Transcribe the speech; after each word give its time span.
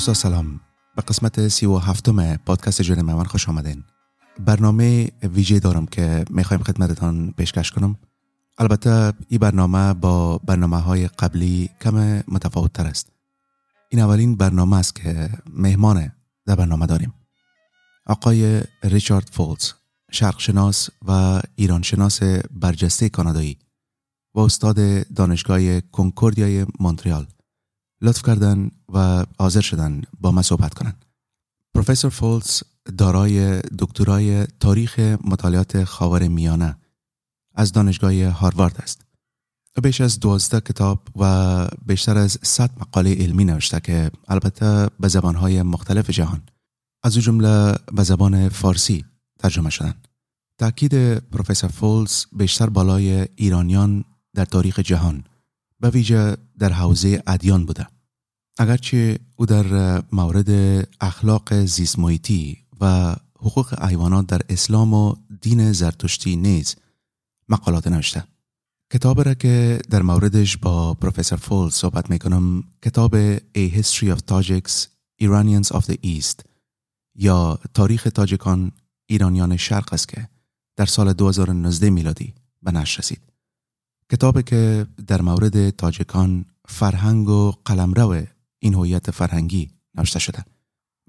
دوستا 0.00 0.14
سلام. 0.14 0.60
به 0.96 1.02
قسمت 1.02 1.48
سی 1.48 1.66
و 1.66 1.78
هفتم 1.78 2.36
پادکست 2.36 2.82
جن 2.82 3.02
من 3.02 3.24
خوش 3.24 3.48
آمدین. 3.48 3.84
برنامه 4.38 5.10
ویژه 5.22 5.58
دارم 5.58 5.86
که 5.86 6.24
می‌خوایم 6.30 6.62
خدمتتان 6.62 7.32
پیشکش 7.36 7.70
کنم. 7.70 7.96
البته 8.58 9.12
این 9.28 9.40
برنامه 9.40 9.94
با 9.94 10.38
برنامه 10.38 10.76
های 10.76 11.08
قبلی 11.08 11.70
کم 11.80 12.22
متفاوت 12.28 12.72
تر 12.72 12.86
است. 12.86 13.12
این 13.90 14.02
اولین 14.02 14.36
برنامه 14.36 14.76
است 14.76 14.94
که 14.94 15.30
مهمان 15.52 16.12
در 16.46 16.54
برنامه 16.54 16.86
داریم. 16.86 17.14
آقای 18.06 18.62
ریچارد 18.82 19.28
فولز 19.32 19.72
شرقشناس 20.10 20.88
و 21.08 21.40
ایرانشناس 21.54 22.22
برجسته 22.50 23.08
کانادایی 23.08 23.58
و 24.34 24.40
استاد 24.40 25.08
دانشگاه 25.08 25.80
کنکوردیای 25.80 26.66
مونتریال. 26.78 27.26
لطف 28.02 28.22
کردن 28.22 28.70
و 28.92 29.24
حاضر 29.38 29.60
شدن 29.60 30.02
با 30.20 30.32
من 30.32 30.42
صحبت 30.42 30.74
کنند. 30.74 31.04
پروفسور 31.74 32.10
فولز 32.10 32.62
دارای 32.98 33.60
دکترای 33.78 34.46
تاریخ 34.46 34.98
مطالعات 35.24 35.84
خاور 35.84 36.28
میانه 36.28 36.76
از 37.54 37.72
دانشگاه 37.72 38.24
هاروارد 38.24 38.80
است. 38.82 39.00
بیش 39.82 40.00
از 40.00 40.20
دوازده 40.20 40.60
کتاب 40.60 41.08
و 41.16 41.68
بیشتر 41.86 42.18
از 42.18 42.38
100 42.42 42.70
مقاله 42.80 43.14
علمی 43.14 43.44
نوشته 43.44 43.80
که 43.80 44.10
البته 44.28 44.88
به 45.00 45.08
زبانهای 45.08 45.62
مختلف 45.62 46.10
جهان 46.10 46.42
از 47.02 47.16
او 47.16 47.22
جمله 47.22 47.74
به 47.92 48.02
زبان 48.02 48.48
فارسی 48.48 49.04
ترجمه 49.38 49.70
شدند. 49.70 50.08
تاکید 50.58 51.14
پروفسور 51.18 51.70
فولز 51.70 52.24
بیشتر 52.32 52.68
بالای 52.68 53.26
ایرانیان 53.36 54.04
در 54.34 54.44
تاریخ 54.44 54.78
جهان 54.78 55.24
به 55.80 55.90
ویژه 55.90 56.36
در 56.58 56.72
حوزه 56.72 57.22
ادیان 57.26 57.66
بوده. 57.66 57.86
اگرچه 58.58 59.18
او 59.36 59.46
در 59.46 60.02
مورد 60.12 60.50
اخلاق 61.00 61.64
زیست 61.64 61.98
و 62.80 63.16
حقوق 63.38 63.84
حیوانات 63.84 64.26
در 64.26 64.40
اسلام 64.48 64.94
و 64.94 65.14
دین 65.40 65.72
زرتشتی 65.72 66.36
نیز 66.36 66.76
مقالات 67.48 67.86
نوشته. 67.86 68.24
کتاب 68.92 69.20
را 69.20 69.34
که 69.34 69.82
در 69.90 70.02
موردش 70.02 70.56
با 70.56 70.94
پروفسور 70.94 71.38
فول 71.38 71.70
صحبت 71.70 72.10
می‌کنم 72.10 72.64
کتاب 72.84 73.36
A 73.38 73.70
History 73.76 74.16
of 74.16 74.18
Tajiks 74.30 74.86
Iranians 75.22 75.72
of 75.72 75.84
the 75.84 75.96
East 76.04 76.44
یا 77.14 77.58
تاریخ 77.74 78.08
تاجکان 78.14 78.72
ایرانیان 79.06 79.56
شرق 79.56 79.92
است 79.92 80.08
که 80.08 80.28
در 80.76 80.86
سال 80.86 81.12
2019 81.12 81.90
میلادی 81.90 82.34
به 82.62 82.72
نشر 82.72 82.98
رسید. 82.98 83.29
کتابی 84.10 84.42
که 84.42 84.86
در 85.06 85.22
مورد 85.22 85.70
تاجکان 85.70 86.44
فرهنگ 86.68 87.28
و 87.28 87.52
قلمرو 87.64 88.22
این 88.58 88.74
هویت 88.74 89.10
فرهنگی 89.10 89.70
نوشته 89.94 90.18
شده. 90.18 90.44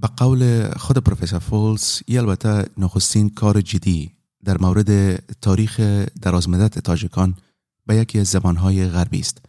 به 0.02 0.08
قول 0.08 0.70
خود 0.70 0.98
پروفسور 0.98 1.40
فولز 1.40 2.02
ای 2.06 2.18
البته 2.18 2.66
نخستین 2.78 3.30
کار 3.30 3.62
جدی 3.62 4.12
در 4.44 4.58
مورد 4.62 5.16
تاریخ 5.42 5.80
درازمدت 6.22 6.80
تاجکان 6.80 7.36
به 7.86 7.96
یکی 7.96 8.20
از 8.20 8.28
زبانهای 8.28 8.88
غربی 8.88 9.20
است. 9.20 9.42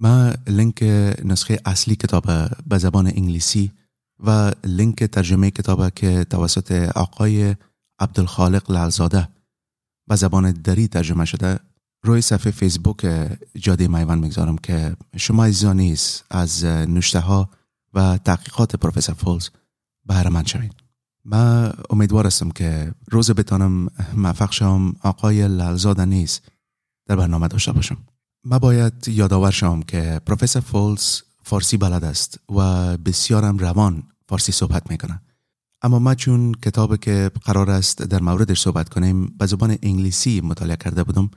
ما 0.00 0.32
لینک 0.46 0.82
نسخه 1.24 1.60
اصلی 1.64 1.96
کتاب 1.96 2.24
به 2.66 2.78
زبان 2.78 3.06
انگلیسی 3.06 3.72
و 4.20 4.52
لینک 4.64 5.04
ترجمه 5.04 5.50
کتاب 5.50 5.90
که 5.90 6.24
توسط 6.24 6.72
آقای 6.94 7.56
عبدالخالق 7.98 8.70
لعزاده 8.70 9.28
به 10.08 10.16
زبان 10.16 10.52
دری 10.52 10.88
ترجمه 10.88 11.24
شده 11.24 11.60
روی 12.04 12.20
صفحه 12.20 12.52
فیسبوک 12.52 13.28
جاده 13.54 13.88
میوان 13.88 14.18
می‌گذارم 14.18 14.58
که 14.58 14.96
شما 15.16 15.44
عزیزان 15.44 15.96
از 16.30 16.64
نوشته 16.64 17.20
ها 17.20 17.50
و 17.94 18.18
تحقیقات 18.18 18.76
پروفسور 18.76 19.14
فولز 19.14 19.48
بهره 20.06 20.30
مند 20.30 20.46
شوید 20.46 20.72
من 21.24 21.72
امیدوار 21.90 22.26
هستم 22.26 22.50
که 22.50 22.92
روز 23.10 23.30
بتانم 23.30 23.88
موفق 24.16 24.52
شم 24.52 24.96
آقای 25.02 25.48
لالزاده 25.48 26.04
نیست. 26.04 26.42
در 27.06 27.16
برنامه 27.16 27.48
داشته 27.48 27.72
باشم. 27.72 27.96
من 28.44 28.58
باید 28.58 29.08
یادآور 29.08 29.50
شم 29.50 29.82
که 29.82 30.20
پروفسور 30.26 30.62
فولز 30.62 31.22
فارسی 31.42 31.76
بلد 31.76 32.04
است 32.04 32.40
و 32.50 32.96
بسیارم 32.96 33.58
روان 33.58 34.02
فارسی 34.28 34.52
صحبت 34.52 34.90
می‌کنه. 34.90 35.20
اما 35.82 35.98
ما 35.98 36.14
چون 36.14 36.52
کتاب 36.52 36.96
که 36.96 37.30
قرار 37.44 37.70
است 37.70 38.02
در 38.02 38.20
موردش 38.20 38.60
صحبت 38.60 38.88
کنیم 38.88 39.26
به 39.26 39.46
زبان 39.46 39.78
انگلیسی 39.82 40.40
مطالعه 40.40 40.76
کرده 40.76 41.04
بودم. 41.04 41.30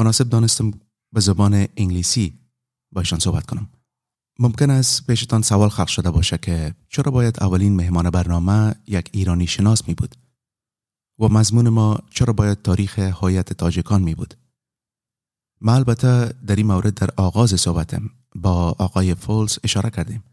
مناسب 0.00 0.28
دانستم 0.28 0.70
به 1.12 1.20
زبان 1.20 1.66
انگلیسی 1.76 2.38
با 2.92 3.00
ایشان 3.00 3.18
صحبت 3.18 3.46
کنم. 3.46 3.68
ممکن 4.38 4.70
است 4.70 5.06
پیشتان 5.06 5.42
سوال 5.42 5.68
خلق 5.68 5.86
شده 5.86 6.10
باشه 6.10 6.38
که 6.38 6.74
چرا 6.88 7.12
باید 7.12 7.42
اولین 7.42 7.76
مهمان 7.76 8.10
برنامه 8.10 8.74
یک 8.86 9.08
ایرانی 9.12 9.46
شناس 9.46 9.88
می 9.88 9.94
بود؟ 9.94 10.14
و 11.18 11.28
مضمون 11.28 11.68
ما 11.68 11.98
چرا 12.10 12.32
باید 12.32 12.62
تاریخ 12.62 12.98
هایت 12.98 13.52
تاجکان 13.52 14.02
می 14.02 14.14
بود؟ 14.14 14.34
ما 15.60 15.74
البته 15.74 16.34
در 16.46 16.56
این 16.56 16.66
مورد 16.66 16.94
در 16.94 17.10
آغاز 17.16 17.50
صحبتم 17.50 18.10
با 18.34 18.76
آقای 18.78 19.14
فولز 19.14 19.58
اشاره 19.64 19.90
کردیم. 19.90 20.24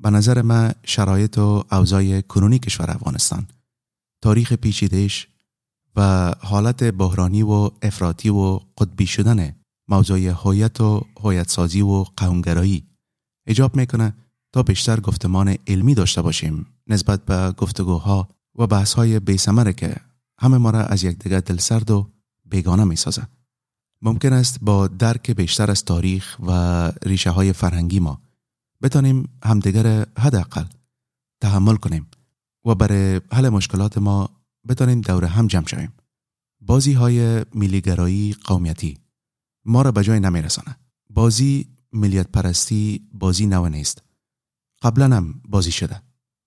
به 0.00 0.10
نظر 0.10 0.42
ما 0.42 0.70
شرایط 0.84 1.38
و 1.38 1.64
اوضاع 1.72 2.20
کنونی 2.20 2.58
کشور 2.58 2.90
افغانستان 2.90 3.46
تاریخ 4.22 4.52
پیچیدهش 4.52 5.28
و 5.96 6.32
حالت 6.40 6.84
بحرانی 6.84 7.42
و 7.42 7.70
افراطی 7.82 8.28
و 8.28 8.60
قطبی 8.78 9.06
شدن 9.06 9.56
موضوع 9.88 10.18
هویت 10.18 10.80
و 10.80 11.06
هویت 11.20 11.50
سازی 11.50 11.82
و 11.82 12.04
قومگرایی 12.16 12.86
ایجاب 13.46 13.76
می‌کنه 13.76 14.14
تا 14.52 14.62
بیشتر 14.62 15.00
گفتمان 15.00 15.56
علمی 15.66 15.94
داشته 15.94 16.22
باشیم 16.22 16.66
نسبت 16.86 17.24
به 17.24 17.52
گفتگوها 17.52 18.28
و 18.58 18.66
بحث 18.66 18.94
های 18.94 19.20
بیسمره 19.20 19.72
که 19.72 19.96
همه 20.38 20.58
ما 20.58 20.70
را 20.70 20.80
از 20.80 21.04
یکدیگر 21.04 21.40
دلسرد 21.40 21.90
و 21.90 22.08
بیگانه 22.44 22.84
می 22.84 22.96
سازد. 22.96 23.28
ممکن 24.02 24.32
است 24.32 24.58
با 24.62 24.88
درک 24.88 25.30
بیشتر 25.30 25.70
از 25.70 25.84
تاریخ 25.84 26.36
و 26.46 26.92
ریشه 27.02 27.30
های 27.30 27.52
فرهنگی 27.52 28.00
ما 28.00 28.20
بتانیم 28.82 29.28
همدیگر 29.44 30.06
حداقل 30.18 30.64
تحمل 31.40 31.76
کنیم 31.76 32.06
و 32.64 32.74
برای 32.74 33.20
حل 33.32 33.48
مشکلات 33.48 33.98
ما 33.98 34.30
بتانیم 34.68 35.00
دور 35.00 35.24
هم 35.24 35.46
جمع 35.46 35.66
شویم. 35.66 35.92
بازی 36.60 36.92
های 36.92 37.44
میلیگرایی 37.54 38.36
قومیتی 38.44 38.98
ما 39.64 39.82
را 39.82 39.92
به 39.92 40.02
جای 40.02 40.20
نمیرسانه. 40.20 40.76
بازی 41.10 41.68
ملیت 41.92 42.28
پرستی 42.28 43.08
بازی 43.12 43.46
نو 43.46 43.68
نیست. 43.68 44.02
قبلا 44.82 45.16
هم 45.16 45.40
بازی 45.48 45.72
شده 45.72 46.02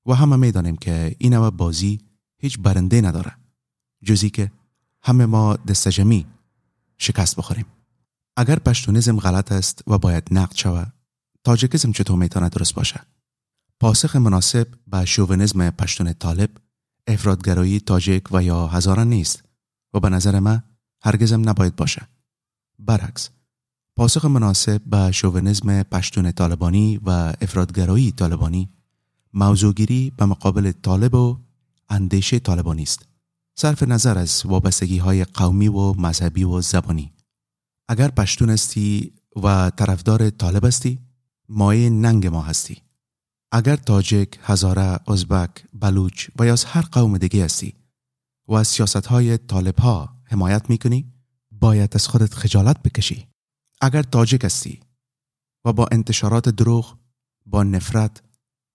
و 0.06 0.14
همه 0.14 0.36
می‌دانیم 0.36 0.76
که 0.76 1.16
این 1.20 1.34
نوع 1.34 1.50
بازی 1.50 2.00
هیچ 2.38 2.60
برنده 2.60 3.02
نداره. 3.02 3.36
جزی 4.04 4.30
که 4.30 4.52
همه 5.04 5.26
ما 5.26 5.56
دستجمی 5.56 6.26
شکست 6.98 7.36
بخوریم. 7.36 7.66
اگر 8.38 8.60
پشتونیزم 8.60 9.20
غلط 9.20 9.52
است 9.52 9.84
و 9.88 9.98
باید 9.98 10.28
نقد 10.32 10.56
شود 10.56 10.94
تاجیکیزم 11.44 11.92
چطور 11.92 12.18
می‌تونه 12.18 12.50
درست 12.50 12.74
باشه؟ 12.74 13.02
پاسخ 13.80 14.16
مناسب 14.16 14.68
به 14.88 15.06
شوونیزم 15.06 15.70
پشتون 15.70 16.14
طالب 16.14 16.50
افرادگرایی 17.08 17.80
تاجیک 17.80 18.24
و 18.32 18.44
یا 18.44 18.68
هزاران 18.68 19.10
نیست 19.10 19.44
و 19.94 20.00
به 20.00 20.10
نظر 20.10 20.40
من 20.40 20.64
هرگزم 21.04 21.50
نباید 21.50 21.76
باشه. 21.76 22.08
برعکس 22.80 23.30
پاسخ 23.96 24.26
مناسب 24.26 24.82
به 24.86 25.12
شوونیزم 25.12 25.84
پشتون 25.84 26.32
طالبانی 26.32 26.98
و 26.98 27.10
افرادگرایی 27.42 28.12
طالبانی 28.12 28.70
موضوعگیری 29.34 30.12
به 30.18 30.26
مقابل 30.26 30.72
طالب 30.72 31.14
و 31.16 31.38
اندیشه 31.90 32.40
طالبانی 32.40 32.84
است. 32.84 33.06
صرف 33.56 33.84
نظر 33.84 34.18
از 34.18 34.42
وابستگی 34.46 34.98
های 34.98 35.24
قومی 35.24 35.68
و 35.68 35.94
مذهبی 35.94 36.44
و 36.44 36.62
زبانی. 36.62 37.14
اگر 37.88 38.08
پشتون 38.08 38.50
استی 38.50 39.14
و 39.44 39.70
طرفدار 39.70 40.30
طالب 40.30 40.66
استی 40.66 41.00
مایه 41.50 41.90
ننگ 41.90 42.28
ما 42.28 42.42
هستی. 42.42 42.85
اگر 43.52 43.76
تاجک، 43.76 44.40
هزاره، 44.42 45.00
ازبک، 45.08 45.66
بلوچ 45.74 46.30
و 46.40 46.46
یا 46.46 46.54
از 46.54 46.66
هر 46.66 46.82
قوم 46.82 47.18
دیگه 47.18 47.46
هستی 47.46 47.74
و 48.48 48.54
از 48.54 48.68
سیاست 48.68 49.06
های 49.06 49.38
طالب 49.38 49.80
ها 49.80 50.22
حمایت 50.24 50.70
می‌کنی 50.70 51.14
باید 51.52 51.96
از 51.96 52.08
خودت 52.08 52.34
خجالت 52.34 52.84
بکشی. 52.84 53.28
اگر 53.82 54.04
تاجک 54.04 54.46
هستی 54.46 54.80
و 55.66 55.74
با 55.74 55.88
انتشارات 55.92 56.50
دروغ 56.50 56.98
با 57.46 57.64
نفرت 57.64 58.24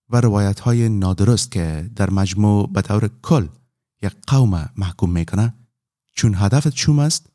و 0.08 0.20
روایت 0.20 0.61
های 0.61 0.88
نادرست 0.88 1.50
که 1.50 1.90
در 1.96 2.11
مجموع 2.11 2.73
به 2.73 2.82
طور 2.82 3.11
کل 3.23 3.49
یک 4.02 4.12
قوم 4.26 4.70
محکوم 4.76 5.11
می‌کنه 5.11 5.55
چون 6.16 6.34
هدفت 6.34 6.69
چوم 6.69 6.99
است 6.99 7.26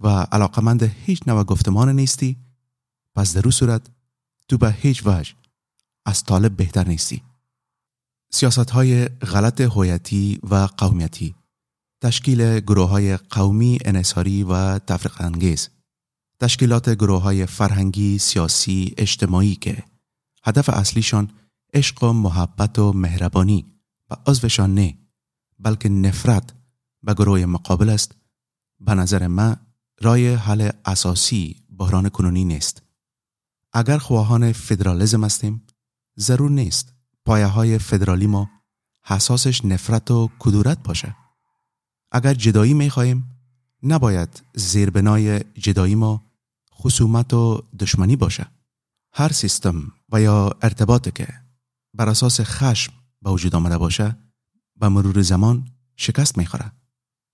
و 0.00 0.08
علاقمند 0.08 0.82
هیچ 0.82 1.22
نوع 1.26 1.44
گفتمان 1.44 1.88
نیستی 1.88 2.36
پس 3.14 3.36
در 3.36 3.50
صورت 3.50 3.90
تو 4.48 4.58
به 4.58 4.72
هیچ 4.72 5.06
وجه 5.06 5.34
از 6.06 6.24
طالب 6.24 6.56
بهتر 6.56 6.88
نیستی. 6.88 7.22
سیاست 8.30 8.70
های 8.70 9.04
غلط 9.08 9.60
هویتی 9.60 10.40
و 10.50 10.54
قومیتی 10.54 11.34
تشکیل 12.02 12.60
گروه 12.60 12.88
های 12.88 13.16
قومی 13.16 13.78
انصاری 13.84 14.42
و 14.42 14.78
تفرق 14.78 15.20
انگیز 15.20 15.68
تشکیلات 16.40 16.90
گروه 16.90 17.22
های 17.22 17.46
فرهنگی، 17.46 18.18
سیاسی، 18.18 18.94
اجتماعی 18.96 19.54
که 19.54 19.84
هدف 20.44 20.68
اصلیشان 20.68 21.30
عشق 21.74 22.04
و 22.04 22.12
محبت 22.12 22.78
و 22.78 22.92
مهربانی 22.92 23.66
و 24.10 24.14
عضوشان 24.26 24.74
نه 24.74 24.98
بلکه 25.58 25.88
نفرت 25.88 26.54
به 27.02 27.14
گروه 27.14 27.46
مقابل 27.46 27.88
است 27.88 28.14
به 28.80 28.94
نظر 28.94 29.26
من 29.26 29.56
رای 30.00 30.34
حل 30.34 30.70
اساسی 30.84 31.56
بحران 31.78 32.08
کنونی 32.08 32.44
نیست. 32.44 32.82
اگر 33.72 33.98
خواهان 33.98 34.52
فدرالیزم 34.52 35.24
هستیم 35.24 35.66
ضرور 36.18 36.50
نیست. 36.50 36.94
پایه 37.24 37.46
های 37.46 37.78
فدرالی 37.78 38.26
ما 38.26 38.50
حساسش 39.04 39.64
نفرت 39.64 40.10
و 40.10 40.30
کدورت 40.38 40.82
باشه. 40.82 41.16
اگر 42.12 42.34
جدایی 42.34 42.74
می 42.74 42.90
خواهیم 42.90 43.30
نباید 43.82 44.42
زیربنای 44.54 45.40
جدایی 45.40 45.94
ما 45.94 46.22
خصومت 46.74 47.34
و 47.34 47.62
دشمنی 47.78 48.16
باشه. 48.16 48.46
هر 49.14 49.32
سیستم 49.32 49.92
و 50.12 50.20
یا 50.20 50.50
ارتباطی 50.62 51.10
که 51.10 51.28
بر 51.94 52.08
اساس 52.08 52.40
خشم 52.40 52.92
به 53.22 53.30
وجود 53.30 53.54
آمده 53.54 53.78
باشه 53.78 54.16
به 54.76 54.88
مرور 54.88 55.22
زمان 55.22 55.68
شکست 55.96 56.38
می‌خوره. 56.38 56.72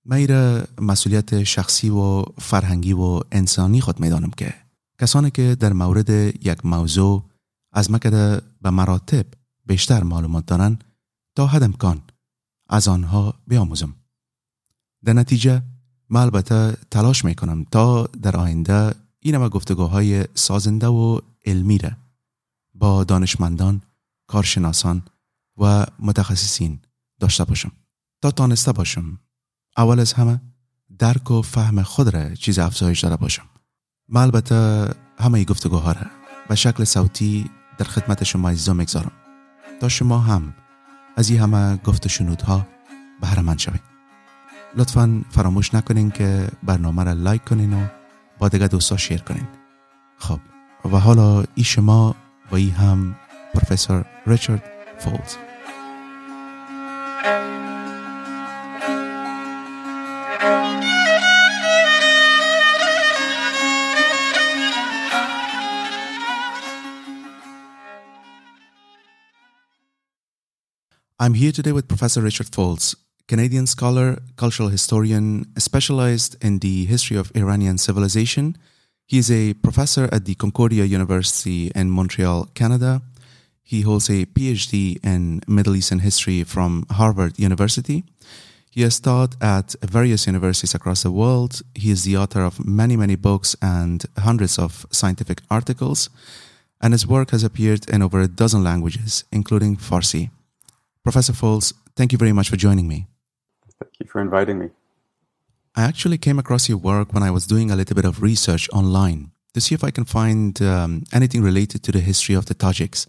من 0.05 0.67
مسئولیت 0.81 1.43
شخصی 1.43 1.91
و 1.91 2.25
فرهنگی 2.39 2.93
و 2.93 3.21
انسانی 3.33 3.81
خود 3.81 4.01
می‌دانم 4.01 4.31
که 4.31 4.55
کسانی 5.01 5.31
که 5.31 5.55
در 5.61 5.73
مورد 5.73 6.11
یک 6.47 6.67
موضوع 6.67 7.28
از 7.73 7.91
مکده 7.91 8.41
به 8.63 8.71
مراتب 8.71 9.27
بیشتر 9.67 10.03
معلومات 10.03 10.47
دارن 10.47 10.79
تا 11.35 11.47
حد 11.47 11.63
امکان. 11.63 12.03
از 12.69 12.89
آنها 12.89 13.35
بیاموزم. 13.47 13.95
در 15.05 15.13
نتیجه 15.13 15.63
من 16.09 16.21
البته 16.21 16.77
تلاش 16.91 17.25
می‌کنم 17.25 17.65
تا 17.65 18.07
در 18.07 18.37
آینده 18.37 18.95
این 19.21 19.35
همه 19.35 19.49
گفتگوهای 19.49 20.25
سازنده 20.35 20.87
و 20.87 21.21
علمی 21.47 21.79
را 21.79 21.91
با 22.75 23.05
دانشمندان، 23.05 23.83
کارشناسان 24.27 25.03
و 25.57 25.87
متخصصین 25.99 26.79
داشته 27.21 27.45
باشم. 27.45 27.73
تا 28.23 28.31
تانسته 28.31 28.73
باشم 28.73 29.19
اول 29.77 30.01
از 30.01 30.13
همه 30.13 30.41
درک 30.99 31.31
و 31.31 31.43
فهم 31.43 31.83
خود 31.83 32.09
را 32.09 32.35
چیز 32.35 32.59
افزایش 32.59 33.01
داده 33.01 33.17
باشم. 33.17 33.49
من 34.09 34.23
البته 34.23 34.89
همه 35.19 35.45
گفتگوها 35.45 35.93
را 35.93 36.07
به 36.49 36.55
شکل 36.55 36.85
صوتی 36.85 37.51
در 37.79 37.85
خدمت 37.85 38.25
شما 38.25 38.51
عزیزان 38.51 38.77
می‌گذارم. 38.77 39.13
تا 39.81 39.89
شما 39.89 40.19
هم 40.19 40.55
از 41.17 41.31
این 41.31 41.41
همه 41.41 41.77
گفت 41.77 42.07
و 42.07 42.09
شنودها 42.09 42.67
بهره 43.21 43.43
مند 43.43 43.59
شوید. 43.59 43.81
لطفا 44.77 45.23
فراموش 45.31 45.75
نکنین 45.75 46.11
که 46.11 46.49
برنامه 46.63 47.05
را 47.05 47.13
لایک 47.13 47.45
کنین 47.45 47.73
و 47.73 47.87
با 48.39 48.49
دیگه 48.49 48.69
دوستا 48.69 48.97
شیر 48.97 49.21
کنین. 49.21 49.49
خب 50.19 50.41
و 50.93 50.97
حالا 50.97 51.45
ای 51.55 51.65
شما 51.65 52.15
و 52.51 52.55
ای 52.55 52.71
هم 52.71 53.17
پروفسور 53.55 54.05
ریچارد 54.27 54.63
فولز. 54.99 55.37
I'm 71.21 71.35
here 71.35 71.51
today 71.51 71.73
with 71.73 71.89
Professor 71.89 72.23
Richard 72.23 72.53
Foltz, 72.53 72.95
Canadian 73.27 73.67
scholar, 73.67 74.19
cultural 74.37 74.69
historian, 74.69 75.47
specialized 75.59 76.37
in 76.41 76.61
the 76.61 76.85
history 76.85 77.17
of 77.17 77.33
Iranian 77.35 77.77
civilization. 77.77 78.57
He 79.05 79.19
is 79.19 79.29
a 79.29 79.55
professor 79.55 80.09
at 80.13 80.27
the 80.27 80.37
Concordia 80.37 80.85
University 80.85 81.73
in 81.75 81.91
Montreal, 81.91 82.47
Canada. 82.55 83.03
He 83.65 83.81
holds 83.81 84.09
a 84.09 84.27
PhD 84.27 85.05
in 85.05 85.41
Middle 85.49 85.75
Eastern 85.75 85.99
history 85.99 86.45
from 86.45 86.87
Harvard 86.89 87.37
University. 87.37 88.05
He 88.71 88.83
has 88.83 89.01
taught 89.01 89.35
at 89.43 89.75
various 89.83 90.29
universities 90.29 90.73
across 90.73 91.03
the 91.03 91.11
world. 91.11 91.63
He 91.75 91.91
is 91.91 92.05
the 92.05 92.17
author 92.17 92.45
of 92.45 92.65
many, 92.65 92.97
many 92.97 93.17
books 93.17 93.57
and 93.61 94.05
hundreds 94.19 94.57
of 94.57 94.87
scientific 94.93 95.41
articles, 95.51 96.11
and 96.81 96.95
his 96.95 97.09
work 97.09 97.33
has 97.33 97.43
appeared 97.43 97.91
in 97.91 98.03
over 98.03 98.21
a 98.21 98.29
dozen 98.29 98.63
languages, 98.63 99.25
including 99.33 99.77
Farsi. 99.77 100.31
Professor 101.03 101.33
Foltz, 101.33 101.73
thank 101.97 102.13
you 102.13 102.19
very 102.19 102.33
much 102.33 102.49
for 102.49 102.57
joining 102.57 102.87
me. 102.87 103.07
Thank 103.81 103.93
you 104.01 104.07
for 104.07 104.21
inviting 104.21 104.59
me. 104.59 104.71
I 105.75 105.83
actually 105.85 106.19
came 106.19 106.39
across 106.39 106.69
your 106.69 106.79
work 106.79 107.13
when 107.13 107.23
I 107.23 107.31
was 107.31 107.47
doing 107.47 107.71
a 107.71 107.77
little 107.77 107.95
bit 107.95 108.05
of 108.05 108.21
research 108.21 108.69
online 108.73 109.31
to 109.55 109.61
see 109.61 109.75
if 109.75 109.85
I 109.85 109.91
can 109.91 110.05
find 110.05 110.61
um, 110.61 111.05
anything 111.13 111.43
related 111.43 111.83
to 111.85 111.93
the 111.93 112.01
history 112.01 112.35
of 112.35 112.47
the 112.47 112.55
Tajiks. 112.55 113.07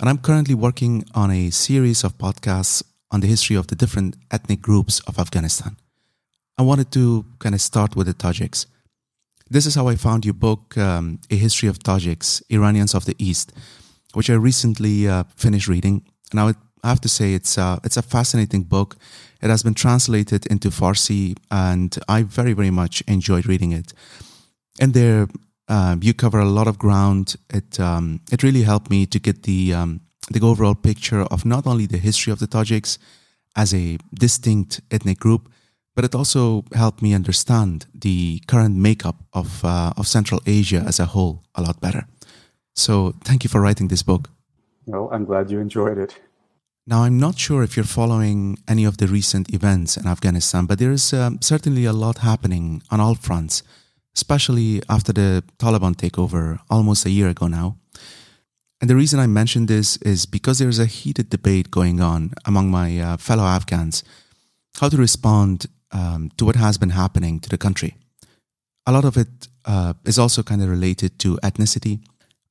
And 0.00 0.08
I'm 0.08 0.18
currently 0.18 0.54
working 0.54 1.04
on 1.14 1.30
a 1.30 1.50
series 1.50 2.04
of 2.04 2.16
podcasts 2.18 2.82
on 3.10 3.20
the 3.20 3.26
history 3.26 3.56
of 3.56 3.66
the 3.66 3.74
different 3.74 4.16
ethnic 4.30 4.60
groups 4.62 5.00
of 5.00 5.18
Afghanistan. 5.18 5.76
I 6.56 6.62
wanted 6.62 6.90
to 6.92 7.24
kind 7.38 7.54
of 7.54 7.60
start 7.60 7.94
with 7.96 8.06
the 8.06 8.14
Tajiks. 8.14 8.66
This 9.50 9.66
is 9.66 9.74
how 9.74 9.88
I 9.88 9.96
found 9.96 10.24
your 10.24 10.34
book, 10.34 10.76
um, 10.76 11.20
A 11.30 11.36
History 11.36 11.68
of 11.68 11.78
Tajiks, 11.78 12.42
Iranians 12.50 12.94
of 12.94 13.04
the 13.06 13.16
East, 13.18 13.52
which 14.14 14.28
I 14.30 14.34
recently 14.34 15.08
uh, 15.08 15.24
finished 15.36 15.68
reading. 15.68 16.02
Now, 16.32 16.48
it 16.48 16.56
Have 16.88 17.00
to 17.02 17.08
say 17.08 17.34
it's 17.34 17.58
a, 17.58 17.78
it's 17.84 17.96
a 17.96 18.02
fascinating 18.02 18.62
book. 18.62 18.96
It 19.42 19.50
has 19.50 19.62
been 19.62 19.74
translated 19.74 20.46
into 20.46 20.70
Farsi, 20.70 21.36
and 21.50 21.96
I 22.08 22.22
very 22.22 22.54
very 22.54 22.70
much 22.70 23.02
enjoyed 23.06 23.46
reading 23.46 23.72
it. 23.72 23.92
And 24.80 24.94
there, 24.94 25.28
um, 25.68 26.00
you 26.02 26.14
cover 26.14 26.40
a 26.40 26.44
lot 26.44 26.66
of 26.66 26.78
ground. 26.78 27.36
It 27.50 27.78
um, 27.78 28.20
it 28.32 28.42
really 28.42 28.62
helped 28.62 28.90
me 28.90 29.06
to 29.06 29.18
get 29.18 29.42
the 29.42 29.74
um, 29.74 30.00
the 30.30 30.40
overall 30.40 30.74
picture 30.74 31.22
of 31.22 31.44
not 31.44 31.66
only 31.66 31.86
the 31.86 31.98
history 31.98 32.32
of 32.32 32.38
the 32.38 32.46
Tajiks 32.46 32.98
as 33.54 33.74
a 33.74 33.98
distinct 34.12 34.80
ethnic 34.90 35.18
group, 35.18 35.50
but 35.94 36.04
it 36.04 36.14
also 36.14 36.64
helped 36.74 37.02
me 37.02 37.14
understand 37.14 37.86
the 37.94 38.40
current 38.46 38.76
makeup 38.76 39.16
of 39.32 39.64
uh, 39.64 39.92
of 39.96 40.06
Central 40.06 40.40
Asia 40.46 40.82
as 40.86 41.00
a 41.00 41.06
whole 41.06 41.42
a 41.54 41.62
lot 41.62 41.80
better. 41.80 42.06
So, 42.74 43.14
thank 43.24 43.44
you 43.44 43.50
for 43.50 43.60
writing 43.60 43.88
this 43.88 44.02
book. 44.02 44.30
Well, 44.86 45.10
I'm 45.12 45.24
glad 45.24 45.50
you 45.50 45.60
enjoyed 45.60 45.98
it. 45.98 46.18
Now, 46.88 47.02
I'm 47.02 47.18
not 47.18 47.38
sure 47.38 47.62
if 47.62 47.76
you're 47.76 47.84
following 47.84 48.58
any 48.66 48.86
of 48.86 48.96
the 48.96 49.06
recent 49.06 49.52
events 49.52 49.98
in 49.98 50.06
Afghanistan, 50.06 50.64
but 50.64 50.78
there 50.78 50.90
is 50.90 51.12
um, 51.12 51.38
certainly 51.42 51.84
a 51.84 51.92
lot 51.92 52.18
happening 52.18 52.82
on 52.90 52.98
all 52.98 53.14
fronts, 53.14 53.62
especially 54.16 54.80
after 54.88 55.12
the 55.12 55.44
Taliban 55.58 55.94
takeover 55.94 56.60
almost 56.70 57.04
a 57.04 57.10
year 57.10 57.28
ago 57.28 57.46
now. 57.46 57.76
And 58.80 58.88
the 58.88 58.96
reason 58.96 59.20
I 59.20 59.26
mention 59.26 59.66
this 59.66 59.98
is 59.98 60.24
because 60.24 60.60
there's 60.60 60.78
a 60.78 60.86
heated 60.86 61.28
debate 61.28 61.70
going 61.70 62.00
on 62.00 62.32
among 62.46 62.70
my 62.70 62.98
uh, 62.98 63.16
fellow 63.18 63.44
Afghans 63.44 64.02
how 64.80 64.88
to 64.88 64.96
respond 64.96 65.66
um, 65.92 66.30
to 66.38 66.46
what 66.46 66.56
has 66.56 66.78
been 66.78 66.90
happening 66.90 67.38
to 67.40 67.50
the 67.50 67.58
country. 67.58 67.96
A 68.86 68.92
lot 68.92 69.04
of 69.04 69.18
it 69.18 69.48
uh, 69.66 69.92
is 70.06 70.18
also 70.18 70.42
kind 70.42 70.62
of 70.62 70.70
related 70.70 71.18
to 71.18 71.36
ethnicity. 71.42 72.00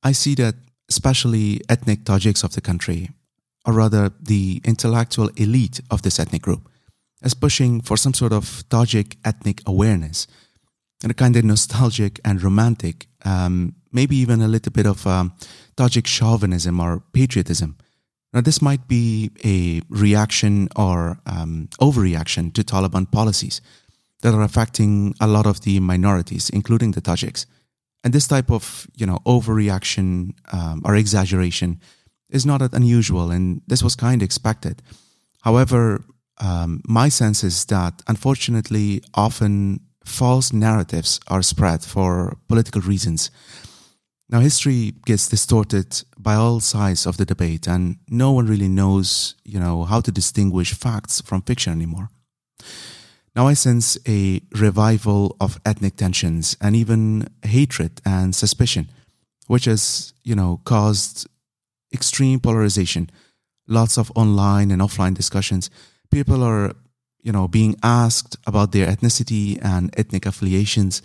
I 0.04 0.12
see 0.12 0.36
that 0.36 0.54
especially 0.88 1.60
ethnic 1.68 2.04
Tajiks 2.04 2.44
of 2.44 2.54
the 2.54 2.60
country 2.60 3.10
or 3.64 3.72
rather 3.74 4.10
the 4.20 4.60
intellectual 4.64 5.30
elite 5.36 5.80
of 5.90 6.02
this 6.02 6.18
ethnic 6.18 6.42
group, 6.42 6.68
as 7.22 7.34
pushing 7.34 7.80
for 7.80 7.96
some 7.96 8.14
sort 8.14 8.32
of 8.32 8.64
Tajik 8.68 9.16
ethnic 9.24 9.62
awareness 9.66 10.26
and 11.02 11.10
a 11.10 11.14
kind 11.14 11.36
of 11.36 11.44
nostalgic 11.44 12.20
and 12.24 12.42
romantic, 12.42 13.06
um, 13.24 13.74
maybe 13.92 14.16
even 14.16 14.40
a 14.42 14.48
little 14.48 14.72
bit 14.72 14.86
of 14.86 15.06
um, 15.06 15.32
Tajik 15.76 16.06
chauvinism 16.06 16.80
or 16.80 17.02
patriotism. 17.12 17.76
Now, 18.32 18.42
this 18.42 18.60
might 18.60 18.86
be 18.88 19.30
a 19.44 19.80
reaction 19.88 20.68
or 20.76 21.18
um, 21.26 21.68
overreaction 21.80 22.52
to 22.54 22.62
Taliban 22.62 23.10
policies 23.10 23.60
that 24.22 24.34
are 24.34 24.42
affecting 24.42 25.14
a 25.20 25.26
lot 25.26 25.46
of 25.46 25.62
the 25.62 25.80
minorities, 25.80 26.50
including 26.50 26.92
the 26.92 27.00
Tajiks. 27.00 27.46
And 28.04 28.12
this 28.12 28.26
type 28.26 28.50
of, 28.50 28.86
you 28.96 29.06
know, 29.06 29.18
overreaction 29.24 30.34
um, 30.52 30.82
or 30.84 30.94
exaggeration 30.94 31.80
is 32.30 32.44
not 32.44 32.60
that 32.60 32.74
unusual, 32.74 33.30
and 33.30 33.62
this 33.66 33.82
was 33.82 33.96
kind 33.96 34.22
of 34.22 34.26
expected. 34.26 34.82
However, 35.42 36.04
um, 36.40 36.82
my 36.86 37.08
sense 37.08 37.42
is 37.42 37.64
that 37.66 38.02
unfortunately, 38.06 39.02
often 39.14 39.80
false 40.04 40.52
narratives 40.52 41.20
are 41.28 41.42
spread 41.42 41.82
for 41.82 42.36
political 42.48 42.80
reasons. 42.80 43.30
Now, 44.30 44.40
history 44.40 44.94
gets 45.06 45.28
distorted 45.28 46.02
by 46.18 46.34
all 46.34 46.60
sides 46.60 47.06
of 47.06 47.16
the 47.16 47.24
debate, 47.24 47.66
and 47.66 47.96
no 48.08 48.32
one 48.32 48.46
really 48.46 48.68
knows, 48.68 49.34
you 49.44 49.58
know, 49.58 49.84
how 49.84 50.00
to 50.00 50.12
distinguish 50.12 50.74
facts 50.74 51.22
from 51.22 51.42
fiction 51.42 51.72
anymore. 51.72 52.10
Now, 53.34 53.46
I 53.46 53.54
sense 53.54 53.96
a 54.06 54.42
revival 54.52 55.36
of 55.40 55.60
ethnic 55.64 55.96
tensions 55.96 56.56
and 56.60 56.76
even 56.76 57.28
hatred 57.42 58.00
and 58.04 58.34
suspicion, 58.34 58.90
which 59.46 59.64
has, 59.64 60.12
you 60.24 60.34
know, 60.34 60.60
caused 60.64 61.26
extreme 61.92 62.40
polarization, 62.40 63.10
lots 63.66 63.98
of 63.98 64.12
online 64.14 64.70
and 64.70 64.80
offline 64.82 65.14
discussions. 65.14 65.70
People 66.10 66.42
are, 66.42 66.74
you 67.22 67.32
know, 67.32 67.48
being 67.48 67.76
asked 67.82 68.36
about 68.46 68.72
their 68.72 68.86
ethnicity 68.86 69.58
and 69.62 69.94
ethnic 69.98 70.26
affiliations 70.26 71.02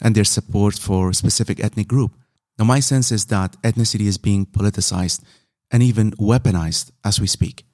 and 0.00 0.14
their 0.14 0.24
support 0.24 0.74
for 0.74 1.12
specific 1.12 1.62
ethnic 1.62 1.88
group. 1.88 2.12
Now, 2.58 2.64
my 2.64 2.80
sense 2.80 3.10
is 3.12 3.26
that 3.26 3.56
ethnicity 3.62 4.06
is 4.06 4.18
being 4.18 4.46
politicized 4.46 5.22
and 5.70 5.82
even 5.82 6.12
weaponized 6.12 6.90
as 7.04 7.20
we 7.20 7.26
speak. 7.26 7.64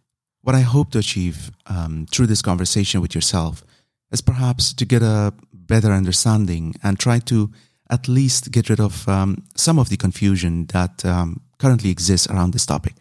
What 0.42 0.54
I 0.54 0.60
hope 0.60 0.92
to 0.92 0.98
achieve 0.98 1.50
um, 1.66 2.06
through 2.10 2.26
this 2.26 2.42
conversation 2.42 3.00
with 3.00 3.14
yourself 3.14 3.64
is 4.12 4.20
perhaps 4.20 4.72
to 4.74 4.84
get 4.84 5.02
a 5.02 5.34
better 5.52 5.90
understanding 5.90 6.74
and 6.82 6.98
try 6.98 7.18
to 7.18 7.50
at 7.90 8.08
least 8.08 8.52
get 8.52 8.68
rid 8.70 8.80
of 8.80 9.08
um, 9.08 9.44
some 9.56 9.78
of 9.78 9.88
the 9.88 9.96
confusion 9.96 10.66
that 10.66 11.04
um, 11.04 11.40
currently 11.58 11.90
exists 11.90 12.26
around 12.28 12.52
this 12.52 12.66
topic, 12.66 12.94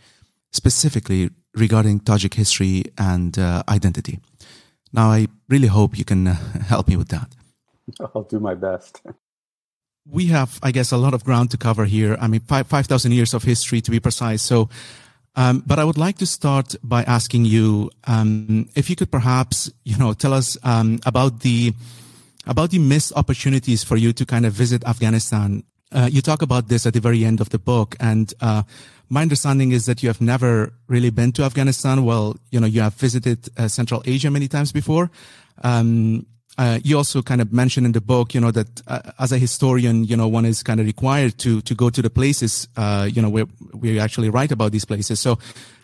specifically 0.52 1.30
regarding 1.56 2.00
Tajik 2.00 2.34
history 2.34 2.84
and 2.98 3.38
uh, 3.38 3.64
identity. 3.70 4.20
Now, 4.94 5.10
I 5.12 5.28
really 5.50 5.68
hope 5.68 5.98
you 5.98 6.06
can 6.06 6.28
uh, 6.28 6.36
help 6.68 6.88
me 6.88 6.96
with 6.96 7.10
that. 7.10 7.36
I'll 8.16 8.24
do 8.24 8.40
my 8.40 8.56
best. 8.56 9.02
We 10.10 10.28
have, 10.28 10.60
I 10.64 10.72
guess, 10.72 10.92
a 10.92 10.98
lot 10.98 11.14
of 11.14 11.24
ground 11.24 11.52
to 11.52 11.58
cover 11.58 11.86
here. 11.86 12.18
I 12.22 12.28
mean, 12.28 12.40
5,000 12.40 13.12
years 13.12 13.34
of 13.34 13.44
history 13.44 13.82
to 13.82 13.92
be 13.92 14.00
precise. 14.00 14.42
So, 14.42 14.70
um, 15.36 15.64
but 15.68 15.80
I 15.80 15.84
would 15.84 15.98
like 15.98 16.18
to 16.20 16.26
start 16.26 16.76
by 16.82 17.04
asking 17.04 17.46
you 17.46 17.92
um, 18.06 18.70
if 18.74 18.90
you 18.90 18.96
could 18.96 19.12
perhaps, 19.12 19.72
you 19.84 19.98
know, 19.98 20.14
tell 20.14 20.34
us 20.34 20.58
um, 20.64 21.00
about 21.06 21.42
the 21.42 21.74
about 22.48 22.72
the 22.72 22.80
missed 22.80 23.12
opportunities 23.16 23.84
for 23.84 23.98
you 23.98 24.14
to 24.14 24.26
kind 24.26 24.46
of 24.46 24.54
visit 24.54 24.84
Afghanistan. 24.88 25.64
Uh, 25.92 26.10
you 26.12 26.22
talk 26.22 26.42
about 26.42 26.68
this 26.68 26.86
at 26.86 26.94
the 26.94 27.00
very 27.00 27.24
end 27.24 27.40
of 27.40 27.50
the 27.50 27.60
book, 27.60 27.96
and 28.00 28.34
uh, 28.42 28.64
my 29.10 29.22
understanding 29.22 29.72
is 29.72 29.86
that 29.86 30.04
you 30.04 30.10
have 30.10 30.20
never 30.20 30.74
really 30.88 31.10
been 31.10 31.32
to 31.34 31.44
Afghanistan. 31.44 32.04
Well, 32.04 32.36
you 32.52 32.60
know, 32.60 32.68
you 32.68 32.82
have 32.82 32.94
visited 32.96 33.48
uh, 33.58 33.68
Central 33.68 34.02
Asia 34.06 34.30
many 34.30 34.48
times 34.48 34.72
before. 34.72 35.10
Um, 35.64 36.26
uh, 36.58 36.80
you 36.84 36.98
also 36.98 37.22
kind 37.22 37.40
of 37.40 37.54
mentioned 37.54 37.86
in 37.86 37.92
the 37.92 38.02
book, 38.02 38.34
you 38.34 38.42
know, 38.42 38.52
that 38.52 38.82
uh, 38.88 39.00
as 39.20 39.32
a 39.32 39.38
historian, 39.38 40.04
you 40.04 40.18
know, 40.18 40.28
one 40.28 40.46
is 40.46 40.64
kind 40.64 40.80
of 40.80 40.86
required 40.86 41.38
to 41.40 41.62
to 41.62 41.76
go 41.76 41.90
to 41.90 42.02
the 42.02 42.10
places, 42.10 42.68
uh, 42.78 43.08
you 43.12 43.22
know, 43.22 43.30
where 43.30 43.46
we 43.74 44.00
actually 44.00 44.30
write 44.30 44.52
about 44.52 44.72
these 44.72 44.86
places. 44.86 45.20
So, 45.20 45.38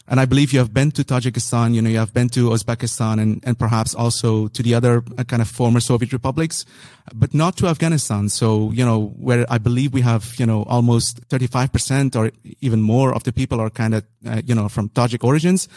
and 0.08 0.20
I 0.20 0.26
believe 0.26 0.52
you 0.52 0.60
have 0.60 0.74
been 0.74 0.92
to 0.92 1.04
Tajikistan, 1.04 1.76
you 1.76 1.82
know, 1.82 1.90
you 1.90 2.00
have 2.00 2.14
been 2.14 2.28
to 2.30 2.50
Uzbekistan 2.50 3.22
and, 3.22 3.42
and 3.46 3.58
perhaps 3.58 3.94
also 3.94 4.48
to 4.50 4.64
the 4.64 4.74
other 4.74 5.04
uh, 5.18 5.24
kind 5.24 5.42
of 5.42 5.48
former 5.48 5.80
Soviet 5.80 6.12
republics, 6.12 6.66
but 7.14 7.34
not 7.34 7.56
to 7.58 7.68
Afghanistan. 7.68 8.28
So, 8.30 8.72
you 8.72 8.84
know, 8.84 9.14
where 9.18 9.46
I 9.50 9.60
believe 9.60 9.94
we 9.94 10.02
have, 10.02 10.36
you 10.40 10.46
know, 10.46 10.64
almost 10.64 11.28
35% 11.30 12.16
or 12.16 12.32
even 12.62 12.82
more 12.82 13.14
of 13.14 13.24
the 13.24 13.32
people 13.32 13.62
are 13.62 13.70
kind 13.70 13.94
of, 13.94 14.04
uh, 14.28 14.42
you 14.44 14.56
know, 14.56 14.68
from 14.68 14.90
Tajik 14.90 15.24
origins. 15.24 15.70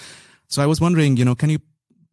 So 0.48 0.62
I 0.62 0.66
was 0.66 0.80
wondering, 0.80 1.16
you 1.16 1.24
know, 1.24 1.34
can 1.34 1.50
you 1.50 1.58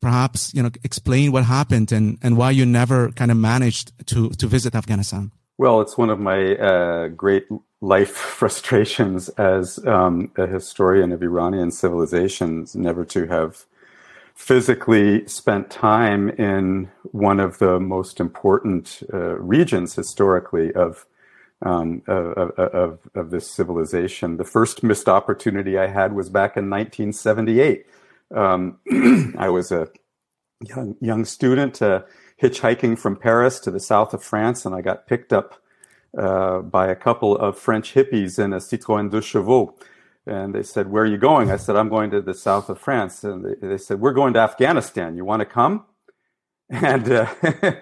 perhaps, 0.03 0.53
you 0.53 0.62
know, 0.62 0.69
explain 0.83 1.31
what 1.31 1.45
happened 1.45 1.91
and, 1.91 2.17
and 2.22 2.36
why 2.36 2.51
you 2.51 2.65
never 2.65 3.12
kind 3.12 3.31
of 3.31 3.38
managed 3.38 3.88
to, 4.07 4.29
to 4.31 4.45
visit 4.48 4.75
Afghanistan? 4.75 5.31
Well, 5.57 5.79
it's 5.79 5.98
one 5.98 6.10
of 6.10 6.19
my 6.19 6.55
uh, 6.55 7.07
great 7.07 7.45
life 7.79 8.12
frustrations 8.39 9.29
as 9.29 9.79
um, 9.88 10.31
a 10.38 10.45
historian 10.45 11.12
of 11.13 11.24
Iranian 11.24 11.72
civilizations, 11.72 12.75
never 12.75 13.05
to 13.05 13.27
have 13.27 13.65
physically 14.36 15.25
spent 15.27 15.69
time 15.69 16.29
in 16.31 16.89
one 17.12 17.39
of 17.39 17.60
the 17.60 17.79
most 17.79 18.19
important 18.19 19.03
uh, 19.13 19.38
regions 19.38 19.95
historically 19.95 20.74
of, 20.74 21.05
um, 21.62 22.01
of, 22.07 22.51
of, 22.57 23.00
of, 23.15 23.29
this 23.29 23.50
civilization. 23.50 24.38
The 24.38 24.43
first 24.43 24.83
missed 24.83 25.07
opportunity 25.07 25.77
I 25.77 25.88
had 25.88 26.13
was 26.13 26.29
back 26.29 26.57
in 26.57 26.69
1978. 26.69 27.86
Um, 28.33 28.79
I 29.37 29.49
was 29.49 29.71
a 29.71 29.87
young, 30.61 30.95
young 30.99 31.25
student 31.25 31.81
uh, 31.81 32.03
hitchhiking 32.41 32.97
from 32.97 33.15
Paris 33.15 33.59
to 33.61 33.71
the 33.71 33.79
south 33.79 34.13
of 34.13 34.23
France, 34.23 34.65
and 34.65 34.73
I 34.75 34.81
got 34.81 35.07
picked 35.07 35.33
up 35.33 35.61
uh, 36.17 36.59
by 36.59 36.87
a 36.87 36.95
couple 36.95 37.35
of 37.37 37.57
French 37.57 37.93
hippies 37.93 38.37
in 38.37 38.53
a 38.53 38.57
Citroën 38.57 39.09
deux 39.09 39.21
chevaux. 39.21 39.75
And 40.25 40.55
they 40.55 40.63
said, 40.63 40.89
Where 40.89 41.03
are 41.03 41.07
you 41.07 41.17
going? 41.17 41.51
I 41.51 41.57
said, 41.57 41.75
I'm 41.75 41.89
going 41.89 42.11
to 42.11 42.21
the 42.21 42.33
south 42.33 42.69
of 42.69 42.79
France. 42.79 43.23
And 43.23 43.43
they, 43.43 43.67
they 43.67 43.77
said, 43.77 43.99
We're 43.99 44.13
going 44.13 44.33
to 44.33 44.39
Afghanistan. 44.39 45.17
You 45.17 45.25
want 45.25 45.41
to 45.41 45.45
come? 45.45 45.85
And 46.69 47.11
uh, 47.11 47.27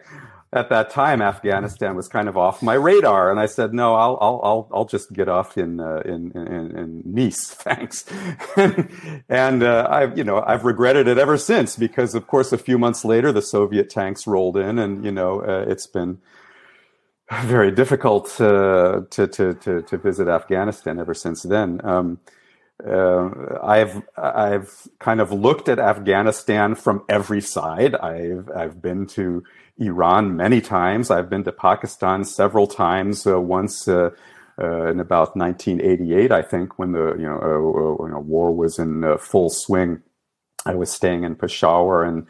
at 0.54 0.70
that 0.70 0.90
time, 0.90 1.22
Afghanistan 1.22 1.96
was 1.96 2.10
kind 2.10 2.28
of 2.28 2.36
off 2.36 2.62
my 2.62 2.74
radar, 2.74 3.32
and 3.32 3.40
I 3.40 3.46
said, 3.46 3.74
"No, 3.74 3.96
I'll 3.96 4.18
I'll 4.20 4.42
I'll, 4.44 4.70
I'll 4.74 4.86
just 4.86 5.14
get 5.14 5.30
off 5.30 5.58
in 5.58 5.80
uh, 5.80 6.02
in, 6.04 6.32
in, 6.32 6.78
in 6.78 7.02
Nice, 7.06 7.52
thanks." 7.52 8.06
and 9.30 9.64
uh, 9.64 9.88
I've 9.90 10.18
you 10.18 10.26
know 10.26 10.44
I've 10.46 10.66
regretted 10.66 11.08
it 11.08 11.18
ever 11.18 11.38
since 11.38 11.78
because, 11.78 12.16
of 12.16 12.28
course, 12.28 12.52
a 12.52 12.58
few 12.58 12.78
months 12.78 13.06
later, 13.06 13.32
the 13.32 13.42
Soviet 13.42 13.90
tanks 13.90 14.28
rolled 14.28 14.58
in, 14.58 14.78
and 14.78 15.06
you 15.06 15.12
know 15.12 15.42
uh, 15.42 15.66
it's 15.68 15.88
been 15.88 16.20
very 17.44 17.72
difficult 17.72 18.30
uh, 18.42 19.02
to, 19.10 19.28
to, 19.28 19.54
to, 19.54 19.82
to 19.84 19.98
visit 19.98 20.28
Afghanistan 20.28 21.00
ever 21.00 21.14
since 21.14 21.44
then. 21.44 21.80
Um, 21.84 22.20
uh, 22.86 23.30
I've 23.64 24.02
I've 24.18 24.88
kind 25.00 25.22
of 25.22 25.32
looked 25.32 25.70
at 25.70 25.80
Afghanistan 25.80 26.76
from 26.76 27.06
every 27.08 27.40
side. 27.40 27.96
I've 27.96 28.50
I've 28.54 28.82
been 28.82 29.06
to 29.08 29.44
Iran 29.82 30.38
many 30.38 30.62
times. 30.62 31.10
I've 31.12 31.30
been 31.30 31.44
to 31.44 31.52
Pakistan 31.52 32.24
several 32.24 32.68
times. 32.68 33.26
Uh, 33.26 33.42
once 33.42 33.88
uh, 33.88 34.12
uh, 34.62 34.88
in 34.88 35.00
about 35.00 35.36
1988, 35.36 36.32
I 36.32 36.42
think, 36.42 36.78
when 36.78 36.92
the 36.92 37.16
you 37.18 37.26
know, 37.26 37.40
uh, 37.40 38.06
you 38.06 38.12
know 38.12 38.20
war 38.20 38.54
was 38.54 38.78
in 38.80 39.18
full 39.18 39.50
swing. 39.50 40.02
I 40.66 40.76
was 40.76 40.92
staying 40.92 41.24
in 41.24 41.36
Peshawar 41.36 42.04
and 42.04 42.28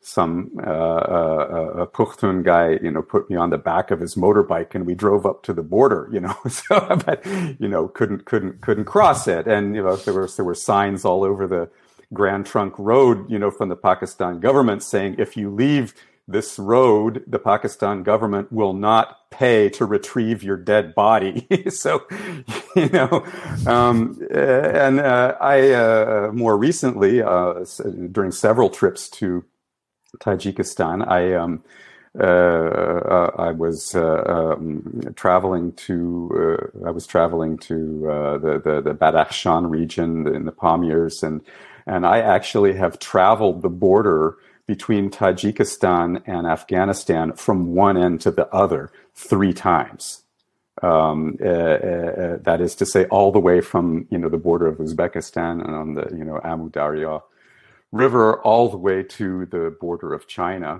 some 0.00 0.50
uh, 0.64 0.70
uh, 0.70 1.74
a 1.78 1.86
Pushtun 1.86 2.44
guy, 2.44 2.78
you 2.82 2.90
know, 2.90 3.02
put 3.02 3.30
me 3.30 3.36
on 3.36 3.50
the 3.50 3.58
back 3.58 3.90
of 3.90 4.00
his 4.00 4.16
motorbike, 4.16 4.74
and 4.74 4.84
we 4.84 4.94
drove 4.94 5.24
up 5.24 5.42
to 5.44 5.52
the 5.52 5.62
border, 5.62 6.08
you 6.12 6.20
know. 6.20 6.36
So, 6.48 6.80
but 7.04 7.24
you 7.58 7.68
know, 7.68 7.88
couldn't 7.88 8.24
couldn't 8.26 8.60
couldn't 8.60 8.84
cross 8.84 9.26
it, 9.26 9.46
and 9.46 9.74
you 9.74 9.82
know, 9.82 9.96
there 9.96 10.14
were 10.14 10.28
there 10.28 10.44
were 10.44 10.54
signs 10.54 11.04
all 11.04 11.24
over 11.24 11.46
the 11.46 11.70
Grand 12.12 12.46
Trunk 12.46 12.74
Road, 12.78 13.30
you 13.30 13.38
know, 13.38 13.50
from 13.50 13.68
the 13.68 13.76
Pakistan 13.76 14.38
government 14.40 14.82
saying 14.82 15.16
if 15.18 15.36
you 15.36 15.50
leave 15.50 15.94
this 16.28 16.58
road, 16.58 17.24
the 17.26 17.38
Pakistan 17.38 18.02
government 18.02 18.52
will 18.52 18.72
not 18.72 19.30
pay 19.30 19.68
to 19.70 19.84
retrieve 19.84 20.42
your 20.42 20.56
dead 20.56 20.94
body. 20.94 21.46
so, 21.68 22.04
you 22.76 22.88
know, 22.90 23.24
um, 23.66 24.20
and 24.30 25.00
uh, 25.00 25.36
I 25.40 25.72
uh, 25.72 26.30
more 26.32 26.56
recently, 26.56 27.22
uh, 27.22 27.64
during 28.10 28.30
several 28.30 28.70
trips 28.70 29.08
to 29.10 29.44
Tajikistan. 30.20 31.06
I 31.08 31.34
um, 31.34 31.62
uh, 32.18 32.24
uh, 32.24 33.30
I 33.38 33.52
was 33.52 33.94
uh, 33.94 34.22
um, 34.26 35.14
traveling 35.16 35.72
to 35.72 36.58
I 36.86 36.90
was 36.90 37.06
traveling 37.06 37.56
to 37.58 38.00
the, 38.42 38.60
the 38.62 38.80
the 38.82 38.94
Badakhshan 38.94 39.70
region 39.70 40.26
in 40.26 40.44
the 40.44 40.52
Pamirs, 40.52 41.22
and 41.22 41.40
and 41.86 42.06
I 42.06 42.20
actually 42.20 42.74
have 42.74 42.98
traveled 42.98 43.62
the 43.62 43.70
border 43.70 44.36
between 44.74 45.10
Tajikistan 45.10 46.22
and 46.24 46.46
Afghanistan 46.46 47.34
from 47.34 47.74
one 47.74 47.98
end 47.98 48.22
to 48.22 48.30
the 48.30 48.48
other 48.62 48.90
three 49.14 49.52
times. 49.52 50.22
Um, 50.80 51.36
uh, 51.44 51.46
uh, 51.46 52.36
that 52.48 52.60
is 52.62 52.74
to 52.76 52.86
say, 52.86 53.04
all 53.16 53.30
the 53.32 53.44
way 53.48 53.60
from 53.60 54.06
you 54.10 54.16
know 54.16 54.30
the 54.30 54.44
border 54.48 54.66
of 54.66 54.78
Uzbekistan 54.78 55.62
and 55.64 55.74
on 55.82 55.88
the 55.96 56.06
you 56.18 56.24
know 56.24 56.40
Amu 56.42 56.70
Darya 56.70 57.20
river 58.04 58.40
all 58.40 58.70
the 58.70 58.78
way 58.88 59.02
to 59.18 59.44
the 59.54 59.76
border 59.78 60.14
of 60.14 60.26
China. 60.26 60.70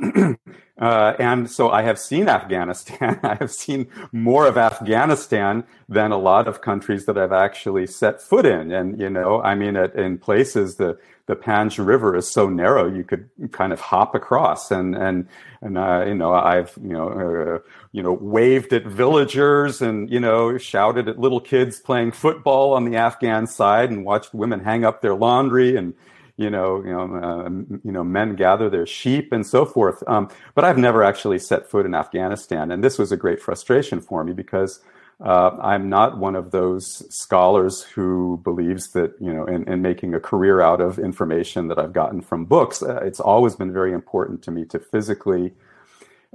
uh, 0.80 1.12
and 1.18 1.48
so 1.50 1.70
I 1.70 1.82
have 1.82 1.98
seen 1.98 2.28
Afghanistan. 2.28 3.20
I 3.22 3.36
have 3.36 3.52
seen 3.52 3.86
more 4.12 4.46
of 4.46 4.58
Afghanistan 4.58 5.64
than 5.88 6.10
a 6.10 6.18
lot 6.18 6.48
of 6.48 6.62
countries 6.62 7.06
that 7.06 7.16
I've 7.16 7.32
actually 7.32 7.86
set 7.86 8.20
foot 8.20 8.44
in. 8.44 8.72
And, 8.72 9.00
you 9.00 9.08
know, 9.08 9.40
I 9.40 9.54
mean, 9.54 9.76
at, 9.76 9.94
in 9.94 10.18
places, 10.18 10.76
the, 10.76 10.98
the 11.26 11.36
Panj 11.36 11.84
River 11.84 12.16
is 12.16 12.30
so 12.30 12.48
narrow, 12.48 12.92
you 12.92 13.04
could 13.04 13.30
kind 13.52 13.72
of 13.72 13.80
hop 13.80 14.14
across. 14.14 14.70
And, 14.70 14.96
and, 14.96 15.28
and, 15.62 15.78
uh, 15.78 16.04
you 16.06 16.14
know, 16.14 16.34
I've, 16.34 16.76
you 16.82 16.92
know, 16.92 17.08
uh, 17.08 17.68
you 17.92 18.02
know, 18.02 18.12
waved 18.12 18.72
at 18.72 18.84
villagers 18.84 19.80
and, 19.80 20.10
you 20.10 20.18
know, 20.18 20.58
shouted 20.58 21.08
at 21.08 21.20
little 21.20 21.40
kids 21.40 21.78
playing 21.78 22.12
football 22.12 22.72
on 22.72 22.84
the 22.84 22.96
Afghan 22.96 23.46
side 23.46 23.90
and 23.90 24.04
watched 24.04 24.34
women 24.34 24.60
hang 24.60 24.84
up 24.84 25.02
their 25.02 25.14
laundry 25.14 25.76
and, 25.76 25.94
you 26.36 26.50
know, 26.50 26.82
you 26.84 26.90
know, 26.90 27.14
uh, 27.16 27.48
you 27.84 27.92
know, 27.92 28.02
men 28.02 28.34
gather 28.34 28.68
their 28.68 28.86
sheep 28.86 29.32
and 29.32 29.46
so 29.46 29.64
forth. 29.64 30.02
Um, 30.06 30.28
but 30.54 30.64
I've 30.64 30.78
never 30.78 31.04
actually 31.04 31.38
set 31.38 31.70
foot 31.70 31.86
in 31.86 31.94
Afghanistan, 31.94 32.70
and 32.70 32.82
this 32.82 32.98
was 32.98 33.12
a 33.12 33.16
great 33.16 33.40
frustration 33.40 34.00
for 34.00 34.24
me 34.24 34.32
because 34.32 34.80
uh, 35.20 35.56
I'm 35.62 35.88
not 35.88 36.18
one 36.18 36.34
of 36.34 36.50
those 36.50 37.04
scholars 37.14 37.82
who 37.82 38.40
believes 38.42 38.90
that 38.92 39.14
you 39.20 39.32
know, 39.32 39.46
in, 39.46 39.66
in, 39.68 39.80
making 39.80 40.12
a 40.12 40.20
career 40.20 40.60
out 40.60 40.80
of 40.80 40.98
information 40.98 41.68
that 41.68 41.78
I've 41.78 41.92
gotten 41.92 42.20
from 42.20 42.46
books. 42.46 42.82
Uh, 42.82 42.96
it's 42.96 43.20
always 43.20 43.54
been 43.54 43.72
very 43.72 43.92
important 43.92 44.42
to 44.42 44.50
me 44.50 44.64
to 44.66 44.78
physically. 44.78 45.54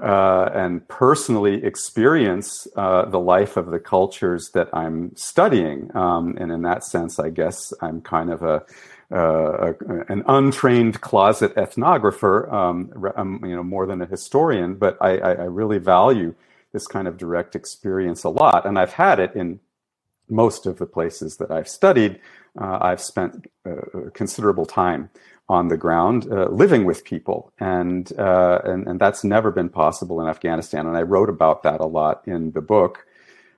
Uh, 0.02 0.50
and 0.56 0.88
personally 0.88 1.62
experience 1.66 2.70
uh, 2.78 3.04
the 3.04 3.20
life 3.20 3.58
of 3.58 3.70
the 3.70 3.80
cultures 3.80 4.52
that 4.54 4.70
I'm 4.72 5.14
studying. 5.18 5.94
Um, 5.94 6.38
and 6.40 6.54
in 6.54 6.62
that 6.62 6.86
sense, 6.86 7.20
I 7.20 7.30
guess 7.30 7.74
I'm 7.82 8.00
kind 8.00 8.32
of 8.32 8.42
a 8.42 8.64
uh, 9.12 9.74
an 10.08 10.24
untrained 10.28 11.02
closet 11.02 11.56
ethnographer, 11.56 12.52
um, 12.54 13.12
um, 13.16 13.40
you 13.44 13.56
know, 13.56 13.64
more 13.64 13.88
than 13.88 14.02
a 14.02 14.06
historian, 14.06 14.76
but 14.76 14.98
I, 15.02 15.18
I, 15.18 15.46
really 15.46 15.80
value 15.80 16.36
this 16.74 16.86
kind 16.86 17.08
of 17.08 17.18
direct 17.18 17.56
experience 17.56 18.24
a 18.24 18.30
lot, 18.30 18.68
and 18.68 18.78
I've 18.78 18.94
had 18.94 19.20
it 19.20 19.34
in 19.34 19.60
most 20.30 20.68
of 20.68 20.78
the 20.78 20.86
places 20.86 21.38
that 21.38 21.50
I've 21.50 21.68
studied, 21.68 22.20
uh, 22.60 22.78
I've 22.82 23.02
spent 23.02 23.48
uh, 23.66 24.10
considerable 24.14 24.68
time 24.68 25.10
on 25.48 25.70
the 25.70 25.78
ground, 25.78 26.32
uh, 26.32 26.48
living 26.50 26.86
with 26.86 27.04
people, 27.04 27.52
and, 27.60 28.12
uh, 28.20 28.60
and 28.64 28.88
and 28.88 29.00
that's 29.00 29.24
never 29.24 29.50
been 29.50 29.70
possible 29.70 30.22
in 30.22 30.28
Afghanistan. 30.28 30.86
And 30.86 30.96
I 30.96 31.02
wrote 31.02 31.30
about 31.30 31.64
that 31.64 31.82
a 31.82 31.88
lot 31.88 32.22
in 32.28 32.52
the 32.52 32.62
book. 32.62 33.06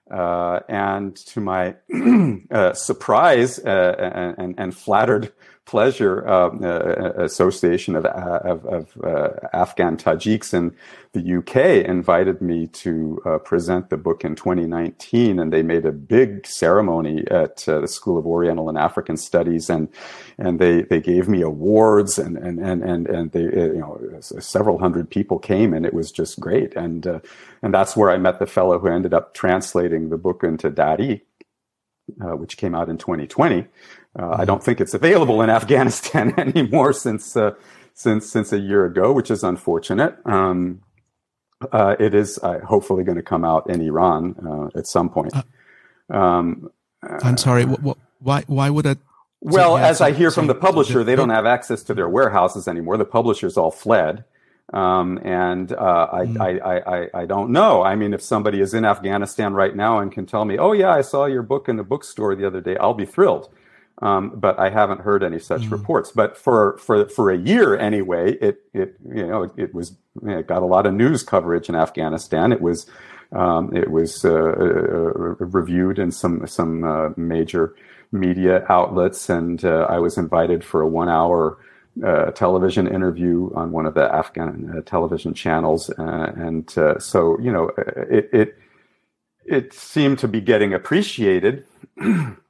Uh, 0.09 0.59
and 0.67 1.15
to 1.15 1.39
my 1.39 1.73
uh, 2.51 2.73
surprise 2.73 3.59
uh, 3.59 4.33
and, 4.37 4.55
and, 4.57 4.75
flattered 4.75 5.31
pleasure, 5.65 6.27
um, 6.27 6.61
uh, 6.63 6.67
uh 6.67 7.13
Association 7.17 7.95
of, 7.95 8.05
uh, 8.05 8.39
of, 8.43 8.65
of 8.65 8.97
uh, 9.03 9.29
Afghan 9.53 9.95
Tajiks 9.95 10.53
in 10.53 10.75
the 11.13 11.37
UK 11.37 11.85
invited 11.87 12.41
me 12.41 12.67
to 12.67 13.21
present 13.43 13.89
the 13.89 13.97
book 13.97 14.23
in 14.23 14.35
2019, 14.35 15.39
and 15.39 15.51
they 15.51 15.61
made 15.61 15.85
a 15.85 15.91
big 15.91 16.47
ceremony 16.47 17.25
at 17.29 17.57
the 17.57 17.87
School 17.87 18.17
of 18.17 18.25
Oriental 18.25 18.69
and 18.69 18.77
African 18.77 19.17
Studies, 19.17 19.69
and 19.69 19.89
and 20.37 20.57
they, 20.57 20.83
they 20.83 21.01
gave 21.01 21.27
me 21.27 21.41
awards, 21.41 22.17
and 22.17 22.37
and 22.37 22.59
and 22.59 22.81
and, 22.81 23.07
and 23.07 23.31
they 23.33 23.41
you 23.41 23.79
know 23.79 23.99
several 24.21 24.79
hundred 24.79 25.09
people 25.09 25.37
came, 25.37 25.73
and 25.73 25.85
it 25.85 25.93
was 25.93 26.11
just 26.11 26.39
great, 26.39 26.75
and 26.75 27.05
and 27.61 27.73
that's 27.73 27.97
where 27.97 28.09
I 28.09 28.17
met 28.17 28.39
the 28.39 28.47
fellow 28.47 28.79
who 28.79 28.87
ended 28.87 29.13
up 29.13 29.33
translating 29.33 30.09
the 30.09 30.17
book 30.17 30.43
into 30.43 30.69
Dari, 30.69 31.23
uh, 32.21 32.35
which 32.35 32.57
came 32.57 32.75
out 32.75 32.89
in 32.89 32.97
2020. 32.97 33.67
Uh, 34.17 34.35
I 34.39 34.45
don't 34.45 34.63
think 34.63 34.81
it's 34.81 34.93
available 34.93 35.41
in 35.41 35.49
Afghanistan 35.49 36.33
anymore 36.37 36.93
since 36.93 37.35
uh, 37.37 37.51
since 37.93 38.29
since 38.29 38.51
a 38.51 38.59
year 38.59 38.85
ago, 38.85 39.11
which 39.13 39.31
is 39.31 39.43
unfortunate. 39.43 40.15
Um, 40.25 40.81
uh, 41.71 41.95
it 41.99 42.13
is 42.13 42.39
uh, 42.41 42.59
hopefully 42.59 43.03
going 43.03 43.17
to 43.17 43.23
come 43.23 43.45
out 43.45 43.69
in 43.69 43.81
Iran 43.81 44.35
uh, 44.45 44.77
at 44.77 44.87
some 44.87 45.09
point. 45.09 45.33
Um, 46.09 46.71
I'm 47.03 47.37
sorry. 47.37 47.63
why 47.63 48.43
why 48.47 48.69
would 48.69 48.85
it? 48.85 48.97
Well, 49.41 49.77
as 49.77 50.01
I 50.01 50.11
hear 50.11 50.29
from 50.29 50.47
the 50.47 50.55
publisher, 50.55 51.03
they 51.03 51.15
don't 51.15 51.29
have 51.29 51.47
access 51.47 51.81
to 51.83 51.95
their 51.95 52.07
warehouses 52.07 52.67
anymore. 52.67 52.97
The 52.97 53.05
publishers 53.05 53.57
all 53.57 53.71
fled. 53.71 54.23
Um, 54.71 55.19
and 55.23 55.73
uh, 55.73 56.07
I, 56.13 56.25
mm. 56.25 56.39
I, 56.39 56.77
I, 56.79 57.21
I, 57.21 57.25
don't 57.25 57.51
know. 57.51 57.83
I 57.83 57.95
mean, 57.95 58.13
if 58.13 58.21
somebody 58.21 58.61
is 58.61 58.73
in 58.73 58.85
Afghanistan 58.85 59.53
right 59.53 59.75
now 59.75 59.99
and 59.99 60.09
can 60.09 60.25
tell 60.25 60.45
me, 60.45 60.57
oh, 60.57 60.71
yeah, 60.71 60.91
I 60.91 61.01
saw 61.01 61.25
your 61.25 61.41
book 61.41 61.67
in 61.67 61.75
the 61.75 61.83
bookstore 61.83 62.35
the 62.35 62.47
other 62.47 62.61
day, 62.61 62.77
I'll 62.77 62.93
be 62.93 63.05
thrilled. 63.05 63.49
Um, 64.01 64.31
but 64.35 64.59
I 64.59 64.69
haven't 64.69 65.01
heard 65.01 65.23
any 65.23 65.37
such 65.37 65.61
mm. 65.63 65.71
reports. 65.71 66.11
But 66.11 66.35
for, 66.35 66.77
for, 66.79 67.07
for 67.09 67.29
a 67.29 67.37
year 67.37 67.77
anyway, 67.77 68.33
it, 68.33 68.61
it, 68.73 68.95
you 69.07 69.27
know, 69.27 69.43
it, 69.43 69.51
it 69.57 69.73
was, 69.75 69.95
it 70.23 70.47
got 70.47 70.63
a 70.63 70.65
lot 70.65 70.87
of 70.87 70.93
news 70.93 71.21
coverage 71.23 71.69
in 71.69 71.75
Afghanistan. 71.75 72.51
It 72.51 72.61
was, 72.61 72.87
um, 73.31 73.75
it 73.75 73.91
was 73.91 74.25
uh, 74.25 74.31
uh, 74.31 75.13
reviewed 75.39 75.99
in 75.99 76.11
some, 76.11 76.47
some 76.47 76.83
uh, 76.83 77.09
major 77.15 77.75
media 78.11 78.65
outlets, 78.69 79.29
and 79.29 79.63
uh, 79.63 79.87
I 79.89 79.99
was 79.99 80.17
invited 80.17 80.63
for 80.63 80.81
a 80.81 80.87
one 80.87 81.09
hour 81.09 81.57
uh, 82.05 82.31
television 82.31 82.87
interview 82.87 83.51
on 83.55 83.71
one 83.71 83.85
of 83.85 83.93
the 83.93 84.13
Afghan 84.13 84.73
uh, 84.77 84.81
television 84.81 85.33
channels, 85.33 85.89
uh, 85.97 86.31
and 86.35 86.77
uh, 86.77 86.99
so 86.99 87.39
you 87.39 87.51
know 87.51 87.71
it, 88.09 88.29
it 88.31 88.57
it 89.45 89.73
seemed 89.73 90.19
to 90.19 90.27
be 90.27 90.41
getting 90.41 90.73
appreciated. 90.73 91.65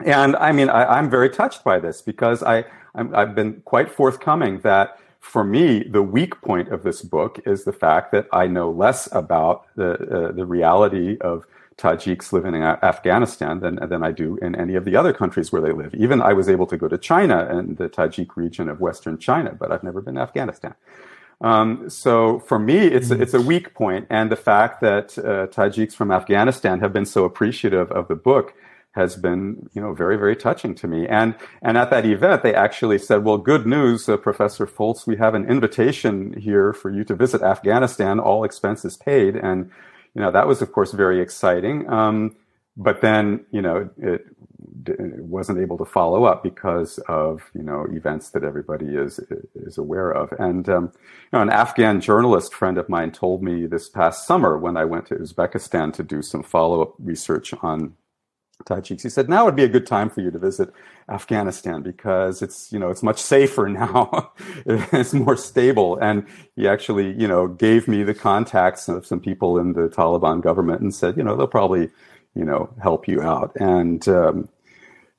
and 0.00 0.36
I 0.36 0.52
mean, 0.52 0.68
I, 0.68 0.98
am 0.98 1.08
very 1.10 1.30
touched 1.30 1.64
by 1.64 1.78
this 1.78 2.02
because 2.02 2.42
I 2.42 2.64
i 2.94 3.20
have 3.20 3.34
been 3.34 3.60
quite 3.64 3.90
forthcoming 3.90 4.60
that 4.60 4.98
for 5.20 5.42
me 5.42 5.82
the 5.82 6.02
weak 6.02 6.40
point 6.42 6.68
of 6.68 6.84
this 6.84 7.02
book 7.02 7.40
is 7.44 7.64
the 7.64 7.72
fact 7.72 8.12
that 8.12 8.28
I 8.32 8.46
know 8.46 8.70
less 8.70 9.08
about 9.12 9.66
the 9.76 9.92
uh, 9.92 10.32
the 10.32 10.46
reality 10.46 11.18
of 11.20 11.46
Tajiks 11.76 12.32
living 12.32 12.54
in 12.54 12.62
Afghanistan 12.62 13.58
than, 13.58 13.76
than 13.88 14.04
I 14.04 14.12
do 14.12 14.36
in 14.36 14.54
any 14.54 14.76
of 14.76 14.84
the 14.84 14.94
other 14.94 15.12
countries 15.12 15.50
where 15.50 15.60
they 15.60 15.72
live. 15.72 15.92
Even 15.94 16.22
I 16.22 16.32
was 16.32 16.48
able 16.48 16.66
to 16.68 16.76
go 16.76 16.86
to 16.86 16.96
China 16.96 17.48
and 17.50 17.76
the 17.76 17.88
Tajik 17.88 18.36
region 18.36 18.68
of 18.68 18.80
Western 18.80 19.18
China, 19.18 19.56
but 19.58 19.72
I've 19.72 19.82
never 19.82 20.00
been 20.00 20.14
to 20.14 20.20
Afghanistan. 20.20 20.74
Um, 21.40 21.90
so 21.90 22.38
for 22.38 22.60
me, 22.60 22.78
it's 22.78 23.10
a, 23.10 23.20
it's 23.20 23.34
a 23.34 23.40
weak 23.40 23.74
point, 23.74 24.06
and 24.08 24.30
the 24.30 24.36
fact 24.36 24.80
that 24.82 25.18
uh, 25.18 25.48
Tajiks 25.48 25.94
from 25.94 26.12
Afghanistan 26.12 26.78
have 26.80 26.92
been 26.92 27.06
so 27.06 27.24
appreciative 27.24 27.90
of 27.90 28.06
the 28.06 28.14
book 28.14 28.54
has 28.94 29.16
been, 29.16 29.68
you 29.74 29.82
know, 29.82 29.92
very 29.92 30.16
very 30.16 30.36
touching 30.36 30.74
to 30.76 30.88
me. 30.88 31.06
And 31.08 31.34
and 31.62 31.76
at 31.76 31.90
that 31.90 32.06
event, 32.06 32.42
they 32.42 32.54
actually 32.54 32.98
said, 32.98 33.24
"Well, 33.24 33.38
good 33.38 33.66
news, 33.66 34.08
uh, 34.08 34.16
Professor 34.16 34.66
Foltz, 34.66 35.06
we 35.06 35.16
have 35.16 35.34
an 35.34 35.46
invitation 35.46 36.34
here 36.40 36.72
for 36.72 36.90
you 36.90 37.04
to 37.04 37.14
visit 37.14 37.42
Afghanistan, 37.42 38.20
all 38.20 38.44
expenses 38.44 38.96
paid." 38.96 39.36
And 39.36 39.70
you 40.14 40.22
know, 40.22 40.30
that 40.30 40.46
was 40.46 40.62
of 40.62 40.72
course 40.72 40.92
very 40.92 41.20
exciting. 41.20 41.88
Um, 41.90 42.36
but 42.76 43.00
then, 43.00 43.44
you 43.52 43.62
know, 43.62 43.88
it, 43.98 44.26
it, 44.86 45.24
wasn't 45.24 45.60
able 45.60 45.78
to 45.78 45.84
follow 45.84 46.24
up 46.24 46.42
because 46.42 46.98
of 47.08 47.50
you 47.54 47.62
know 47.62 47.86
events 47.90 48.30
that 48.30 48.44
everybody 48.44 48.86
is 48.86 49.20
is 49.54 49.78
aware 49.78 50.10
of. 50.10 50.32
And 50.38 50.68
um, 50.68 50.92
you 50.94 51.28
know, 51.32 51.40
an 51.40 51.50
Afghan 51.50 52.00
journalist 52.00 52.54
friend 52.54 52.78
of 52.78 52.88
mine 52.88 53.12
told 53.12 53.42
me 53.42 53.66
this 53.66 53.88
past 53.88 54.26
summer 54.26 54.58
when 54.58 54.76
I 54.76 54.84
went 54.84 55.06
to 55.06 55.14
Uzbekistan 55.14 55.92
to 55.94 56.02
do 56.02 56.22
some 56.22 56.42
follow 56.42 56.82
up 56.82 56.94
research 56.98 57.54
on 57.62 57.94
Tajiks. 58.64 59.02
He 59.02 59.08
said, 59.08 59.28
now 59.28 59.44
would 59.44 59.56
be 59.56 59.64
a 59.64 59.68
good 59.68 59.86
time 59.86 60.10
for 60.10 60.20
you 60.20 60.30
to 60.30 60.38
visit 60.38 60.72
Afghanistan 61.08 61.82
because 61.82 62.42
it's, 62.42 62.72
you 62.72 62.78
know, 62.78 62.90
it's 62.90 63.02
much 63.02 63.20
safer 63.20 63.68
now. 63.68 64.32
it's 64.66 65.14
more 65.14 65.36
stable. 65.36 65.96
And 66.00 66.26
he 66.56 66.66
actually, 66.68 67.12
you 67.12 67.28
know, 67.28 67.48
gave 67.48 67.88
me 67.88 68.02
the 68.02 68.14
contacts 68.14 68.88
of 68.88 69.06
some 69.06 69.20
people 69.20 69.58
in 69.58 69.72
the 69.72 69.88
Taliban 69.88 70.42
government 70.42 70.80
and 70.80 70.94
said, 70.94 71.16
you 71.16 71.22
know, 71.22 71.36
they'll 71.36 71.46
probably, 71.46 71.90
you 72.34 72.44
know, 72.44 72.70
help 72.82 73.06
you 73.08 73.22
out. 73.22 73.54
And, 73.56 74.06
um, 74.08 74.48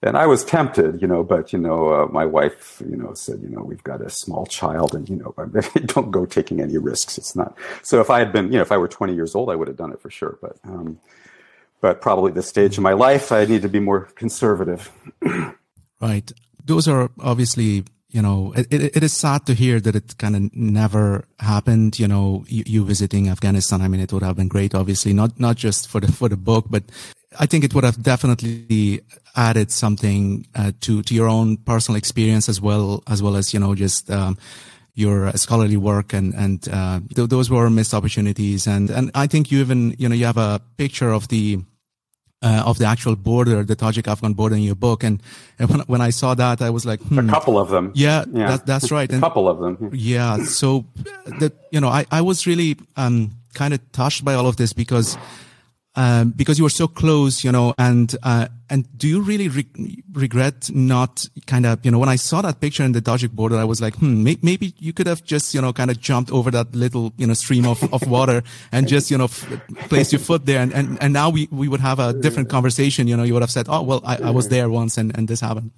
and 0.05 0.17
I 0.17 0.27
was 0.27 0.45
tempted, 0.45 1.01
you 1.01 1.08
know, 1.08 1.23
but 1.23 1.51
you 1.51 1.58
know, 1.58 1.89
uh, 1.89 2.08
my 2.08 2.25
wife, 2.25 2.81
you 2.88 2.95
know, 2.95 3.15
said, 3.15 3.39
you 3.41 3.49
know, 3.49 3.63
we've 3.63 3.84
got 3.84 4.01
a 4.01 4.10
small 4.10 4.45
child, 4.45 4.93
and 4.93 5.10
you 5.10 5.15
know, 5.15 5.34
don't 5.86 6.12
go 6.12 6.25
taking 6.25 6.62
any 6.62 6.77
risks. 6.77 7.17
It's 7.17 7.36
not. 7.36 7.58
So 7.81 8.01
if 8.01 8.12
I 8.12 8.19
had 8.19 8.31
been, 8.31 8.51
you 8.51 8.58
know, 8.58 8.62
if 8.62 8.71
I 8.71 8.77
were 8.77 8.88
20 8.88 9.15
years 9.15 9.34
old, 9.34 9.49
I 9.49 9.55
would 9.55 9.67
have 9.67 9.77
done 9.77 9.91
it 9.91 10.01
for 10.01 10.12
sure. 10.12 10.38
But 10.41 10.58
um, 10.63 10.99
but 11.81 12.01
probably 12.01 12.31
this 12.31 12.47
stage 12.47 12.77
of 12.77 12.83
my 12.83 12.93
life, 12.93 13.31
I 13.31 13.45
need 13.45 13.61
to 13.61 13.69
be 13.69 13.79
more 13.79 14.01
conservative. 14.15 14.91
right. 16.01 16.31
Those 16.63 16.88
are 16.88 17.09
obviously, 17.19 17.83
you 18.09 18.21
know, 18.21 18.53
it, 18.55 18.67
it, 18.71 18.97
it 18.97 19.03
is 19.03 19.13
sad 19.13 19.45
to 19.45 19.53
hear 19.53 19.79
that 19.79 19.95
it 19.95 20.17
kind 20.17 20.35
of 20.35 20.55
never 20.55 21.25
happened. 21.39 21.99
You 21.99 22.07
know, 22.07 22.45
you, 22.47 22.63
you, 22.65 22.85
visiting 22.85 23.29
Afghanistan. 23.29 23.81
I 23.81 23.88
mean, 23.88 24.01
it 24.01 24.11
would 24.13 24.23
have 24.23 24.35
been 24.35 24.47
great, 24.47 24.73
obviously, 24.73 25.13
not, 25.13 25.39
not 25.39 25.57
just 25.57 25.88
for 25.88 25.99
the, 25.99 26.11
for 26.11 26.29
the 26.29 26.38
book, 26.38 26.65
but 26.69 26.83
I 27.39 27.45
think 27.45 27.63
it 27.63 27.75
would 27.75 27.83
have 27.83 28.01
definitely 28.01 29.01
added 29.35 29.69
something 29.69 30.47
uh, 30.55 30.71
to, 30.81 31.03
to 31.03 31.13
your 31.13 31.27
own 31.27 31.57
personal 31.57 31.97
experience 31.97 32.47
as 32.47 32.61
well, 32.61 33.03
as 33.07 33.21
well 33.21 33.35
as, 33.35 33.53
you 33.53 33.59
know, 33.59 33.75
just, 33.75 34.09
um, 34.09 34.38
your 34.95 35.31
scholarly 35.34 35.77
work 35.77 36.13
and 36.13 36.34
and 36.34 36.67
uh, 36.71 36.99
th- 37.13 37.29
those 37.29 37.49
were 37.49 37.69
missed 37.69 37.93
opportunities 37.93 38.65
and 38.65 38.89
and 38.89 39.12
I 39.13 39.27
think 39.27 39.51
you 39.51 39.60
even 39.60 39.95
you 39.99 40.10
know 40.10 40.15
you 40.15 40.25
have 40.25 40.38
a 40.38 40.62
picture 40.77 41.12
of 41.12 41.27
the 41.27 41.60
uh, 42.41 42.63
of 42.65 42.77
the 42.77 42.86
actual 42.86 43.15
border, 43.15 43.63
the 43.63 43.75
Tajik 43.75 44.08
Afghan 44.08 44.34
border 44.34 44.55
in 44.55 44.62
your 44.62 44.75
book. 44.75 45.03
And, 45.03 45.21
and 45.58 45.69
when, 45.69 45.79
when 45.88 46.01
I 46.01 46.12
saw 46.12 46.36
that, 46.36 46.62
I 46.62 46.69
was 46.69 46.86
like, 46.86 47.01
hmm. 47.01 47.17
a 47.17 47.27
couple 47.27 47.58
of 47.58 47.69
them. 47.69 47.91
Yeah, 47.95 48.25
yeah. 48.31 48.47
That, 48.51 48.65
that's 48.67 48.91
right. 48.91 49.12
a 49.12 49.19
couple 49.19 49.49
of 49.49 49.60
them. 49.60 49.89
Yeah. 49.93 50.43
So 50.43 50.86
that, 51.39 51.53
you 51.71 51.79
know, 51.79 51.88
I, 51.88 52.05
I 52.12 52.21
was 52.21 52.45
really, 52.45 52.77
um, 52.97 53.31
kind 53.55 53.73
of 53.73 53.79
touched 53.93 54.23
by 54.23 54.36
all 54.36 54.47
of 54.47 54.58
this 54.58 54.73
because 54.73 55.17
um, 55.95 56.31
because 56.31 56.58
you 56.58 56.63
were 56.63 56.69
so 56.69 56.88
close, 56.88 57.43
you 57.43 57.51
know, 57.51 57.73
and, 57.77 58.15
uh, 58.23 58.47
and 58.69 58.86
do 58.97 59.08
you 59.08 59.21
really 59.21 59.47
re- 59.47 60.03
regret 60.13 60.69
not 60.73 61.27
kind 61.45 61.65
of, 61.65 61.86
you 61.86 61.91
know, 61.91 61.99
when 61.99 62.10
I 62.10 62.15
saw 62.15 62.41
that 62.41 62.60
picture 62.60 62.84
in 62.84 62.91
the 62.93 63.01
Tajik 63.01 63.31
border, 63.31 63.58
I 63.58 63.63
was 63.63 63.79
like, 63.79 63.95
hmm, 63.95 64.23
may- 64.23 64.39
maybe 64.41 64.73
you 64.79 64.91
could 64.91 65.08
have 65.08 65.23
just, 65.23 65.53
you 65.53 65.62
know, 65.62 65.71
kind 65.71 65.91
of 65.91 65.99
jumped 65.99 66.31
over 66.31 66.51
that 66.51 66.73
little, 66.75 67.13
you 67.17 67.27
know, 67.27 67.34
stream 67.34 67.65
of, 67.65 67.81
of 67.93 68.08
water 68.08 68.43
and 68.71 68.88
just, 68.88 69.12
you 69.12 69.17
know, 69.17 69.25
f- 69.25 69.47
placed 69.89 70.12
your 70.12 70.19
foot 70.19 70.45
there. 70.45 70.62
And, 70.62 70.73
and, 70.73 70.97
and 71.01 71.13
now 71.13 71.29
we, 71.29 71.47
we 71.51 71.67
would 71.67 71.81
have 71.81 71.99
a 71.99 72.13
different 72.13 72.49
conversation. 72.49 73.08
You 73.08 73.15
know, 73.17 73.23
you 73.23 73.34
would 73.34 73.43
have 73.43 73.51
said, 73.51 73.67
oh, 73.69 73.84
well, 73.84 74.01
I, 74.03 74.17
I 74.17 74.29
was 74.31 74.49
there 74.49 74.69
once 74.69 74.97
and, 74.97 75.15
and 75.17 75.27
this 75.27 75.41
happened. 75.41 75.71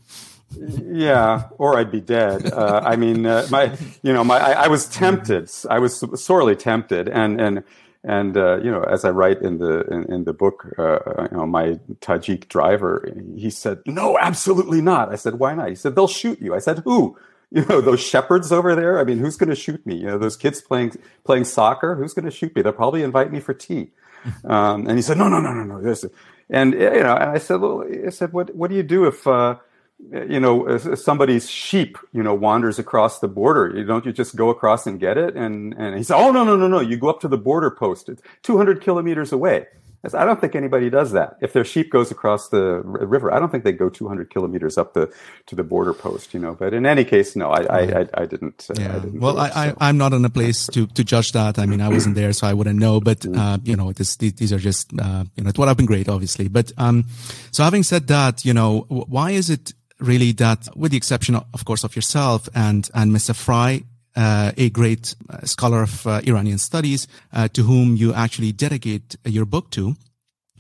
yeah, 0.94 1.50
or 1.58 1.78
I'd 1.78 1.92
be 1.92 2.00
dead. 2.00 2.54
Uh, 2.54 2.82
I 2.84 2.96
mean, 2.96 3.26
uh, 3.26 3.46
my, 3.52 3.78
you 4.02 4.14
know, 4.14 4.24
my, 4.24 4.40
I, 4.40 4.64
I 4.64 4.68
was 4.70 4.88
tempted. 4.88 5.52
I 5.70 5.80
was 5.80 6.04
sorely 6.16 6.56
tempted. 6.56 7.10
And, 7.10 7.42
and, 7.42 7.64
and 8.04 8.38
uh, 8.38 8.58
you 8.58 8.72
know, 8.72 8.84
as 8.84 9.06
I 9.06 9.10
write 9.10 9.42
in 9.42 9.58
the 9.58 9.82
in, 9.88 10.14
in 10.14 10.24
the 10.24 10.34
book, 10.34 10.74
uh, 10.78 11.28
you 11.32 11.38
know, 11.38 11.46
my 11.46 11.80
Tajik 12.00 12.48
driver, 12.48 13.08
he 13.36 13.50
said, 13.50 13.80
"No, 13.86 14.18
absolutely 14.18 14.82
not." 14.82 15.12
I 15.12 15.16
said, 15.16 15.36
"Why 15.36 15.54
not?" 15.56 15.70
He 15.70 15.76
said, 15.76 15.96
"They'll 15.96 16.08
shoot 16.08 16.42
you." 16.42 16.56
I 16.56 16.60
said, 16.60 16.80
"Who?" 16.80 17.18
You 17.50 17.66
know, 17.66 17.80
those 17.80 18.02
shepherds 18.02 18.52
over 18.52 18.76
there. 18.76 19.00
I 19.00 19.06
mean, 19.06 19.20
who's 19.20 19.38
going 19.38 19.50
to 19.50 19.56
shoot 19.56 19.86
me? 19.86 19.96
You 19.96 20.08
know, 20.08 20.18
those 20.18 20.36
kids 20.36 20.60
playing 20.60 20.92
playing 21.24 21.46
soccer. 21.46 21.96
Who's 21.96 22.14
going 22.14 22.26
to 22.26 22.32
shoot 22.32 22.54
me? 22.54 22.62
They'll 22.62 22.74
probably 22.74 23.04
invite 23.04 23.32
me 23.32 23.40
for 23.40 23.54
tea. 23.54 23.92
Um, 24.44 24.88
and 24.88 24.98
he 24.98 25.02
said, 25.02 25.18
"No, 25.18 25.30
no, 25.30 25.40
no, 25.40 25.54
no, 25.54 25.64
no." 25.64 25.82
This, 25.82 26.04
and 26.50 26.74
you 26.74 26.80
know, 26.80 27.16
and 27.16 27.32
I 27.32 27.38
said, 27.38 27.62
"Well," 27.62 27.86
I 28.06 28.10
said, 28.10 28.34
"What 28.34 28.54
what 28.54 28.70
do 28.70 28.76
you 28.76 28.84
do 28.84 29.06
if?" 29.06 29.26
Uh, 29.26 29.58
you 30.00 30.40
know, 30.40 30.78
somebody's 30.78 31.50
sheep, 31.50 31.98
you 32.14 32.22
know, 32.22 32.34
wanders 32.34 32.80
across 32.80 33.20
the 33.20 33.28
border. 33.28 33.76
You 33.76 33.84
don't 33.84 34.06
you 34.06 34.14
just 34.14 34.36
go 34.36 34.50
across 34.50 34.86
and 34.86 35.00
get 35.00 35.18
it? 35.18 35.36
And 35.36 35.74
and 35.74 35.98
he 35.98 36.04
said, 36.04 36.18
oh 36.18 36.32
no 36.32 36.44
no 36.44 36.56
no 36.56 36.68
no, 36.68 36.80
you 36.80 36.98
go 36.98 37.10
up 37.10 37.20
to 37.22 37.28
the 37.28 37.38
border 37.38 37.72
post. 37.72 38.10
It's 38.10 38.22
200 38.44 38.82
kilometers 38.82 39.32
away. 39.32 39.68
I 40.14 40.26
don't 40.26 40.40
think 40.40 40.56
anybody 40.56 40.90
does 40.90 41.12
that. 41.12 41.38
If 41.42 41.54
their 41.54 41.66
sheep 41.66 41.92
goes 41.92 42.12
across 42.12 42.50
the 42.50 42.82
river, 42.84 43.34
I 43.34 43.40
don't 43.40 43.52
think 43.52 43.64
they 43.64 43.72
go 43.72 43.90
200 43.90 44.30
kilometers 44.30 44.78
up 44.78 44.94
the 44.94 45.12
to 45.48 45.56
the 45.56 45.64
border 45.64 45.94
post, 45.94 46.34
you 46.34 46.40
know. 46.40 46.54
But 46.54 46.74
in 46.74 46.86
any 46.86 47.04
case, 47.04 47.36
no, 47.36 47.52
I 47.52 47.64
I, 47.64 47.80
I, 47.80 48.08
I 48.14 48.26
didn't. 48.26 48.68
Uh, 48.70 48.76
yeah. 48.80 48.96
I 48.96 49.00
didn't 49.00 49.20
well, 49.20 49.40
I. 49.40 49.74
I 49.80 49.90
am 49.90 49.98
not 49.98 50.14
in 50.14 50.24
a 50.24 50.30
place 50.30 50.68
to 50.68 50.88
to 50.88 51.04
judge 51.04 51.32
that. 51.32 51.60
I 51.60 51.66
mean, 51.66 51.82
I 51.82 51.90
wasn't 51.90 52.16
there, 52.16 52.32
so 52.32 52.48
I 52.48 52.54
wouldn't 52.54 52.80
know. 52.80 53.02
But 53.02 53.22
mm. 53.22 53.38
uh, 53.38 53.58
you 53.64 53.76
know, 53.76 53.92
this, 53.92 54.16
these 54.18 54.54
are 54.54 54.60
just 54.60 54.94
uh, 54.98 55.26
you 55.36 55.44
know, 55.44 55.50
it 55.50 55.58
would 55.58 55.68
have 55.68 55.78
been 55.78 55.88
great, 55.88 56.08
obviously. 56.08 56.48
But 56.48 56.72
um, 56.78 57.06
so 57.52 57.64
having 57.64 57.84
said 57.84 58.08
that, 58.08 58.46
you 58.46 58.54
know, 58.54 58.86
why 58.90 59.32
is 59.32 59.50
it 59.50 59.74
really 60.00 60.32
that, 60.34 60.68
with 60.76 60.92
the 60.92 60.98
exception, 60.98 61.36
of 61.36 61.66
course, 61.66 61.84
of 61.84 61.96
yourself 61.96 62.50
and 62.54 62.90
and 62.94 63.12
Mr. 63.12 63.36
Frye, 63.36 63.84
uh, 64.16 64.52
a 64.58 64.70
great 64.70 65.16
uh, 65.30 65.46
scholar 65.46 65.84
of 65.84 66.06
uh, 66.08 66.22
Iranian 66.26 66.58
studies, 66.58 67.08
uh, 67.34 67.48
to 67.50 67.64
whom 67.64 67.96
you 67.96 68.14
actually 68.14 68.52
dedicate 68.52 69.16
your 69.26 69.46
book 69.46 69.70
to. 69.72 69.96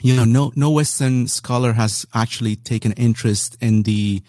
You 0.02 0.15
know, 0.15 0.26
no, 0.26 0.52
no 0.56 0.69
Western 0.69 1.28
scholar 1.28 1.73
has 1.73 2.06
actually 2.13 2.56
taken 2.56 2.91
interest 2.91 3.58
in 3.60 3.82
the 3.82 4.21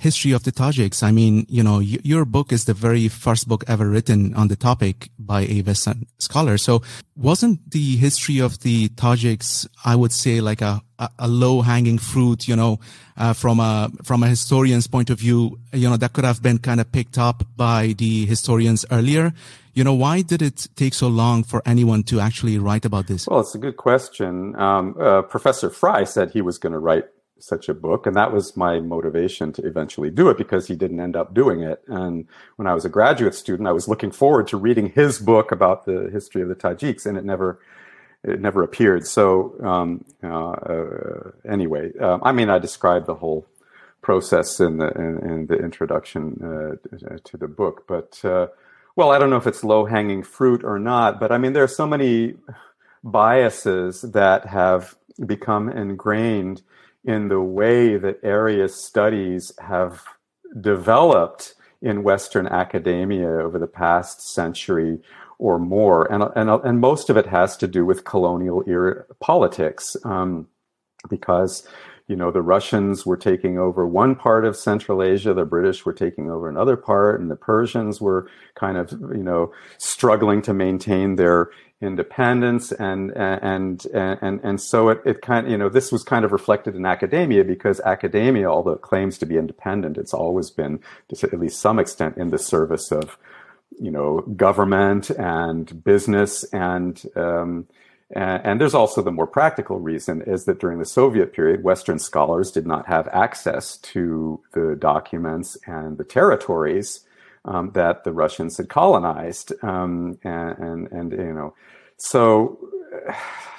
history 0.00 0.32
of 0.32 0.44
the 0.44 0.50
Tajiks. 0.50 1.02
I 1.02 1.12
mean, 1.12 1.44
you 1.48 1.62
know, 1.62 1.76
y- 1.78 2.00
your 2.02 2.24
book 2.24 2.52
is 2.52 2.64
the 2.64 2.72
very 2.72 3.06
first 3.06 3.46
book 3.46 3.62
ever 3.68 3.86
written 3.86 4.34
on 4.34 4.48
the 4.48 4.56
topic 4.56 5.10
by 5.18 5.42
a 5.42 5.60
Western 5.60 6.06
scholar. 6.18 6.56
So 6.56 6.82
wasn't 7.16 7.70
the 7.70 7.96
history 7.96 8.38
of 8.38 8.60
the 8.60 8.88
Tajiks, 8.88 9.68
I 9.84 9.94
would 9.96 10.12
say, 10.12 10.40
like 10.40 10.62
a, 10.62 10.80
a, 11.18 11.28
low 11.28 11.60
hanging 11.60 11.98
fruit, 11.98 12.48
you 12.48 12.56
know, 12.56 12.80
uh, 13.18 13.34
from 13.34 13.60
a, 13.60 13.90
from 14.02 14.22
a 14.22 14.28
historian's 14.28 14.86
point 14.86 15.10
of 15.10 15.18
view, 15.18 15.58
you 15.74 15.88
know, 15.90 15.98
that 15.98 16.14
could 16.14 16.24
have 16.24 16.42
been 16.42 16.58
kind 16.58 16.80
of 16.80 16.90
picked 16.90 17.18
up 17.18 17.44
by 17.54 17.94
the 17.98 18.24
historians 18.24 18.86
earlier. 18.90 19.34
You 19.74 19.84
know, 19.84 19.94
why 19.94 20.22
did 20.22 20.40
it 20.40 20.66
take 20.76 20.94
so 20.94 21.08
long 21.08 21.44
for 21.44 21.62
anyone 21.66 22.04
to 22.04 22.20
actually 22.20 22.58
write 22.58 22.86
about 22.86 23.06
this? 23.06 23.28
Well, 23.28 23.40
it's 23.40 23.54
a 23.54 23.58
good 23.58 23.76
question. 23.76 24.56
Um, 24.56 24.96
uh, 24.98 25.22
Professor 25.22 25.68
Frye 25.68 26.04
said 26.04 26.30
he 26.30 26.40
was 26.40 26.56
going 26.56 26.72
to 26.72 26.78
write 26.78 27.04
such 27.40 27.68
a 27.68 27.74
book. 27.74 28.06
And 28.06 28.16
that 28.16 28.32
was 28.32 28.56
my 28.56 28.80
motivation 28.80 29.52
to 29.54 29.66
eventually 29.66 30.10
do 30.10 30.28
it 30.28 30.38
because 30.38 30.66
he 30.68 30.76
didn't 30.76 31.00
end 31.00 31.16
up 31.16 31.34
doing 31.34 31.62
it. 31.62 31.82
And 31.88 32.26
when 32.56 32.66
I 32.66 32.74
was 32.74 32.84
a 32.84 32.88
graduate 32.88 33.34
student, 33.34 33.68
I 33.68 33.72
was 33.72 33.88
looking 33.88 34.10
forward 34.10 34.46
to 34.48 34.56
reading 34.56 34.90
his 34.90 35.18
book 35.18 35.52
about 35.52 35.84
the 35.84 36.08
history 36.12 36.42
of 36.42 36.48
the 36.48 36.54
Tajiks, 36.54 37.06
and 37.06 37.16
it 37.18 37.24
never, 37.24 37.60
it 38.22 38.40
never 38.40 38.62
appeared. 38.62 39.06
So 39.06 39.54
um, 39.62 40.04
uh, 40.22 40.50
uh, 40.50 41.30
anyway, 41.48 41.96
um, 41.98 42.20
I 42.22 42.32
mean, 42.32 42.50
I 42.50 42.58
described 42.58 43.06
the 43.06 43.16
whole 43.16 43.46
process 44.02 44.60
in 44.60 44.78
the 44.78 44.88
in, 44.92 45.30
in 45.30 45.46
the 45.46 45.56
introduction 45.56 46.78
uh, 46.92 47.18
to 47.24 47.36
the 47.36 47.48
book, 47.48 47.84
but 47.86 48.18
uh, 48.24 48.46
well, 48.96 49.12
I 49.12 49.18
don't 49.18 49.30
know 49.30 49.36
if 49.36 49.46
it's 49.46 49.62
low 49.62 49.84
hanging 49.84 50.22
fruit 50.22 50.64
or 50.64 50.78
not, 50.78 51.20
but 51.20 51.32
I 51.32 51.38
mean, 51.38 51.52
there 51.52 51.62
are 51.62 51.68
so 51.68 51.86
many 51.86 52.34
biases 53.04 54.02
that 54.02 54.46
have 54.46 54.96
become 55.24 55.68
ingrained 55.68 56.62
in 57.04 57.28
the 57.28 57.40
way 57.40 57.96
that 57.96 58.18
area 58.22 58.68
studies 58.68 59.52
have 59.60 60.04
developed 60.60 61.54
in 61.82 62.02
Western 62.02 62.46
academia 62.46 63.28
over 63.28 63.58
the 63.58 63.66
past 63.66 64.20
century 64.34 64.98
or 65.38 65.58
more. 65.58 66.10
And, 66.12 66.24
and, 66.36 66.50
and 66.50 66.80
most 66.80 67.08
of 67.08 67.16
it 67.16 67.26
has 67.26 67.56
to 67.58 67.66
do 67.66 67.86
with 67.86 68.04
colonial 68.04 68.62
era 68.66 69.04
politics, 69.20 69.96
um, 70.04 70.46
because 71.08 71.66
you 72.08 72.16
know 72.16 72.30
the 72.30 72.42
Russians 72.42 73.06
were 73.06 73.16
taking 73.16 73.56
over 73.56 73.86
one 73.86 74.16
part 74.16 74.44
of 74.44 74.56
Central 74.56 75.02
Asia, 75.02 75.32
the 75.32 75.44
British 75.44 75.86
were 75.86 75.92
taking 75.92 76.28
over 76.30 76.48
another 76.48 76.76
part, 76.76 77.20
and 77.20 77.30
the 77.30 77.36
Persians 77.36 78.00
were 78.00 78.28
kind 78.54 78.76
of 78.76 78.90
you 78.90 79.22
know 79.22 79.52
struggling 79.78 80.42
to 80.42 80.52
maintain 80.52 81.16
their 81.16 81.50
independence 81.82 82.72
and 82.72 83.10
and 83.16 83.86
and 83.86 84.40
and 84.42 84.60
so 84.60 84.90
it, 84.90 85.00
it 85.06 85.22
kind 85.22 85.46
of 85.46 85.52
you 85.52 85.56
know 85.56 85.70
this 85.70 85.90
was 85.90 86.02
kind 86.04 86.26
of 86.26 86.32
reflected 86.32 86.76
in 86.76 86.84
academia 86.84 87.42
because 87.42 87.80
academia 87.80 88.46
although 88.46 88.72
it 88.72 88.82
claims 88.82 89.16
to 89.16 89.24
be 89.24 89.38
independent 89.38 89.96
it's 89.96 90.12
always 90.12 90.50
been 90.50 90.78
to 91.08 91.26
at 91.32 91.40
least 91.40 91.58
some 91.58 91.78
extent 91.78 92.18
in 92.18 92.28
the 92.28 92.38
service 92.38 92.92
of 92.92 93.16
you 93.80 93.90
know 93.90 94.20
government 94.36 95.08
and 95.10 95.82
business 95.82 96.44
and 96.52 97.04
um, 97.16 97.66
and, 98.10 98.44
and 98.44 98.60
there's 98.60 98.74
also 98.74 99.02
the 99.02 99.10
more 99.10 99.26
practical 99.26 99.78
reason 99.78 100.22
is 100.22 100.44
that 100.44 100.58
during 100.58 100.78
the 100.78 100.84
Soviet 100.84 101.32
period, 101.32 101.62
Western 101.62 101.98
scholars 101.98 102.50
did 102.50 102.66
not 102.66 102.86
have 102.86 103.08
access 103.08 103.76
to 103.78 104.40
the 104.52 104.74
documents 104.74 105.56
and 105.66 105.96
the 105.96 106.04
territories 106.04 107.04
um, 107.44 107.72
that 107.72 108.04
the 108.04 108.12
Russians 108.12 108.56
had 108.56 108.68
colonized, 108.68 109.52
um, 109.62 110.18
and, 110.24 110.58
and, 110.58 110.92
and 110.92 111.12
you 111.12 111.32
know, 111.32 111.54
so 111.96 112.58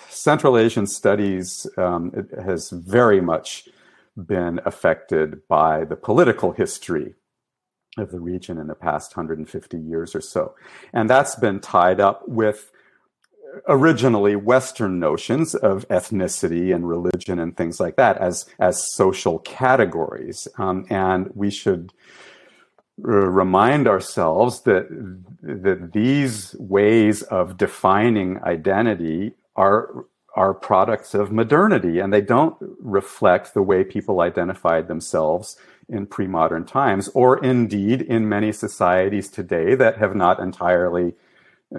Central 0.09 0.57
Asian 0.57 0.87
studies 0.87 1.67
um, 1.77 2.27
has 2.43 2.69
very 2.69 3.21
much 3.21 3.67
been 4.15 4.59
affected 4.65 5.47
by 5.47 5.83
the 5.83 5.95
political 5.95 6.51
history 6.51 7.15
of 7.97 8.11
the 8.11 8.19
region 8.19 8.57
in 8.57 8.67
the 8.67 8.75
past 8.75 9.15
150 9.15 9.77
years 9.77 10.15
or 10.15 10.21
so, 10.21 10.55
and 10.93 11.09
that's 11.09 11.35
been 11.35 11.59
tied 11.59 11.99
up 11.99 12.27
with 12.27 12.71
originally 13.67 14.35
Western 14.35 14.99
notions 14.99 15.55
of 15.55 15.87
ethnicity 15.89 16.73
and 16.73 16.87
religion 16.87 17.39
and 17.39 17.57
things 17.57 17.79
like 17.79 17.95
that 17.97 18.17
as 18.17 18.45
as 18.59 18.93
social 18.93 19.39
categories, 19.39 20.47
um, 20.57 20.85
and 20.89 21.29
we 21.33 21.49
should 21.49 21.91
remind 22.97 23.87
ourselves 23.87 24.61
that 24.61 24.87
that 25.41 25.93
these 25.93 26.55
ways 26.59 27.23
of 27.23 27.57
defining 27.57 28.41
identity 28.43 29.33
are 29.55 30.05
are 30.35 30.53
products 30.53 31.13
of 31.13 31.31
modernity 31.31 31.99
and 31.99 32.13
they 32.13 32.21
don't 32.21 32.55
reflect 32.79 33.53
the 33.53 33.61
way 33.61 33.83
people 33.83 34.21
identified 34.21 34.87
themselves 34.87 35.57
in 35.89 36.05
pre-modern 36.05 36.63
times 36.63 37.09
or 37.13 37.43
indeed 37.43 38.01
in 38.01 38.29
many 38.29 38.51
societies 38.51 39.29
today 39.29 39.75
that 39.75 39.97
have 39.97 40.15
not 40.15 40.39
entirely 40.39 41.13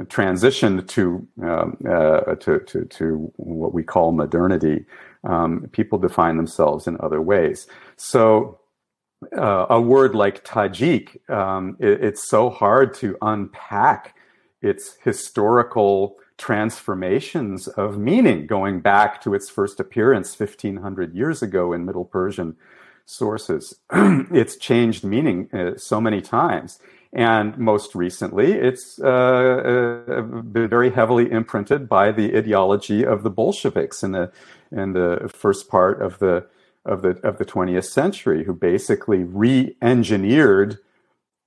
transitioned 0.04 0.88
to 0.88 1.26
um, 1.42 1.76
uh, 1.88 2.34
to, 2.36 2.60
to, 2.60 2.84
to 2.86 3.32
what 3.36 3.74
we 3.74 3.82
call 3.82 4.12
modernity. 4.12 4.84
Um, 5.24 5.68
people 5.72 5.98
define 5.98 6.36
themselves 6.36 6.86
in 6.86 6.96
other 7.00 7.20
ways. 7.20 7.66
So 7.96 8.58
uh, 9.36 9.66
a 9.70 9.80
word 9.80 10.14
like 10.14 10.44
Tajik, 10.44 11.28
um, 11.30 11.76
it, 11.78 12.02
it's 12.02 12.28
so 12.28 12.50
hard 12.50 12.94
to 12.94 13.16
unpack 13.22 14.16
its 14.60 14.96
historical 15.02 16.16
transformations 16.38 17.68
of 17.68 17.98
meaning 17.98 18.46
going 18.46 18.80
back 18.80 19.20
to 19.22 19.34
its 19.34 19.48
first 19.48 19.78
appearance 19.78 20.38
1500 20.38 21.14
years 21.14 21.42
ago 21.42 21.72
in 21.72 21.84
Middle 21.84 22.04
Persian 22.04 22.56
sources. 23.04 23.76
it's 23.92 24.56
changed 24.56 25.04
meaning 25.04 25.48
uh, 25.52 25.76
so 25.76 26.00
many 26.00 26.20
times. 26.20 26.78
And 27.12 27.58
most 27.58 27.94
recently, 27.94 28.52
it's 28.52 28.98
uh, 28.98 29.06
uh, 29.06 30.22
been 30.22 30.68
very 30.68 30.90
heavily 30.90 31.30
imprinted 31.30 31.86
by 31.86 32.10
the 32.10 32.34
ideology 32.34 33.04
of 33.04 33.22
the 33.22 33.30
Bolsheviks 33.30 34.02
in 34.02 34.12
the 34.12 34.32
in 34.70 34.94
the 34.94 35.30
first 35.32 35.68
part 35.68 36.00
of 36.00 36.18
the 36.20 36.46
of 36.84 37.02
the 37.02 37.10
of 37.22 37.38
the 37.38 37.44
20th 37.44 37.84
century 37.84 38.44
who 38.44 38.52
basically 38.52 39.22
re-engineered 39.22 40.78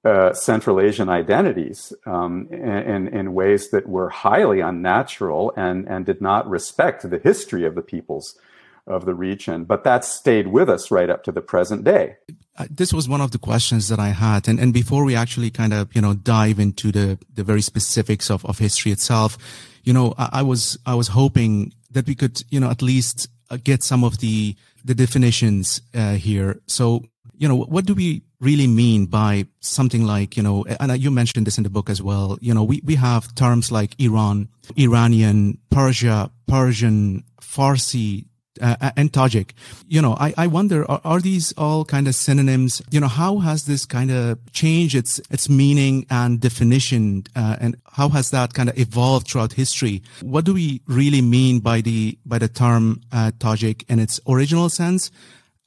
uh, 0.06 0.34
Central 0.34 0.80
Asian 0.80 1.10
identities 1.10 1.92
um, 2.06 2.48
in, 2.52 3.08
in 3.08 3.34
ways 3.34 3.72
that 3.72 3.88
were 3.88 4.10
highly 4.10 4.60
unnatural 4.60 5.52
and, 5.58 5.88
and 5.88 6.06
did 6.06 6.22
not 6.22 6.48
respect 6.48 7.10
the 7.10 7.18
history 7.18 7.66
of 7.66 7.74
the 7.74 7.82
peoples 7.82 8.38
of 8.86 9.06
the 9.06 9.16
region. 9.16 9.64
But 9.64 9.84
that 9.84 10.06
stayed 10.06 10.48
with 10.50 10.70
us 10.70 10.92
right 10.92 11.10
up 11.10 11.24
to 11.24 11.32
the 11.32 11.42
present 11.42 11.84
day. 11.84 12.18
Uh, 12.56 12.68
this 12.70 12.94
was 12.94 13.10
one 13.10 13.20
of 13.20 13.32
the 13.32 13.40
questions 13.40 13.88
that 13.88 14.00
I 14.00 14.10
had. 14.10 14.48
And, 14.48 14.60
and 14.60 14.72
before 14.72 15.04
we 15.04 15.16
actually 15.16 15.50
kind 15.50 15.74
of, 15.74 15.94
you 15.96 16.02
know, 16.02 16.14
dive 16.14 16.60
into 16.60 16.92
the, 16.92 17.18
the 17.34 17.44
very 17.44 17.62
specifics 17.62 18.30
of, 18.30 18.46
of 18.46 18.60
history 18.60 18.92
itself, 18.92 19.40
you 19.84 19.92
know, 19.92 20.14
I, 20.20 20.30
I 20.34 20.42
was, 20.44 20.78
I 20.86 20.94
was 20.94 21.08
hoping 21.08 21.74
that 21.92 22.06
we 22.06 22.14
could, 22.14 22.44
you 22.52 22.60
know, 22.60 22.70
at 22.70 22.84
least 22.84 23.28
uh, 23.50 23.58
get 23.64 23.82
some 23.82 24.04
of 24.04 24.20
the 24.20 24.56
the 24.86 24.96
definitions 24.96 25.82
uh, 25.94 26.14
here. 26.14 26.62
So, 26.68 27.04
you 27.38 27.48
know, 27.48 27.56
what 27.56 27.86
do 27.86 27.94
we 27.96 28.22
really 28.40 28.68
mean 28.68 29.08
by 29.08 29.46
something 29.60 30.06
like, 30.06 30.38
you 30.38 30.44
know, 30.44 30.64
and 30.80 31.02
you 31.02 31.10
mentioned 31.10 31.48
this 31.48 31.58
in 31.58 31.64
the 31.64 31.70
book 31.70 31.90
as 31.90 32.02
well. 32.02 32.38
You 32.40 32.54
know, 32.54 32.64
we, 32.64 32.82
we 32.86 32.96
have 32.96 33.34
terms 33.36 33.72
like 33.72 34.00
Iran, 34.00 34.50
Iranian, 34.78 35.58
Persia, 35.72 36.30
Persian, 36.48 37.24
Farsi, 37.42 38.26
uh, 38.62 38.92
and 38.96 39.12
Tajik. 39.12 39.52
You 39.88 40.02
know, 40.02 40.16
I, 40.20 40.34
I 40.38 40.48
wonder, 40.48 40.90
are, 40.90 41.02
are, 41.04 41.20
these 41.20 41.54
all 41.58 41.86
kind 41.86 42.08
of 42.08 42.16
synonyms? 42.16 42.82
You 42.92 43.00
know, 43.00 43.08
how 43.08 43.40
has 43.40 43.66
this 43.66 43.86
kind 43.86 44.12
of 44.12 44.40
changed 44.52 44.96
its, 44.96 45.20
its 45.30 45.50
meaning 45.50 46.06
and 46.10 46.40
definition? 46.40 47.26
Uh, 47.36 47.58
and 47.60 47.76
how 47.94 48.10
has 48.10 48.32
that 48.32 48.54
kind 48.54 48.70
of 48.70 48.78
evolved 48.78 49.28
throughout 49.28 49.54
history? 49.54 50.04
What 50.22 50.46
do 50.46 50.54
we 50.54 50.82
really 50.88 51.22
mean 51.22 51.60
by 51.60 51.82
the, 51.82 52.18
by 52.26 52.40
the 52.40 52.48
term, 52.48 53.02
uh, 53.12 53.32
Tajik 53.40 53.84
in 53.90 54.00
its 54.00 54.20
original 54.28 54.70
sense? 54.70 55.12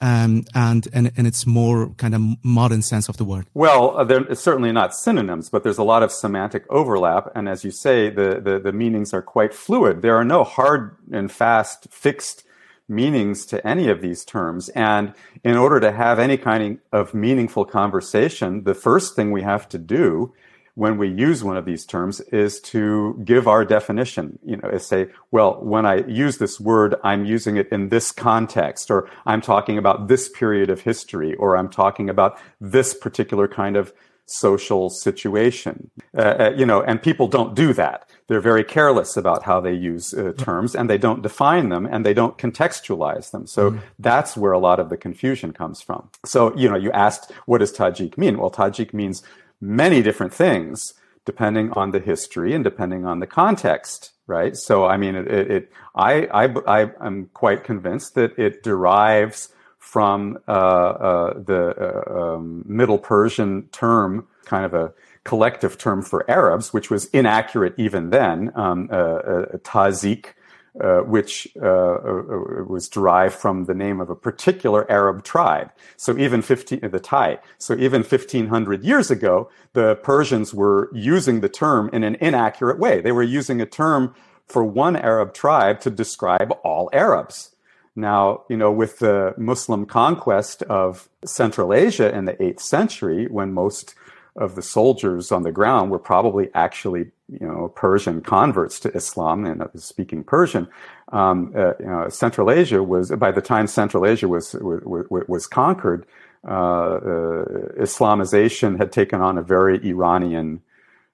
um, 0.00 0.44
and 0.54 0.86
in, 0.88 1.10
in 1.16 1.26
its 1.26 1.46
more 1.46 1.90
kind 1.96 2.14
of 2.14 2.22
modern 2.42 2.82
sense 2.82 3.08
of 3.08 3.16
the 3.16 3.24
word? 3.24 3.46
Well, 3.54 3.96
uh, 3.96 4.04
they're 4.04 4.34
certainly 4.34 4.72
not 4.72 4.94
synonyms, 4.94 5.48
but 5.48 5.62
there's 5.62 5.78
a 5.78 5.84
lot 5.84 6.02
of 6.02 6.12
semantic 6.12 6.64
overlap. 6.70 7.30
And 7.34 7.48
as 7.48 7.64
you 7.64 7.70
say, 7.70 8.10
the, 8.10 8.40
the, 8.40 8.58
the 8.58 8.72
meanings 8.72 9.12
are 9.12 9.22
quite 9.22 9.52
fluid. 9.52 10.02
There 10.02 10.16
are 10.16 10.24
no 10.24 10.44
hard 10.44 10.96
and 11.12 11.30
fast 11.30 11.88
fixed 11.90 12.44
meanings 12.88 13.44
to 13.46 13.66
any 13.66 13.88
of 13.88 14.00
these 14.00 14.24
terms. 14.24 14.68
And 14.70 15.12
in 15.44 15.56
order 15.56 15.78
to 15.80 15.92
have 15.92 16.18
any 16.18 16.36
kind 16.36 16.78
of 16.92 17.14
meaningful 17.14 17.64
conversation, 17.64 18.64
the 18.64 18.74
first 18.74 19.14
thing 19.14 19.30
we 19.30 19.42
have 19.42 19.68
to 19.68 19.78
do 19.78 20.32
when 20.78 20.96
we 20.96 21.08
use 21.08 21.42
one 21.42 21.56
of 21.56 21.64
these 21.64 21.84
terms 21.84 22.20
is 22.20 22.60
to 22.60 23.20
give 23.24 23.48
our 23.48 23.64
definition. 23.64 24.38
You 24.44 24.58
know, 24.58 24.78
say, 24.78 25.08
well, 25.32 25.58
when 25.60 25.84
I 25.84 26.06
use 26.06 26.38
this 26.38 26.60
word, 26.60 26.94
I'm 27.02 27.24
using 27.24 27.56
it 27.56 27.68
in 27.72 27.88
this 27.88 28.12
context, 28.12 28.88
or 28.88 29.10
I'm 29.26 29.40
talking 29.40 29.76
about 29.76 30.06
this 30.06 30.28
period 30.28 30.70
of 30.70 30.82
history, 30.82 31.34
or 31.34 31.56
I'm 31.56 31.68
talking 31.68 32.08
about 32.08 32.38
this 32.60 32.94
particular 32.94 33.48
kind 33.48 33.76
of 33.76 33.92
social 34.30 34.90
situation. 34.90 35.90
Uh, 36.16 36.20
uh 36.20 36.54
you 36.56 36.66
know, 36.66 36.82
and 36.82 37.02
people 37.02 37.28
don't 37.28 37.54
do 37.54 37.72
that. 37.72 38.08
They're 38.28 38.40
very 38.40 38.64
careless 38.64 39.16
about 39.16 39.42
how 39.44 39.60
they 39.60 39.72
use 39.72 40.12
uh, 40.12 40.32
terms 40.36 40.74
and 40.74 40.88
they 40.88 40.98
don't 40.98 41.22
define 41.22 41.70
them 41.70 41.86
and 41.86 42.04
they 42.04 42.14
don't 42.14 42.36
contextualize 42.36 43.30
them. 43.30 43.46
So 43.46 43.70
mm. 43.70 43.80
that's 43.98 44.36
where 44.36 44.52
a 44.52 44.58
lot 44.58 44.78
of 44.80 44.90
the 44.90 44.98
confusion 44.98 45.52
comes 45.52 45.80
from. 45.80 46.10
So, 46.26 46.54
you 46.54 46.68
know, 46.68 46.76
you 46.76 46.92
asked, 46.92 47.32
what 47.46 47.58
does 47.58 47.72
Tajik 47.72 48.18
mean? 48.18 48.36
Well, 48.36 48.50
Tajik 48.50 48.92
means 48.92 49.22
many 49.60 50.02
different 50.02 50.34
things 50.34 50.94
depending 51.24 51.70
on 51.72 51.90
the 51.90 52.00
history 52.00 52.54
and 52.54 52.64
depending 52.64 53.04
on 53.04 53.20
the 53.20 53.26
context 53.26 54.12
right 54.26 54.56
so 54.56 54.86
i 54.86 54.96
mean 54.96 55.14
it, 55.14 55.26
it, 55.28 55.50
it 55.50 55.72
I, 55.94 56.26
I 56.26 56.44
i 56.66 57.06
am 57.06 57.28
quite 57.34 57.64
convinced 57.64 58.14
that 58.14 58.38
it 58.38 58.62
derives 58.62 59.50
from 59.88 60.38
uh, 60.46 60.50
uh, 60.50 61.32
the 61.50 61.62
uh, 61.78 62.34
um, 62.34 62.62
middle 62.66 62.98
persian 62.98 63.62
term 63.72 64.26
kind 64.44 64.64
of 64.64 64.74
a 64.74 64.92
collective 65.24 65.78
term 65.78 66.02
for 66.02 66.30
arabs 66.30 66.72
which 66.74 66.90
was 66.90 67.06
inaccurate 67.06 67.74
even 67.78 68.10
then 68.10 68.52
um, 68.54 68.88
uh, 68.92 68.96
uh, 68.96 69.46
tazik 69.58 70.34
uh, 70.80 71.00
which 71.00 71.48
uh, 71.60 71.66
uh, 71.66 72.22
was 72.68 72.88
derived 72.88 73.34
from 73.34 73.64
the 73.64 73.74
name 73.74 74.00
of 74.00 74.10
a 74.10 74.14
particular 74.14 74.88
Arab 74.88 75.24
tribe. 75.24 75.72
So 75.96 76.16
even 76.16 76.40
15, 76.40 76.80
the 76.82 77.00
Tayy. 77.00 77.38
So 77.58 77.74
even 77.74 78.02
1500 78.02 78.84
years 78.84 79.10
ago, 79.10 79.50
the 79.72 79.96
Persians 79.96 80.54
were 80.54 80.88
using 80.94 81.40
the 81.40 81.48
term 81.48 81.90
in 81.92 82.04
an 82.04 82.16
inaccurate 82.20 82.78
way. 82.78 83.00
They 83.00 83.10
were 83.10 83.24
using 83.24 83.60
a 83.60 83.66
term 83.66 84.14
for 84.46 84.62
one 84.62 84.94
Arab 84.94 85.34
tribe 85.34 85.80
to 85.80 85.90
describe 85.90 86.52
all 86.62 86.88
Arabs. 86.92 87.56
Now, 87.96 88.42
you 88.48 88.56
know, 88.56 88.70
with 88.70 88.98
the 88.98 89.34
Muslim 89.36 89.86
conquest 89.86 90.62
of 90.64 91.08
Central 91.24 91.72
Asia 91.72 92.14
in 92.14 92.26
the 92.26 92.34
8th 92.34 92.60
century, 92.60 93.26
when 93.26 93.52
most 93.52 93.94
of 94.36 94.54
the 94.54 94.62
soldiers 94.62 95.32
on 95.32 95.42
the 95.42 95.50
ground 95.50 95.90
were 95.90 95.98
probably 95.98 96.48
actually, 96.54 97.10
you 97.28 97.46
know, 97.46 97.72
Persian 97.74 98.20
converts 98.20 98.78
to 98.80 98.92
Islam 98.94 99.44
and 99.44 99.68
speaking 99.74 100.22
Persian. 100.22 100.68
Um, 101.12 101.52
uh, 101.56 101.72
you 101.80 101.86
know, 101.86 102.08
Central 102.08 102.50
Asia 102.50 102.82
was, 102.82 103.10
by 103.10 103.32
the 103.32 103.40
time 103.40 103.66
Central 103.66 104.06
Asia 104.06 104.28
was, 104.28 104.54
was, 104.54 105.06
was 105.10 105.46
conquered, 105.48 106.06
uh, 106.46 106.50
uh, 106.50 107.44
Islamization 107.80 108.78
had 108.78 108.92
taken 108.92 109.20
on 109.20 109.38
a 109.38 109.42
very 109.42 109.84
Iranian 109.84 110.62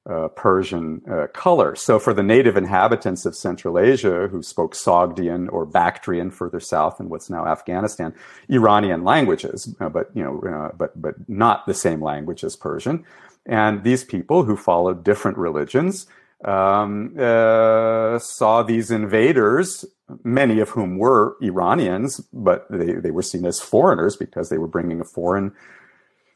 uh, 0.09 0.29
Persian 0.29 1.01
uh, 1.11 1.27
color. 1.29 1.75
So 1.75 1.99
for 1.99 2.13
the 2.13 2.23
native 2.23 2.57
inhabitants 2.57 3.25
of 3.25 3.35
Central 3.35 3.79
Asia 3.79 4.29
who 4.29 4.43
spoke 4.43 4.75
Sogdian 4.75 5.51
or 5.51 5.65
Bactrian 5.65 6.31
further 6.31 6.61
south 6.61 7.01
in 7.01 7.09
what's 7.09 7.31
now 7.31 7.47
Afghanistan, 7.47 8.15
Iranian 8.51 9.03
languages, 9.03 9.75
uh, 9.81 9.89
but 9.89 10.11
you 10.15 10.23
know, 10.23 10.41
uh, 10.41 10.77
but 10.77 11.01
but 11.01 11.15
not 11.29 11.67
the 11.67 11.75
same 11.75 12.03
language 12.03 12.45
as 12.45 12.55
Persian. 12.55 13.05
And 13.47 13.83
these 13.83 14.05
people 14.05 14.45
who 14.45 14.57
followed 14.57 15.05
different 15.05 15.39
religions 15.39 16.07
um, 16.45 17.15
saw 17.17 18.63
these 18.63 18.91
invaders, 18.91 19.87
many 20.23 20.61
of 20.61 20.71
whom 20.71 20.99
were 20.99 21.37
Iranians, 21.43 22.21
but 22.33 22.67
they, 22.71 22.93
they 22.93 23.11
were 23.11 23.23
seen 23.23 23.47
as 23.47 23.61
foreigners 23.61 24.17
because 24.17 24.49
they 24.49 24.59
were 24.59 24.67
bringing 24.67 25.01
a 25.01 25.05
foreign 25.05 25.53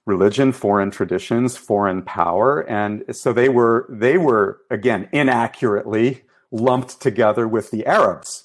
religion, 0.09 0.53
foreign 0.53 0.91
traditions, 0.91 1.57
foreign 1.57 2.03
power, 2.03 2.61
and 2.69 3.05
so 3.15 3.33
they 3.33 3.51
were 3.51 3.87
they 3.91 4.17
were 4.17 4.61
again 4.71 5.09
inaccurately 5.13 6.23
lumped 6.51 7.01
together 7.01 7.47
with 7.47 7.71
the 7.71 7.85
Arabs. 7.87 8.45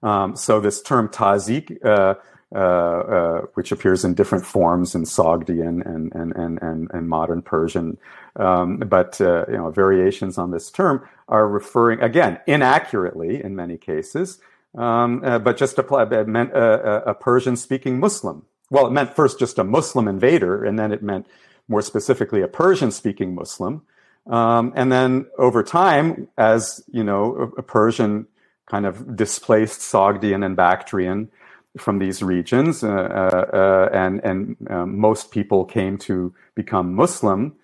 Um, 0.00 0.36
so 0.36 0.60
this 0.60 0.80
term 0.80 1.08
tazik, 1.08 1.84
uh, 1.84 2.14
uh, 2.54 2.58
uh, 2.58 3.40
which 3.54 3.72
appears 3.72 4.04
in 4.04 4.14
different 4.14 4.46
forms 4.46 4.94
in 4.94 5.02
Sogdian 5.02 5.84
and 5.84 6.14
and 6.14 6.32
and 6.36 6.62
and, 6.62 6.88
and 6.94 7.08
modern 7.08 7.42
Persian, 7.42 7.98
um, 8.36 8.78
but 8.78 9.20
uh, 9.20 9.44
you 9.48 9.56
know 9.56 9.70
variations 9.70 10.38
on 10.38 10.52
this 10.52 10.70
term 10.70 11.06
are 11.26 11.48
referring 11.48 12.00
again 12.00 12.38
inaccurately 12.46 13.42
in 13.42 13.56
many 13.56 13.76
cases, 13.76 14.38
um, 14.76 15.20
uh, 15.24 15.40
but 15.40 15.56
just 15.56 15.78
apply, 15.78 16.04
meant 16.24 16.52
a, 16.52 17.10
a 17.10 17.14
Persian-speaking 17.14 17.98
Muslim 17.98 18.46
well, 18.70 18.86
it 18.86 18.92
meant 18.92 19.14
first 19.14 19.38
just 19.38 19.58
a 19.58 19.64
Muslim 19.64 20.08
invader, 20.08 20.64
and 20.64 20.78
then 20.78 20.92
it 20.92 21.02
meant 21.02 21.26
more 21.68 21.82
specifically 21.82 22.42
a 22.42 22.48
Persian 22.48 22.90
speaking 22.90 23.34
Muslim. 23.34 23.82
Um, 24.26 24.72
and 24.76 24.92
then 24.92 25.26
over 25.38 25.62
time, 25.62 26.28
as 26.36 26.84
you 26.90 27.02
know, 27.02 27.52
a, 27.56 27.60
a 27.60 27.62
Persian 27.62 28.26
kind 28.66 28.84
of 28.84 29.16
displaced 29.16 29.80
Sogdian 29.80 30.44
and 30.44 30.56
Bactrian 30.56 31.30
from 31.78 31.98
these 31.98 32.22
regions, 32.22 32.82
uh, 32.82 32.88
uh, 32.88 33.56
uh 33.56 33.88
and 33.92 34.20
and 34.24 34.56
um, 34.70 34.98
most 34.98 35.30
people 35.30 35.64
came 35.64 35.96
to 35.98 36.34
become 36.54 36.94
Muslim. 36.94 37.54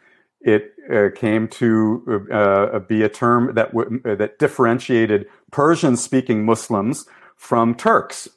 It 0.41 0.75
uh, 0.93 1.09
came 1.15 1.49
to 1.49 2.29
uh, 2.31 2.79
be 2.81 3.03
a 3.03 3.09
term 3.09 3.55
that 3.55 3.75
w- 3.75 4.01
that 4.05 4.39
differentiated 4.39 5.27
Persian-speaking 5.51 6.45
Muslims 6.45 7.07
from 7.37 7.75
Turks 7.75 8.29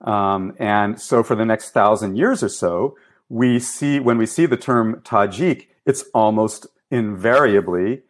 um, 0.00 0.54
and 0.58 1.00
so 1.00 1.22
for 1.22 1.34
the 1.34 1.44
next 1.44 1.70
thousand 1.70 2.16
years 2.16 2.42
or 2.42 2.48
so, 2.48 2.96
we 3.28 3.58
see, 3.58 4.00
when 4.00 4.18
we 4.18 4.26
see 4.26 4.46
the 4.46 4.56
term 4.56 5.02
Tajik, 5.04 5.68
it's 5.86 6.04
almost 6.14 6.66
invariably 6.90 8.02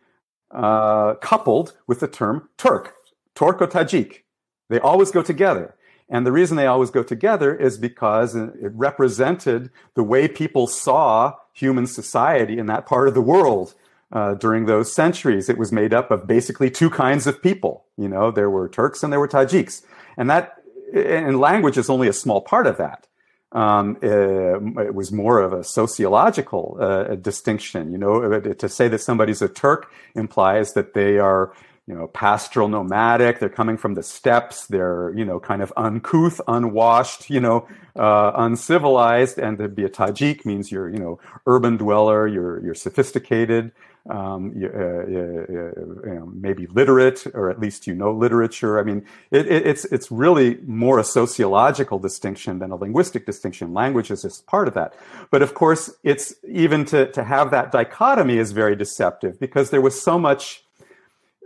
uh, 0.51 1.15
coupled 1.17 1.77
with 1.87 2.01
the 2.01 2.09
term 2.09 2.49
Turk, 2.57 2.95
Turk 3.35 3.61
or 3.61 3.67
Tajik. 3.67 4.23
They 4.69 4.79
always 4.81 5.11
go 5.11 5.23
together. 5.23 5.75
And 6.09 6.27
the 6.27 6.33
reason 6.33 6.57
they 6.57 6.67
always 6.67 6.91
go 6.91 7.05
together 7.05 7.55
is 7.55 7.79
because 7.79 8.35
it 8.35 8.51
represented 8.75 9.71
the 9.95 10.03
way 10.03 10.27
people 10.27 10.67
saw 10.67 11.35
human 11.53 11.87
society 11.87 12.59
in 12.59 12.67
that 12.67 12.87
part 12.87 13.07
of 13.07 13.15
the 13.15 13.21
world 13.21 13.75
uh, 14.13 14.35
during 14.35 14.67
those 14.67 14.93
centuries. 14.93 15.49
It 15.49 15.59
was 15.59 15.71
made 15.71 15.95
up 15.95 16.11
of 16.11 16.27
basically 16.27 16.69
two 16.69 16.91
kinds 16.91 17.29
of 17.29 17.41
people. 17.41 17.85
You 17.97 18.09
know, 18.09 18.33
there 18.33 18.51
were 18.51 18.69
Turks 18.69 19.05
and 19.05 19.13
there 19.13 19.21
were 19.21 19.29
Tajiks. 19.29 19.83
And 20.17 20.29
that 20.29 20.60
and 20.93 21.41
language 21.41 21.77
is 21.79 21.91
only 21.91 22.09
a 22.09 22.13
small 22.13 22.41
part 22.41 22.67
of 22.67 22.77
that. 22.79 23.07
Um, 23.53 23.97
it, 24.01 24.13
uh, 24.13 24.81
it, 24.83 24.95
was 24.95 25.11
more 25.11 25.41
of 25.41 25.53
a 25.53 25.65
sociological 25.65 26.77
uh, 26.81 27.17
distinction. 27.17 27.91
You 27.91 27.99
know, 27.99 28.33
uh, 28.33 28.41
to 28.41 28.69
say 28.69 28.87
that 28.89 29.01
somebody's 29.01 29.43
a 29.43 29.49
Turk 29.49 29.91
implies 30.15 30.75
that 30.75 30.95
they 30.95 31.19
are, 31.19 31.53
you 31.89 31.95
know, 31.95 32.07
pastoral 32.07 32.69
nomadic. 32.69 33.41
They're 33.41 33.49
coming 33.49 33.77
from 33.77 33.95
the 33.95 34.05
steppes. 34.05 34.69
They're, 34.69 35.13
you 35.17 35.25
know, 35.25 35.41
kind 35.41 35.63
of 35.63 35.73
uncouth, 35.77 36.41
unwashed, 36.47 37.29
you 37.29 37.41
know, 37.41 37.67
uh, 37.97 38.31
uncivilized. 38.37 39.39
And 39.39 39.59
to 39.59 39.69
be 39.69 39.85
a 39.85 39.89
Tajik 39.89 40.45
means 40.45 40.71
you're, 40.71 40.89
you 40.89 41.01
know, 41.01 41.19
urban 41.45 41.77
dweller. 41.77 42.29
You're 42.29 42.65
you're 42.65 42.77
sophisticated 42.77 43.73
um, 44.09 44.53
uh, 44.57 45.07
you 45.07 46.01
know, 46.05 46.33
maybe 46.35 46.67
literate, 46.69 47.27
or 47.35 47.51
at 47.51 47.61
least 47.61 47.87
you 47.87 47.95
know 47.95 48.13
literature. 48.13 48.79
I 48.79 48.83
mean, 48.83 49.05
it, 49.31 49.47
it, 49.47 49.67
it's 49.67 49.85
it's 49.87 50.11
really 50.11 50.59
more 50.67 50.99
a 50.99 51.05
sociological 51.05 51.99
distinction 51.99 52.61
than 52.61 52.71
a 52.71 52.77
linguistic 52.77 53.27
distinction. 53.27 53.75
Language 53.75 54.11
is 54.11 54.23
just 54.23 54.47
part 54.47 54.69
of 54.69 54.75
that. 54.75 54.95
But 55.31 55.43
of 55.43 55.55
course, 55.55 55.93
it's 56.03 56.35
even 56.49 56.85
to 56.87 57.11
to 57.13 57.25
have 57.25 57.51
that 57.51 57.73
dichotomy 57.73 58.39
is 58.39 58.53
very 58.53 58.75
deceptive 58.75 59.39
because 59.39 59.71
there 59.71 59.83
was 59.83 60.01
so 60.01 60.19
much. 60.19 60.65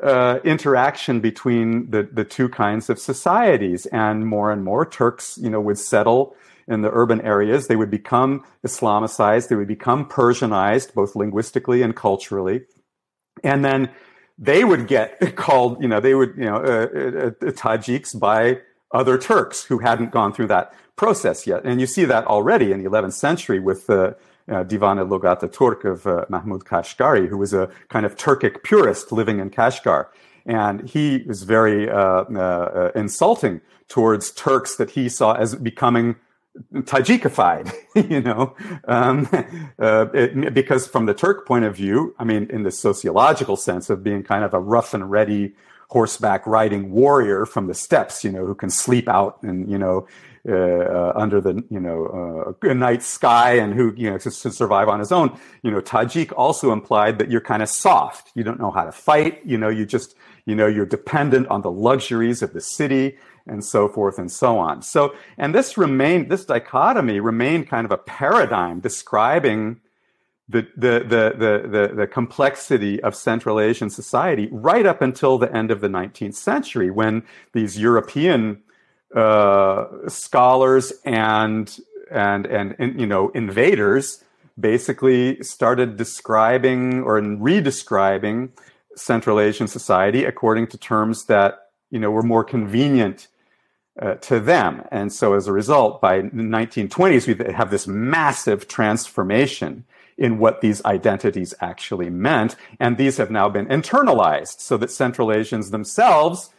Uh, 0.03 0.40
interaction 0.45 1.21
between 1.21 1.88
the, 1.90 2.03
the 2.03 2.25
two 2.25 2.49
kinds 2.49 2.90
of 2.90 2.99
societies 2.99 3.87
and 3.87 4.27
more 4.27 4.51
and 4.51 4.64
more 4.64 4.85
Turks, 4.85 5.38
you 5.40 5.49
know, 5.49 5.61
would 5.61 5.79
settle 5.79 6.37
in 6.68 6.83
the 6.83 6.90
urban 6.92 7.20
areas. 7.20 7.68
They 7.68 7.77
would 7.77 7.90
become 7.90 8.44
Islamicized. 8.66 9.48
They 9.48 9.57
would 9.57 9.68
become 9.68 10.09
Persianized, 10.09 10.94
both 10.94 11.14
linguistically 11.16 11.83
and 11.83 11.94
culturally. 11.94 12.62
And 13.42 13.64
then 13.64 13.90
they 14.38 14.64
would 14.64 14.87
get 14.87 15.37
called, 15.37 15.83
you 15.83 15.88
know, 15.88 16.00
they 16.00 16.14
would, 16.14 16.35
you 16.37 16.44
know, 16.44 16.57
uh, 16.57 16.59
uh, 16.59 17.48
uh, 17.48 17.53
Tajiks 17.53 18.18
by 18.18 18.59
other 18.92 19.18
Turks 19.18 19.64
who 19.64 19.79
hadn't 19.79 20.12
gone 20.12 20.33
through 20.33 20.46
that 20.48 20.72
process 20.96 21.46
yet. 21.46 21.64
And 21.64 21.81
you 21.81 21.87
see 21.87 22.05
that 22.05 22.27
already 22.27 22.72
in 22.72 22.83
the 22.83 22.88
11th 22.88 23.14
century 23.14 23.59
with 23.59 23.87
the 23.87 24.16
uh, 24.48 24.62
Divan 24.62 24.98
e 24.98 25.03
Lughat 25.03 25.53
Turk 25.53 25.85
of 25.85 26.07
uh, 26.07 26.27
Mahmud 26.29 26.64
Kashgari, 26.64 27.29
who 27.29 27.38
was 27.38 27.53
a 27.55 27.70
kind 27.88 28.07
of 28.07 28.16
Turkic 28.16 28.62
purist 28.62 29.11
living 29.11 29.40
in 29.40 29.50
Kashgar. 29.50 30.07
and 30.46 30.88
he 30.88 31.24
was 31.27 31.42
very 31.44 31.88
uh, 31.88 31.96
uh, 31.96 32.90
insulting 32.94 33.61
towards 33.88 34.31
Turks 34.33 34.77
that 34.77 34.90
he 34.90 35.09
saw 35.09 35.33
as 35.33 35.55
becoming 35.55 36.16
Tajikified, 36.73 37.73
you 38.11 38.21
know, 38.21 38.55
um, 38.87 39.29
uh, 39.79 40.07
it, 40.14 40.55
because 40.55 40.87
from 40.87 41.07
the 41.07 41.14
Turk 41.14 41.47
point 41.47 41.64
of 41.64 41.75
view, 41.75 42.14
I 42.19 42.25
mean, 42.25 42.49
in 42.51 42.62
the 42.62 42.71
sociological 42.71 43.57
sense 43.57 43.90
of 43.90 44.05
being 44.05 44.23
kind 44.23 44.45
of 44.45 44.55
a 44.55 44.61
rough 44.61 44.95
and 44.95 45.11
ready 45.11 45.55
horseback 45.88 46.47
riding 46.47 46.90
warrior 46.90 47.45
from 47.47 47.67
the 47.67 47.75
steppes, 47.75 48.25
you 48.25 48.31
know, 48.31 48.47
who 48.47 48.55
can 48.55 48.71
sleep 48.71 49.09
out 49.09 49.43
and, 49.43 49.71
you 49.71 49.79
know, 49.79 50.07
uh, 50.49 51.12
under 51.17 51.40
the, 51.40 51.64
you 51.71 51.81
know, 51.81 52.55
uh, 52.62 52.73
night 52.75 53.03
sky 53.03 53.55
and 53.55 53.75
who, 53.75 53.95
you 53.97 54.11
know, 54.11 54.19
to, 54.19 54.31
to, 54.31 54.51
survive 54.51 54.88
on 54.88 54.99
his 54.99 55.11
own. 55.11 55.37
You 55.62 55.71
know, 55.71 55.81
Tajik 55.81 56.33
also 56.37 56.71
implied 56.73 57.19
that 57.19 57.31
you're 57.31 57.40
kind 57.40 57.62
of 57.62 57.69
soft. 57.69 58.31
You 58.35 58.45
don't 58.45 58.61
know 58.61 58.71
how 58.71 58.85
to 58.85 58.93
fight. 58.93 59.40
You 59.47 59.57
know, 59.57 59.71
you 59.71 59.87
just, 59.87 60.14
you 60.45 60.55
know, 60.55 60.67
you're 60.67 60.87
dependent 60.87 61.49
on 61.49 61.62
the 61.62 61.71
luxuries 61.71 62.43
of 62.43 62.53
the 62.53 62.61
city 62.61 63.17
and 63.47 63.65
so 63.65 63.89
forth 63.89 64.19
and 64.19 64.31
so 64.31 64.59
on. 64.59 64.83
So, 64.83 65.15
and 65.37 65.55
this 65.55 65.77
remained, 65.77 66.31
this 66.31 66.45
dichotomy 66.45 67.21
remained 67.21 67.69
kind 67.69 67.85
of 67.85 67.93
a 67.93 67.99
paradigm 67.99 68.81
describing 68.81 69.81
the, 70.49 70.67
the, 70.77 71.01
the, 71.01 71.35
the, 71.37 71.69
the, 71.69 71.95
the 71.95 72.07
complexity 72.07 73.03
of 73.03 73.15
Central 73.15 73.59
Asian 73.61 73.91
society 73.91 74.49
right 74.51 74.85
up 74.85 75.01
until 75.01 75.39
the 75.39 75.55
end 75.55 75.71
of 75.71 75.81
the 75.81 75.89
19th 75.89 76.35
century 76.35 76.91
when 76.91 77.23
these 77.53 77.79
European 77.79 78.63
uh, 79.15 79.87
scholars 80.09 80.93
and, 81.05 81.79
and, 82.11 82.47
and, 82.47 82.77
and, 82.79 83.01
you 83.01 83.07
know, 83.07 83.31
invaders 83.31 84.23
basically 84.59 85.43
started 85.43 85.97
describing 85.97 87.03
or 87.03 87.21
redescribing 87.21 88.51
Central 88.97 89.41
Asian 89.41 89.67
society 89.67 90.25
according 90.25 90.67
to 90.69 90.79
terms 90.79 91.25
that, 91.25 91.71
you 91.91 91.99
know, 91.99 92.11
were 92.11 92.23
more 92.23 92.45
convenient 92.45 93.29
uh, 94.01 94.15
to 94.15 94.41
them. 94.41 94.83
And 94.91 95.13
so 95.13 95.35
as 95.35 95.47
a 95.47 95.53
result, 95.53 96.01
by 96.01 96.21
the 96.21 96.29
1920s, 96.29 97.27
we 97.27 97.53
have 97.53 97.71
this 97.71 97.87
massive 97.87 98.69
transformation 98.69 99.85
in 100.17 100.39
what 100.39 100.61
these 100.61 100.85
identities 100.85 101.55
actually 101.61 102.11
meant. 102.11 102.57
And 102.79 102.97
these 102.97 103.17
have 103.17 103.31
now 103.31 103.49
been 103.49 103.67
internalized 103.67 104.61
so 104.61 104.77
that 104.77 104.91
Central 104.91 105.33
Asians 105.33 105.71
themselves 105.71 106.51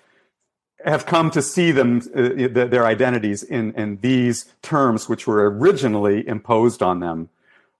have 0.83 1.05
come 1.05 1.31
to 1.31 1.41
see 1.41 1.71
them, 1.71 2.01
uh, 2.15 2.47
their 2.47 2.85
identities 2.85 3.43
in, 3.43 3.73
in 3.73 3.97
these 3.97 4.45
terms, 4.61 5.09
which 5.09 5.25
were 5.25 5.49
originally 5.49 6.27
imposed 6.27 6.83
on 6.83 6.99
them 6.99 7.29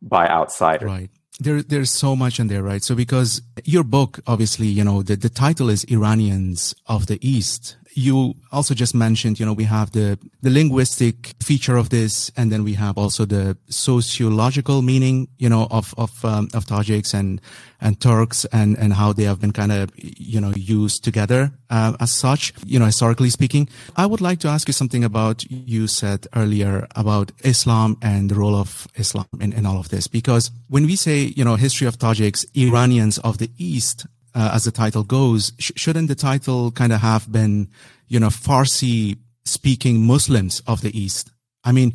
by 0.02 0.28
outsiders. 0.28 0.88
Right 0.88 1.10
there 1.40 1.62
there's 1.62 1.92
so 1.92 2.16
much 2.16 2.40
in 2.40 2.48
there 2.48 2.64
right 2.64 2.84
so 2.84 2.96
because 2.96 3.42
your 3.64 3.84
book 3.84 4.20
obviously 4.28 4.68
you 4.68 4.84
know 4.84 5.02
the, 5.02 5.16
the 5.16 5.30
title 5.30 5.70
is 5.70 5.84
iranians 5.86 6.74
of 6.88 7.08
the 7.08 7.20
east 7.28 7.76
you 7.96 8.36
also 8.52 8.74
just 8.74 8.94
mentioned, 8.94 9.40
you 9.40 9.46
know, 9.46 9.54
we 9.54 9.64
have 9.64 9.92
the, 9.92 10.20
the 10.42 10.50
linguistic 10.50 11.34
feature 11.42 11.78
of 11.78 11.90
this, 11.90 12.30
and 12.36 12.52
then 12.52 12.64
we 12.64 12.74
have 12.74 12.98
also 12.98 13.24
the 13.26 13.58
sociological 13.70 14.82
meaning, 14.82 15.30
you 15.38 15.48
know, 15.48 15.68
of, 15.72 15.94
of, 15.98 16.24
um, 16.26 16.50
of 16.54 16.66
Tajiks 16.66 17.14
and, 17.14 17.40
and 17.80 18.00
Turks 18.02 18.46
and, 18.52 18.78
and 18.78 18.94
how 18.94 19.14
they 19.14 19.24
have 19.24 19.40
been 19.40 19.54
kind 19.54 19.72
of, 19.72 19.92
you 19.96 20.42
know, 20.42 20.52
used 20.56 21.06
together, 21.06 21.52
uh, 21.70 21.94
as 22.02 22.12
such, 22.12 22.54
you 22.66 22.78
know, 22.78 22.86
historically 22.86 23.30
speaking. 23.30 23.70
I 23.96 24.06
would 24.06 24.22
like 24.22 24.40
to 24.40 24.50
ask 24.50 24.68
you 24.68 24.74
something 24.74 25.06
about, 25.06 25.46
you 25.50 25.88
said 25.88 26.28
earlier 26.36 26.88
about 26.96 27.32
Islam 27.44 27.98
and 28.02 28.30
the 28.30 28.36
role 28.36 28.56
of 28.56 28.88
Islam 28.96 29.28
in, 29.40 29.54
in 29.54 29.66
all 29.66 29.80
of 29.80 29.88
this, 29.88 30.08
because 30.08 30.52
when 30.68 30.86
we 30.86 30.98
say, 30.98 31.34
you 31.36 31.46
know, 31.46 31.56
history 31.56 31.88
of 31.88 31.98
Tajiks, 31.98 32.46
Iranians 32.56 33.20
of 33.20 33.38
the 33.38 33.50
East, 33.58 34.06
uh, 34.36 34.52
as 34.54 34.66
the 34.66 34.72
title 34.72 35.04
goes, 35.04 35.54
sh- 35.58 35.72
shouldn't 35.76 36.10
the 36.10 36.16
title 36.16 36.72
kind 36.72 36.94
of 36.94 37.00
have 37.00 37.32
been, 37.32 37.70
you 38.08 38.20
know, 38.20 38.28
Farsi 38.28 39.18
speaking 39.46 40.06
Muslims 40.06 40.62
of 40.68 40.82
the 40.82 40.98
East? 40.98 41.32
I 41.64 41.72
mean, 41.72 41.94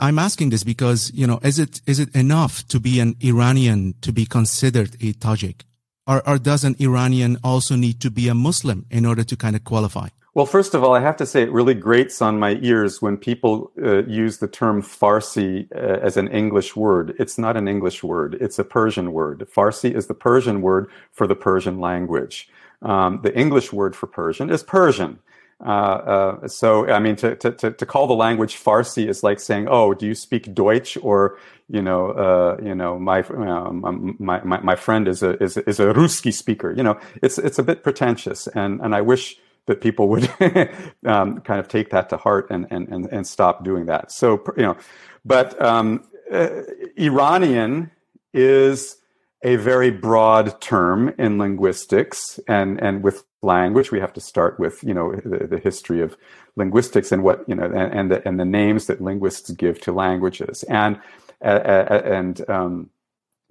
I'm 0.00 0.18
asking 0.18 0.50
this 0.50 0.64
because, 0.64 1.10
you 1.14 1.26
know, 1.26 1.38
is 1.42 1.58
it, 1.58 1.80
is 1.86 1.98
it 1.98 2.14
enough 2.14 2.66
to 2.68 2.80
be 2.80 3.00
an 3.00 3.16
Iranian 3.22 3.94
to 4.02 4.12
be 4.12 4.26
considered 4.26 4.94
a 4.96 5.14
Tajik? 5.14 5.62
Or, 6.06 6.28
or 6.28 6.38
does 6.38 6.64
an 6.64 6.76
Iranian 6.80 7.38
also 7.44 7.76
need 7.76 8.00
to 8.00 8.10
be 8.10 8.28
a 8.28 8.34
Muslim 8.34 8.84
in 8.90 9.06
order 9.06 9.22
to 9.22 9.36
kind 9.36 9.56
of 9.56 9.64
qualify? 9.64 10.08
Well, 10.34 10.46
first 10.46 10.72
of 10.72 10.82
all, 10.82 10.94
I 10.94 11.00
have 11.00 11.18
to 11.18 11.26
say 11.26 11.42
it 11.42 11.52
really 11.52 11.74
grates 11.74 12.22
on 12.22 12.38
my 12.38 12.58
ears 12.62 13.02
when 13.02 13.18
people 13.18 13.70
uh, 13.82 14.04
use 14.04 14.38
the 14.38 14.48
term 14.48 14.80
Farsi 14.80 15.70
uh, 15.72 16.00
as 16.00 16.16
an 16.16 16.28
English 16.28 16.74
word. 16.74 17.14
It's 17.18 17.36
not 17.36 17.54
an 17.54 17.68
English 17.68 18.02
word. 18.02 18.38
It's 18.40 18.58
a 18.58 18.64
Persian 18.64 19.12
word. 19.12 19.46
Farsi 19.54 19.94
is 19.94 20.06
the 20.06 20.14
Persian 20.14 20.62
word 20.62 20.88
for 21.10 21.26
the 21.26 21.34
Persian 21.34 21.80
language. 21.80 22.48
Um, 22.80 23.20
the 23.22 23.36
English 23.38 23.74
word 23.74 23.94
for 23.94 24.06
Persian 24.06 24.48
is 24.48 24.62
Persian. 24.62 25.18
Uh, 25.60 25.68
uh 25.68 26.48
so, 26.48 26.90
I 26.90 26.98
mean, 26.98 27.14
to, 27.16 27.36
to, 27.36 27.70
to, 27.70 27.86
call 27.86 28.06
the 28.06 28.14
language 28.14 28.56
Farsi 28.56 29.08
is 29.08 29.22
like 29.22 29.38
saying, 29.38 29.68
"Oh, 29.70 29.92
do 29.94 30.06
you 30.06 30.14
speak 30.14 30.54
Deutsch?" 30.54 30.96
Or, 31.02 31.38
you 31.68 31.82
know, 31.82 32.10
uh, 32.10 32.56
you 32.60 32.74
know, 32.74 32.98
my, 32.98 33.20
um, 33.20 34.16
my, 34.18 34.42
my 34.42 34.60
my 34.60 34.74
friend 34.74 35.06
is 35.06 35.22
a 35.22 35.40
is 35.40 35.56
is 35.58 35.78
a 35.78 35.92
Ruski 35.92 36.32
speaker. 36.32 36.72
You 36.72 36.82
know, 36.82 36.98
it's 37.22 37.38
it's 37.38 37.60
a 37.60 37.62
bit 37.62 37.84
pretentious, 37.84 38.48
and 38.48 38.80
and 38.80 38.92
I 38.92 39.02
wish 39.02 39.36
that 39.66 39.80
people 39.80 40.08
would 40.08 40.24
um, 41.06 41.40
kind 41.40 41.60
of 41.60 41.68
take 41.68 41.90
that 41.90 42.08
to 42.10 42.16
heart 42.16 42.48
and, 42.50 42.66
and, 42.70 42.88
and, 42.88 43.06
and 43.06 43.26
stop 43.26 43.64
doing 43.64 43.86
that. 43.86 44.10
So, 44.12 44.42
you 44.56 44.62
know, 44.62 44.76
but 45.24 45.60
um, 45.62 46.04
uh, 46.32 46.62
Iranian 46.96 47.90
is 48.34 48.96
a 49.44 49.56
very 49.56 49.90
broad 49.90 50.60
term 50.60 51.12
in 51.18 51.38
linguistics 51.38 52.38
and, 52.48 52.80
and 52.80 53.02
with 53.02 53.24
language. 53.42 53.90
We 53.90 54.00
have 54.00 54.12
to 54.14 54.20
start 54.20 54.58
with, 54.58 54.82
you 54.82 54.94
know, 54.94 55.14
the, 55.16 55.46
the 55.46 55.58
history 55.58 56.00
of 56.00 56.16
linguistics 56.56 57.12
and 57.12 57.22
what, 57.22 57.48
you 57.48 57.54
know, 57.54 57.64
and, 57.64 57.92
and, 57.92 58.10
the, 58.10 58.26
and 58.26 58.38
the 58.38 58.44
names 58.44 58.86
that 58.86 59.00
linguists 59.00 59.50
give 59.50 59.80
to 59.82 59.92
languages. 59.92 60.62
And, 60.64 61.00
uh, 61.44 61.48
uh 61.48 62.02
and, 62.04 62.48
um, 62.48 62.90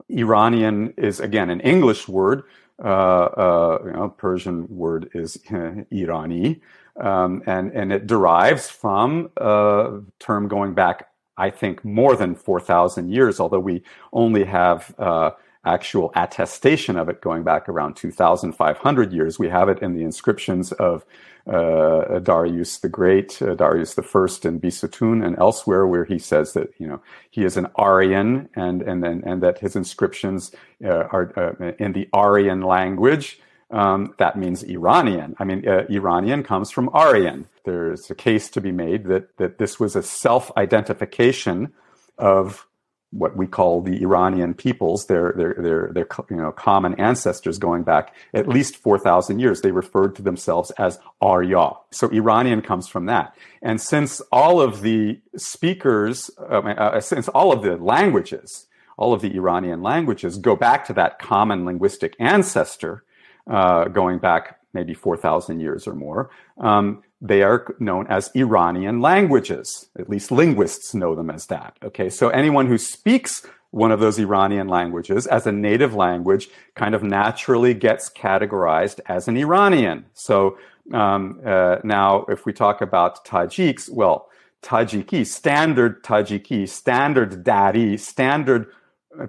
Iranian 0.10 0.94
is 0.98 1.20
again 1.20 1.50
an 1.50 1.62
English 1.62 2.08
word 2.08 2.44
uh, 2.84 2.88
uh, 2.88 3.80
you 3.86 3.92
know, 3.92 4.10
Persian 4.10 4.68
word 4.70 5.10
is 5.14 5.38
Irani, 5.50 6.62
um, 7.00 7.44
and 7.46 7.72
and 7.72 7.94
it 7.94 8.08
derives 8.08 8.70
from 8.70 9.30
a 9.38 10.00
term 10.20 10.48
going 10.48 10.74
back, 10.74 11.10
I 11.38 11.50
think, 11.50 11.86
more 11.86 12.16
than 12.16 12.36
four 12.36 12.60
thousand 12.60 13.12
years. 13.12 13.40
Although 13.40 13.60
we 13.60 13.84
only 14.14 14.44
have 14.46 14.94
uh, 15.00 15.32
actual 15.66 16.12
attestation 16.16 16.98
of 16.98 17.08
it 17.10 17.22
going 17.22 17.44
back 17.44 17.70
around 17.70 17.96
2,500 17.96 19.14
years. 19.14 19.38
We 19.38 19.50
have 19.50 19.70
it 19.70 19.80
in 19.82 19.94
the 19.94 20.04
inscriptions 20.04 20.72
of 20.74 21.06
uh, 21.48 22.20
Darius 22.20 22.78
the 22.80 22.90
Great, 22.90 23.42
uh, 23.42 23.56
Darius 23.56 23.96
the 23.96 24.04
First 24.04 24.46
in 24.46 24.60
Bisutun 24.60 25.26
and 25.26 25.38
elsewhere, 25.38 25.88
where 25.88 26.06
he 26.06 26.20
says 26.20 26.54
that 26.54 26.74
you 26.78 26.88
know 26.88 27.02
he 27.30 27.44
is 27.44 27.58
an 27.58 27.68
Aryan, 27.76 28.50
and 28.56 28.82
and 28.82 29.06
and, 29.06 29.24
and 29.24 29.44
that 29.44 29.60
his 29.60 29.76
inscriptions 29.76 30.52
uh, 30.84 31.06
are 31.12 31.34
uh, 31.38 31.72
in 31.80 31.94
the 31.94 32.08
Aryan 32.14 32.62
language. 32.62 33.40
Um, 33.72 34.14
that 34.18 34.38
means 34.38 34.64
Iranian. 34.64 35.36
I 35.40 35.46
mean, 35.46 35.66
uh, 35.68 35.86
Iranian 35.90 36.44
comes 36.44 36.72
from 36.72 36.90
Aryan. 36.94 37.48
There's 37.64 38.12
a 38.12 38.16
case 38.16 38.50
to 38.50 38.62
be 38.62 38.72
made 38.72 39.06
that 39.06 39.38
that 39.38 39.58
this 39.58 39.80
was 39.80 39.96
a 39.96 40.04
self-identification 40.04 41.74
of 42.18 42.68
what 43.12 43.36
we 43.36 43.46
call 43.46 43.82
the 43.82 44.02
Iranian 44.02 44.54
peoples, 44.54 45.08
their, 45.08 45.34
their, 45.36 45.54
their, 45.58 45.92
their, 45.94 46.08
you 46.30 46.38
know, 46.38 46.52
common 46.52 46.96
ancestors 46.96 47.58
going 47.58 47.84
back 47.84 48.16
at 48.34 48.48
least 48.48 48.78
4,000 48.78 49.40
years. 49.40 49.62
They 49.62 49.72
referred 49.72 50.16
to 50.16 50.22
themselves 50.22 50.72
as 50.72 50.98
Arya. 51.22 51.74
So 51.92 52.10
Iranian 52.10 52.62
comes 52.62 52.88
from 52.88 53.08
that. 53.08 53.36
And 53.62 53.82
since 53.82 54.22
all 54.32 54.62
of 54.62 54.82
the 54.82 55.20
speakers, 55.36 56.32
uh, 56.40 56.62
uh, 56.62 57.02
since 57.02 57.28
all 57.28 57.52
of 57.52 57.64
the 57.64 57.76
languages, 57.76 58.68
all 58.98 59.14
of 59.14 59.22
the 59.22 59.36
Iranian 59.36 59.82
languages 59.82 60.38
go 60.38 60.56
back 60.56 60.86
to 60.86 60.94
that 60.94 61.20
common 61.20 61.66
linguistic 61.66 62.16
ancestor, 62.20 63.04
uh, 63.50 63.86
going 63.86 64.20
back 64.20 64.60
maybe 64.74 64.94
4,000 64.94 65.60
years 65.60 65.86
or 65.86 65.94
more, 65.94 66.30
um, 66.60 67.04
they 67.22 67.44
are 67.44 67.76
known 67.80 68.08
as 68.08 68.32
Iranian 68.36 69.00
languages. 69.00 69.88
At 69.98 70.10
least 70.10 70.32
linguists 70.32 70.94
know 70.94 71.16
them 71.16 71.30
as 71.30 71.46
that. 71.48 71.78
Okay, 71.84 72.10
so 72.10 72.30
anyone 72.30 72.68
who 72.68 72.78
speaks 72.78 73.46
one 73.70 73.92
of 73.92 74.00
those 74.00 74.20
Iranian 74.20 74.68
languages 74.68 75.28
as 75.28 75.48
a 75.48 75.52
native 75.52 75.94
language 75.94 76.50
kind 76.76 76.94
of 76.94 77.04
naturally 77.04 77.74
gets 77.74 78.10
categorized 78.10 79.00
as 79.06 79.28
an 79.28 79.38
Iranian. 79.38 80.06
So 80.14 80.58
um, 80.94 81.40
uh, 81.46 81.78
now, 81.84 82.26
if 82.28 82.46
we 82.46 82.54
talk 82.54 82.82
about 82.82 83.24
Tajiks, 83.24 83.90
well, 83.90 84.28
Tajiki, 84.62 85.26
standard 85.26 86.04
Tajiki, 86.04 86.68
standard 86.68 87.44
Dari, 87.44 87.98
standard 87.98 88.68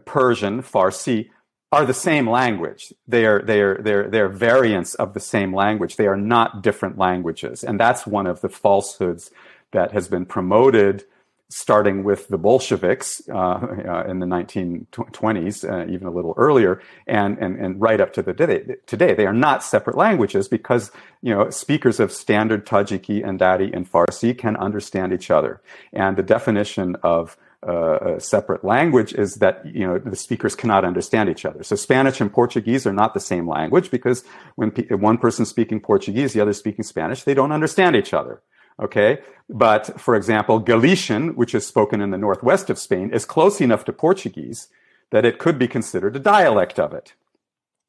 Persian, 0.05 0.63
Farsi 0.63 1.31
are 1.73 1.87
the 1.87 1.95
same 1.95 2.29
language. 2.29 2.93
They 3.09 3.25
are, 3.25 3.43
they 3.43 3.63
are, 3.63 3.81
they're, 3.83 4.09
they're 4.09 4.29
variants 4.29 4.95
of 4.95 5.15
the 5.15 5.21
same 5.21 5.55
language. 5.55 5.97
They 5.97 6.07
are 6.07 6.17
not 6.17 6.63
different 6.63 6.99
languages. 6.99 7.65
And 7.65 7.81
that's 7.81 8.07
one 8.07 8.27
of 8.27 8.43
the 8.43 8.51
falsehoods 8.51 9.31
that 9.73 9.93
has 9.93 10.07
been 10.07 10.27
promoted 10.27 11.05
starting 11.53 12.03
with 12.03 12.29
the 12.29 12.39
Bolsheviks 12.39 13.21
uh, 13.29 13.35
uh, 13.35 14.05
in 14.09 14.21
the 14.21 14.27
1920s, 14.27 15.69
uh, 15.69 15.93
even 15.93 16.07
a 16.07 16.11
little 16.11 16.35
earlier, 16.39 16.81
and, 17.07 17.37
and, 17.39 17.57
and 17.59 17.81
right 17.81 18.01
up 18.01 18.13
to 18.15 18.23
the 18.23 18.33
day, 18.33 18.77
today. 18.87 19.13
They 19.15 19.27
are 19.27 19.35
not 19.35 19.63
separate 19.63 19.97
languages 19.97 20.49
because 20.49 20.91
you 21.21 21.35
know 21.35 21.51
speakers 21.51 22.01
of 22.01 22.11
standard 22.11 22.67
Tajiki 22.67 23.27
and 23.27 23.39
Dari 23.39 23.71
and 23.73 23.91
Farsi 23.91 24.37
can 24.37 24.57
understand 24.57 25.13
each 25.13 25.31
other. 25.31 25.61
And 25.93 26.17
the 26.17 26.23
definition 26.23 26.97
of 27.03 27.37
uh, 27.67 28.17
a 28.17 28.21
separate 28.21 28.65
language 28.65 29.13
is 29.15 29.37
that 29.37 29.65
you 29.65 29.87
know 29.87 29.99
the 29.99 30.17
speakers 30.17 30.55
cannot 30.55 30.85
understand 30.85 31.29
each 31.29 31.45
other. 31.45 31.63
So 31.63 31.77
Spanish 31.77 32.21
and 32.21 32.33
Portuguese 32.33 32.87
are 32.87 32.93
not 32.93 33.15
the 33.15 33.21
same 33.21 33.49
language 33.49 33.91
because 33.91 34.25
when 34.57 34.73
pe- 34.73 34.95
one 34.95 35.19
person's 35.19 35.49
speaking 35.49 35.81
Portuguese, 35.81 36.33
the 36.33 36.41
other 36.41 36.53
speaking 36.53 36.83
Spanish, 36.85 37.23
they 37.23 37.35
don't 37.35 37.53
understand 37.53 37.95
each 37.95 38.13
other. 38.13 38.43
Okay. 38.81 39.21
But 39.49 40.01
for 40.01 40.17
example, 40.17 40.59
Galician, 40.59 41.37
which 41.37 41.55
is 41.55 41.67
spoken 41.67 42.01
in 42.01 42.11
the 42.11 42.19
northwest 42.19 42.71
of 42.71 42.79
Spain, 42.79 43.11
is 43.11 43.25
close 43.25 43.61
enough 43.61 43.85
to 43.85 43.93
Portuguese 43.93 44.69
that 45.11 45.25
it 45.25 45.39
could 45.39 45.59
be 45.59 45.69
considered 45.69 46.17
a 46.17 46.21
dialect 46.21 46.79
of 46.79 46.93
it. 46.93 47.15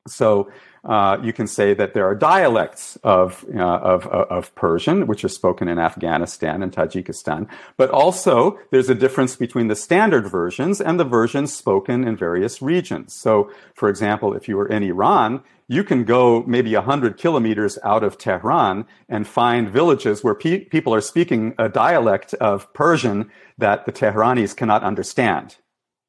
So 0.08 0.52
uh, 0.84 1.18
you 1.24 1.32
can 1.32 1.48
say 1.48 1.74
that 1.74 1.94
there 1.94 2.06
are 2.06 2.16
dialects 2.16 2.98
of, 3.04 3.46
uh, 3.56 3.60
of, 3.60 4.06
uh, 4.08 4.26
of 4.30 4.54
Persian, 4.56 5.08
which 5.08 5.24
are 5.24 5.30
spoken 5.30 5.68
in 5.68 5.80
Afghanistan 5.80 6.62
and 6.62 6.74
Tajikistan, 6.74 7.48
but 7.78 7.90
also 7.90 8.60
there's 8.72 8.90
a 8.90 8.96
difference 8.96 9.36
between 9.36 9.70
the 9.70 9.76
standard 9.76 10.28
versions 10.28 10.82
and 10.82 11.00
the 11.00 11.06
versions 11.06 11.54
spoken 11.54 12.06
in 12.06 12.18
various 12.18 12.62
regions. 12.62 13.14
So, 13.14 13.50
for 13.74 13.88
example, 13.88 14.34
if 14.34 14.48
you 14.50 14.58
were 14.58 14.68
in 14.68 14.84
Iran, 14.84 15.42
you 15.68 15.84
can 15.84 16.04
go 16.04 16.44
maybe 16.46 16.76
100 16.76 17.18
kilometers 17.18 17.80
out 17.84 18.04
of 18.04 18.18
Tehran 18.18 18.86
and 19.08 19.26
find 19.26 19.70
villages 19.70 20.24
where 20.24 20.36
pe- 20.36 20.66
people 20.66 20.94
are 20.94 21.02
speaking 21.02 21.56
a 21.58 21.70
dialect 21.70 22.34
of 22.36 22.72
Persian 22.74 23.32
that 23.58 23.86
the 23.86 23.94
Tehranis 23.94 24.56
cannot 24.56 24.84
understand. 24.84 25.56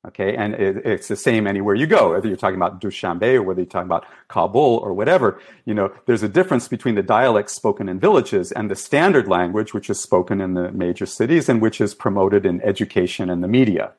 Okay, 0.07 0.37
and 0.37 0.55
it, 0.55 0.85
it's 0.85 1.09
the 1.09 1.17
same 1.17 1.47
anywhere 1.47 1.75
you 1.75 1.87
go, 1.87 2.11
whether 2.11 2.29
you're 2.29 2.37
talking 2.37 2.57
about 2.57 2.79
Dushanbe 2.79 3.37
or 3.37 3.43
whether 3.43 3.61
you're 3.61 3.67
talking 3.67 3.89
about 3.89 4.05
Kabul 4.29 4.77
or 4.83 4.93
whatever. 4.93 5.41
You 5.65 5.73
know, 5.73 5.95
there's 6.05 6.23
a 6.23 6.29
difference 6.29 6.69
between 6.69 6.95
the 6.95 7.03
dialects 7.03 7.55
spoken 7.55 7.89
in 7.89 7.99
villages 7.99 8.53
and 8.53 8.71
the 8.71 8.77
standard 8.77 9.29
language, 9.29 9.73
which 9.73 9.89
is 9.89 9.99
spoken 9.99 10.43
in 10.43 10.53
the 10.53 10.71
major 10.73 11.07
cities 11.07 11.49
and 11.49 11.63
which 11.63 11.81
is 11.81 11.95
promoted 11.95 12.45
in 12.45 12.61
education 12.61 13.31
and 13.31 13.43
the 13.43 13.49
media. 13.49 13.93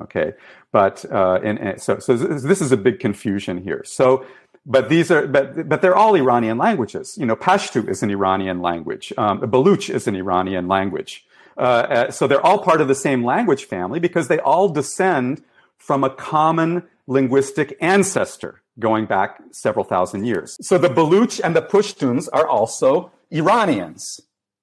Okay, 0.00 0.32
but 0.70 1.04
uh, 1.12 1.38
and, 1.44 1.58
and 1.58 1.82
so 1.82 1.98
so 1.98 2.16
this 2.16 2.62
is 2.62 2.72
a 2.72 2.78
big 2.78 2.98
confusion 2.98 3.62
here. 3.62 3.82
So 3.84 4.24
but 4.64 4.88
these 4.88 5.10
are 5.10 5.26
but 5.26 5.68
but 5.68 5.82
they're 5.82 5.96
all 5.96 6.14
Iranian 6.14 6.56
languages. 6.56 7.18
You 7.18 7.26
know, 7.26 7.36
Pashto 7.36 7.86
is 7.88 8.02
an 8.02 8.10
Iranian 8.10 8.60
language. 8.62 9.12
Um, 9.18 9.40
Baluch 9.40 9.92
is 9.92 10.06
an 10.06 10.14
Iranian 10.14 10.66
language. 10.66 11.26
Uh, 11.56 11.60
uh, 11.60 12.10
so 12.10 12.26
they're 12.26 12.44
all 12.44 12.58
part 12.58 12.80
of 12.80 12.88
the 12.88 12.94
same 12.94 13.24
language 13.24 13.64
family 13.64 14.00
because 14.00 14.28
they 14.28 14.38
all 14.38 14.68
descend 14.68 15.42
from 15.76 16.04
a 16.04 16.10
common 16.10 16.84
linguistic 17.06 17.76
ancestor 17.80 18.62
going 18.78 19.06
back 19.06 19.40
several 19.50 19.84
thousand 19.84 20.24
years. 20.24 20.56
So 20.66 20.78
the 20.78 20.88
Baluch 20.88 21.40
and 21.42 21.54
the 21.54 21.62
Pashtuns 21.62 22.28
are 22.32 22.46
also 22.46 23.10
Iranians 23.30 24.20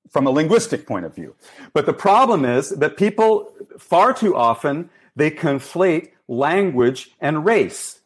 from 0.10 0.26
a 0.26 0.32
linguistic 0.32 0.88
point 0.88 1.06
of 1.06 1.14
view. 1.14 1.36
But 1.74 1.86
the 1.86 1.94
problem 1.94 2.44
is 2.46 2.70
that 2.70 2.98
people 2.98 3.52
far 3.78 4.14
too 4.14 4.36
often 4.36 4.90
they 5.16 5.30
conflate 5.30 6.10
language 6.28 7.12
and 7.20 7.46
race. 7.46 8.00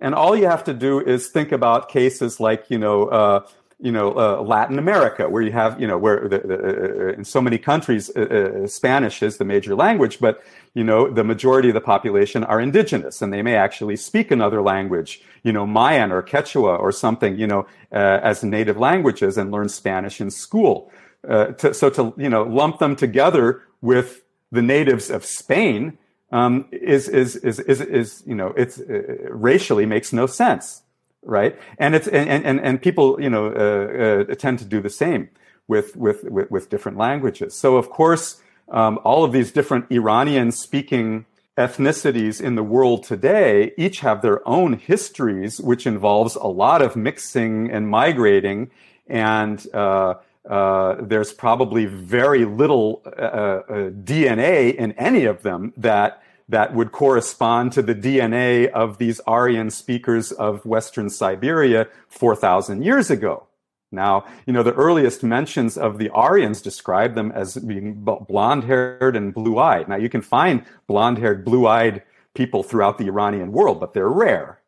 And 0.00 0.14
all 0.14 0.36
you 0.36 0.46
have 0.46 0.64
to 0.64 0.74
do 0.74 1.00
is 1.00 1.28
think 1.28 1.52
about 1.52 1.88
cases 1.88 2.40
like, 2.40 2.68
you 2.68 2.78
know, 2.78 3.06
uh, 3.06 3.46
you 3.82 3.90
know, 3.90 4.16
uh, 4.16 4.40
Latin 4.40 4.78
America, 4.78 5.28
where 5.28 5.42
you 5.42 5.50
have, 5.50 5.80
you 5.80 5.88
know, 5.88 5.98
where 5.98 6.28
the, 6.28 6.38
the, 6.38 7.08
uh, 7.08 7.12
in 7.14 7.24
so 7.24 7.42
many 7.42 7.58
countries, 7.58 8.12
uh, 8.14 8.20
uh, 8.20 8.66
Spanish 8.68 9.24
is 9.24 9.38
the 9.38 9.44
major 9.44 9.74
language, 9.74 10.20
but, 10.20 10.40
you 10.72 10.84
know, 10.84 11.10
the 11.10 11.24
majority 11.24 11.68
of 11.68 11.74
the 11.74 11.80
population 11.80 12.44
are 12.44 12.60
indigenous 12.60 13.20
and 13.20 13.32
they 13.32 13.42
may 13.42 13.56
actually 13.56 13.96
speak 13.96 14.30
another 14.30 14.62
language, 14.62 15.20
you 15.42 15.52
know, 15.52 15.66
Mayan 15.66 16.12
or 16.12 16.22
Quechua 16.22 16.78
or 16.78 16.92
something, 16.92 17.36
you 17.36 17.48
know, 17.48 17.66
uh, 17.90 18.20
as 18.22 18.44
native 18.44 18.78
languages 18.78 19.36
and 19.36 19.50
learn 19.50 19.68
Spanish 19.68 20.20
in 20.20 20.30
school. 20.30 20.92
Uh, 21.28 21.46
to, 21.46 21.74
so 21.74 21.90
to, 21.90 22.14
you 22.16 22.28
know, 22.28 22.44
lump 22.44 22.78
them 22.78 22.94
together 22.94 23.62
with 23.80 24.22
the 24.52 24.62
natives 24.62 25.10
of 25.10 25.24
Spain, 25.24 25.98
um, 26.30 26.66
is, 26.70 27.08
is, 27.08 27.34
is, 27.34 27.58
is, 27.58 27.80
is, 27.80 28.22
you 28.26 28.34
know, 28.36 28.54
it's 28.56 28.80
racially 29.28 29.86
makes 29.86 30.12
no 30.12 30.26
sense 30.26 30.82
right? 31.22 31.58
And 31.78 31.94
it's 31.94 32.08
and 32.08 32.44
and 32.44 32.60
and 32.60 32.82
people 32.82 33.20
you 33.20 33.30
know 33.30 33.46
uh, 33.46 34.30
uh, 34.30 34.34
tend 34.34 34.58
to 34.60 34.64
do 34.64 34.80
the 34.80 34.90
same 34.90 35.30
with 35.68 35.96
with 35.96 36.24
with, 36.24 36.50
with 36.50 36.68
different 36.68 36.98
languages. 36.98 37.54
So 37.54 37.76
of 37.76 37.90
course, 37.90 38.40
um, 38.68 38.98
all 39.04 39.24
of 39.24 39.32
these 39.32 39.52
different 39.52 39.90
Iranian 39.90 40.52
speaking 40.52 41.26
ethnicities 41.56 42.40
in 42.40 42.54
the 42.54 42.62
world 42.62 43.04
today 43.04 43.72
each 43.76 44.00
have 44.00 44.22
their 44.22 44.46
own 44.48 44.72
histories, 44.74 45.60
which 45.60 45.86
involves 45.86 46.34
a 46.34 46.46
lot 46.46 46.80
of 46.80 46.96
mixing 46.96 47.70
and 47.70 47.88
migrating, 47.88 48.70
and 49.06 49.66
uh, 49.74 50.14
uh, 50.48 50.96
there's 51.00 51.32
probably 51.32 51.86
very 51.86 52.44
little 52.44 53.02
uh, 53.06 53.10
uh, 53.10 53.62
DNA 53.90 54.74
in 54.74 54.92
any 54.92 55.24
of 55.24 55.42
them 55.42 55.72
that 55.76 56.22
that 56.52 56.74
would 56.74 56.92
correspond 56.92 57.72
to 57.72 57.80
the 57.80 57.94
DNA 57.94 58.68
of 58.70 58.98
these 58.98 59.20
Aryan 59.26 59.70
speakers 59.70 60.32
of 60.32 60.64
Western 60.66 61.08
Siberia 61.08 61.88
4,000 62.08 62.84
years 62.84 63.10
ago. 63.10 63.46
Now, 63.90 64.26
you 64.46 64.52
know, 64.52 64.62
the 64.62 64.74
earliest 64.74 65.22
mentions 65.22 65.78
of 65.78 65.96
the 65.96 66.10
Aryans 66.10 66.60
describe 66.60 67.14
them 67.14 67.32
as 67.32 67.56
being 67.56 68.04
blonde 68.04 68.64
haired 68.64 69.16
and 69.16 69.32
blue 69.32 69.58
eyed. 69.58 69.88
Now, 69.88 69.96
you 69.96 70.10
can 70.10 70.20
find 70.20 70.64
blonde 70.86 71.18
haired, 71.18 71.42
blue 71.42 71.66
eyed 71.66 72.02
people 72.34 72.62
throughout 72.62 72.98
the 72.98 73.06
Iranian 73.06 73.52
world, 73.52 73.80
but 73.80 73.94
they're 73.94 74.08
rare. 74.08 74.60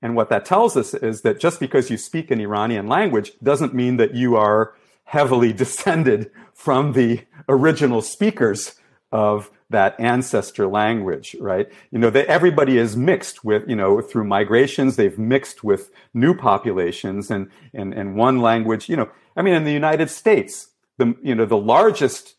And 0.00 0.14
what 0.14 0.30
that 0.30 0.44
tells 0.44 0.76
us 0.76 0.94
is 0.94 1.22
that 1.22 1.40
just 1.40 1.58
because 1.58 1.90
you 1.90 1.96
speak 1.96 2.30
an 2.30 2.40
Iranian 2.40 2.86
language 2.86 3.32
doesn't 3.42 3.74
mean 3.74 3.96
that 3.96 4.14
you 4.14 4.36
are 4.36 4.74
heavily 5.04 5.52
descended 5.64 6.30
from 6.54 6.92
the 6.92 7.22
original 7.48 8.00
speakers 8.00 8.76
of 9.12 9.50
that 9.70 9.98
ancestor 10.00 10.66
language, 10.66 11.36
right? 11.40 11.70
You 11.90 11.98
know, 11.98 12.10
that 12.10 12.26
everybody 12.26 12.78
is 12.78 12.96
mixed 12.96 13.44
with, 13.44 13.68
you 13.68 13.76
know, 13.76 14.00
through 14.00 14.24
migrations, 14.24 14.96
they've 14.96 15.18
mixed 15.18 15.62
with 15.62 15.90
new 16.14 16.34
populations 16.34 17.30
and, 17.30 17.48
and, 17.74 17.92
and 17.94 18.16
one 18.16 18.40
language, 18.40 18.88
you 18.88 18.96
know, 18.96 19.10
I 19.36 19.42
mean, 19.42 19.54
in 19.54 19.64
the 19.64 19.72
United 19.72 20.10
States, 20.10 20.68
the, 20.98 21.14
you 21.22 21.34
know, 21.34 21.46
the 21.46 21.56
largest 21.56 22.34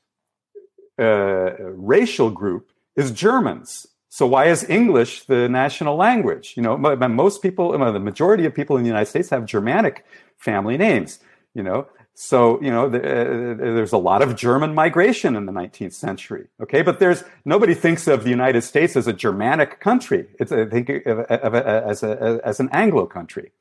uh, 1.00 1.54
racial 1.60 2.30
group 2.30 2.72
is 2.96 3.12
Germans. 3.12 3.88
So 4.10 4.28
why 4.28 4.46
is 4.46 4.70
English 4.70 5.26
the 5.26 5.50
national 5.50 5.96
language? 5.96 6.54
You 6.56 6.62
know, 6.62 6.78
most 6.78 7.42
people, 7.42 7.72
the 7.72 8.00
majority 8.00 8.46
of 8.46 8.54
people 8.54 8.78
in 8.78 8.84
the 8.84 8.88
United 8.88 9.08
States 9.08 9.30
have 9.30 9.46
Germanic 9.46 10.06
family 10.38 10.78
names. 10.78 11.20
You 11.56 11.64
know, 11.64 11.88
so, 12.16 12.62
you 12.62 12.70
know, 12.70 12.90
the, 12.90 13.00
uh, 13.00 13.54
there's 13.56 13.92
a 13.92 13.98
lot 13.98 14.22
of 14.22 14.36
German 14.36 14.76
migration 14.76 15.36
in 15.36 15.48
the 15.48 15.52
19th 15.52 15.94
century. 15.94 16.48
Okay. 16.62 16.84
But 16.84 17.00
there's, 17.00 17.24
nobody 17.44 17.74
thinks 17.74 18.08
of 18.08 18.24
the 18.24 18.30
United 18.30 18.62
States 18.62 18.96
as 18.96 19.08
a 19.08 19.14
Germanic 19.14 19.80
country. 19.80 20.28
It's, 20.40 20.52
I 20.52 20.66
think, 20.66 20.90
of, 20.90 21.20
of, 21.20 21.56
as, 21.56 22.04
a, 22.04 22.40
as 22.44 22.60
an 22.60 22.70
Anglo 22.72 23.08
country. 23.08 23.52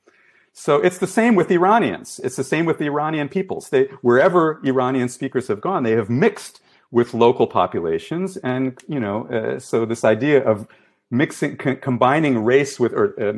So 0.53 0.77
it's 0.83 0.99
the 0.99 1.07
same 1.07 1.35
with 1.35 1.51
Iranians. 1.51 2.21
It's 2.23 2.37
the 2.37 2.45
same 2.45 2.67
with 2.67 2.77
the 2.77 2.85
Iranian 2.85 3.31
peoples. 3.31 3.71
They, 3.71 3.85
wherever 4.03 4.61
Iranian 4.65 5.09
speakers 5.09 5.49
have 5.49 5.63
gone, 5.63 5.83
they 5.83 5.93
have 5.93 6.11
mixed 6.11 6.61
with 6.91 7.15
local 7.15 7.47
populations. 7.47 8.37
And, 8.37 8.79
you 8.87 9.01
know, 9.01 9.27
uh, 9.29 9.59
so 9.61 9.87
this 9.87 10.05
idea 10.05 10.45
of 10.45 10.69
mixing, 11.11 11.57
combining 11.57 12.45
race 12.45 12.79
with, 12.79 12.93
or 12.93 13.19
uh, 13.19 13.33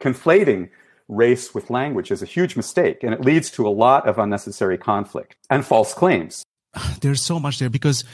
conflating 0.00 0.70
race 1.08 1.54
with 1.54 1.70
language 1.70 2.10
is 2.10 2.22
a 2.22 2.26
huge 2.26 2.56
mistake 2.56 3.02
and 3.02 3.12
it 3.12 3.20
leads 3.20 3.50
to 3.50 3.66
a 3.66 3.70
lot 3.70 4.08
of 4.08 4.18
unnecessary 4.18 4.78
conflict 4.78 5.36
and 5.50 5.64
false 5.64 5.94
claims. 5.94 6.44
There's 7.00 7.22
so 7.22 7.38
much 7.38 7.58
there 7.58 7.70
because 7.70 8.04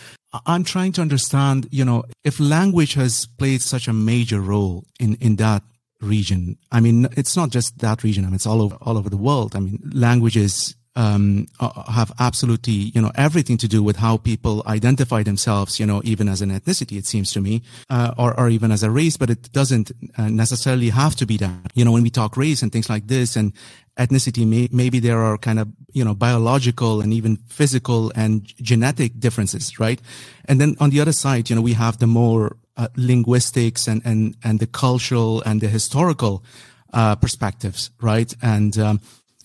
I'm 0.46 0.64
trying 0.64 0.92
to 0.92 1.00
understand, 1.00 1.68
you 1.70 1.84
know, 1.84 2.04
if 2.24 2.38
language 2.40 2.94
has 2.94 3.26
played 3.26 3.62
such 3.62 3.88
a 3.88 3.92
major 3.92 4.40
role 4.40 4.84
in, 4.98 5.14
in 5.16 5.36
that 5.36 5.62
region. 6.00 6.56
I 6.72 6.80
mean, 6.80 7.08
it's 7.16 7.36
not 7.36 7.50
just 7.50 7.78
that 7.78 8.02
region. 8.02 8.24
I 8.24 8.28
mean, 8.28 8.36
it's 8.36 8.46
all 8.46 8.62
over, 8.62 8.76
all 8.80 8.96
over 8.96 9.10
the 9.10 9.16
world. 9.16 9.54
I 9.54 9.60
mean, 9.60 9.78
languages 9.92 10.74
um, 10.96 11.46
uh, 11.60 11.90
have 11.90 12.12
absolutely, 12.18 12.72
you 12.72 13.00
know, 13.00 13.12
everything 13.14 13.56
to 13.58 13.68
do 13.68 13.82
with 13.82 13.96
how 13.96 14.16
people 14.16 14.62
identify 14.66 15.22
themselves, 15.22 15.78
you 15.78 15.86
know, 15.86 16.00
even 16.04 16.28
as 16.28 16.42
an 16.42 16.50
ethnicity, 16.50 16.98
it 16.98 17.06
seems 17.06 17.32
to 17.32 17.40
me, 17.40 17.62
uh, 17.88 18.12
or, 18.18 18.38
or 18.38 18.48
even 18.48 18.72
as 18.72 18.82
a 18.82 18.90
race, 18.90 19.16
but 19.16 19.30
it 19.30 19.52
doesn't 19.52 19.92
uh, 20.18 20.28
necessarily 20.28 20.90
have 20.90 21.14
to 21.16 21.26
be 21.26 21.36
that. 21.36 21.70
You 21.74 21.84
know, 21.84 21.92
when 21.92 22.02
we 22.02 22.10
talk 22.10 22.36
race 22.36 22.62
and 22.62 22.72
things 22.72 22.90
like 22.90 23.06
this 23.06 23.36
and 23.36 23.52
ethnicity, 23.96 24.46
may, 24.46 24.68
maybe 24.72 24.98
there 24.98 25.18
are 25.18 25.38
kind 25.38 25.60
of, 25.60 25.68
you 25.92 26.04
know, 26.04 26.14
biological 26.14 27.00
and 27.00 27.12
even 27.12 27.36
physical 27.48 28.12
and 28.16 28.46
genetic 28.60 29.20
differences, 29.20 29.78
right? 29.78 30.00
And 30.46 30.60
then 30.60 30.76
on 30.80 30.90
the 30.90 31.00
other 31.00 31.12
side, 31.12 31.50
you 31.50 31.56
know, 31.56 31.62
we 31.62 31.74
have 31.74 31.98
the 31.98 32.08
more 32.08 32.56
uh, 32.76 32.88
linguistics 32.96 33.86
and, 33.86 34.02
and, 34.04 34.36
and 34.42 34.58
the 34.58 34.66
cultural 34.66 35.40
and 35.42 35.60
the 35.60 35.68
historical, 35.68 36.42
uh, 36.92 37.14
perspectives, 37.14 37.90
right? 38.00 38.34
And, 38.42 38.76
um, 38.76 39.00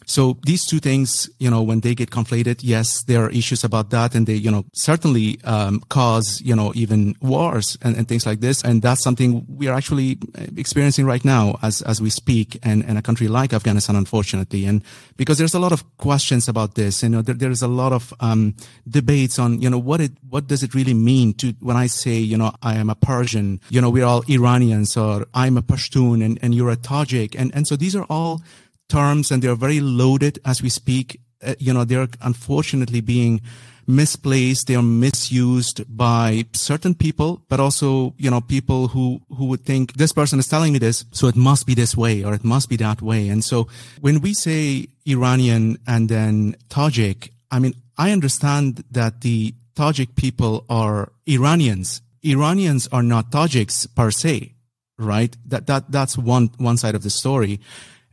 So 0.05 0.37
these 0.45 0.65
two 0.65 0.79
things, 0.79 1.29
you 1.39 1.49
know, 1.49 1.61
when 1.63 1.81
they 1.81 1.95
get 1.95 2.11
conflated, 2.11 2.59
yes, 2.61 3.03
there 3.03 3.23
are 3.23 3.29
issues 3.29 3.63
about 3.63 3.89
that, 3.89 4.15
and 4.15 4.27
they, 4.27 4.35
you 4.35 4.51
know, 4.51 4.65
certainly 4.73 5.39
um, 5.43 5.81
cause, 5.89 6.41
you 6.41 6.55
know, 6.55 6.71
even 6.75 7.15
wars 7.21 7.77
and, 7.81 7.95
and, 7.95 8.07
things 8.07 8.25
like 8.25 8.39
this. 8.39 8.63
And 8.63 8.81
that's 8.81 9.03
something 9.03 9.45
we 9.49 9.67
are 9.67 9.75
actually 9.75 10.19
experiencing 10.55 11.05
right 11.05 11.25
now 11.25 11.57
as 11.61 11.81
as 11.81 12.01
we 12.01 12.09
speak, 12.09 12.59
and 12.63 12.83
in 12.85 12.97
a 12.97 13.01
country 13.01 13.27
like 13.27 13.53
Afghanistan, 13.53 13.95
unfortunately. 13.95 14.65
And 14.65 14.83
because 15.17 15.37
there's 15.37 15.55
a 15.55 15.59
lot 15.59 15.71
of 15.71 15.83
questions 15.97 16.47
about 16.47 16.75
this, 16.75 17.01
you 17.01 17.09
know, 17.09 17.21
there, 17.21 17.35
there's 17.35 17.61
a 17.61 17.67
lot 17.67 17.91
of 17.91 18.13
um, 18.19 18.55
debates 18.87 19.39
on, 19.39 19.61
you 19.61 19.69
know, 19.69 19.79
what 19.79 20.01
it 20.01 20.11
what 20.29 20.47
does 20.47 20.63
it 20.63 20.75
really 20.75 20.93
mean 20.93 21.33
to 21.35 21.53
when 21.59 21.77
I 21.77 21.87
say, 21.87 22.17
you 22.17 22.37
know, 22.37 22.53
I 22.61 22.75
am 22.75 22.89
a 22.89 22.95
Persian, 22.95 23.59
you 23.69 23.81
know, 23.81 23.89
we're 23.89 24.05
all 24.05 24.23
Iranians, 24.29 24.95
or 24.95 25.25
I'm 25.33 25.57
a 25.57 25.61
Pashtun, 25.61 26.23
and, 26.23 26.37
and 26.41 26.53
you're 26.53 26.71
a 26.71 26.77
Tajik, 26.77 27.35
and 27.37 27.53
and 27.55 27.67
so 27.67 27.75
these 27.75 27.95
are 27.95 28.05
all 28.09 28.41
terms 28.89 29.31
and 29.31 29.41
they're 29.41 29.55
very 29.55 29.79
loaded 29.79 30.39
as 30.45 30.61
we 30.61 30.69
speak. 30.69 31.19
Uh, 31.43 31.55
you 31.59 31.73
know, 31.73 31.83
they're 31.83 32.07
unfortunately 32.21 33.01
being 33.01 33.41
misplaced. 33.87 34.67
They 34.67 34.75
are 34.75 34.83
misused 34.83 35.83
by 35.95 36.45
certain 36.53 36.95
people, 36.95 37.41
but 37.49 37.59
also, 37.59 38.13
you 38.17 38.29
know, 38.29 38.41
people 38.41 38.87
who, 38.89 39.21
who 39.35 39.45
would 39.45 39.65
think 39.65 39.93
this 39.93 40.11
person 40.11 40.39
is 40.39 40.47
telling 40.47 40.73
me 40.73 40.79
this. 40.79 41.05
So 41.11 41.27
it 41.27 41.35
must 41.35 41.67
be 41.67 41.73
this 41.73 41.95
way 41.95 42.23
or 42.23 42.33
it 42.33 42.43
must 42.43 42.69
be 42.69 42.77
that 42.77 43.01
way. 43.01 43.29
And 43.29 43.43
so 43.43 43.67
when 44.01 44.21
we 44.21 44.33
say 44.33 44.87
Iranian 45.05 45.77
and 45.87 46.09
then 46.09 46.55
Tajik, 46.69 47.29
I 47.51 47.59
mean, 47.59 47.73
I 47.97 48.11
understand 48.11 48.83
that 48.91 49.21
the 49.21 49.53
Tajik 49.75 50.15
people 50.15 50.65
are 50.69 51.11
Iranians. 51.27 52.01
Iranians 52.23 52.87
are 52.91 53.03
not 53.03 53.29
Tajiks 53.29 53.87
per 53.95 54.09
se, 54.09 54.53
right? 54.97 55.35
That, 55.45 55.67
that, 55.67 55.91
that's 55.91 56.17
one, 56.17 56.49
one 56.57 56.77
side 56.77 56.95
of 56.95 57.03
the 57.03 57.09
story. 57.09 57.59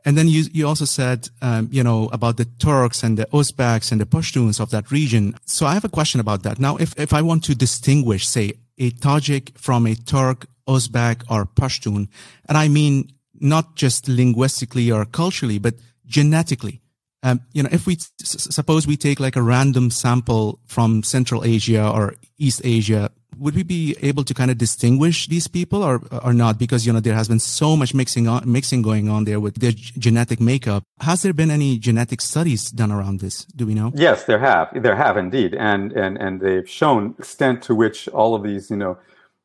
And 0.04 0.18
then 0.18 0.28
you, 0.28 0.44
you 0.52 0.66
also 0.66 0.84
said, 0.84 1.28
um, 1.40 1.68
you 1.70 1.82
know, 1.82 2.08
about 2.12 2.36
the 2.36 2.44
Turks 2.44 3.02
and 3.02 3.16
the 3.16 3.26
Uzbeks 3.26 3.92
and 3.92 4.00
the 4.00 4.06
Pashtuns 4.06 4.58
of 4.58 4.70
that 4.70 4.90
region. 4.90 5.34
So 5.46 5.66
I 5.66 5.74
have 5.74 5.84
a 5.84 5.88
question 5.88 6.20
about 6.20 6.42
that. 6.42 6.58
Now, 6.58 6.76
if, 6.76 6.98
if 6.98 7.12
I 7.12 7.22
want 7.22 7.44
to 7.44 7.54
distinguish, 7.54 8.26
say, 8.26 8.54
a 8.78 8.90
Tajik 8.90 9.56
from 9.56 9.86
a 9.86 9.94
Turk, 9.94 10.46
Uzbek, 10.68 11.22
or 11.30 11.46
Pashtun, 11.46 12.08
and 12.48 12.58
I 12.58 12.68
mean 12.68 13.12
not 13.40 13.76
just 13.76 14.08
linguistically 14.08 14.90
or 14.90 15.04
culturally, 15.04 15.58
but 15.58 15.74
genetically. 16.06 16.80
Um, 17.24 17.40
you 17.52 17.62
know, 17.62 17.68
if 17.72 17.86
we 17.86 17.96
suppose 18.18 18.86
we 18.86 18.96
take 18.96 19.20
like 19.20 19.36
a 19.36 19.42
random 19.42 19.90
sample 19.90 20.60
from 20.66 21.02
Central 21.02 21.44
Asia 21.44 21.88
or 21.88 22.14
East 22.38 22.62
Asia, 22.64 23.10
would 23.38 23.54
we 23.54 23.62
be 23.62 23.96
able 24.02 24.24
to 24.24 24.34
kind 24.34 24.50
of 24.50 24.58
distinguish 24.58 25.26
these 25.26 25.48
people 25.48 25.82
or 25.82 26.00
or 26.22 26.32
not? 26.32 26.58
Because 26.58 26.86
you 26.86 26.92
know 26.92 27.00
there 27.00 27.14
has 27.14 27.28
been 27.28 27.40
so 27.40 27.76
much 27.76 27.94
mixing 27.94 28.28
on, 28.28 28.50
mixing 28.50 28.82
going 28.82 29.08
on 29.08 29.24
there 29.24 29.40
with 29.40 29.56
their 29.56 29.72
genetic 29.72 30.40
makeup. 30.40 30.84
Has 31.00 31.22
there 31.22 31.32
been 31.32 31.50
any 31.50 31.78
genetic 31.78 32.20
studies 32.20 32.70
done 32.70 32.92
around 32.92 33.20
this? 33.20 33.44
Do 33.44 33.66
we 33.66 33.74
know? 33.74 33.92
Yes, 33.94 34.24
there 34.24 34.38
have. 34.38 34.68
There 34.74 34.96
have 34.96 35.16
indeed, 35.16 35.54
and 35.54 35.92
and 35.92 36.16
and 36.18 36.40
they've 36.40 36.68
shown 36.68 37.14
extent 37.18 37.62
to 37.64 37.74
which 37.74 38.08
all 38.08 38.34
of 38.34 38.42
these 38.42 38.70
you 38.70 38.76
know 38.76 38.98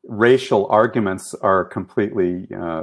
racial 0.08 0.66
arguments 0.68 1.34
are 1.34 1.64
completely 1.64 2.48
uh, 2.54 2.82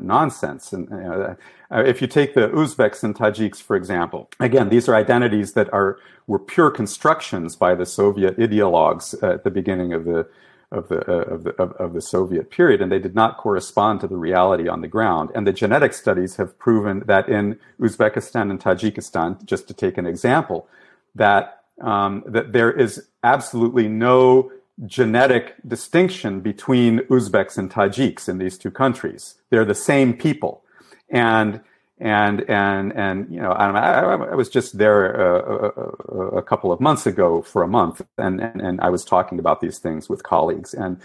nonsense. 0.00 0.72
And 0.72 0.90
uh, 0.92 1.34
if 1.70 2.00
you 2.00 2.08
take 2.08 2.34
the 2.34 2.48
Uzbeks 2.48 3.04
and 3.04 3.14
Tajiks, 3.14 3.60
for 3.60 3.76
example, 3.76 4.30
again, 4.40 4.70
these 4.70 4.88
are 4.88 4.94
identities 4.94 5.52
that 5.52 5.72
are 5.72 5.98
were 6.26 6.38
pure 6.38 6.70
constructions 6.70 7.56
by 7.56 7.74
the 7.74 7.86
Soviet 7.86 8.38
ideologues 8.38 9.20
at 9.22 9.44
the 9.44 9.50
beginning 9.50 9.92
of 9.92 10.04
the 10.04 10.26
of 10.72 10.88
the, 10.88 11.00
uh, 11.06 11.34
of, 11.34 11.44
the 11.44 11.50
of, 11.62 11.72
of, 11.72 11.92
the 11.92 12.00
Soviet 12.00 12.50
period, 12.50 12.80
and 12.80 12.90
they 12.90 12.98
did 12.98 13.14
not 13.14 13.36
correspond 13.36 14.00
to 14.00 14.08
the 14.08 14.16
reality 14.16 14.68
on 14.68 14.80
the 14.80 14.88
ground. 14.88 15.30
And 15.34 15.46
the 15.46 15.52
genetic 15.52 15.92
studies 15.92 16.36
have 16.36 16.58
proven 16.58 17.00
that 17.00 17.28
in 17.28 17.58
Uzbekistan 17.78 18.50
and 18.50 18.58
Tajikistan, 18.58 19.44
just 19.44 19.68
to 19.68 19.74
take 19.74 19.98
an 19.98 20.06
example, 20.06 20.66
that 21.14 21.62
um, 21.80 22.22
that 22.26 22.52
there 22.52 22.72
is 22.72 23.06
absolutely 23.22 23.86
no 23.86 24.50
genetic 24.86 25.54
distinction 25.66 26.40
between 26.40 27.00
Uzbeks 27.00 27.58
and 27.58 27.70
Tajiks 27.70 28.28
in 28.28 28.38
these 28.38 28.56
two 28.56 28.70
countries. 28.70 29.34
They're 29.50 29.66
the 29.66 29.74
same 29.74 30.14
people, 30.14 30.64
and 31.10 31.60
and 32.02 32.40
and 32.50 32.92
and 32.94 33.32
you 33.32 33.40
know 33.40 33.52
I, 33.52 34.14
I 34.32 34.34
was 34.34 34.48
just 34.48 34.76
there 34.76 35.12
a, 35.14 35.68
a, 35.68 36.38
a, 36.38 36.42
couple 36.42 36.72
of 36.72 36.80
months 36.80 37.06
ago 37.06 37.42
for 37.42 37.62
a 37.62 37.68
month, 37.68 38.02
and, 38.18 38.40
and 38.40 38.60
and 38.60 38.80
I 38.80 38.90
was 38.90 39.04
talking 39.04 39.38
about 39.38 39.60
these 39.60 39.78
things 39.78 40.08
with 40.08 40.24
colleagues, 40.24 40.74
and 40.74 41.00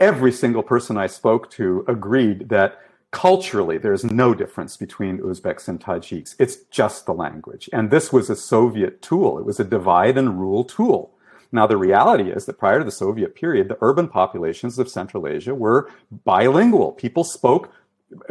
every 0.00 0.32
single 0.32 0.64
person 0.64 0.96
I 0.96 1.06
spoke 1.06 1.52
to 1.52 1.84
agreed 1.86 2.48
that 2.48 2.80
culturally 3.12 3.78
there's 3.78 4.04
no 4.04 4.34
difference 4.34 4.76
between 4.76 5.18
Uzbeks 5.18 5.68
and 5.68 5.80
Tajiks. 5.80 6.34
It's 6.40 6.56
just 6.72 7.06
the 7.06 7.14
language, 7.14 7.70
and 7.72 7.92
this 7.92 8.12
was 8.12 8.28
a 8.28 8.34
Soviet 8.34 9.02
tool. 9.02 9.38
It 9.38 9.46
was 9.46 9.60
a 9.60 9.64
divide 9.64 10.18
and 10.18 10.40
rule 10.40 10.64
tool. 10.64 11.14
Now, 11.52 11.66
the 11.66 11.76
reality 11.76 12.30
is 12.30 12.46
that 12.46 12.58
prior 12.58 12.78
to 12.78 12.84
the 12.84 12.90
Soviet 12.90 13.34
period, 13.34 13.68
the 13.68 13.78
urban 13.80 14.08
populations 14.08 14.78
of 14.78 14.88
Central 14.88 15.26
Asia 15.26 15.54
were 15.54 15.90
bilingual. 16.24 16.92
People 16.92 17.24
spoke 17.24 17.72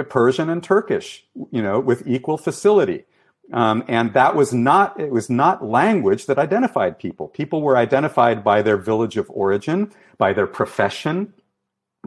Persian 0.10 0.50
and 0.50 0.64
Turkish, 0.64 1.26
you 1.52 1.62
know, 1.62 1.80
with 1.80 2.08
equal 2.08 2.38
facility. 2.38 3.06
Um, 3.52 3.84
and 3.88 4.14
that 4.14 4.36
was 4.36 4.54
not, 4.54 5.00
it 5.00 5.10
was 5.10 5.30
not 5.30 5.66
language 5.66 6.28
that 6.28 6.38
identified 6.38 7.00
people. 7.00 7.28
People 7.28 7.62
were 7.62 7.78
identified 7.78 8.44
by 8.44 8.62
their 8.62 8.78
village 8.78 9.18
of 9.18 9.30
origin, 9.30 9.92
by 10.18 10.34
their 10.34 10.46
profession, 10.46 11.34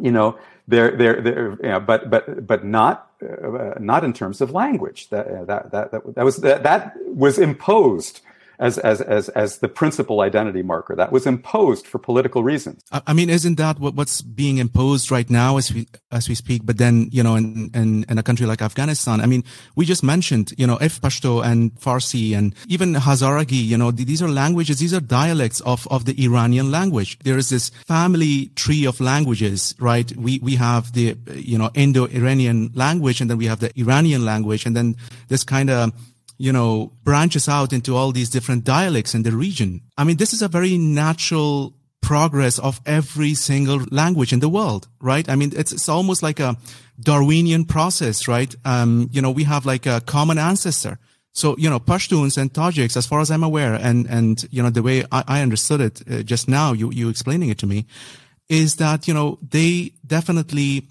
you 0.00 0.12
know, 0.12 0.38
their, 0.68 0.96
their, 0.96 1.20
their 1.20 1.50
you 1.50 1.68
know, 1.68 1.80
but, 1.80 2.08
but, 2.08 2.46
but 2.46 2.64
not, 2.64 3.10
uh, 3.22 3.74
not 3.80 4.04
in 4.04 4.12
terms 4.12 4.40
of 4.40 4.52
language. 4.52 5.08
That, 5.10 5.46
that, 5.48 5.72
that, 5.72 5.90
that, 5.90 6.14
that 6.14 6.24
was, 6.24 6.36
that, 6.38 6.62
that 6.62 6.94
was 7.06 7.38
imposed 7.38 8.20
as, 8.62 8.78
as, 8.78 9.00
as, 9.00 9.28
as 9.30 9.58
the 9.58 9.68
principal 9.68 10.20
identity 10.20 10.62
marker 10.62 10.94
that 10.94 11.10
was 11.10 11.26
imposed 11.26 11.84
for 11.84 11.98
political 11.98 12.44
reasons. 12.44 12.80
I 12.92 13.12
mean, 13.12 13.28
isn't 13.28 13.56
that 13.56 13.80
what, 13.80 13.94
what's 13.94 14.22
being 14.22 14.58
imposed 14.58 15.10
right 15.10 15.28
now 15.28 15.56
as 15.56 15.74
we, 15.74 15.88
as 16.12 16.28
we 16.28 16.36
speak? 16.36 16.64
But 16.64 16.78
then, 16.78 17.08
you 17.10 17.24
know, 17.24 17.34
in, 17.34 17.70
in, 17.74 18.06
in 18.08 18.18
a 18.18 18.22
country 18.22 18.46
like 18.46 18.62
Afghanistan, 18.62 19.20
I 19.20 19.26
mean, 19.26 19.42
we 19.74 19.84
just 19.84 20.04
mentioned, 20.04 20.54
you 20.56 20.66
know, 20.66 20.78
if 20.80 21.00
Pashto 21.00 21.44
and 21.44 21.74
Farsi 21.74 22.36
and 22.36 22.54
even 22.68 22.94
Hazaragi, 22.94 23.64
you 23.64 23.76
know, 23.76 23.90
these 23.90 24.22
are 24.22 24.28
languages, 24.28 24.78
these 24.78 24.94
are 24.94 25.00
dialects 25.00 25.60
of, 25.62 25.88
of 25.90 26.04
the 26.04 26.14
Iranian 26.24 26.70
language. 26.70 27.18
There 27.24 27.38
is 27.38 27.48
this 27.48 27.70
family 27.88 28.46
tree 28.54 28.86
of 28.86 29.00
languages, 29.00 29.74
right? 29.80 30.14
We, 30.16 30.38
we 30.38 30.54
have 30.54 30.92
the, 30.92 31.16
you 31.34 31.58
know, 31.58 31.70
Indo-Iranian 31.74 32.70
language 32.74 33.20
and 33.20 33.28
then 33.28 33.38
we 33.38 33.46
have 33.46 33.58
the 33.58 33.76
Iranian 33.76 34.24
language 34.24 34.66
and 34.66 34.76
then 34.76 34.94
this 35.26 35.42
kind 35.42 35.68
of, 35.68 35.92
you 36.42 36.52
know, 36.52 36.90
branches 37.04 37.48
out 37.48 37.72
into 37.72 37.94
all 37.94 38.10
these 38.10 38.28
different 38.28 38.64
dialects 38.64 39.14
in 39.14 39.22
the 39.22 39.30
region. 39.30 39.80
I 39.96 40.02
mean, 40.02 40.16
this 40.16 40.32
is 40.32 40.42
a 40.42 40.48
very 40.48 40.76
natural 40.76 41.72
progress 42.00 42.58
of 42.58 42.80
every 42.84 43.34
single 43.34 43.80
language 43.92 44.32
in 44.32 44.40
the 44.40 44.48
world, 44.48 44.88
right? 45.00 45.28
I 45.28 45.36
mean, 45.36 45.52
it's, 45.54 45.72
it's 45.72 45.88
almost 45.88 46.20
like 46.20 46.40
a 46.40 46.56
Darwinian 46.98 47.64
process, 47.64 48.26
right? 48.26 48.52
Um, 48.64 49.08
you 49.12 49.22
know, 49.22 49.30
we 49.30 49.44
have 49.44 49.64
like 49.66 49.86
a 49.86 50.00
common 50.00 50.36
ancestor. 50.36 50.98
So, 51.32 51.56
you 51.58 51.70
know, 51.70 51.78
Pashtuns 51.78 52.36
and 52.36 52.52
Tajiks, 52.52 52.96
as 52.96 53.06
far 53.06 53.20
as 53.20 53.30
I'm 53.30 53.44
aware, 53.44 53.74
and, 53.74 54.08
and, 54.08 54.44
you 54.50 54.64
know, 54.64 54.70
the 54.70 54.82
way 54.82 55.04
I, 55.12 55.22
I 55.28 55.42
understood 55.42 55.80
it 55.80 56.02
uh, 56.10 56.22
just 56.24 56.48
now, 56.48 56.72
you, 56.72 56.90
you 56.90 57.08
explaining 57.08 57.50
it 57.50 57.58
to 57.58 57.68
me, 57.68 57.86
is 58.48 58.76
that, 58.76 59.06
you 59.06 59.14
know, 59.14 59.38
they 59.48 59.92
definitely 60.04 60.88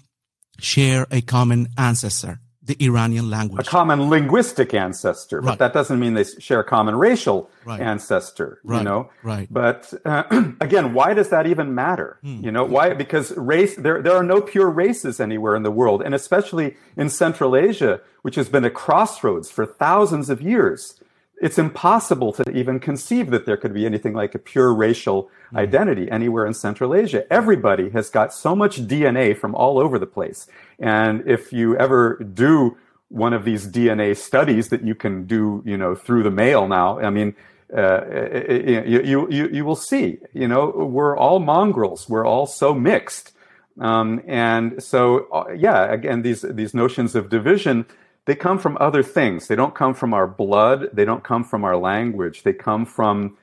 share 0.58 1.06
a 1.10 1.20
common 1.20 1.68
ancestor 1.76 2.40
the 2.64 2.76
Iranian 2.84 3.28
language. 3.28 3.66
A 3.66 3.68
common 3.68 4.08
linguistic 4.08 4.72
ancestor, 4.72 5.40
right. 5.40 5.52
but 5.52 5.58
that 5.58 5.72
doesn't 5.72 5.98
mean 5.98 6.14
they 6.14 6.24
share 6.24 6.60
a 6.60 6.64
common 6.64 6.94
racial 6.94 7.50
right. 7.64 7.80
ancestor, 7.80 8.60
right. 8.62 8.78
you 8.78 8.84
know? 8.84 9.10
Right. 9.24 9.48
But 9.50 9.92
uh, 10.04 10.52
again, 10.60 10.94
why 10.94 11.12
does 11.14 11.30
that 11.30 11.46
even 11.46 11.74
matter? 11.74 12.18
Hmm. 12.22 12.44
You 12.44 12.52
know, 12.52 12.64
why? 12.64 12.94
Because 12.94 13.32
race, 13.36 13.74
there, 13.74 14.00
there 14.00 14.14
are 14.14 14.22
no 14.22 14.40
pure 14.40 14.70
races 14.70 15.18
anywhere 15.18 15.56
in 15.56 15.64
the 15.64 15.72
world, 15.72 16.02
and 16.02 16.14
especially 16.14 16.76
in 16.96 17.08
Central 17.08 17.56
Asia, 17.56 18.00
which 18.22 18.36
has 18.36 18.48
been 18.48 18.64
a 18.64 18.70
crossroads 18.70 19.50
for 19.50 19.66
thousands 19.66 20.30
of 20.30 20.40
years 20.40 21.01
it's 21.42 21.58
impossible 21.58 22.32
to 22.32 22.48
even 22.52 22.78
conceive 22.78 23.30
that 23.30 23.46
there 23.46 23.56
could 23.56 23.74
be 23.74 23.84
anything 23.84 24.14
like 24.14 24.34
a 24.34 24.38
pure 24.38 24.72
racial 24.72 25.24
mm. 25.52 25.58
identity 25.58 26.08
anywhere 26.08 26.46
in 26.46 26.54
Central 26.54 26.94
Asia. 26.94 27.30
Everybody 27.30 27.90
has 27.90 28.08
got 28.08 28.32
so 28.32 28.54
much 28.54 28.86
DNA 28.86 29.36
from 29.36 29.54
all 29.54 29.78
over 29.78 29.98
the 29.98 30.06
place. 30.06 30.46
And 30.78 31.28
if 31.28 31.52
you 31.52 31.76
ever 31.76 32.16
do 32.22 32.78
one 33.08 33.32
of 33.32 33.44
these 33.44 33.66
DNA 33.66 34.16
studies 34.16 34.68
that 34.68 34.84
you 34.84 34.94
can 34.94 35.26
do, 35.26 35.62
you 35.66 35.76
know, 35.76 35.96
through 35.96 36.22
the 36.22 36.30
mail 36.30 36.68
now, 36.68 37.00
I 37.00 37.10
mean, 37.10 37.34
uh, 37.76 38.04
you, 38.48 39.02
you, 39.02 39.28
you, 39.28 39.48
you 39.48 39.64
will 39.64 39.76
see, 39.76 40.18
you 40.32 40.46
know, 40.46 40.68
we're 40.68 41.16
all 41.16 41.40
mongrels. 41.40 42.08
We're 42.08 42.26
all 42.26 42.46
so 42.46 42.72
mixed. 42.72 43.32
Um, 43.80 44.22
and 44.28 44.82
so, 44.82 45.26
uh, 45.32 45.52
yeah, 45.56 45.90
again, 45.92 46.22
these, 46.22 46.42
these 46.42 46.72
notions 46.72 47.14
of 47.14 47.30
division, 47.30 47.86
they 48.26 48.34
come 48.34 48.58
from 48.58 48.76
other 48.80 49.02
things. 49.02 49.48
They 49.48 49.56
don't 49.56 49.74
come 49.74 49.94
from 49.94 50.14
our 50.14 50.26
blood. 50.26 50.88
They 50.92 51.04
don't 51.04 51.24
come 51.24 51.44
from 51.44 51.64
our 51.64 51.76
language. 51.76 52.42
They 52.42 52.52
come 52.52 52.86
from 52.86 53.36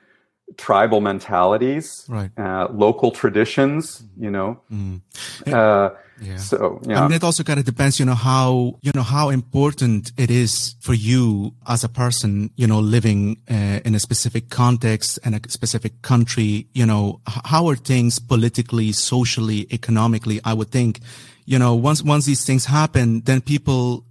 tribal 0.56 1.00
mentalities, 1.00 2.04
right. 2.08 2.30
uh, 2.36 2.68
local 2.72 3.10
traditions, 3.10 4.02
you 4.18 4.30
know. 4.30 4.60
Mm. 4.72 5.00
Uh, 5.46 5.90
Yeah. 6.20 6.36
So, 6.36 6.80
yeah. 6.86 7.00
Mean, 7.02 7.12
it 7.12 7.24
also 7.24 7.42
kind 7.42 7.58
of 7.58 7.64
depends, 7.64 7.98
you 7.98 8.04
know, 8.04 8.14
how, 8.14 8.78
you 8.82 8.92
know, 8.94 9.02
how 9.02 9.30
important 9.30 10.12
it 10.18 10.30
is 10.30 10.76
for 10.80 10.92
you 10.92 11.54
as 11.66 11.82
a 11.82 11.88
person, 11.88 12.50
you 12.56 12.66
know, 12.66 12.78
living 12.78 13.40
uh, 13.50 13.80
in 13.84 13.94
a 13.94 13.98
specific 13.98 14.50
context 14.50 15.18
and 15.24 15.34
a 15.34 15.40
specific 15.50 16.02
country, 16.02 16.66
you 16.74 16.84
know, 16.84 17.20
how 17.26 17.66
are 17.68 17.76
things 17.76 18.18
politically, 18.18 18.92
socially, 18.92 19.66
economically? 19.72 20.40
I 20.44 20.52
would 20.52 20.70
think, 20.70 21.00
you 21.46 21.58
know, 21.58 21.74
once, 21.74 22.02
once 22.02 22.26
these 22.26 22.44
things 22.44 22.66
happen, 22.66 23.22
then 23.22 23.40
people 23.40 24.04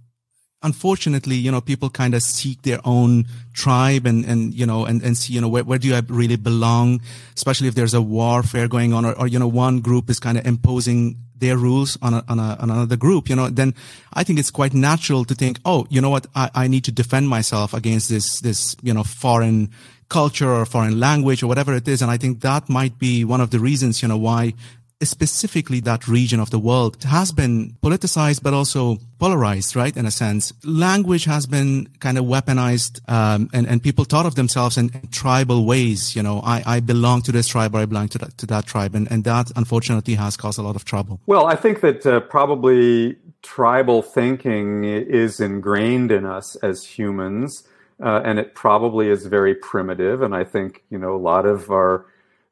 unfortunately, 0.62 1.36
you 1.36 1.50
know, 1.50 1.60
people 1.60 1.88
kind 1.88 2.14
of 2.14 2.22
seek 2.22 2.62
their 2.62 2.80
own 2.84 3.26
tribe 3.52 4.06
and, 4.06 4.24
and, 4.24 4.54
you 4.54 4.66
know, 4.66 4.84
and, 4.84 5.02
and 5.02 5.16
see, 5.16 5.32
you 5.32 5.40
know, 5.40 5.48
where, 5.48 5.64
where 5.64 5.78
do 5.78 5.94
I 5.94 6.02
really 6.08 6.36
belong? 6.36 7.00
Especially 7.34 7.68
if 7.68 7.74
there's 7.74 7.94
a 7.94 8.02
warfare 8.02 8.68
going 8.68 8.92
on 8.92 9.04
or, 9.04 9.18
or 9.18 9.26
you 9.26 9.38
know, 9.38 9.48
one 9.48 9.80
group 9.80 10.10
is 10.10 10.20
kind 10.20 10.36
of 10.36 10.46
imposing 10.46 11.16
their 11.38 11.56
rules 11.56 11.96
on, 12.02 12.12
a, 12.12 12.24
on, 12.28 12.38
a, 12.38 12.56
on 12.60 12.70
another 12.70 12.96
group, 12.96 13.30
you 13.30 13.34
know, 13.34 13.48
then 13.48 13.74
I 14.12 14.24
think 14.24 14.38
it's 14.38 14.50
quite 14.50 14.74
natural 14.74 15.24
to 15.24 15.34
think, 15.34 15.58
oh, 15.64 15.86
you 15.88 16.00
know 16.02 16.10
what? 16.10 16.26
I, 16.34 16.50
I 16.54 16.68
need 16.68 16.84
to 16.84 16.92
defend 16.92 17.30
myself 17.30 17.72
against 17.72 18.10
this, 18.10 18.40
this, 18.40 18.76
you 18.82 18.92
know, 18.92 19.02
foreign 19.02 19.70
culture 20.10 20.52
or 20.52 20.66
foreign 20.66 21.00
language 21.00 21.42
or 21.42 21.46
whatever 21.46 21.74
it 21.74 21.88
is. 21.88 22.02
And 22.02 22.10
I 22.10 22.18
think 22.18 22.40
that 22.40 22.68
might 22.68 22.98
be 22.98 23.24
one 23.24 23.40
of 23.40 23.50
the 23.50 23.58
reasons, 23.58 24.02
you 24.02 24.08
know, 24.08 24.18
why 24.18 24.52
specifically 25.02 25.80
that 25.80 26.06
region 26.06 26.40
of 26.40 26.50
the 26.50 26.58
world 26.58 27.02
has 27.04 27.32
been 27.32 27.76
politicized, 27.82 28.42
but 28.42 28.52
also 28.52 28.98
polarized, 29.18 29.74
right? 29.74 29.96
In 29.96 30.06
a 30.06 30.10
sense, 30.10 30.52
language 30.64 31.24
has 31.24 31.46
been 31.46 31.88
kind 32.00 32.18
of 32.18 32.24
weaponized, 32.24 33.00
um, 33.10 33.48
and, 33.52 33.66
and 33.66 33.82
people 33.82 34.04
thought 34.04 34.26
of 34.26 34.34
themselves 34.34 34.76
in, 34.76 34.90
tribal 35.10 35.64
ways. 35.64 36.14
You 36.14 36.22
know, 36.22 36.40
I, 36.44 36.62
I 36.66 36.80
belong 36.80 37.22
to 37.22 37.32
this 37.32 37.48
tribe 37.48 37.74
or 37.74 37.78
I 37.78 37.86
belong 37.86 38.08
to 38.08 38.18
that, 38.18 38.38
to 38.38 38.46
that 38.46 38.66
tribe. 38.66 38.94
And, 38.94 39.10
and 39.10 39.24
that 39.24 39.50
unfortunately 39.56 40.14
has 40.14 40.36
caused 40.36 40.58
a 40.58 40.62
lot 40.62 40.76
of 40.76 40.84
trouble. 40.84 41.20
Well, 41.26 41.46
I 41.46 41.56
think 41.56 41.80
that 41.80 42.06
uh, 42.06 42.20
probably 42.20 43.16
tribal 43.42 44.02
thinking 44.02 44.84
is 44.84 45.40
ingrained 45.40 46.12
in 46.12 46.26
us 46.26 46.56
as 46.56 46.84
humans. 46.84 47.64
Uh, 48.02 48.22
and 48.24 48.38
it 48.38 48.54
probably 48.54 49.10
is 49.10 49.26
very 49.26 49.54
primitive. 49.54 50.22
And 50.22 50.34
I 50.34 50.42
think, 50.42 50.82
you 50.88 50.98
know, 50.98 51.14
a 51.14 51.18
lot 51.18 51.44
of 51.44 51.70
our 51.70 52.06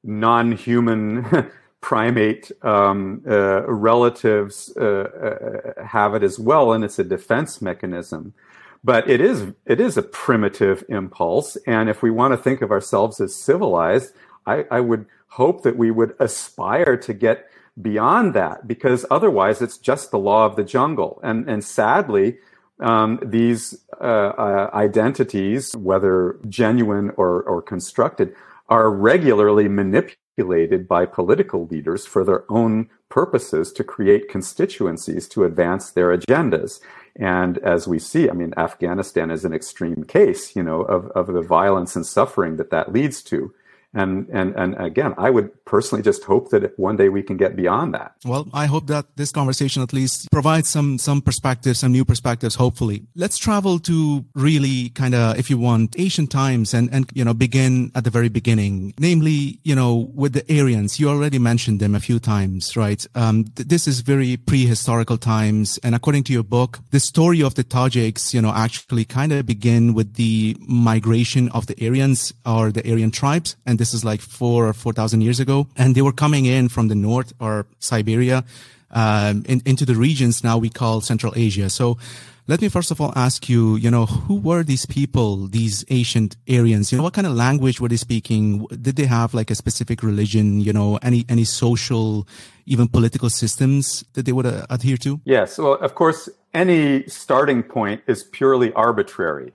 non-human 0.04 1.24
primate 1.80 2.50
um, 2.62 3.22
uh, 3.26 3.62
relatives 3.66 4.72
uh, 4.76 4.82
uh, 4.84 5.84
have 5.84 6.14
it 6.14 6.22
as 6.22 6.38
well, 6.38 6.72
and 6.72 6.84
it's 6.84 6.98
a 6.98 7.04
defense 7.04 7.62
mechanism. 7.62 8.34
But 8.82 9.08
it 9.08 9.20
is 9.20 9.54
it 9.66 9.80
is 9.80 9.96
a 9.96 10.02
primitive 10.02 10.84
impulse, 10.88 11.56
and 11.66 11.88
if 11.88 12.02
we 12.02 12.10
want 12.10 12.32
to 12.32 12.42
think 12.42 12.62
of 12.62 12.70
ourselves 12.70 13.20
as 13.20 13.34
civilized, 13.34 14.14
I, 14.46 14.66
I 14.70 14.80
would 14.80 15.06
hope 15.28 15.62
that 15.62 15.76
we 15.76 15.90
would 15.90 16.14
aspire 16.18 16.96
to 16.96 17.12
get 17.12 17.48
beyond 17.80 18.34
that, 18.34 18.66
because 18.66 19.06
otherwise 19.10 19.62
it's 19.62 19.78
just 19.78 20.10
the 20.10 20.18
law 20.18 20.46
of 20.46 20.56
the 20.56 20.64
jungle. 20.64 21.20
And 21.22 21.48
and 21.48 21.62
sadly, 21.64 22.38
um, 22.80 23.18
these 23.22 23.78
uh, 24.00 24.04
uh, 24.04 24.70
identities, 24.72 25.76
whether 25.76 26.38
genuine 26.48 27.10
or, 27.16 27.42
or 27.42 27.62
constructed, 27.62 28.34
are 28.68 28.90
regularly 28.90 29.68
manipulated 29.68 30.86
by 30.86 31.06
political 31.06 31.66
leaders 31.66 32.06
for 32.06 32.24
their 32.24 32.44
own 32.50 32.88
purposes 33.08 33.72
to 33.72 33.82
create 33.82 34.28
constituencies 34.28 35.26
to 35.28 35.44
advance 35.44 35.90
their 35.90 36.16
agendas. 36.16 36.80
And 37.16 37.58
as 37.58 37.88
we 37.88 37.98
see, 37.98 38.28
I 38.28 38.32
mean, 38.32 38.52
Afghanistan 38.56 39.30
is 39.30 39.44
an 39.44 39.52
extreme 39.52 40.04
case, 40.04 40.54
you 40.54 40.62
know, 40.62 40.82
of, 40.82 41.06
of 41.12 41.26
the 41.28 41.42
violence 41.42 41.96
and 41.96 42.06
suffering 42.06 42.56
that 42.56 42.70
that 42.70 42.92
leads 42.92 43.22
to. 43.24 43.52
And, 43.94 44.28
and, 44.28 44.54
and 44.54 44.76
again, 44.76 45.14
I 45.16 45.30
would 45.30 45.64
personally 45.64 46.02
just 46.02 46.22
hope 46.24 46.50
that 46.50 46.78
one 46.78 46.96
day 46.96 47.08
we 47.08 47.22
can 47.22 47.36
get 47.38 47.56
beyond 47.56 47.94
that. 47.94 48.12
Well, 48.24 48.46
I 48.52 48.66
hope 48.66 48.86
that 48.88 49.06
this 49.16 49.32
conversation 49.32 49.82
at 49.82 49.92
least 49.94 50.30
provides 50.30 50.68
some, 50.68 50.98
some 50.98 51.22
perspectives, 51.22 51.78
some 51.78 51.92
new 51.92 52.04
perspectives, 52.04 52.54
hopefully. 52.54 53.06
Let's 53.16 53.38
travel 53.38 53.78
to 53.80 54.24
really 54.34 54.90
kind 54.90 55.14
of, 55.14 55.38
if 55.38 55.48
you 55.48 55.56
want, 55.56 55.98
ancient 55.98 56.30
times 56.30 56.74
and, 56.74 56.90
and, 56.92 57.08
you 57.14 57.24
know, 57.24 57.32
begin 57.32 57.90
at 57.94 58.04
the 58.04 58.10
very 58.10 58.28
beginning, 58.28 58.92
namely, 58.98 59.58
you 59.64 59.74
know, 59.74 60.10
with 60.14 60.34
the 60.34 60.44
Aryans. 60.60 61.00
You 61.00 61.08
already 61.08 61.38
mentioned 61.38 61.80
them 61.80 61.94
a 61.94 62.00
few 62.00 62.18
times, 62.18 62.76
right? 62.76 63.06
Um, 63.14 63.44
th- 63.44 63.68
this 63.68 63.88
is 63.88 64.00
very 64.00 64.36
prehistorical 64.36 65.18
times. 65.18 65.78
And 65.82 65.94
according 65.94 66.24
to 66.24 66.32
your 66.32 66.44
book, 66.44 66.80
the 66.90 67.00
story 67.00 67.42
of 67.42 67.54
the 67.54 67.64
Tajiks, 67.64 68.34
you 68.34 68.42
know, 68.42 68.52
actually 68.54 69.06
kind 69.06 69.32
of 69.32 69.46
begin 69.46 69.94
with 69.94 70.14
the 70.14 70.56
migration 70.60 71.48
of 71.50 71.66
the 71.66 71.86
Aryans 71.86 72.34
or 72.44 72.70
the 72.70 72.88
Aryan 72.88 73.10
tribes. 73.10 73.56
And 73.64 73.77
this 73.78 73.94
is 73.94 74.04
like 74.04 74.20
four 74.20 74.68
or 74.68 74.72
4,000 74.72 75.20
years 75.20 75.40
ago. 75.40 75.66
And 75.76 75.94
they 75.94 76.02
were 76.02 76.12
coming 76.12 76.46
in 76.46 76.68
from 76.68 76.88
the 76.88 76.94
north 76.94 77.32
or 77.40 77.66
Siberia, 77.78 78.44
um, 78.90 79.44
in, 79.46 79.62
into 79.66 79.84
the 79.84 79.94
regions 79.94 80.42
now 80.42 80.58
we 80.58 80.70
call 80.70 81.00
Central 81.00 81.32
Asia. 81.36 81.68
So 81.70 81.98
let 82.46 82.62
me 82.62 82.68
first 82.68 82.90
of 82.90 82.98
all 83.00 83.12
ask 83.14 83.48
you, 83.48 83.76
you 83.76 83.90
know, 83.90 84.06
who 84.06 84.36
were 84.36 84.62
these 84.62 84.86
people, 84.86 85.48
these 85.48 85.84
ancient 85.90 86.36
Aryans? 86.48 86.90
You 86.90 86.96
know, 86.96 87.04
what 87.04 87.12
kind 87.12 87.26
of 87.26 87.34
language 87.34 87.78
were 87.78 87.88
they 87.88 87.96
speaking? 87.96 88.66
Did 88.68 88.96
they 88.96 89.04
have 89.04 89.34
like 89.34 89.50
a 89.50 89.54
specific 89.54 90.02
religion? 90.02 90.60
You 90.60 90.72
know, 90.72 90.98
any 91.02 91.26
any 91.28 91.44
social, 91.44 92.26
even 92.64 92.88
political 92.88 93.28
systems 93.28 94.02
that 94.14 94.24
they 94.24 94.32
would 94.32 94.46
uh, 94.46 94.66
adhere 94.70 94.96
to? 94.98 95.20
Yes. 95.26 95.58
Well, 95.58 95.74
of 95.74 95.94
course, 95.94 96.30
any 96.54 97.06
starting 97.06 97.62
point 97.62 98.00
is 98.06 98.24
purely 98.24 98.72
arbitrary. 98.72 99.52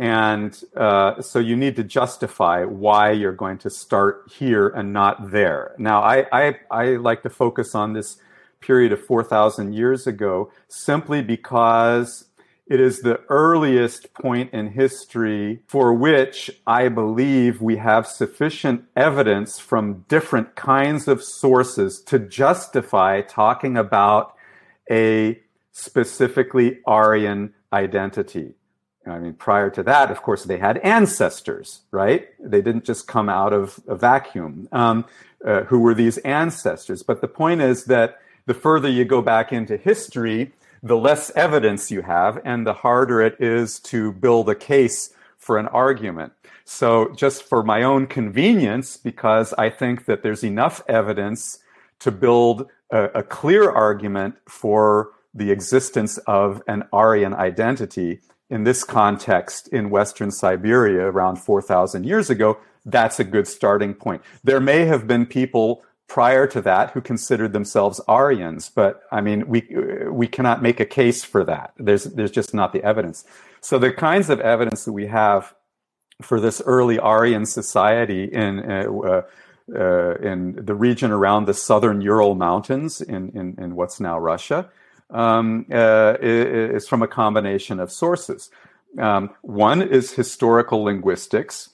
And 0.00 0.58
uh, 0.74 1.20
so 1.20 1.38
you 1.38 1.56
need 1.56 1.76
to 1.76 1.84
justify 1.84 2.64
why 2.64 3.10
you're 3.10 3.32
going 3.32 3.58
to 3.58 3.68
start 3.68 4.32
here 4.34 4.66
and 4.68 4.94
not 4.94 5.30
there. 5.30 5.74
Now, 5.76 6.00
I, 6.00 6.24
I, 6.32 6.54
I 6.70 6.84
like 6.96 7.22
to 7.24 7.28
focus 7.28 7.74
on 7.74 7.92
this 7.92 8.16
period 8.60 8.92
of 8.92 9.04
4,000 9.04 9.74
years 9.74 10.06
ago 10.06 10.50
simply 10.68 11.20
because 11.20 12.24
it 12.66 12.80
is 12.80 13.00
the 13.00 13.20
earliest 13.28 14.14
point 14.14 14.54
in 14.54 14.68
history 14.68 15.60
for 15.66 15.92
which 15.92 16.50
I 16.66 16.88
believe 16.88 17.60
we 17.60 17.76
have 17.76 18.06
sufficient 18.06 18.84
evidence 18.96 19.58
from 19.58 20.06
different 20.08 20.56
kinds 20.56 21.08
of 21.08 21.22
sources 21.22 22.00
to 22.04 22.18
justify 22.18 23.20
talking 23.20 23.76
about 23.76 24.34
a 24.90 25.42
specifically 25.72 26.78
Aryan 26.86 27.52
identity. 27.70 28.54
I 29.06 29.18
mean, 29.18 29.34
prior 29.34 29.70
to 29.70 29.82
that, 29.84 30.10
of 30.10 30.22
course, 30.22 30.44
they 30.44 30.58
had 30.58 30.78
ancestors, 30.78 31.80
right? 31.90 32.28
They 32.38 32.60
didn't 32.60 32.84
just 32.84 33.06
come 33.06 33.28
out 33.28 33.52
of 33.52 33.80
a 33.88 33.96
vacuum. 33.96 34.68
Um, 34.72 35.06
uh, 35.44 35.62
who 35.64 35.80
were 35.80 35.94
these 35.94 36.18
ancestors? 36.18 37.02
But 37.02 37.20
the 37.20 37.28
point 37.28 37.62
is 37.62 37.86
that 37.86 38.20
the 38.46 38.54
further 38.54 38.88
you 38.88 39.04
go 39.04 39.22
back 39.22 39.52
into 39.52 39.76
history, 39.76 40.52
the 40.82 40.96
less 40.96 41.30
evidence 41.30 41.90
you 41.90 42.02
have, 42.02 42.40
and 42.44 42.66
the 42.66 42.74
harder 42.74 43.22
it 43.22 43.40
is 43.40 43.80
to 43.80 44.12
build 44.12 44.48
a 44.48 44.54
case 44.54 45.14
for 45.38 45.56
an 45.58 45.66
argument. 45.68 46.32
So, 46.64 47.12
just 47.16 47.42
for 47.42 47.62
my 47.62 47.82
own 47.82 48.06
convenience, 48.06 48.96
because 48.96 49.52
I 49.54 49.70
think 49.70 50.04
that 50.04 50.22
there's 50.22 50.44
enough 50.44 50.82
evidence 50.88 51.58
to 52.00 52.12
build 52.12 52.70
a, 52.90 53.04
a 53.06 53.22
clear 53.22 53.70
argument 53.70 54.36
for 54.46 55.10
the 55.34 55.50
existence 55.50 56.18
of 56.18 56.62
an 56.66 56.84
Aryan 56.92 57.34
identity, 57.34 58.20
in 58.50 58.64
this 58.64 58.84
context 58.84 59.68
in 59.68 59.90
Western 59.90 60.30
Siberia 60.30 61.06
around 61.06 61.36
4,000 61.36 62.04
years 62.04 62.28
ago, 62.28 62.58
that's 62.84 63.20
a 63.20 63.24
good 63.24 63.46
starting 63.46 63.94
point. 63.94 64.22
There 64.42 64.60
may 64.60 64.84
have 64.86 65.06
been 65.06 65.26
people 65.26 65.82
prior 66.08 66.46
to 66.48 66.60
that 66.62 66.90
who 66.90 67.00
considered 67.00 67.52
themselves 67.52 68.00
Aryans, 68.08 68.68
but 68.68 69.02
I 69.12 69.20
mean, 69.20 69.46
we, 69.46 69.68
we 70.10 70.26
cannot 70.26 70.60
make 70.60 70.80
a 70.80 70.84
case 70.84 71.22
for 71.22 71.44
that. 71.44 71.72
There's, 71.76 72.04
there's 72.04 72.32
just 72.32 72.52
not 72.52 72.72
the 72.72 72.82
evidence. 72.82 73.24
So 73.60 73.78
the 73.78 73.92
kinds 73.92 74.28
of 74.28 74.40
evidence 74.40 74.84
that 74.84 74.92
we 74.92 75.06
have 75.06 75.54
for 76.20 76.40
this 76.40 76.60
early 76.66 76.98
Aryan 76.98 77.46
society 77.46 78.24
in, 78.24 78.58
uh, 78.58 79.22
uh, 79.74 80.14
in 80.16 80.58
the 80.64 80.74
region 80.74 81.12
around 81.12 81.46
the 81.46 81.54
southern 81.54 82.00
Ural 82.00 82.34
Mountains 82.34 83.00
in, 83.00 83.30
in, 83.30 83.54
in 83.62 83.76
what's 83.76 84.00
now 84.00 84.18
Russia, 84.18 84.68
um, 85.10 85.66
uh, 85.72 86.16
is 86.20 86.88
from 86.88 87.02
a 87.02 87.08
combination 87.08 87.80
of 87.80 87.90
sources. 87.90 88.50
Um, 88.98 89.30
one 89.42 89.82
is 89.82 90.12
historical 90.12 90.82
linguistics, 90.84 91.70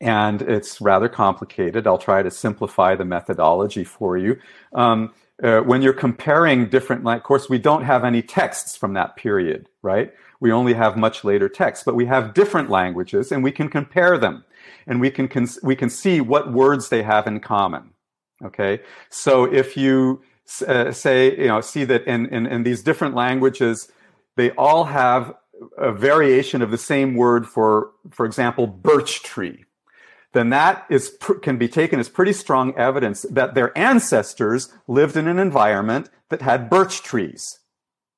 and 0.00 0.40
it's 0.42 0.80
rather 0.80 1.08
complicated. 1.08 1.86
I'll 1.86 1.98
try 1.98 2.22
to 2.22 2.30
simplify 2.30 2.94
the 2.94 3.04
methodology 3.04 3.84
for 3.84 4.16
you. 4.16 4.38
Um, 4.72 5.12
uh, 5.42 5.60
when 5.60 5.82
you're 5.82 5.92
comparing 5.92 6.68
different, 6.68 7.06
of 7.06 7.22
course, 7.22 7.48
we 7.48 7.58
don't 7.58 7.84
have 7.84 8.04
any 8.04 8.22
texts 8.22 8.76
from 8.76 8.94
that 8.94 9.16
period, 9.16 9.68
right? 9.82 10.12
We 10.38 10.52
only 10.52 10.74
have 10.74 10.96
much 10.96 11.24
later 11.24 11.48
texts, 11.48 11.84
but 11.84 11.94
we 11.94 12.06
have 12.06 12.34
different 12.34 12.70
languages, 12.70 13.32
and 13.32 13.44
we 13.44 13.52
can 13.52 13.68
compare 13.68 14.18
them, 14.18 14.44
and 14.86 15.00
we 15.00 15.10
can 15.10 15.28
cons- 15.28 15.58
we 15.62 15.76
can 15.76 15.90
see 15.90 16.20
what 16.20 16.52
words 16.52 16.88
they 16.88 17.02
have 17.02 17.26
in 17.26 17.40
common. 17.40 17.90
Okay, 18.42 18.80
so 19.10 19.44
if 19.44 19.76
you 19.76 20.22
uh, 20.62 20.92
say, 20.92 21.36
you 21.36 21.48
know, 21.48 21.60
see 21.60 21.84
that 21.84 22.04
in, 22.06 22.26
in, 22.26 22.46
in 22.46 22.62
these 22.62 22.82
different 22.82 23.14
languages, 23.14 23.90
they 24.36 24.50
all 24.52 24.84
have 24.84 25.34
a 25.76 25.92
variation 25.92 26.62
of 26.62 26.70
the 26.70 26.78
same 26.78 27.14
word 27.14 27.46
for, 27.46 27.90
for 28.10 28.24
example, 28.26 28.66
birch 28.66 29.22
tree. 29.22 29.64
then 30.32 30.50
that 30.50 30.86
is 30.88 31.16
can 31.42 31.58
be 31.58 31.68
taken 31.68 31.98
as 31.98 32.08
pretty 32.08 32.32
strong 32.32 32.74
evidence 32.76 33.26
that 33.30 33.54
their 33.54 33.76
ancestors 33.76 34.72
lived 34.86 35.16
in 35.16 35.26
an 35.26 35.38
environment 35.38 36.08
that 36.28 36.42
had 36.42 36.70
birch 36.70 37.02
trees, 37.02 37.58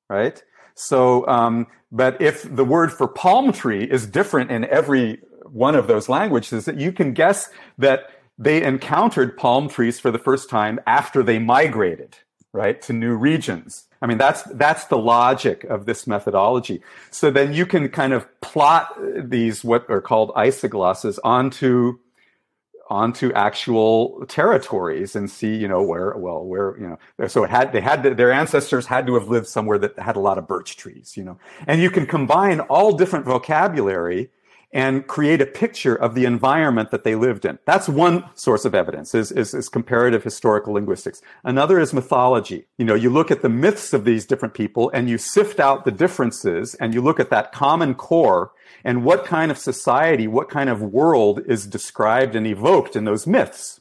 right? 0.09 0.43
So, 0.75 1.27
um, 1.27 1.67
but 1.91 2.21
if 2.21 2.43
the 2.43 2.65
word 2.65 2.91
for 2.91 3.07
palm 3.07 3.51
tree 3.51 3.83
is 3.83 4.05
different 4.05 4.51
in 4.51 4.65
every 4.65 5.19
one 5.45 5.75
of 5.75 5.87
those 5.87 6.09
languages, 6.09 6.65
that 6.65 6.79
you 6.79 6.91
can 6.91 7.13
guess 7.13 7.49
that 7.77 8.09
they 8.37 8.63
encountered 8.63 9.37
palm 9.37 9.69
trees 9.69 9.99
for 9.99 10.11
the 10.11 10.19
first 10.19 10.49
time 10.49 10.79
after 10.87 11.23
they 11.23 11.39
migrated, 11.39 12.17
right, 12.51 12.81
to 12.83 12.93
new 12.93 13.15
regions. 13.15 13.87
I 14.01 14.05
mean, 14.05 14.17
that's, 14.17 14.43
that's 14.43 14.85
the 14.85 14.97
logic 14.97 15.63
of 15.65 15.85
this 15.85 16.07
methodology. 16.07 16.81
So 17.09 17.31
then 17.31 17.53
you 17.53 17.65
can 17.65 17.87
kind 17.89 18.11
of 18.11 18.27
plot 18.41 18.97
these, 19.15 19.63
what 19.63 19.89
are 19.89 20.01
called 20.01 20.31
isoglosses 20.35 21.19
onto 21.23 21.99
onto 22.89 23.31
actual 23.33 24.23
territories 24.27 25.15
and 25.15 25.31
see, 25.31 25.55
you 25.55 25.67
know, 25.67 25.81
where, 25.81 26.13
well, 26.17 26.43
where, 26.43 26.77
you 26.77 26.87
know, 26.87 27.27
so 27.27 27.43
it 27.43 27.49
had, 27.49 27.71
they 27.71 27.81
had, 27.81 28.03
to, 28.03 28.13
their 28.13 28.31
ancestors 28.31 28.85
had 28.85 29.07
to 29.07 29.13
have 29.15 29.29
lived 29.29 29.47
somewhere 29.47 29.77
that 29.79 29.97
had 29.97 30.15
a 30.15 30.19
lot 30.19 30.37
of 30.37 30.47
birch 30.47 30.75
trees, 30.75 31.15
you 31.15 31.23
know, 31.23 31.39
and 31.65 31.81
you 31.81 31.89
can 31.89 32.05
combine 32.05 32.59
all 32.59 32.95
different 32.95 33.25
vocabulary 33.25 34.29
and 34.73 35.05
create 35.05 35.39
a 35.39 35.45
picture 35.45 35.95
of 35.95 36.15
the 36.15 36.25
environment 36.25 36.89
that 36.89 37.03
they 37.03 37.13
lived 37.13 37.45
in. 37.45 37.59
That's 37.65 37.87
one 37.87 38.25
source 38.33 38.65
of 38.65 38.73
evidence 38.73 39.13
is, 39.13 39.31
is, 39.31 39.53
is, 39.53 39.69
comparative 39.69 40.23
historical 40.23 40.73
linguistics. 40.73 41.21
Another 41.43 41.79
is 41.79 41.93
mythology. 41.93 42.65
You 42.79 42.85
know, 42.85 42.95
you 42.95 43.11
look 43.11 43.29
at 43.29 43.43
the 43.43 43.49
myths 43.49 43.93
of 43.93 44.03
these 44.03 44.25
different 44.25 44.55
people 44.55 44.89
and 44.91 45.07
you 45.07 45.19
sift 45.19 45.59
out 45.59 45.85
the 45.85 45.91
differences 45.91 46.73
and 46.75 46.93
you 46.93 47.01
look 47.01 47.19
at 47.19 47.29
that 47.29 47.51
common 47.51 47.93
core 47.93 48.51
and 48.83 49.05
what 49.05 49.25
kind 49.25 49.51
of 49.51 49.59
society, 49.59 50.27
what 50.27 50.49
kind 50.49 50.69
of 50.69 50.81
world 50.81 51.41
is 51.45 51.67
described 51.67 52.35
and 52.35 52.47
evoked 52.47 52.95
in 52.95 53.05
those 53.05 53.27
myths. 53.27 53.79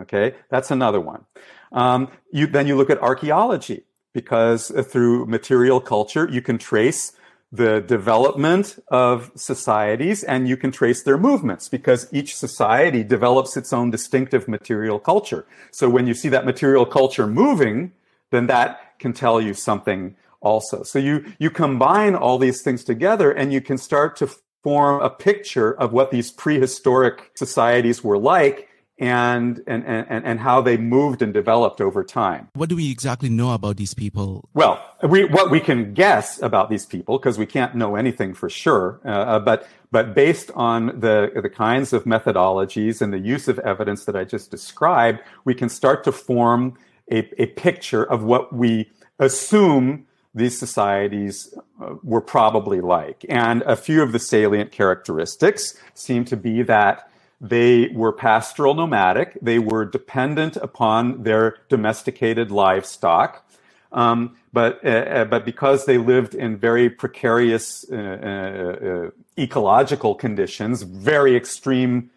Okay. 0.00 0.34
That's 0.50 0.72
another 0.72 1.00
one. 1.00 1.26
Um, 1.70 2.10
you, 2.32 2.48
then 2.48 2.66
you 2.66 2.76
look 2.76 2.90
at 2.90 2.98
archaeology 2.98 3.84
because 4.12 4.72
through 4.88 5.26
material 5.26 5.80
culture, 5.80 6.28
you 6.30 6.42
can 6.42 6.58
trace 6.58 7.12
the 7.54 7.80
development 7.80 8.80
of 8.88 9.30
societies 9.36 10.24
and 10.24 10.48
you 10.48 10.56
can 10.56 10.72
trace 10.72 11.04
their 11.04 11.16
movements 11.16 11.68
because 11.68 12.08
each 12.12 12.34
society 12.34 13.04
develops 13.04 13.56
its 13.56 13.72
own 13.72 13.90
distinctive 13.90 14.48
material 14.48 14.98
culture. 14.98 15.46
So 15.70 15.88
when 15.88 16.08
you 16.08 16.14
see 16.14 16.28
that 16.30 16.44
material 16.44 16.84
culture 16.84 17.28
moving, 17.28 17.92
then 18.32 18.48
that 18.48 18.98
can 18.98 19.12
tell 19.12 19.40
you 19.40 19.54
something 19.54 20.16
also. 20.40 20.82
So 20.82 20.98
you, 20.98 21.32
you 21.38 21.48
combine 21.48 22.16
all 22.16 22.38
these 22.38 22.60
things 22.60 22.82
together 22.82 23.30
and 23.30 23.52
you 23.52 23.60
can 23.60 23.78
start 23.78 24.16
to 24.16 24.28
form 24.64 25.00
a 25.00 25.10
picture 25.10 25.72
of 25.74 25.92
what 25.92 26.10
these 26.10 26.32
prehistoric 26.32 27.30
societies 27.36 28.02
were 28.02 28.18
like 28.18 28.68
and, 28.98 29.60
and, 29.66 29.84
and, 29.84 30.24
and 30.24 30.40
how 30.40 30.60
they 30.60 30.76
moved 30.76 31.20
and 31.20 31.34
developed 31.34 31.80
over 31.80 32.04
time. 32.04 32.48
What 32.54 32.68
do 32.68 32.76
we 32.76 32.90
exactly 32.90 33.28
know 33.28 33.52
about 33.52 33.76
these 33.76 33.94
people? 33.94 34.48
Well, 34.54 34.82
we, 35.02 35.24
what 35.24 35.50
we 35.50 35.60
can 35.60 35.94
guess 35.94 36.40
about 36.40 36.70
these 36.70 36.86
people, 36.86 37.18
because 37.18 37.36
we 37.36 37.46
can't 37.46 37.74
know 37.74 37.96
anything 37.96 38.34
for 38.34 38.48
sure, 38.48 39.00
uh, 39.04 39.40
but, 39.40 39.68
but 39.90 40.14
based 40.14 40.50
on 40.54 41.00
the, 41.00 41.30
the 41.42 41.50
kinds 41.50 41.92
of 41.92 42.04
methodologies 42.04 43.02
and 43.02 43.12
the 43.12 43.18
use 43.18 43.48
of 43.48 43.58
evidence 43.60 44.04
that 44.04 44.14
I 44.14 44.24
just 44.24 44.50
described, 44.50 45.20
we 45.44 45.54
can 45.54 45.68
start 45.68 46.04
to 46.04 46.12
form 46.12 46.78
a, 47.10 47.42
a 47.42 47.46
picture 47.46 48.04
of 48.04 48.22
what 48.22 48.52
we 48.52 48.90
assume 49.18 50.06
these 50.34 50.58
societies 50.58 51.54
uh, 51.80 51.94
were 52.02 52.20
probably 52.20 52.80
like. 52.80 53.24
And 53.28 53.62
a 53.62 53.76
few 53.76 54.02
of 54.02 54.12
the 54.12 54.18
salient 54.18 54.72
characteristics 54.72 55.78
seem 55.94 56.24
to 56.26 56.36
be 56.36 56.62
that 56.62 57.08
they 57.44 57.88
were 57.88 58.12
pastoral 58.12 58.74
nomadic. 58.74 59.36
They 59.42 59.58
were 59.58 59.84
dependent 59.84 60.56
upon 60.56 61.24
their 61.24 61.58
domesticated 61.68 62.50
livestock. 62.50 63.46
Um, 63.92 64.36
but 64.52 64.84
uh, 64.84 64.88
uh 64.88 65.24
but 65.26 65.44
because 65.44 65.84
they 65.84 65.98
lived 65.98 66.34
in 66.34 66.56
very 66.56 66.88
precarious 66.88 67.84
uh, 67.92 67.96
uh, 67.96 67.98
uh 67.98 69.10
ecological 69.38 70.14
conditions, 70.14 70.82
very 70.82 71.36
extreme 71.36 72.10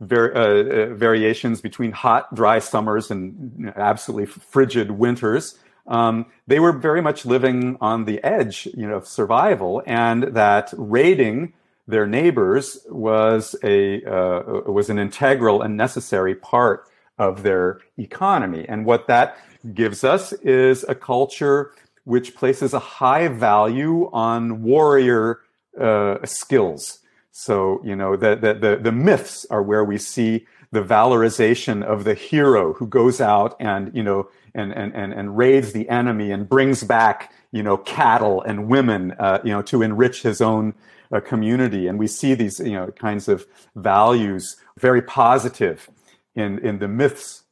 var- 0.00 0.94
variations 0.94 1.60
between 1.60 1.92
hot, 1.92 2.34
dry 2.34 2.58
summers 2.58 3.10
and 3.10 3.72
absolutely 3.76 4.26
frigid 4.26 4.90
winters, 4.90 5.58
um, 5.86 6.26
they 6.46 6.60
were 6.60 6.72
very 6.72 7.00
much 7.00 7.24
living 7.24 7.78
on 7.80 8.04
the 8.04 8.22
edge, 8.22 8.68
you 8.74 8.86
know, 8.86 8.96
of 8.96 9.06
survival, 9.06 9.82
and 9.86 10.24
that 10.34 10.72
raiding 10.76 11.54
their 11.86 12.06
neighbors 12.06 12.78
was 12.88 13.54
a 13.62 14.02
uh, 14.04 14.70
was 14.70 14.90
an 14.90 14.98
integral 14.98 15.62
and 15.62 15.76
necessary 15.76 16.34
part 16.34 16.88
of 17.18 17.42
their 17.42 17.80
economy. 17.98 18.64
And 18.68 18.84
what 18.84 19.06
that 19.06 19.36
gives 19.72 20.02
us 20.02 20.32
is 20.32 20.84
a 20.88 20.94
culture 20.94 21.72
which 22.04 22.34
places 22.34 22.74
a 22.74 22.78
high 22.78 23.28
value 23.28 24.10
on 24.12 24.62
warrior 24.62 25.40
uh, 25.78 26.24
skills. 26.24 27.00
So 27.30 27.80
you 27.84 27.96
know 27.96 28.16
the, 28.16 28.36
the 28.36 28.54
the 28.54 28.76
the 28.76 28.92
myths 28.92 29.46
are 29.50 29.62
where 29.62 29.84
we 29.84 29.98
see 29.98 30.46
the 30.72 30.82
valorization 30.82 31.82
of 31.82 32.04
the 32.04 32.14
hero 32.14 32.72
who 32.74 32.86
goes 32.86 33.20
out 33.20 33.56
and 33.60 33.94
you 33.94 34.02
know 34.02 34.28
and 34.54 34.72
and 34.72 34.94
and, 34.94 35.12
and 35.12 35.36
raids 35.36 35.72
the 35.72 35.88
enemy 35.88 36.30
and 36.30 36.48
brings 36.48 36.82
back 36.82 37.32
you 37.52 37.62
know 37.62 37.76
cattle 37.76 38.42
and 38.42 38.68
women 38.68 39.12
uh, 39.18 39.38
you 39.44 39.50
know 39.50 39.62
to 39.62 39.82
enrich 39.82 40.22
his 40.22 40.40
own 40.40 40.74
a 41.10 41.20
community. 41.20 41.86
And 41.86 41.98
we 41.98 42.06
see 42.06 42.34
these, 42.34 42.60
you 42.60 42.72
know, 42.72 42.90
kinds 42.92 43.28
of 43.28 43.46
values 43.76 44.56
very 44.78 45.02
positive 45.02 45.90
in, 46.34 46.58
in 46.58 46.78
the 46.78 46.88
myths 46.88 47.44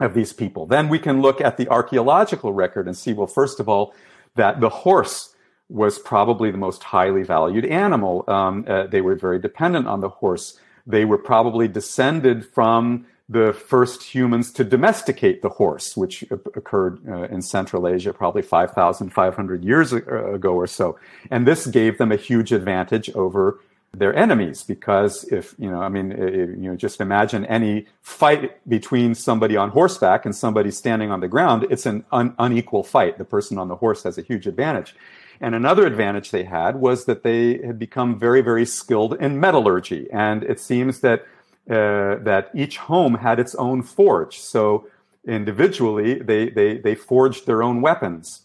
of 0.00 0.14
these 0.14 0.32
people. 0.32 0.66
Then 0.66 0.88
we 0.88 0.98
can 0.98 1.20
look 1.20 1.40
at 1.40 1.56
the 1.56 1.68
archaeological 1.68 2.52
record 2.52 2.86
and 2.86 2.96
see, 2.96 3.12
well, 3.12 3.26
first 3.26 3.60
of 3.60 3.68
all, 3.68 3.94
that 4.36 4.60
the 4.60 4.68
horse 4.68 5.34
was 5.68 5.98
probably 5.98 6.50
the 6.50 6.58
most 6.58 6.82
highly 6.82 7.22
valued 7.22 7.66
animal. 7.66 8.24
Um, 8.28 8.64
uh, 8.68 8.86
they 8.86 9.00
were 9.00 9.16
very 9.16 9.38
dependent 9.38 9.86
on 9.86 10.00
the 10.00 10.08
horse. 10.08 10.58
They 10.86 11.04
were 11.04 11.18
probably 11.18 11.68
descended 11.68 12.46
from 12.46 13.06
the 13.28 13.52
first 13.52 14.02
humans 14.02 14.50
to 14.52 14.64
domesticate 14.64 15.42
the 15.42 15.50
horse, 15.50 15.96
which 15.96 16.24
occurred 16.30 16.98
uh, 17.06 17.24
in 17.24 17.42
Central 17.42 17.86
Asia 17.86 18.12
probably 18.12 18.42
5,500 18.42 19.64
years 19.64 19.92
ago 19.92 20.54
or 20.54 20.66
so. 20.66 20.98
And 21.30 21.46
this 21.46 21.66
gave 21.66 21.98
them 21.98 22.10
a 22.10 22.16
huge 22.16 22.52
advantage 22.52 23.10
over 23.10 23.60
their 23.92 24.14
enemies 24.14 24.62
because 24.62 25.24
if, 25.24 25.54
you 25.58 25.70
know, 25.70 25.80
I 25.80 25.88
mean, 25.88 26.12
if, 26.12 26.50
you 26.50 26.70
know, 26.70 26.76
just 26.76 27.00
imagine 27.00 27.44
any 27.46 27.86
fight 28.02 28.66
between 28.68 29.14
somebody 29.14 29.56
on 29.56 29.70
horseback 29.70 30.24
and 30.24 30.34
somebody 30.34 30.70
standing 30.70 31.10
on 31.10 31.20
the 31.20 31.28
ground, 31.28 31.66
it's 31.70 31.86
an 31.86 32.04
un- 32.12 32.34
unequal 32.38 32.82
fight. 32.82 33.18
The 33.18 33.24
person 33.24 33.58
on 33.58 33.68
the 33.68 33.76
horse 33.76 34.02
has 34.04 34.16
a 34.16 34.22
huge 34.22 34.46
advantage. 34.46 34.94
And 35.40 35.54
another 35.54 35.86
advantage 35.86 36.30
they 36.30 36.44
had 36.44 36.76
was 36.76 37.04
that 37.04 37.22
they 37.22 37.58
had 37.58 37.78
become 37.78 38.18
very, 38.18 38.40
very 38.40 38.66
skilled 38.66 39.14
in 39.14 39.38
metallurgy. 39.38 40.08
And 40.12 40.42
it 40.42 40.60
seems 40.60 41.00
that 41.00 41.24
uh, 41.68 42.16
that 42.22 42.50
each 42.54 42.78
home 42.78 43.14
had 43.14 43.38
its 43.38 43.54
own 43.54 43.82
forge. 43.82 44.38
So 44.38 44.86
individually, 45.26 46.14
they, 46.14 46.48
they, 46.48 46.78
they 46.78 46.94
forged 46.94 47.46
their 47.46 47.62
own 47.62 47.82
weapons, 47.82 48.42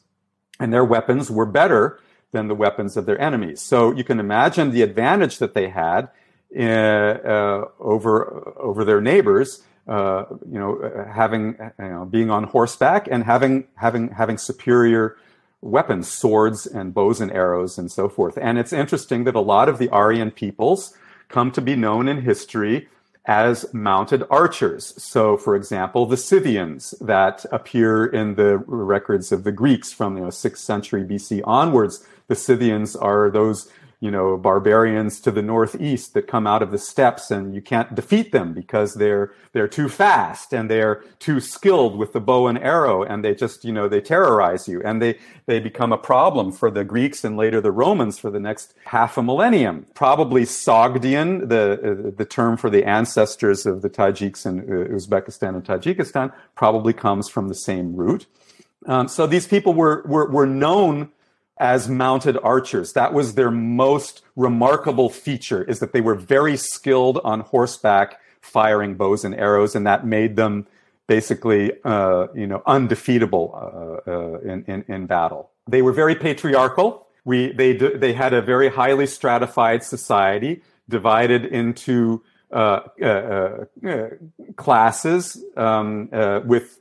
and 0.59 0.73
their 0.73 0.83
weapons 0.83 1.31
were 1.31 1.45
better 1.45 1.99
than 2.31 2.47
the 2.47 2.55
weapons 2.55 2.97
of 2.97 3.05
their 3.05 3.19
enemies. 3.21 3.61
So 3.61 3.91
you 3.91 4.03
can 4.03 4.19
imagine 4.19 4.71
the 4.71 4.81
advantage 4.81 5.37
that 5.37 5.53
they 5.53 5.69
had 5.69 6.09
uh, 6.55 6.61
uh, 6.63 7.67
over 7.79 8.53
over 8.57 8.83
their 8.83 9.01
neighbors. 9.01 9.63
Uh, 9.87 10.23
you 10.49 10.57
know, 10.59 11.05
having 11.13 11.57
you 11.77 11.85
know, 11.85 12.05
being 12.05 12.29
on 12.29 12.45
horseback 12.45 13.07
and 13.11 13.23
having 13.23 13.65
having 13.75 14.09
having 14.09 14.37
superior 14.37 15.17
weapons, 15.61 16.09
swords 16.09 16.65
and 16.65 16.93
bows 16.93 17.21
and 17.21 17.31
arrows 17.31 17.77
and 17.77 17.91
so 17.91 18.07
forth. 18.09 18.37
And 18.41 18.57
it's 18.57 18.73
interesting 18.73 19.23
that 19.25 19.35
a 19.35 19.41
lot 19.41 19.69
of 19.69 19.79
the 19.79 19.89
Aryan 19.89 20.31
peoples 20.31 20.95
come 21.29 21.51
to 21.51 21.61
be 21.61 21.75
known 21.75 22.07
in 22.07 22.21
history 22.21 22.87
as 23.25 23.73
mounted 23.73 24.23
archers. 24.29 24.93
So, 25.01 25.37
for 25.37 25.55
example, 25.55 26.05
the 26.05 26.17
Scythians 26.17 26.93
that 26.99 27.45
appear 27.51 28.05
in 28.05 28.35
the 28.35 28.57
records 28.57 29.31
of 29.31 29.43
the 29.43 29.51
Greeks 29.51 29.93
from 29.93 30.17
you 30.17 30.23
know, 30.23 30.29
6th 30.29 30.57
century 30.57 31.03
BC 31.03 31.41
onwards, 31.45 32.05
the 32.27 32.35
Scythians 32.35 32.95
are 32.95 33.29
those 33.29 33.69
you 34.03 34.11
know, 34.11 34.35
barbarians 34.35 35.21
to 35.21 35.31
the 35.31 35.41
northeast 35.41 36.13
that 36.13 36.27
come 36.27 36.45
out 36.45 36.61
of 36.61 36.71
the 36.71 36.77
steppes 36.77 37.31
and 37.31 37.55
you 37.55 37.61
can't 37.61 37.95
defeat 37.95 38.33
them 38.33 38.51
because 38.51 38.95
they're, 38.95 39.31
they're 39.53 39.65
too 39.65 39.87
fast 39.87 40.53
and 40.53 40.69
they're 40.69 41.01
too 41.19 41.39
skilled 41.39 41.97
with 41.97 42.11
the 42.11 42.19
bow 42.19 42.47
and 42.47 42.57
arrow 42.57 43.01
and 43.01 43.23
they 43.23 43.33
just, 43.33 43.63
you 43.63 43.71
know, 43.71 43.87
they 43.87 44.01
terrorize 44.01 44.67
you 44.67 44.81
and 44.83 45.01
they, 45.01 45.17
they 45.45 45.57
become 45.57 45.93
a 45.93 45.97
problem 45.97 46.51
for 46.51 46.69
the 46.69 46.83
Greeks 46.83 47.23
and 47.23 47.37
later 47.37 47.61
the 47.61 47.71
Romans 47.71 48.19
for 48.19 48.29
the 48.29 48.41
next 48.41 48.73
half 48.87 49.17
a 49.17 49.23
millennium. 49.23 49.85
Probably 49.93 50.41
Sogdian, 50.41 51.47
the, 51.47 52.09
uh, 52.09 52.11
the 52.17 52.25
term 52.25 52.57
for 52.57 52.69
the 52.69 52.83
ancestors 52.83 53.65
of 53.65 53.83
the 53.83 53.89
Tajiks 53.89 54.45
in 54.45 54.59
uh, 54.59 54.93
Uzbekistan 54.93 55.55
and 55.55 55.63
Tajikistan 55.63 56.33
probably 56.55 56.91
comes 56.91 57.29
from 57.29 57.47
the 57.47 57.55
same 57.55 57.95
root. 57.95 58.25
Um, 58.85 59.07
so 59.07 59.25
these 59.27 59.47
people 59.47 59.73
were, 59.73 60.03
were, 60.05 60.29
were 60.29 60.45
known 60.45 61.09
as 61.57 61.87
mounted 61.87 62.37
archers. 62.43 62.93
That 62.93 63.13
was 63.13 63.35
their 63.35 63.51
most 63.51 64.21
remarkable 64.35 65.09
feature 65.09 65.63
is 65.63 65.79
that 65.79 65.93
they 65.93 66.01
were 66.01 66.15
very 66.15 66.57
skilled 66.57 67.19
on 67.23 67.41
horseback 67.41 68.19
firing 68.41 68.95
bows 68.95 69.23
and 69.23 69.33
arrows, 69.35 69.75
and 69.75 69.87
that 69.87 70.05
made 70.05 70.35
them 70.35 70.67
basically, 71.07 71.71
uh, 71.83 72.27
you 72.33 72.47
know, 72.47 72.61
undefeatable 72.65 73.51
uh, 73.53 74.09
uh, 74.11 74.39
in, 74.39 74.63
in, 74.65 74.85
in 74.87 75.05
battle. 75.05 75.51
They 75.67 75.81
were 75.81 75.93
very 75.93 76.15
patriarchal. 76.15 77.07
We 77.25 77.53
they 77.53 77.73
they 77.73 78.11
had 78.11 78.33
a 78.33 78.41
very 78.41 78.67
highly 78.67 79.07
stratified 79.07 79.83
society 79.83 80.61
divided 80.89 81.45
into 81.45 82.21
uh, 82.53 82.81
uh, 83.01 83.65
uh, 83.87 84.09
classes 84.57 85.43
um, 85.57 86.09
with 86.45 86.79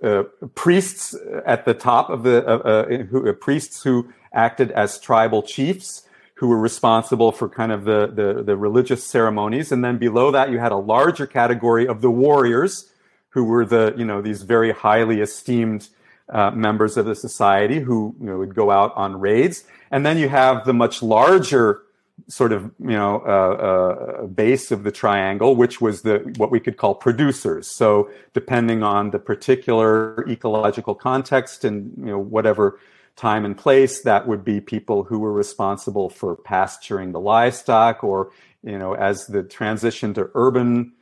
priests 0.54 1.16
at 1.46 1.64
the 1.64 1.72
top 1.72 2.10
of 2.10 2.24
the 2.24 3.06
who, 3.10 3.32
priests 3.32 3.82
who 3.82 4.12
acted 4.32 4.70
as 4.72 4.98
tribal 4.98 5.42
chiefs 5.42 6.02
who 6.34 6.48
were 6.48 6.58
responsible 6.58 7.30
for 7.30 7.48
kind 7.48 7.70
of 7.70 7.84
the, 7.84 8.06
the, 8.06 8.42
the 8.42 8.56
religious 8.56 9.04
ceremonies. 9.04 9.70
And 9.70 9.84
then 9.84 9.98
below 9.98 10.30
that, 10.32 10.50
you 10.50 10.58
had 10.58 10.72
a 10.72 10.76
larger 10.76 11.26
category 11.26 11.86
of 11.86 12.00
the 12.00 12.10
warriors, 12.10 12.90
who 13.30 13.44
were 13.44 13.64
the, 13.64 13.94
you 13.96 14.04
know, 14.04 14.20
these 14.20 14.42
very 14.42 14.72
highly 14.72 15.20
esteemed 15.20 15.88
uh, 16.28 16.50
members 16.50 16.96
of 16.96 17.06
the 17.06 17.14
society 17.14 17.80
who 17.80 18.14
you 18.20 18.26
know, 18.26 18.38
would 18.38 18.54
go 18.54 18.70
out 18.70 18.94
on 18.94 19.18
raids. 19.20 19.64
And 19.90 20.04
then 20.04 20.18
you 20.18 20.28
have 20.28 20.64
the 20.64 20.74
much 20.74 21.02
larger 21.02 21.82
sort 22.28 22.52
of, 22.52 22.64
you 22.78 22.90
know, 22.90 23.22
uh, 23.26 24.22
uh, 24.22 24.26
base 24.26 24.70
of 24.70 24.84
the 24.84 24.92
triangle, 24.92 25.56
which 25.56 25.80
was 25.80 26.02
the 26.02 26.18
what 26.36 26.50
we 26.50 26.60
could 26.60 26.76
call 26.76 26.94
producers. 26.94 27.68
So 27.68 28.10
depending 28.34 28.82
on 28.82 29.10
the 29.10 29.18
particular 29.18 30.26
ecological 30.28 30.94
context 30.94 31.64
and 31.64 31.92
you 31.96 32.12
know 32.12 32.18
whatever 32.18 32.78
time 33.16 33.44
and 33.44 33.56
place. 33.56 34.02
That 34.02 34.26
would 34.26 34.44
be 34.44 34.60
people 34.60 35.04
who 35.04 35.18
were 35.18 35.32
responsible 35.32 36.08
for 36.08 36.36
pasturing 36.36 37.12
the 37.12 37.20
livestock, 37.20 38.02
or 38.02 38.30
you 38.62 38.78
know, 38.78 38.94
as 38.94 39.26
the 39.26 39.42
transition 39.42 40.14
to 40.14 40.30
urban 40.34 40.92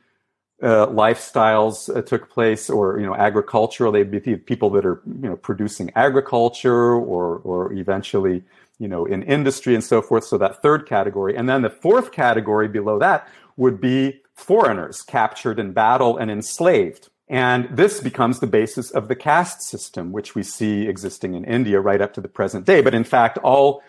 uh, 0.61 0.87
lifestyles 0.87 1.95
uh, 1.95 2.01
took 2.01 2.29
place, 2.29 2.69
or 2.69 2.99
you 2.99 3.05
know, 3.05 3.15
agricultural. 3.15 3.91
They'd 3.91 4.11
be 4.11 4.19
people 4.37 4.69
that 4.71 4.85
are 4.85 5.01
you 5.05 5.29
know 5.29 5.35
producing 5.35 5.91
agriculture, 5.95 6.93
or 6.93 7.37
or 7.43 7.73
eventually 7.73 8.43
you 8.79 8.87
know 8.87 9.05
in 9.05 9.23
industry 9.23 9.73
and 9.73 9.83
so 9.83 10.01
forth. 10.01 10.25
So 10.25 10.37
that 10.37 10.61
third 10.61 10.87
category, 10.87 11.35
and 11.35 11.49
then 11.49 11.61
the 11.61 11.69
fourth 11.69 12.11
category 12.11 12.67
below 12.67 12.99
that 12.99 13.27
would 13.57 13.79
be 13.79 14.21
foreigners 14.33 15.01
captured 15.01 15.59
in 15.59 15.71
battle 15.71 16.17
and 16.17 16.31
enslaved. 16.31 17.09
And 17.31 17.69
this 17.71 18.01
becomes 18.01 18.41
the 18.41 18.45
basis 18.45 18.91
of 18.91 19.07
the 19.07 19.15
caste 19.15 19.61
system, 19.61 20.11
which 20.11 20.35
we 20.35 20.43
see 20.43 20.89
existing 20.89 21.33
in 21.33 21.45
India 21.45 21.79
right 21.79 22.01
up 22.01 22.13
to 22.15 22.21
the 22.21 22.27
present 22.27 22.65
day. 22.65 22.81
But 22.81 22.93
in 22.93 23.05
fact, 23.05 23.37
all 23.37 23.81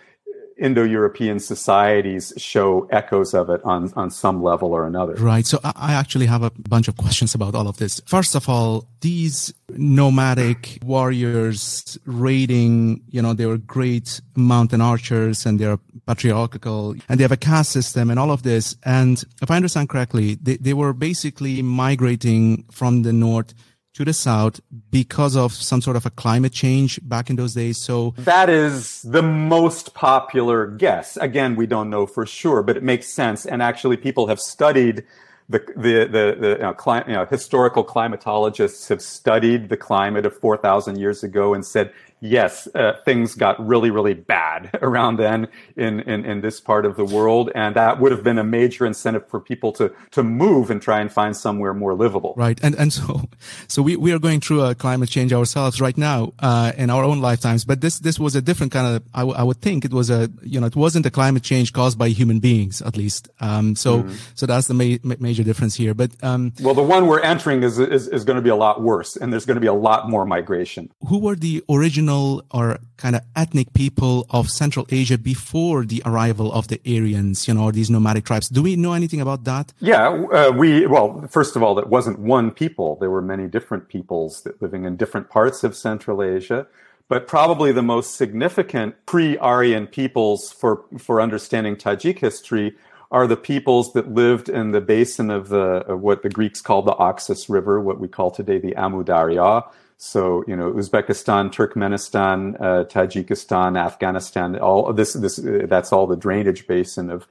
Indo-European 0.62 1.40
societies 1.40 2.32
show 2.36 2.86
echoes 2.90 3.34
of 3.34 3.50
it 3.50 3.60
on, 3.64 3.92
on 3.96 4.10
some 4.10 4.42
level 4.42 4.72
or 4.72 4.86
another. 4.86 5.14
Right. 5.14 5.44
So 5.44 5.58
I 5.64 5.92
actually 5.94 6.26
have 6.26 6.42
a 6.42 6.50
bunch 6.50 6.88
of 6.88 6.96
questions 6.96 7.34
about 7.34 7.54
all 7.54 7.68
of 7.68 7.76
this. 7.78 8.00
First 8.06 8.34
of 8.34 8.48
all, 8.48 8.86
these 9.00 9.52
nomadic 9.70 10.78
warriors 10.84 11.98
raiding, 12.06 13.02
you 13.10 13.20
know, 13.20 13.34
they 13.34 13.46
were 13.46 13.58
great 13.58 14.20
mountain 14.36 14.80
archers 14.80 15.44
and 15.44 15.58
they're 15.58 15.78
patriarchal 16.06 16.94
and 17.08 17.18
they 17.18 17.24
have 17.24 17.32
a 17.32 17.36
caste 17.36 17.72
system 17.72 18.10
and 18.10 18.18
all 18.18 18.30
of 18.30 18.42
this. 18.42 18.76
And 18.84 19.22
if 19.42 19.50
I 19.50 19.56
understand 19.56 19.88
correctly, 19.88 20.36
they, 20.40 20.56
they 20.56 20.74
were 20.74 20.92
basically 20.92 21.62
migrating 21.62 22.64
from 22.70 23.02
the 23.02 23.12
north 23.12 23.54
to 23.94 24.04
the 24.04 24.12
south 24.12 24.60
because 24.90 25.36
of 25.36 25.52
some 25.52 25.80
sort 25.80 25.96
of 25.96 26.06
a 26.06 26.10
climate 26.10 26.52
change 26.52 26.98
back 27.08 27.28
in 27.28 27.36
those 27.36 27.54
days. 27.54 27.78
So 27.78 28.14
that 28.18 28.48
is 28.48 29.02
the 29.02 29.22
most 29.22 29.94
popular 29.94 30.66
guess. 30.66 31.16
Again, 31.18 31.56
we 31.56 31.66
don't 31.66 31.90
know 31.90 32.06
for 32.06 32.24
sure, 32.24 32.62
but 32.62 32.76
it 32.76 32.82
makes 32.82 33.08
sense. 33.08 33.44
And 33.44 33.62
actually, 33.62 33.96
people 33.96 34.26
have 34.28 34.40
studied 34.40 35.04
the 35.52 35.64
the 35.76 35.92
the, 36.04 36.36
the 36.40 36.50
you 36.58 36.62
know, 36.62 36.74
cli- 36.74 37.04
you 37.06 37.14
know, 37.14 37.26
historical 37.26 37.84
climatologists 37.84 38.88
have 38.88 39.02
studied 39.02 39.68
the 39.68 39.76
climate 39.76 40.26
of 40.26 40.36
4,000 40.36 40.98
years 40.98 41.22
ago 41.22 41.54
and 41.54 41.64
said 41.64 41.92
yes, 42.22 42.68
uh, 42.74 42.92
things 43.04 43.34
got 43.34 43.64
really, 43.64 43.90
really 43.90 44.14
bad 44.14 44.70
around 44.80 45.16
then 45.16 45.48
in, 45.76 46.00
in, 46.00 46.24
in, 46.24 46.40
this 46.40 46.60
part 46.60 46.86
of 46.86 46.96
the 46.96 47.04
world. 47.04 47.50
And 47.54 47.76
that 47.76 48.00
would 48.00 48.12
have 48.12 48.22
been 48.22 48.38
a 48.38 48.44
major 48.44 48.86
incentive 48.86 49.28
for 49.28 49.40
people 49.40 49.72
to, 49.72 49.92
to 50.12 50.22
move 50.22 50.70
and 50.70 50.80
try 50.80 51.00
and 51.00 51.12
find 51.12 51.36
somewhere 51.36 51.74
more 51.74 51.94
livable. 51.94 52.34
Right. 52.36 52.58
And, 52.62 52.74
and 52.76 52.92
so, 52.92 53.28
so 53.68 53.82
we, 53.82 53.96
we 53.96 54.12
are 54.12 54.18
going 54.18 54.40
through 54.40 54.62
a 54.62 54.74
climate 54.74 55.08
change 55.08 55.32
ourselves 55.32 55.80
right 55.80 55.98
now, 55.98 56.32
uh, 56.38 56.72
in 56.76 56.90
our 56.90 57.04
own 57.04 57.20
lifetimes. 57.20 57.64
But 57.64 57.80
this, 57.80 57.98
this 57.98 58.18
was 58.18 58.34
a 58.36 58.40
different 58.40 58.72
kind 58.72 58.96
of, 58.96 59.02
I, 59.12 59.20
w- 59.20 59.36
I 59.36 59.42
would 59.42 59.60
think 59.60 59.84
it 59.84 59.92
was 59.92 60.08
a, 60.08 60.30
you 60.42 60.60
know, 60.60 60.66
it 60.66 60.76
wasn't 60.76 61.04
a 61.06 61.10
climate 61.10 61.42
change 61.42 61.72
caused 61.72 61.98
by 61.98 62.08
human 62.08 62.38
beings, 62.38 62.80
at 62.82 62.96
least. 62.96 63.28
Um, 63.40 63.74
so, 63.74 64.04
mm. 64.04 64.16
so 64.34 64.46
that's 64.46 64.68
the 64.68 64.74
ma- 64.74 65.14
major 65.18 65.41
difference 65.44 65.74
here. 65.74 65.94
But, 65.94 66.12
um, 66.22 66.52
well, 66.60 66.74
the 66.74 66.82
one 66.82 67.06
we're 67.06 67.20
entering 67.20 67.62
is, 67.62 67.78
is, 67.78 68.08
is 68.08 68.24
going 68.24 68.36
to 68.36 68.42
be 68.42 68.50
a 68.50 68.56
lot 68.56 68.82
worse 68.82 69.16
and 69.16 69.32
there's 69.32 69.46
going 69.46 69.56
to 69.56 69.60
be 69.60 69.66
a 69.66 69.74
lot 69.74 70.08
more 70.08 70.24
migration. 70.24 70.90
Who 71.08 71.18
were 71.18 71.36
the 71.36 71.64
original 71.68 72.44
or 72.50 72.78
kind 72.96 73.16
of 73.16 73.22
ethnic 73.34 73.72
people 73.74 74.26
of 74.30 74.48
Central 74.48 74.86
Asia 74.90 75.18
before 75.18 75.84
the 75.84 76.02
arrival 76.06 76.52
of 76.52 76.68
the 76.68 76.80
Aryans, 76.86 77.48
you 77.48 77.54
know, 77.54 77.70
these 77.72 77.90
nomadic 77.90 78.24
tribes. 78.24 78.48
Do 78.48 78.62
we 78.62 78.76
know 78.76 78.92
anything 78.92 79.20
about 79.20 79.42
that? 79.44 79.72
Yeah, 79.80 80.08
uh, 80.08 80.52
we, 80.52 80.86
well, 80.86 81.26
first 81.28 81.56
of 81.56 81.62
all, 81.64 81.78
it 81.80 81.88
wasn't 81.88 82.20
one 82.20 82.52
people. 82.52 82.96
There 83.00 83.10
were 83.10 83.20
many 83.20 83.48
different 83.48 83.88
peoples 83.88 84.42
that 84.42 84.62
living 84.62 84.84
in 84.84 84.96
different 84.96 85.30
parts 85.30 85.64
of 85.64 85.74
Central 85.74 86.22
Asia. 86.22 86.66
But 87.08 87.26
probably 87.26 87.72
the 87.72 87.82
most 87.82 88.14
significant 88.14 88.94
pre-Aryan 89.04 89.88
peoples 89.88 90.52
for, 90.52 90.84
for 90.96 91.20
understanding 91.20 91.76
Tajik 91.76 92.20
history 92.20 92.74
are 93.12 93.28
the 93.28 93.36
peoples 93.36 93.92
that 93.92 94.12
lived 94.12 94.48
in 94.48 94.72
the 94.72 94.80
basin 94.80 95.30
of 95.30 95.48
the 95.48 95.84
of 95.92 96.00
what 96.00 96.22
the 96.24 96.30
Greeks 96.30 96.60
called 96.60 96.86
the 96.86 96.96
Oxus 96.96 97.48
River, 97.48 97.80
what 97.80 98.00
we 98.00 98.08
call 98.08 98.32
today 98.32 98.58
the 98.58 98.74
Amu 98.74 99.04
Darya, 99.04 99.62
so, 100.04 100.42
you 100.48 100.56
know, 100.56 100.72
Uzbekistan, 100.72 101.52
Turkmenistan, 101.52 102.56
uh, 102.60 102.84
Tajikistan, 102.86 103.78
Afghanistan, 103.78 104.58
all 104.58 104.92
this, 104.92 105.12
this, 105.12 105.38
uh, 105.38 105.66
that's 105.68 105.92
all 105.92 106.08
the 106.08 106.16
drainage 106.16 106.66
basin 106.66 107.08
of, 107.08 107.28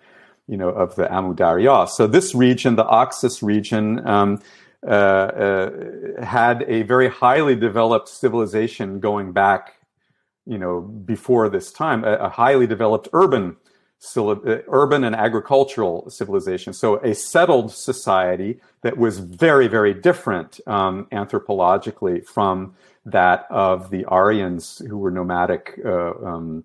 you 0.47 0.55
know, 0.55 0.69
of 0.69 0.95
the 0.95 1.13
Amu 1.13 1.34
Darya. 1.34 1.86
So 1.89 2.07
this 2.07 2.34
region, 2.34 2.77
the 2.77 2.86
Oxus 2.86 3.43
region, 3.43 4.07
um, 4.07 4.41
uh, 4.88 4.89
uh, 4.89 6.23
had 6.23 6.63
a 6.65 6.84
very 6.84 7.09
highly 7.09 7.57
developed 7.57 8.07
civilization 8.07 9.01
going 9.01 9.34
back, 9.34 9.73
you 10.45 10.57
know, 10.57 10.79
before 10.79 11.49
this 11.49 11.73
time, 11.73 12.05
a, 12.05 12.13
a 12.13 12.29
highly 12.29 12.67
developed 12.67 13.09
urban 13.11 13.57
urban 14.18 15.04
and 15.04 15.16
agricultural 15.16 16.10
civilization. 16.10 16.74
So 16.74 16.97
a 16.97 17.14
settled 17.14 17.72
society 17.72 18.60
that 18.82 18.97
was 18.97 19.20
very, 19.20 19.68
very 19.68 19.93
different 19.93 20.60
um, 20.66 21.08
anthropologically 21.12 22.26
from 22.26 22.76
that 23.06 23.45
of 23.49 23.89
the 23.89 24.06
Aryans 24.06 24.82
who 24.88 24.97
were 24.97 25.12
nomadic 25.12 25.80
uh, 25.86 26.14
um, 26.26 26.64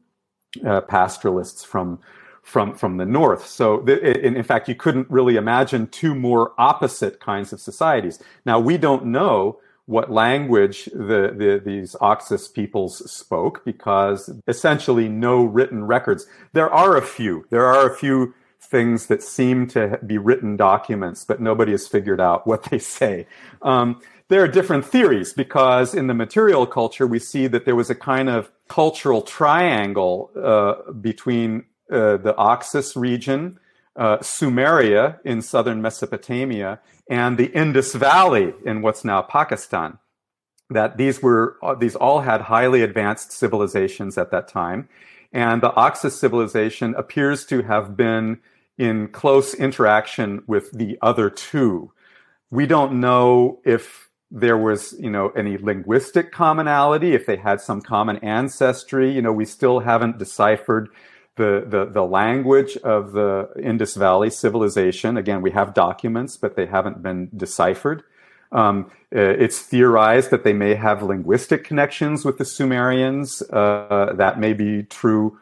uh, 0.67 0.81
pastoralists 0.83 1.65
from 1.65 1.99
from 2.43 2.75
from 2.75 2.97
the 2.97 3.05
north. 3.05 3.47
So 3.47 3.85
in, 3.87 4.37
in 4.37 4.43
fact, 4.45 4.69
you 4.69 4.75
couldn't 4.75 5.11
really 5.11 5.37
imagine 5.37 5.89
two 5.89 6.15
more 6.15 6.53
opposite 6.59 7.19
kinds 7.21 7.53
of 7.53 7.61
societies. 7.61 8.23
Now 8.45 8.61
we 8.61 8.79
don't 8.79 9.07
know 9.07 9.59
what 9.87 10.11
language 10.11 10.87
the, 10.87 11.33
the, 11.37 11.63
these 11.65 11.95
Oxus 12.01 12.53
peoples 12.53 13.11
spoke 13.11 13.65
because 13.65 14.31
essentially 14.49 15.09
no 15.09 15.45
written 15.45 15.85
records. 15.85 16.27
There 16.53 16.71
are 16.73 16.97
a 16.97 17.03
few. 17.03 17.47
There 17.51 17.67
are 17.67 17.91
a 17.91 17.97
few 17.97 18.35
things 18.61 19.07
that 19.07 19.23
seem 19.23 19.69
to 19.69 19.99
be 20.05 20.19
written 20.19 20.57
documents, 20.57 21.25
but 21.25 21.41
nobody 21.41 21.73
has 21.73 21.87
figured 21.87 22.21
out 22.21 22.47
what 22.47 22.65
they 22.65 22.79
say. 22.79 23.27
Um, 23.63 24.01
there 24.29 24.43
are 24.43 24.49
different 24.49 24.85
theories 24.85 25.33
because 25.33 25.95
in 25.95 26.09
the 26.09 26.15
material 26.15 26.67
culture, 26.67 27.07
we 27.07 27.21
see 27.21 27.47
that 27.47 27.65
there 27.65 27.77
was 27.77 27.91
a 27.91 27.95
kind 27.95 28.29
of 28.29 28.51
cultural 28.67 29.23
triangle 29.23 30.31
uh, 30.37 30.91
between 30.93 31.65
uh, 31.91 32.17
the 32.17 32.35
Oxus 32.37 32.97
region, 32.97 33.61
uh, 33.97 34.19
Sumeria 34.19 35.19
in 35.25 35.43
southern 35.43 35.81
Mesopotamia, 35.83 36.81
and 37.09 37.39
the 37.39 37.47
Indus 37.53 37.95
Valley 37.95 38.55
in 38.65 38.83
what's 38.83 39.05
now 39.05 39.23
Pakistan. 39.23 39.99
That 40.69 40.97
these 40.97 41.23
were 41.23 41.57
these 41.79 41.95
all 41.95 42.21
had 42.21 42.43
highly 42.43 42.83
advanced 42.83 43.31
civilizations 43.33 44.19
at 44.19 44.31
that 44.33 44.49
time, 44.49 44.89
and 45.33 45.63
the 45.63 45.71
Oxus 45.71 46.19
civilization 46.19 46.95
appears 46.97 47.45
to 47.47 47.63
have 47.63 47.97
been 47.97 48.41
in 48.77 49.09
close 49.09 49.55
interaction 49.55 50.43
with 50.47 50.71
the 50.73 50.99
other 51.01 51.31
two. 51.31 51.93
We 52.51 52.67
don't 52.67 53.01
know 53.01 53.61
if 53.65 54.11
there 54.31 54.59
was, 54.59 54.95
you 54.99 55.11
know, 55.11 55.29
any 55.31 55.57
linguistic 55.57 56.33
commonality, 56.33 57.15
if 57.15 57.27
they 57.27 57.37
had 57.37 57.61
some 57.61 57.81
common 57.81 58.17
ancestry. 58.19 59.13
You 59.13 59.23
know, 59.23 59.33
we 59.33 59.45
still 59.45 59.81
haven't 59.81 60.19
deciphered 60.19 60.89
the, 61.37 61.65
the, 61.67 61.85
the 61.87 62.03
language 62.03 62.77
of 62.79 63.13
the 63.13 63.51
Indus 63.63 63.95
Valley 63.95 64.31
civilization. 64.31 65.17
Again, 65.17 65.43
we 65.43 65.51
have 65.53 65.75
documents, 65.75 66.37
but 66.37 66.57
they 66.57 66.67
haven't 66.67 67.03
been 67.03 67.31
deciphered. 67.37 68.03
Um, 68.53 68.91
uh, 69.15 69.21
it's 69.21 69.61
theorized 69.61 70.31
that 70.31 70.45
they 70.45 70.53
may 70.53 70.75
have 70.75 71.03
linguistic 71.03 71.65
connections 71.65 72.25
with 72.25 72.39
the 72.39 72.45
Sumerians. 72.45 73.43
Uh, 73.43 74.13
that 74.17 74.41
may 74.41 74.53
be 74.53 74.85
true 74.85 75.39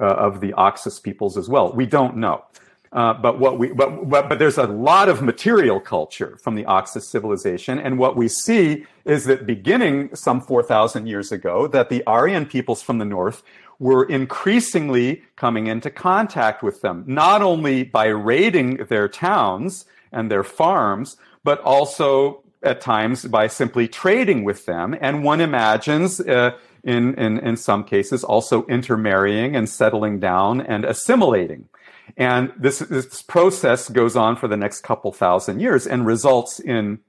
uh, 0.00 0.04
of 0.04 0.40
the 0.40 0.52
Oxus 0.52 1.00
peoples 1.02 1.36
as 1.36 1.48
well. 1.48 1.72
We 1.72 1.86
don't 1.86 2.16
know. 2.16 2.44
Uh, 2.90 3.12
but 3.12 3.38
what 3.38 3.58
we, 3.58 3.68
but, 3.68 4.08
but, 4.08 4.28
but 4.28 4.38
there's 4.38 4.56
a 4.56 4.66
lot 4.66 5.08
of 5.10 5.20
material 5.20 5.78
culture 5.78 6.38
from 6.42 6.54
the 6.54 6.64
Oxus 6.64 7.02
civilization. 7.02 7.78
And 7.78 7.98
what 7.98 8.16
we 8.16 8.28
see 8.28 8.86
is 9.04 9.24
that 9.24 9.46
beginning 9.46 10.14
some 10.14 10.40
4,000 10.40 11.06
years 11.06 11.30
ago, 11.30 11.66
that 11.66 11.90
the 11.90 12.02
Aryan 12.06 12.46
peoples 12.46 12.80
from 12.82 12.98
the 12.98 13.04
north 13.04 13.42
were 13.78 14.04
increasingly 14.04 15.22
coming 15.36 15.66
into 15.68 15.90
contact 15.90 16.62
with 16.62 16.80
them, 16.80 17.04
not 17.06 17.42
only 17.42 17.84
by 17.84 18.06
raiding 18.06 18.76
their 18.88 19.08
towns 19.08 19.84
and 20.12 20.30
their 20.30 20.42
farms, 20.42 21.16
but 21.44 21.60
also 21.60 22.42
at 22.62 22.80
times 22.80 23.24
by 23.24 23.46
simply 23.46 23.86
trading 23.86 24.42
with 24.42 24.66
them. 24.66 24.96
And 25.00 25.22
one 25.22 25.40
imagines, 25.40 26.20
uh, 26.20 26.52
in, 26.82 27.14
in, 27.14 27.38
in 27.38 27.56
some 27.56 27.84
cases, 27.84 28.24
also 28.24 28.66
intermarrying 28.66 29.54
and 29.54 29.68
settling 29.68 30.18
down 30.18 30.60
and 30.60 30.84
assimilating. 30.84 31.68
And 32.16 32.52
this, 32.58 32.78
this 32.80 33.22
process 33.22 33.88
goes 33.88 34.16
on 34.16 34.36
for 34.36 34.48
the 34.48 34.56
next 34.56 34.80
couple 34.80 35.12
thousand 35.12 35.60
years 35.60 35.86
and 35.86 36.06
results 36.06 36.58
in 36.58 37.00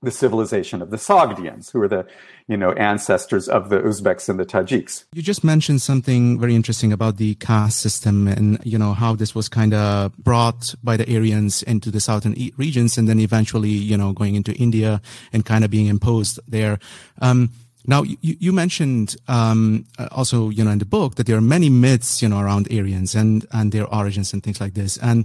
the 0.00 0.10
civilization 0.10 0.80
of 0.80 0.90
the 0.90 0.96
Sogdians, 0.96 1.72
who 1.72 1.82
are 1.82 1.88
the, 1.88 2.06
you 2.46 2.56
know, 2.56 2.72
ancestors 2.72 3.48
of 3.48 3.68
the 3.68 3.80
Uzbeks 3.80 4.28
and 4.28 4.38
the 4.38 4.46
Tajiks. 4.46 5.04
You 5.12 5.22
just 5.22 5.42
mentioned 5.42 5.82
something 5.82 6.38
very 6.38 6.54
interesting 6.54 6.92
about 6.92 7.16
the 7.16 7.34
caste 7.36 7.80
system 7.80 8.28
and, 8.28 8.60
you 8.64 8.78
know, 8.78 8.92
how 8.92 9.16
this 9.16 9.34
was 9.34 9.48
kind 9.48 9.74
of 9.74 10.16
brought 10.16 10.74
by 10.84 10.96
the 10.96 11.04
Aryans 11.16 11.64
into 11.64 11.90
the 11.90 11.98
southern 11.98 12.36
regions 12.56 12.96
and 12.96 13.08
then 13.08 13.18
eventually, 13.18 13.70
you 13.70 13.96
know, 13.96 14.12
going 14.12 14.36
into 14.36 14.52
India 14.54 15.00
and 15.32 15.44
kind 15.44 15.64
of 15.64 15.70
being 15.70 15.86
imposed 15.86 16.38
there. 16.46 16.78
Um, 17.20 17.50
now, 17.88 18.02
you, 18.02 18.18
you 18.20 18.52
mentioned 18.52 19.16
um, 19.28 19.86
uh, 19.98 20.08
also, 20.12 20.50
you 20.50 20.62
know, 20.62 20.70
in 20.70 20.78
the 20.78 20.84
book 20.84 21.14
that 21.16 21.26
there 21.26 21.36
are 21.36 21.40
many 21.40 21.70
myths, 21.70 22.22
you 22.22 22.28
know, 22.28 22.38
around 22.38 22.68
Aryans 22.70 23.14
and 23.14 23.46
and 23.50 23.72
their 23.72 23.86
origins 23.86 24.32
and 24.32 24.42
things 24.42 24.60
like 24.60 24.74
this. 24.74 24.98
And 24.98 25.24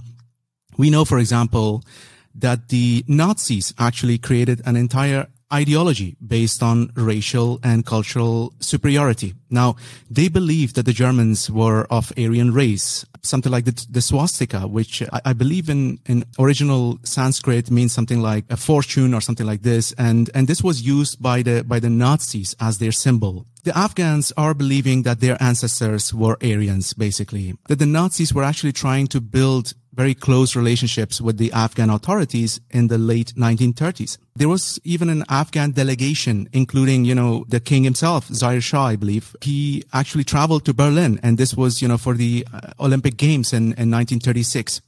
we 0.78 0.90
know, 0.90 1.04
for 1.04 1.20
example, 1.20 1.84
that 2.36 2.70
the 2.70 3.04
Nazis 3.08 3.74
actually 3.78 4.18
created 4.18 4.62
an 4.66 4.76
entire 4.76 5.28
ideology 5.54 6.18
based 6.26 6.64
on 6.64 6.92
racial 6.96 7.60
and 7.64 7.86
cultural 7.86 8.54
superiority. 8.60 9.36
Now, 9.52 9.76
they 10.10 10.28
believed 10.28 10.76
that 10.76 10.86
the 10.86 10.94
Germans 10.94 11.50
were 11.50 11.86
of 11.92 12.12
Aryan 12.18 12.52
race, 12.54 13.06
something 13.22 13.52
like 13.52 13.66
the, 13.66 13.86
the 13.90 14.02
swastika, 14.02 14.62
which 14.68 15.04
I, 15.04 15.22
I, 15.26 15.34
believe 15.34 15.70
in, 15.70 16.00
in 16.08 16.26
original 16.40 16.98
Sanskrit 17.04 17.70
means 17.70 17.94
something 17.94 18.20
like 18.22 18.46
a 18.50 18.58
fortune 18.58 19.14
or 19.14 19.22
something 19.22 19.46
like 19.46 19.62
this. 19.62 19.94
And, 19.98 20.30
and 20.34 20.48
this 20.48 20.64
was 20.64 20.82
used 20.82 21.22
by 21.22 21.44
the, 21.44 21.64
by 21.64 21.80
the 21.80 21.90
Nazis 21.90 22.56
as 22.60 22.80
their 22.80 22.92
symbol. 22.92 23.46
The 23.64 23.78
Afghans 23.78 24.34
are 24.36 24.54
believing 24.54 25.04
that 25.04 25.22
their 25.22 25.42
ancestors 25.42 26.14
were 26.14 26.38
Aryans, 26.42 26.94
basically, 26.94 27.56
that 27.70 27.80
the 27.80 27.86
Nazis 27.86 28.34
were 28.34 28.44
actually 28.44 28.74
trying 28.74 29.08
to 29.08 29.22
build 29.22 29.74
very 29.94 30.14
close 30.14 30.56
relationships 30.56 31.22
with 31.22 31.38
the 31.38 31.52
Afghan 31.52 31.90
authorities 31.90 32.60
in 32.72 32.88
the 32.88 32.98
late 32.98 33.34
1930s. 33.36 34.18
There 34.36 34.50
was 34.50 34.80
even 34.84 35.10
an 35.10 35.24
Afghan 35.30 35.72
delegation, 35.72 36.50
including, 36.52 37.06
you 37.06 37.16
know, 37.16 37.46
the 37.48 37.60
king 37.60 37.84
himself, 37.84 38.28
Zahir 38.28 38.62
Shah, 38.62 38.88
I 38.88 38.96
believe. 38.96 39.36
He 39.42 39.84
actually 39.94 40.24
traveled 40.24 40.66
to 40.66 40.74
Berlin 40.74 41.20
and 41.22 41.38
this 41.38 41.56
was, 41.56 41.82
you 41.82 41.88
know, 41.88 41.98
for 41.98 42.16
the 42.16 42.46
uh, 42.54 42.72
Olympic 42.80 43.18
Games 43.18 43.54
in, 43.54 43.74
in 43.74 43.92
1936. 43.92 44.82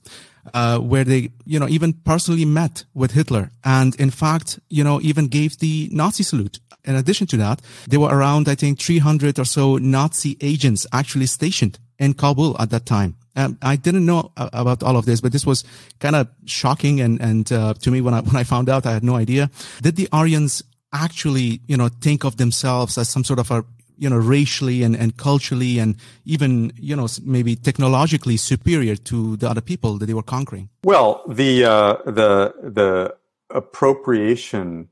Uh, 0.54 0.78
where 0.78 1.04
they, 1.04 1.32
you 1.46 1.60
know, 1.60 1.68
even 1.68 1.92
personally 1.92 2.46
met 2.46 2.84
with 2.94 3.14
Hitler 3.14 3.50
and 3.64 3.96
in 3.96 4.12
fact, 4.12 4.60
you 4.70 4.84
know, 4.84 5.02
even 5.02 5.26
gave 5.28 5.58
the 5.58 5.90
Nazi 5.92 6.22
salute. 6.22 6.60
In 6.84 6.96
addition 6.96 7.26
to 7.28 7.38
that, 7.38 7.62
there 7.88 8.00
were 8.00 8.16
around, 8.16 8.48
I 8.48 8.54
think, 8.54 8.80
300 8.80 9.40
or 9.40 9.46
so 9.46 9.78
Nazi 9.78 10.38
agents 10.42 10.86
actually 10.94 11.26
stationed 11.26 11.80
in 11.98 12.14
Kabul 12.14 12.56
at 12.62 12.70
that 12.70 12.86
time. 12.86 13.16
Um, 13.36 13.58
I 13.62 13.76
didn't 13.76 14.06
know 14.06 14.32
about 14.38 14.84
all 14.84 14.98
of 14.98 15.06
this, 15.06 15.22
but 15.22 15.32
this 15.32 15.46
was 15.46 15.64
kind 16.00 16.16
of 16.16 16.28
shocking. 16.46 17.02
And, 17.02 17.22
and, 17.22 17.52
uh, 17.52 17.74
to 17.76 17.92
me, 17.92 18.02
when 18.02 18.14
I, 18.14 18.22
when 18.30 18.36
I 18.36 18.44
found 18.44 18.70
out, 18.70 18.86
I 18.86 18.94
had 18.94 19.04
no 19.04 19.16
idea. 19.16 19.50
Did 19.82 19.96
the 19.96 20.08
Aryans 20.12 20.64
actually, 20.94 21.62
you 21.68 21.76
know, 21.76 21.90
think 21.90 22.24
of 22.24 22.38
themselves 22.38 22.98
as 22.98 23.10
some 23.10 23.24
sort 23.24 23.40
of 23.40 23.52
a, 23.52 23.66
you 23.98 24.10
know, 24.10 24.18
racially 24.18 24.84
and, 24.84 24.96
and 24.96 25.18
culturally 25.18 25.80
and 25.80 25.96
even, 26.26 26.72
you 26.78 26.96
know, 26.96 27.08
maybe 27.24 27.56
technologically 27.56 28.38
superior 28.38 28.96
to 28.96 29.38
the 29.38 29.50
other 29.50 29.62
people 29.62 29.98
that 29.98 30.06
they 30.06 30.14
were 30.14 30.24
conquering? 30.24 30.70
Well, 30.84 31.24
the, 31.28 31.66
uh, 31.66 31.96
the, 32.06 32.54
the 32.62 33.16
appropriation 33.50 34.90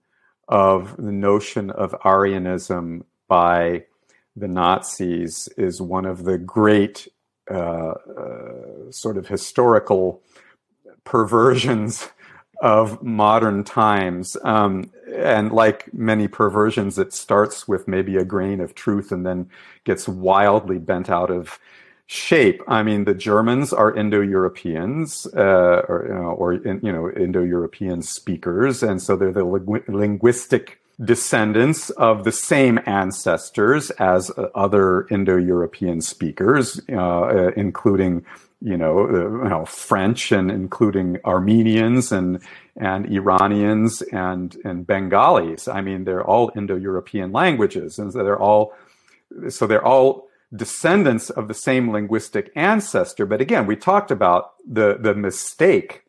of 0.47 0.97
the 0.97 1.11
notion 1.11 1.69
of 1.71 1.95
Aryanism 2.03 3.03
by 3.27 3.85
the 4.35 4.47
Nazis 4.47 5.47
is 5.57 5.81
one 5.81 6.05
of 6.05 6.23
the 6.23 6.37
great 6.37 7.07
uh, 7.49 7.93
uh, 7.93 8.91
sort 8.91 9.17
of 9.17 9.27
historical 9.27 10.21
perversions 11.03 12.09
of 12.61 13.03
modern 13.03 13.63
times. 13.63 14.37
Um, 14.43 14.91
and 15.13 15.51
like 15.51 15.93
many 15.93 16.27
perversions, 16.27 16.97
it 16.97 17.11
starts 17.13 17.67
with 17.67 17.87
maybe 17.87 18.15
a 18.15 18.23
grain 18.23 18.61
of 18.61 18.73
truth 18.73 19.11
and 19.11 19.25
then 19.25 19.49
gets 19.83 20.07
wildly 20.07 20.77
bent 20.79 21.09
out 21.09 21.29
of 21.29 21.59
shape. 22.05 22.61
I 22.67 22.83
mean, 22.83 23.05
the 23.05 23.13
Germans 23.13 23.73
are 23.73 23.93
Indo-Europeans, 23.93 25.27
uh, 25.35 25.83
or, 25.87 26.05
you 26.07 26.13
know, 26.13 26.31
or 26.31 26.53
you 26.53 26.91
know, 26.91 27.09
Indo-European 27.11 28.01
speakers, 28.01 28.83
and 28.83 29.01
so 29.01 29.15
they're 29.15 29.31
the 29.31 29.43
linguistic 29.87 30.79
descendants 31.03 31.89
of 31.91 32.23
the 32.23 32.31
same 32.31 32.79
ancestors 32.85 33.89
as 33.91 34.29
uh, 34.31 34.49
other 34.55 35.07
Indo-European 35.09 36.01
speakers, 36.01 36.79
uh, 36.89 36.95
uh, 36.95 37.51
including 37.55 38.25
you 38.65 38.77
know, 38.77 38.99
uh, 38.99 39.43
you 39.43 39.49
know, 39.49 39.65
French 39.65 40.31
and 40.31 40.49
including 40.49 41.17
Armenians 41.25 42.13
and 42.13 42.39
and 42.77 43.05
Iranians 43.11 44.01
and 44.03 44.55
and 44.63 44.87
Bengalis. 44.87 45.67
I 45.67 45.81
mean, 45.81 46.05
they're 46.05 46.23
all 46.23 46.49
Indo-European 46.55 47.33
languages, 47.33 47.99
and 47.99 48.13
so 48.13 48.23
they're 48.23 48.39
all 48.39 48.73
so 49.49 49.67
they're 49.67 49.85
all 49.85 50.29
descendants 50.55 51.29
of 51.29 51.49
the 51.49 51.53
same 51.53 51.91
linguistic 51.91 52.51
ancestor. 52.55 53.25
But 53.25 53.41
again, 53.41 53.65
we 53.65 53.75
talked 53.75 54.11
about 54.11 54.53
the 54.65 54.97
the 54.97 55.13
mistake 55.13 56.03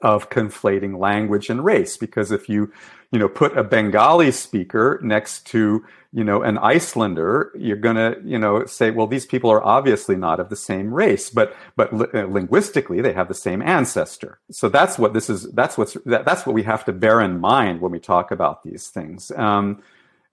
of 0.00 0.30
conflating 0.30 0.98
language 0.98 1.48
and 1.48 1.64
race 1.64 1.96
because 1.96 2.30
if 2.32 2.48
you 2.48 2.72
you 3.12 3.18
know 3.18 3.28
put 3.28 3.56
a 3.56 3.64
bengali 3.64 4.30
speaker 4.30 5.00
next 5.02 5.46
to 5.46 5.84
you 6.12 6.24
know 6.24 6.42
an 6.42 6.56
icelander 6.58 7.52
you're 7.56 7.76
going 7.76 7.96
to 7.96 8.18
you 8.24 8.38
know 8.38 8.64
say 8.64 8.90
well 8.90 9.06
these 9.06 9.26
people 9.26 9.50
are 9.50 9.62
obviously 9.64 10.16
not 10.16 10.40
of 10.40 10.48
the 10.48 10.56
same 10.56 10.92
race 10.92 11.28
but 11.30 11.54
but 11.76 11.92
li- 11.92 12.06
uh, 12.14 12.26
linguistically 12.26 13.00
they 13.00 13.12
have 13.12 13.28
the 13.28 13.34
same 13.34 13.62
ancestor. 13.62 14.38
So 14.50 14.68
that's 14.68 14.98
what 14.98 15.12
this 15.12 15.30
is 15.30 15.50
that's 15.52 15.76
what's 15.76 15.94
that, 16.06 16.24
that's 16.24 16.46
what 16.46 16.54
we 16.54 16.62
have 16.64 16.84
to 16.86 16.92
bear 16.92 17.20
in 17.20 17.40
mind 17.40 17.80
when 17.80 17.92
we 17.92 18.00
talk 18.00 18.30
about 18.30 18.62
these 18.62 18.88
things. 18.88 19.30
Um, 19.32 19.82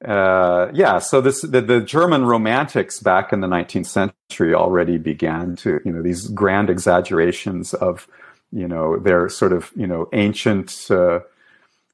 uh, 0.04 0.70
yeah, 0.74 1.00
so 1.00 1.22
this 1.22 1.42
the, 1.42 1.62
the, 1.62 1.82
German 1.82 2.26
romantics 2.26 3.00
back 3.00 3.32
in 3.32 3.40
the 3.40 3.48
19th 3.48 3.88
century 3.88 4.54
already 4.54 4.98
began 4.98 5.56
to 5.58 5.80
you 5.86 5.92
know 5.92 6.02
these 6.02 6.28
grand 6.28 6.70
exaggerations 6.70 7.74
of 7.74 8.08
you 8.52 8.68
know 8.68 8.98
their 8.98 9.30
sort 9.30 9.54
of 9.54 9.72
you 9.76 9.88
know 9.88 10.10
ancient 10.14 10.88
uh, 10.90 11.20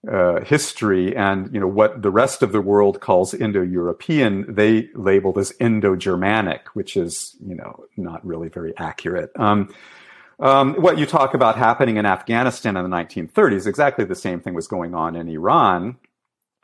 uh, 0.09 0.41
history 0.43 1.15
and 1.15 1.53
you 1.53 1.59
know 1.59 1.67
what 1.67 2.01
the 2.01 2.09
rest 2.09 2.41
of 2.41 2.51
the 2.51 2.61
world 2.61 3.01
calls 3.01 3.33
Indo-European, 3.33 4.53
they 4.53 4.89
labeled 4.95 5.37
as 5.37 5.53
Indo-Germanic, 5.59 6.67
which 6.73 6.97
is 6.97 7.35
you 7.45 7.55
know 7.55 7.85
not 7.97 8.25
really 8.25 8.49
very 8.49 8.73
accurate. 8.77 9.31
Um, 9.35 9.73
um, 10.39 10.73
what 10.75 10.97
you 10.97 11.05
talk 11.05 11.35
about 11.35 11.55
happening 11.55 11.97
in 11.97 12.07
Afghanistan 12.07 12.75
in 12.75 12.89
the 12.89 12.95
1930s, 12.95 13.67
exactly 13.67 14.03
the 14.05 14.15
same 14.15 14.39
thing 14.39 14.55
was 14.55 14.67
going 14.67 14.95
on 14.95 15.15
in 15.15 15.29
Iran 15.29 15.97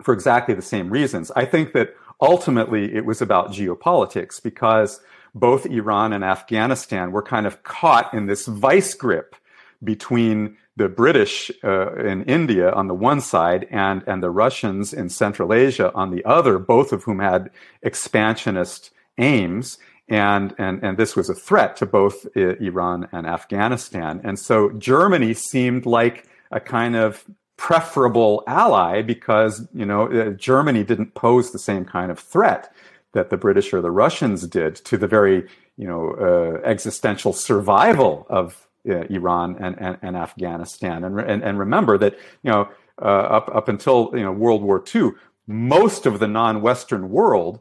for 0.01 0.15
exactly 0.15 0.55
the 0.55 0.63
same 0.63 0.89
reasons. 0.89 1.31
I 1.35 1.45
think 1.45 1.73
that 1.73 1.95
ultimately 2.19 2.95
it 2.95 3.05
was 3.05 3.21
about 3.21 3.51
geopolitics 3.51 4.41
because 4.41 4.99
both 5.35 5.67
Iran 5.67 6.11
and 6.13 6.23
Afghanistan 6.23 7.11
were 7.11 7.21
kind 7.21 7.45
of 7.45 7.61
caught 7.61 8.11
in 8.15 8.25
this 8.25 8.47
vice 8.47 8.95
grip 8.95 9.35
between 9.83 10.57
the 10.77 10.87
British 10.87 11.51
uh, 11.63 11.95
in 11.95 12.23
India 12.23 12.71
on 12.71 12.87
the 12.87 12.93
one 12.93 13.19
side 13.19 13.67
and, 13.71 14.03
and 14.05 14.21
the 14.21 14.29
Russians 14.29 14.93
in 14.93 15.09
Central 15.09 15.51
Asia 15.51 15.91
on 15.93 16.11
the 16.11 16.23
other, 16.23 16.59
both 16.59 16.93
of 16.93 17.03
whom 17.03 17.19
had 17.19 17.49
expansionist 17.81 18.91
aims. 19.17 19.79
And, 20.07 20.53
and, 20.57 20.81
and 20.83 20.97
this 20.97 21.15
was 21.15 21.29
a 21.29 21.35
threat 21.35 21.75
to 21.77 21.85
both 21.85 22.27
uh, 22.37 22.55
Iran 22.57 23.09
and 23.11 23.25
Afghanistan. 23.25 24.21
And 24.23 24.37
so 24.37 24.69
Germany 24.71 25.33
seemed 25.33 25.85
like 25.85 26.27
a 26.51 26.59
kind 26.59 26.95
of 26.95 27.25
preferable 27.57 28.43
ally 28.45 29.01
because, 29.01 29.67
you 29.73 29.85
know, 29.85 30.03
uh, 30.11 30.29
Germany 30.29 30.83
didn't 30.83 31.15
pose 31.15 31.51
the 31.51 31.59
same 31.59 31.85
kind 31.85 32.11
of 32.11 32.19
threat 32.19 32.71
that 33.13 33.31
the 33.31 33.37
British 33.37 33.73
or 33.73 33.81
the 33.81 33.91
Russians 33.91 34.45
did 34.47 34.75
to 34.75 34.95
the 34.95 35.07
very, 35.07 35.47
you 35.75 35.87
know, 35.87 36.11
uh, 36.11 36.61
existential 36.63 37.33
survival 37.33 38.27
of 38.29 38.66
uh, 38.87 39.05
Iran 39.09 39.57
and, 39.59 39.75
and, 39.79 39.97
and, 40.01 40.15
Afghanistan. 40.15 41.03
And, 41.03 41.19
and, 41.19 41.43
and 41.43 41.59
remember 41.59 41.97
that, 41.97 42.13
you 42.43 42.51
know, 42.51 42.69
uh, 43.01 43.05
up, 43.05 43.49
up 43.53 43.67
until, 43.67 44.11
you 44.13 44.23
know, 44.23 44.31
World 44.31 44.61
War 44.61 44.83
II, 44.93 45.11
most 45.45 46.05
of 46.05 46.19
the 46.19 46.27
non-Western 46.27 47.09
world 47.09 47.59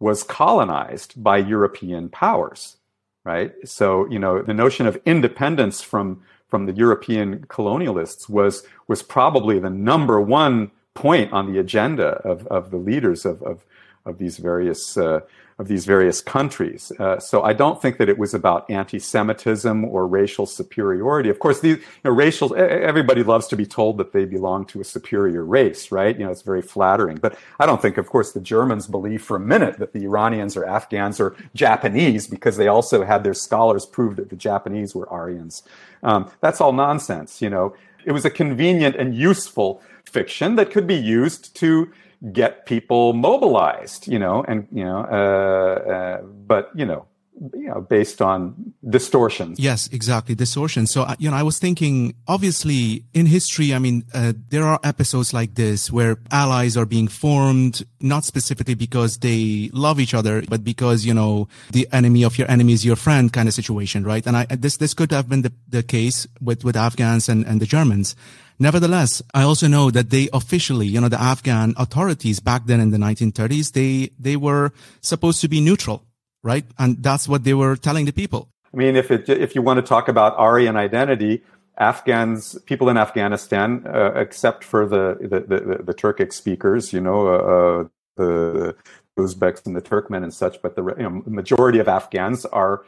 was 0.00 0.22
colonized 0.22 1.22
by 1.22 1.38
European 1.38 2.08
powers. 2.08 2.76
right? 3.24 3.52
So, 3.64 4.08
you 4.10 4.18
know, 4.18 4.42
the 4.42 4.54
notion 4.54 4.86
of 4.86 5.00
independence 5.06 5.80
from 5.80 6.22
from 6.48 6.66
the 6.66 6.72
European 6.74 7.46
colonialists 7.46 8.28
was 8.28 8.62
was 8.86 9.02
probably 9.02 9.58
the 9.58 9.70
number 9.70 10.20
one 10.20 10.70
point 10.94 11.32
on 11.32 11.50
the 11.50 11.58
agenda 11.58 12.08
of, 12.28 12.46
of 12.48 12.70
the 12.70 12.76
leaders 12.76 13.24
of, 13.24 13.42
of, 13.42 13.64
of 14.04 14.18
these 14.18 14.36
various 14.36 14.96
uh, 14.96 15.20
of 15.62 15.68
these 15.68 15.86
various 15.86 16.20
countries. 16.20 16.92
Uh, 16.98 17.18
so 17.18 17.42
I 17.42 17.52
don't 17.54 17.80
think 17.80 17.96
that 17.98 18.08
it 18.08 18.18
was 18.18 18.34
about 18.34 18.68
anti-Semitism 18.68 19.84
or 19.84 20.06
racial 20.06 20.44
superiority. 20.44 21.30
Of 21.30 21.38
course, 21.38 21.60
these 21.60 21.78
you 21.78 21.84
know, 22.04 22.10
racial 22.10 22.54
everybody 22.56 23.22
loves 23.22 23.46
to 23.46 23.56
be 23.56 23.64
told 23.64 23.96
that 23.98 24.12
they 24.12 24.24
belong 24.26 24.66
to 24.66 24.80
a 24.80 24.84
superior 24.84 25.44
race, 25.44 25.90
right? 25.90 26.18
You 26.18 26.24
know, 26.24 26.32
it's 26.32 26.42
very 26.42 26.62
flattering. 26.62 27.16
But 27.16 27.38
I 27.60 27.64
don't 27.66 27.80
think, 27.80 27.96
of 27.96 28.06
course, 28.08 28.32
the 28.32 28.40
Germans 28.40 28.86
believe 28.88 29.22
for 29.22 29.36
a 29.36 29.40
minute 29.54 29.78
that 29.78 29.92
the 29.92 30.04
Iranians 30.04 30.56
or 30.56 30.64
Afghans 30.66 31.20
or 31.20 31.34
Japanese, 31.54 32.26
because 32.26 32.56
they 32.56 32.68
also 32.68 33.04
had 33.04 33.22
their 33.22 33.34
scholars 33.34 33.86
prove 33.86 34.16
that 34.16 34.28
the 34.28 34.36
Japanese 34.36 34.94
were 34.94 35.08
Aryans. 35.08 35.62
Um, 36.02 36.30
that's 36.40 36.60
all 36.60 36.72
nonsense. 36.72 37.40
You 37.40 37.50
know, 37.50 37.74
it 38.04 38.12
was 38.12 38.24
a 38.24 38.30
convenient 38.30 38.96
and 38.96 39.14
useful 39.14 39.80
fiction 40.04 40.56
that 40.56 40.72
could 40.72 40.86
be 40.86 40.96
used 40.96 41.54
to 41.56 41.90
get 42.30 42.66
people 42.66 43.14
mobilized, 43.14 44.06
you 44.06 44.18
know, 44.18 44.44
and 44.46 44.68
you 44.70 44.84
know, 44.84 44.98
uh, 45.10 45.90
uh, 45.90 46.22
but 46.22 46.70
you 46.74 46.84
know, 46.84 47.06
you 47.54 47.66
know, 47.66 47.80
based 47.80 48.22
on 48.22 48.74
distortions. 48.88 49.58
Yes, 49.58 49.88
exactly, 49.92 50.34
distortions. 50.34 50.92
So, 50.92 51.02
uh, 51.02 51.16
you 51.18 51.30
know, 51.30 51.36
I 51.36 51.42
was 51.42 51.58
thinking, 51.58 52.14
obviously, 52.28 53.04
in 53.14 53.26
history, 53.26 53.74
I 53.74 53.78
mean, 53.78 54.04
uh, 54.14 54.32
there 54.50 54.64
are 54.64 54.78
episodes 54.84 55.32
like 55.34 55.54
this 55.54 55.90
where 55.90 56.18
allies 56.30 56.76
are 56.76 56.86
being 56.86 57.08
formed, 57.08 57.84
not 58.00 58.24
specifically 58.24 58.74
because 58.74 59.18
they 59.18 59.70
love 59.72 59.98
each 59.98 60.14
other, 60.14 60.42
but 60.48 60.62
because, 60.62 61.04
you 61.04 61.14
know, 61.14 61.48
the 61.70 61.88
enemy 61.92 62.22
of 62.22 62.38
your 62.38 62.50
enemy 62.50 62.74
is 62.74 62.84
your 62.84 62.96
friend 62.96 63.32
kind 63.32 63.48
of 63.48 63.54
situation, 63.54 64.04
right? 64.04 64.26
And 64.26 64.36
I, 64.36 64.44
this, 64.44 64.76
this 64.76 64.94
could 64.94 65.10
have 65.10 65.28
been 65.28 65.42
the, 65.42 65.52
the 65.68 65.82
case 65.82 66.26
with, 66.40 66.64
with 66.64 66.76
Afghans 66.76 67.28
and, 67.28 67.44
and 67.46 67.60
the 67.60 67.66
Germans. 67.66 68.14
Nevertheless, 68.62 69.20
I 69.34 69.42
also 69.42 69.66
know 69.66 69.90
that 69.90 70.10
they 70.10 70.28
officially, 70.32 70.86
you 70.86 71.00
know, 71.00 71.08
the 71.08 71.20
Afghan 71.20 71.74
authorities 71.76 72.38
back 72.38 72.66
then 72.66 72.78
in 72.78 72.90
the 72.90 72.96
1930s, 72.96 73.72
they, 73.72 74.10
they 74.20 74.36
were 74.36 74.72
supposed 75.00 75.40
to 75.40 75.48
be 75.48 75.60
neutral, 75.60 76.04
right? 76.44 76.64
And 76.78 77.02
that's 77.02 77.26
what 77.26 77.42
they 77.42 77.54
were 77.54 77.74
telling 77.74 78.04
the 78.04 78.12
people. 78.12 78.50
I 78.72 78.76
mean, 78.76 78.94
if 78.94 79.10
it, 79.10 79.28
if 79.28 79.56
you 79.56 79.62
want 79.62 79.78
to 79.78 79.82
talk 79.82 80.06
about 80.06 80.38
Aryan 80.38 80.76
identity, 80.76 81.42
Afghans, 81.76 82.56
people 82.64 82.88
in 82.88 82.96
Afghanistan, 82.96 83.84
uh, 83.84 84.12
except 84.14 84.62
for 84.62 84.86
the, 84.86 85.18
the, 85.20 85.40
the, 85.40 85.82
the, 85.82 85.94
Turkic 85.94 86.32
speakers, 86.32 86.92
you 86.92 87.00
know, 87.00 87.26
uh, 87.26 87.82
uh 87.82 87.84
the 88.14 88.76
Uzbeks 89.18 89.66
and 89.66 89.74
the 89.74 89.82
Turkmen 89.82 90.22
and 90.22 90.32
such, 90.32 90.62
but 90.62 90.76
the 90.76 90.84
you 90.84 91.02
know, 91.02 91.22
majority 91.26 91.80
of 91.80 91.88
Afghans 91.88 92.44
are 92.46 92.84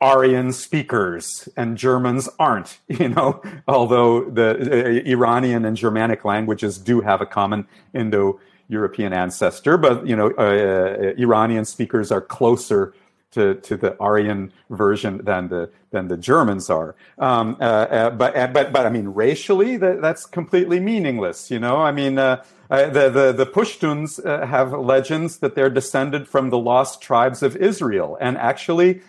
Aryan 0.00 0.52
speakers 0.52 1.48
and 1.56 1.76
Germans 1.76 2.28
aren't, 2.38 2.78
you 2.88 3.08
know, 3.08 3.42
although 3.66 4.24
the 4.30 4.50
uh, 4.50 5.10
Iranian 5.10 5.64
and 5.64 5.76
Germanic 5.76 6.24
languages 6.24 6.78
do 6.78 7.00
have 7.00 7.20
a 7.20 7.26
common 7.26 7.66
Indo 7.94 8.40
European 8.68 9.12
ancestor, 9.12 9.76
but, 9.76 10.06
you 10.06 10.14
know, 10.14 10.30
uh, 10.38 10.42
uh, 10.42 11.14
Iranian 11.18 11.64
speakers 11.64 12.12
are 12.12 12.20
closer 12.20 12.94
to, 13.30 13.54
to 13.56 13.76
the 13.76 13.96
Aryan 13.98 14.52
version 14.70 15.24
than 15.24 15.48
the 15.48 15.70
than 15.90 16.08
the 16.08 16.16
Germans 16.16 16.70
are. 16.70 16.94
Um, 17.18 17.56
uh, 17.60 17.64
uh 17.64 18.10
but 18.10 18.36
uh, 18.36 18.46
but 18.46 18.72
but 18.72 18.86
I 18.86 18.90
mean, 18.90 19.08
racially, 19.08 19.76
that, 19.76 20.00
that's 20.00 20.24
completely 20.24 20.80
meaningless. 20.80 21.50
You 21.50 21.58
know, 21.58 21.76
I 21.76 21.92
mean, 21.92 22.14
the 22.14 22.42
the 22.68 23.34
the 23.36 23.46
Pashtuns 23.46 24.24
have 24.24 24.72
legends 24.72 25.38
that 25.38 25.54
they're 25.54 25.70
descended 25.70 26.26
from 26.26 26.48
the 26.48 26.58
lost 26.58 27.02
tribes 27.02 27.42
of 27.42 27.54
Israel, 27.56 28.16
and 28.18 28.38
actually, 28.38 29.02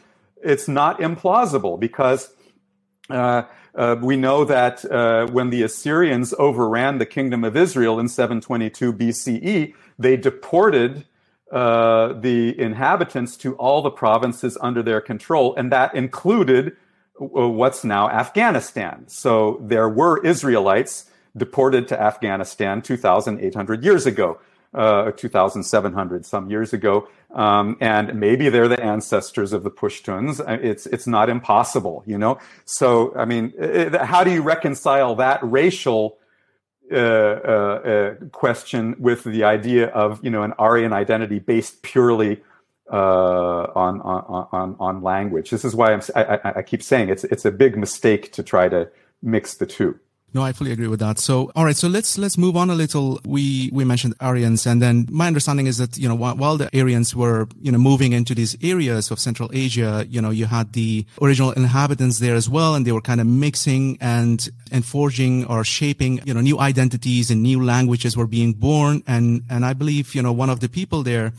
it's 0.44 0.68
not 0.68 1.00
implausible 1.00 1.80
because 1.80 2.32
uh, 3.10 3.44
uh, 3.76 3.96
we 4.02 4.18
know 4.18 4.46
that 4.46 4.84
uh, 4.86 5.28
when 5.28 5.50
the 5.50 5.64
Assyrians 5.64 6.34
overran 6.38 6.98
the 6.98 7.06
kingdom 7.06 7.44
of 7.44 7.56
Israel 7.56 8.00
in 8.00 8.08
722 8.08 8.94
BCE, 8.94 9.74
they 9.98 10.18
deported 10.18 11.06
uh, 11.52 12.14
the 12.14 12.60
inhabitants 12.60 13.36
to 13.38 13.56
all 13.56 13.82
the 13.82 13.90
provinces 13.90 14.58
under 14.62 14.84
their 14.84 15.02
control, 15.02 15.56
and 15.56 15.72
that 15.72 15.94
included 15.96 16.76
uh, 17.20 17.26
what's 17.26 17.84
now 17.84 18.10
Afghanistan. 18.10 19.06
So 19.08 19.60
there 19.62 19.90
were 19.90 20.24
Israelites 20.26 21.06
deported 21.36 21.88
to 21.88 22.00
Afghanistan 22.00 22.82
2,800 22.82 23.84
years 23.84 24.06
ago 24.06 24.40
uh, 24.74 25.12
2,700 25.12 26.26
some 26.26 26.50
years 26.50 26.74
ago, 26.74 27.08
um, 27.32 27.78
and 27.80 28.20
maybe 28.20 28.50
they're 28.50 28.68
the 28.68 28.84
ancestors 28.84 29.54
of 29.54 29.64
the 29.64 29.72
Pashtuns. 29.72 30.40
Uh, 30.40 30.58
it's 30.62 30.86
it's 30.88 31.08
not 31.08 31.30
impossible, 31.30 32.04
you 32.06 32.18
know. 32.18 32.40
So 32.66 33.14
I 33.16 33.26
mean, 33.26 33.54
it, 33.58 33.94
how 33.96 34.24
do 34.24 34.32
you 34.32 34.42
reconcile 34.42 35.16
that 35.16 35.40
racial 35.44 36.18
uh, 36.92 36.96
uh, 36.96 36.98
uh, 36.98 38.26
question 38.32 38.96
with 38.98 39.24
the 39.24 39.44
idea 39.44 39.88
of 39.90 40.24
you 40.24 40.32
know 40.32 40.44
an 40.44 40.54
Aryan 40.54 40.92
identity 40.92 41.38
based 41.38 41.84
purely 41.84 42.42
uh, 42.92 43.68
on, 43.76 44.02
on 44.02 44.48
on 44.52 44.76
on 44.80 45.04
language? 45.04 45.52
This 45.52 45.64
is 45.64 45.76
why 45.76 45.94
I'm, 45.94 46.02
I, 46.16 46.54
I 46.58 46.62
keep 46.64 46.82
saying 46.82 47.10
it's 47.10 47.24
it's 47.26 47.46
a 47.46 47.52
big 47.52 47.78
mistake 47.78 48.32
to 48.34 48.44
try 48.44 48.70
to 48.70 48.90
mix 49.22 49.54
the 49.54 49.68
two. 49.68 50.00
No, 50.32 50.44
I 50.44 50.52
fully 50.52 50.72
agree 50.72 50.88
with 50.88 51.00
that. 51.00 51.18
So, 51.18 51.52
all 51.56 51.66
right. 51.66 51.76
So 51.76 51.88
let's, 51.88 52.18
let's 52.18 52.38
move 52.38 52.56
on 52.56 52.70
a 52.70 52.76
little. 52.76 53.20
We, 53.26 53.70
we 53.74 53.84
mentioned 53.84 54.14
Aryans 54.20 54.68
and 54.68 54.80
then 54.82 55.08
my 55.10 55.26
understanding 55.26 55.66
is 55.66 55.78
that, 55.78 55.98
you 55.98 56.08
know, 56.08 56.16
while, 56.16 56.36
while 56.36 56.58
the 56.58 56.70
Aryans 56.80 57.16
were, 57.16 57.48
you 57.62 57.72
know, 57.72 57.80
moving 57.80 58.14
into 58.14 58.36
these 58.36 58.56
areas 58.62 59.10
of 59.10 59.20
Central 59.20 59.50
Asia, 59.54 60.06
you 60.08 60.22
know, 60.22 60.30
you 60.30 60.46
had 60.46 60.74
the 60.74 61.06
original 61.22 61.52
inhabitants 61.52 62.20
there 62.20 62.36
as 62.36 62.48
well. 62.48 62.76
And 62.76 62.86
they 62.86 62.92
were 62.92 63.02
kind 63.02 63.20
of 63.20 63.26
mixing 63.26 63.98
and, 64.02 64.48
and 64.72 64.86
forging 64.86 65.46
or 65.46 65.64
shaping, 65.64 66.22
you 66.26 66.34
know, 66.34 66.42
new 66.42 66.60
identities 66.60 67.32
and 67.32 67.42
new 67.42 67.64
languages 67.64 68.16
were 68.16 68.28
being 68.28 68.54
born. 68.54 69.02
And, 69.08 69.44
and 69.50 69.66
I 69.66 69.74
believe, 69.74 70.14
you 70.14 70.22
know, 70.22 70.32
one 70.32 70.52
of 70.52 70.60
the 70.60 70.70
people 70.70 71.02
there, 71.02 71.34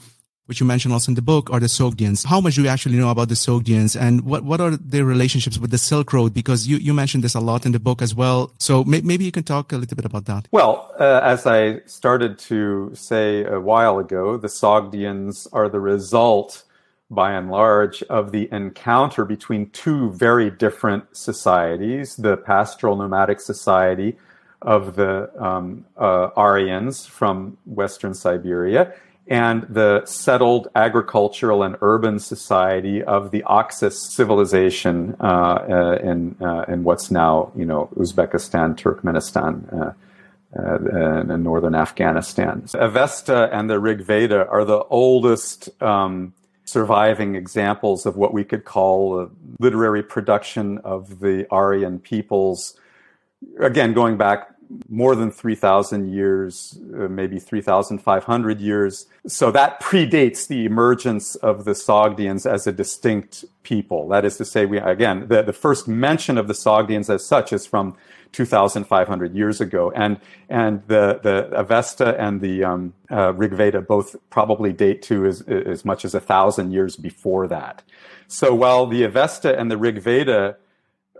which 0.50 0.58
you 0.58 0.66
mentioned 0.66 0.92
also 0.92 1.12
in 1.12 1.14
the 1.14 1.22
book, 1.22 1.48
are 1.52 1.60
the 1.60 1.68
Sogdians. 1.68 2.26
How 2.26 2.40
much 2.40 2.56
do 2.56 2.62
you 2.62 2.68
actually 2.68 2.96
know 2.96 3.08
about 3.08 3.28
the 3.28 3.36
Sogdians 3.36 3.98
and 3.98 4.22
what, 4.22 4.42
what 4.42 4.60
are 4.60 4.72
their 4.72 5.04
relationships 5.04 5.58
with 5.58 5.70
the 5.70 5.78
Silk 5.78 6.12
Road? 6.12 6.34
Because 6.34 6.66
you, 6.66 6.76
you 6.78 6.92
mentioned 6.92 7.22
this 7.22 7.36
a 7.36 7.40
lot 7.40 7.64
in 7.64 7.70
the 7.70 7.78
book 7.78 8.02
as 8.02 8.16
well. 8.16 8.52
So 8.58 8.82
may, 8.82 9.00
maybe 9.00 9.24
you 9.24 9.30
can 9.30 9.44
talk 9.44 9.72
a 9.72 9.76
little 9.76 9.94
bit 9.94 10.04
about 10.04 10.24
that. 10.24 10.48
Well, 10.50 10.92
uh, 10.98 11.20
as 11.22 11.46
I 11.46 11.82
started 11.86 12.36
to 12.50 12.90
say 12.94 13.44
a 13.44 13.60
while 13.60 14.00
ago, 14.00 14.36
the 14.36 14.48
Sogdians 14.48 15.46
are 15.52 15.68
the 15.68 15.78
result 15.78 16.64
by 17.10 17.32
and 17.32 17.48
large, 17.48 18.02
of 18.04 18.32
the 18.32 18.48
encounter 18.50 19.24
between 19.24 19.70
two 19.70 20.10
very 20.10 20.50
different 20.50 21.04
societies 21.12 22.16
the 22.16 22.36
pastoral 22.36 22.96
nomadic 22.96 23.40
society 23.40 24.16
of 24.62 24.96
the 24.96 25.30
um, 25.42 25.84
uh, 25.96 26.30
Aryans 26.36 27.06
from 27.06 27.56
Western 27.66 28.14
Siberia 28.14 28.92
and 29.30 29.62
the 29.70 30.04
settled 30.04 30.68
agricultural 30.74 31.62
and 31.62 31.76
urban 31.80 32.18
society 32.18 33.02
of 33.02 33.30
the 33.30 33.44
Oxus 33.44 34.12
civilization 34.12 35.16
uh, 35.20 35.24
uh, 35.24 35.98
in 36.02 36.36
uh, 36.42 36.64
in 36.66 36.82
what's 36.82 37.10
now 37.10 37.52
you 37.56 37.64
know 37.64 37.88
Uzbekistan, 37.96 38.76
Turkmenistan. 38.76 39.72
Uh, 39.72 39.92
uh, 40.52 40.78
and 41.28 41.44
northern 41.44 41.76
Afghanistan. 41.76 42.64
Avesta 42.74 43.48
and 43.52 43.70
the 43.70 43.78
Rig 43.78 44.02
Veda 44.02 44.48
are 44.48 44.64
the 44.64 44.82
oldest 44.90 45.80
um, 45.80 46.34
surviving 46.64 47.36
examples 47.36 48.04
of 48.04 48.16
what 48.16 48.34
we 48.34 48.42
could 48.42 48.64
call 48.64 49.20
a 49.20 49.28
literary 49.60 50.02
production 50.02 50.78
of 50.78 51.20
the 51.20 51.46
Aryan 51.52 52.00
peoples. 52.00 52.76
Again, 53.60 53.92
going 53.92 54.16
back 54.16 54.49
more 54.88 55.16
than 55.16 55.30
3,000 55.30 56.12
years, 56.12 56.78
uh, 56.94 57.08
maybe 57.08 57.38
3,500 57.38 58.60
years. 58.60 59.06
So 59.26 59.50
that 59.50 59.80
predates 59.80 60.46
the 60.46 60.64
emergence 60.64 61.34
of 61.36 61.64
the 61.64 61.72
Sogdians 61.72 62.50
as 62.50 62.66
a 62.66 62.72
distinct 62.72 63.44
people. 63.62 64.08
That 64.08 64.24
is 64.24 64.36
to 64.36 64.44
say, 64.44 64.66
we, 64.66 64.78
again, 64.78 65.26
the, 65.28 65.42
the 65.42 65.52
first 65.52 65.88
mention 65.88 66.38
of 66.38 66.46
the 66.46 66.54
Sogdians 66.54 67.12
as 67.12 67.24
such 67.24 67.52
is 67.52 67.66
from 67.66 67.96
2,500 68.32 69.34
years 69.34 69.60
ago. 69.60 69.90
And, 69.94 70.20
and 70.48 70.82
the, 70.86 71.18
the 71.20 71.48
Avesta 71.50 72.20
and 72.20 72.40
the 72.40 72.64
um, 72.64 72.94
uh, 73.10 73.32
Rig 73.32 73.52
Veda 73.52 73.80
both 73.80 74.14
probably 74.30 74.72
date 74.72 75.02
to 75.02 75.26
as, 75.26 75.42
as 75.42 75.84
much 75.84 76.04
as 76.04 76.14
a 76.14 76.20
thousand 76.20 76.70
years 76.70 76.96
before 76.96 77.48
that. 77.48 77.82
So 78.28 78.54
while 78.54 78.86
the 78.86 79.02
Avesta 79.02 79.58
and 79.58 79.68
the 79.68 79.76
Rig 79.76 80.00
Veda 80.00 80.56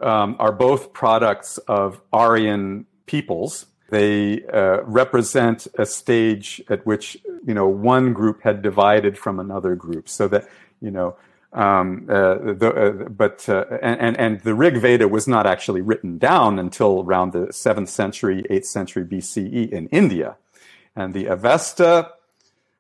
um, 0.01 0.37
are 0.39 0.53
both 0.53 0.93
products 0.93 1.59
of 1.59 2.01
Aryan 2.13 2.87
peoples. 3.11 3.67
They 3.91 4.45
uh, 4.47 4.83
represent 4.85 5.67
a 5.77 5.85
stage 5.85 6.63
at 6.69 6.87
which 6.87 7.19
you 7.47 7.55
know 7.55 7.69
one 7.69 8.13
group 8.13 8.43
had 8.43 8.63
divided 8.63 9.19
from 9.19 9.41
another 9.41 9.75
group, 9.75 10.09
so 10.09 10.29
that 10.29 10.49
you 10.81 10.91
know. 10.91 11.17
Um, 11.53 12.07
uh, 12.09 12.55
the, 12.63 12.71
uh, 12.73 13.09
but 13.09 13.49
uh, 13.49 13.65
and 13.83 14.17
and 14.17 14.41
the 14.43 14.55
Rig 14.55 14.77
Veda 14.77 15.09
was 15.09 15.27
not 15.27 15.49
actually 15.49 15.81
written 15.81 16.17
down 16.17 16.61
until 16.61 17.01
around 17.01 17.33
the 17.33 17.53
seventh 17.53 17.89
century, 17.89 18.45
eighth 18.49 18.67
century 18.67 19.05
BCE 19.05 19.69
in 19.69 19.89
India, 19.89 20.37
and 20.95 21.13
the 21.13 21.27
Avesta 21.27 22.13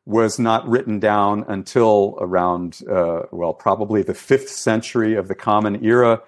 was 0.06 0.38
not 0.38 0.68
written 0.68 1.00
down 1.00 1.44
until 1.48 2.16
around, 2.20 2.80
uh, 2.88 3.22
well, 3.32 3.52
probably 3.52 4.02
the 4.02 4.14
fifth 4.14 4.48
century 4.48 5.16
of 5.16 5.26
the 5.26 5.34
Common 5.34 5.84
Era 5.84 6.22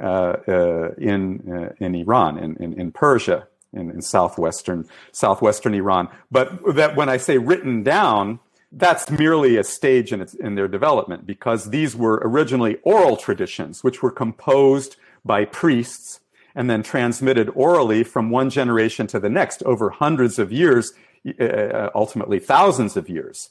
uh, 0.00 0.36
uh, 0.46 0.90
in 0.98 1.50
uh, 1.50 1.72
in 1.84 1.94
Iran, 1.94 2.38
in, 2.38 2.56
in, 2.56 2.74
in 2.74 2.92
Persia, 2.92 3.47
in, 3.72 3.90
in, 3.90 4.02
southwestern 4.02 4.86
southwestern 5.12 5.74
Iran. 5.74 6.08
But 6.30 6.74
that 6.74 6.96
when 6.96 7.08
I 7.08 7.16
say 7.16 7.38
written 7.38 7.82
down, 7.82 8.40
that's 8.72 9.10
merely 9.10 9.56
a 9.56 9.64
stage 9.64 10.12
in 10.12 10.20
its 10.20 10.34
in 10.34 10.54
their 10.54 10.68
development 10.68 11.26
because 11.26 11.70
these 11.70 11.96
were 11.96 12.20
originally 12.22 12.78
oral 12.82 13.16
traditions, 13.16 13.82
which 13.82 14.02
were 14.02 14.10
composed 14.10 14.96
by 15.24 15.44
priests 15.44 16.20
and 16.54 16.68
then 16.68 16.82
transmitted 16.82 17.48
orally 17.54 18.02
from 18.02 18.30
one 18.30 18.50
generation 18.50 19.06
to 19.06 19.20
the 19.20 19.30
next 19.30 19.62
over 19.62 19.90
hundreds 19.90 20.38
of 20.38 20.50
years, 20.50 20.92
uh, 21.40 21.88
ultimately 21.94 22.38
thousands 22.38 22.96
of 22.96 23.08
years. 23.08 23.50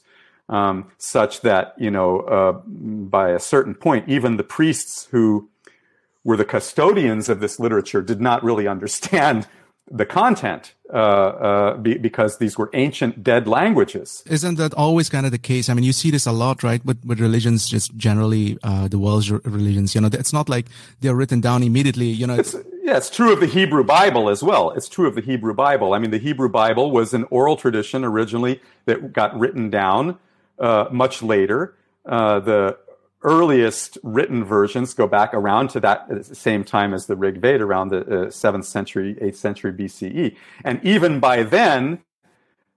Um, 0.50 0.90
such 0.96 1.42
that 1.42 1.74
you 1.78 1.90
know, 1.90 2.20
uh, 2.20 2.52
by 2.66 3.30
a 3.30 3.38
certain 3.38 3.74
point, 3.74 4.08
even 4.08 4.36
the 4.36 4.44
priests 4.44 5.08
who 5.10 5.48
were 6.24 6.36
the 6.36 6.44
custodians 6.44 7.28
of 7.28 7.40
this 7.40 7.58
literature 7.58 8.02
did 8.02 8.20
not 8.20 8.42
really 8.42 8.66
understand 8.76 9.46
the 9.90 10.06
content 10.06 10.74
uh, 10.92 10.96
uh, 10.96 11.76
be, 11.76 11.98
because 11.98 12.38
these 12.38 12.56
were 12.56 12.70
ancient 12.72 13.22
dead 13.22 13.46
languages. 13.46 14.22
Isn't 14.26 14.56
that 14.56 14.74
always 14.74 15.08
kind 15.08 15.26
of 15.26 15.32
the 15.32 15.38
case? 15.38 15.68
I 15.68 15.74
mean, 15.74 15.84
you 15.84 15.92
see 15.92 16.10
this 16.10 16.26
a 16.26 16.32
lot, 16.32 16.62
right? 16.62 16.84
With, 16.84 17.04
with 17.04 17.20
religions, 17.20 17.68
just 17.68 17.96
generally, 17.96 18.58
uh, 18.62 18.88
the 18.88 18.98
world's 18.98 19.30
religions, 19.30 19.94
you 19.94 20.00
know, 20.00 20.08
it's 20.12 20.32
not 20.32 20.48
like 20.48 20.66
they're 21.00 21.14
written 21.14 21.40
down 21.40 21.62
immediately, 21.62 22.06
you 22.06 22.26
know. 22.26 22.36
It's, 22.36 22.54
yeah, 22.82 22.96
it's 22.96 23.10
true 23.10 23.32
of 23.32 23.40
the 23.40 23.46
Hebrew 23.46 23.84
Bible 23.84 24.28
as 24.28 24.42
well. 24.42 24.70
It's 24.70 24.88
true 24.88 25.06
of 25.06 25.14
the 25.14 25.20
Hebrew 25.20 25.54
Bible. 25.54 25.94
I 25.94 25.98
mean, 25.98 26.10
the 26.10 26.18
Hebrew 26.18 26.48
Bible 26.48 26.90
was 26.90 27.14
an 27.14 27.24
oral 27.30 27.56
tradition 27.56 28.04
originally 28.04 28.60
that 28.86 29.12
got 29.12 29.38
written 29.38 29.70
down 29.70 30.18
uh, 30.58 30.86
much 30.90 31.22
later. 31.22 31.74
Uh, 32.06 32.40
the 32.40 32.78
earliest 33.22 33.98
written 34.02 34.44
versions 34.44 34.94
go 34.94 35.06
back 35.06 35.34
around 35.34 35.68
to 35.70 35.80
that 35.80 36.24
same 36.24 36.64
time 36.64 36.94
as 36.94 37.06
the 37.06 37.16
Rig 37.16 37.40
Veda, 37.40 37.64
around 37.64 37.88
the 37.88 38.00
uh, 38.00 38.26
7th 38.26 38.64
century, 38.64 39.16
8th 39.20 39.34
century 39.36 39.72
BCE. 39.72 40.36
And 40.64 40.82
even 40.84 41.18
by 41.18 41.42
then, 41.42 42.00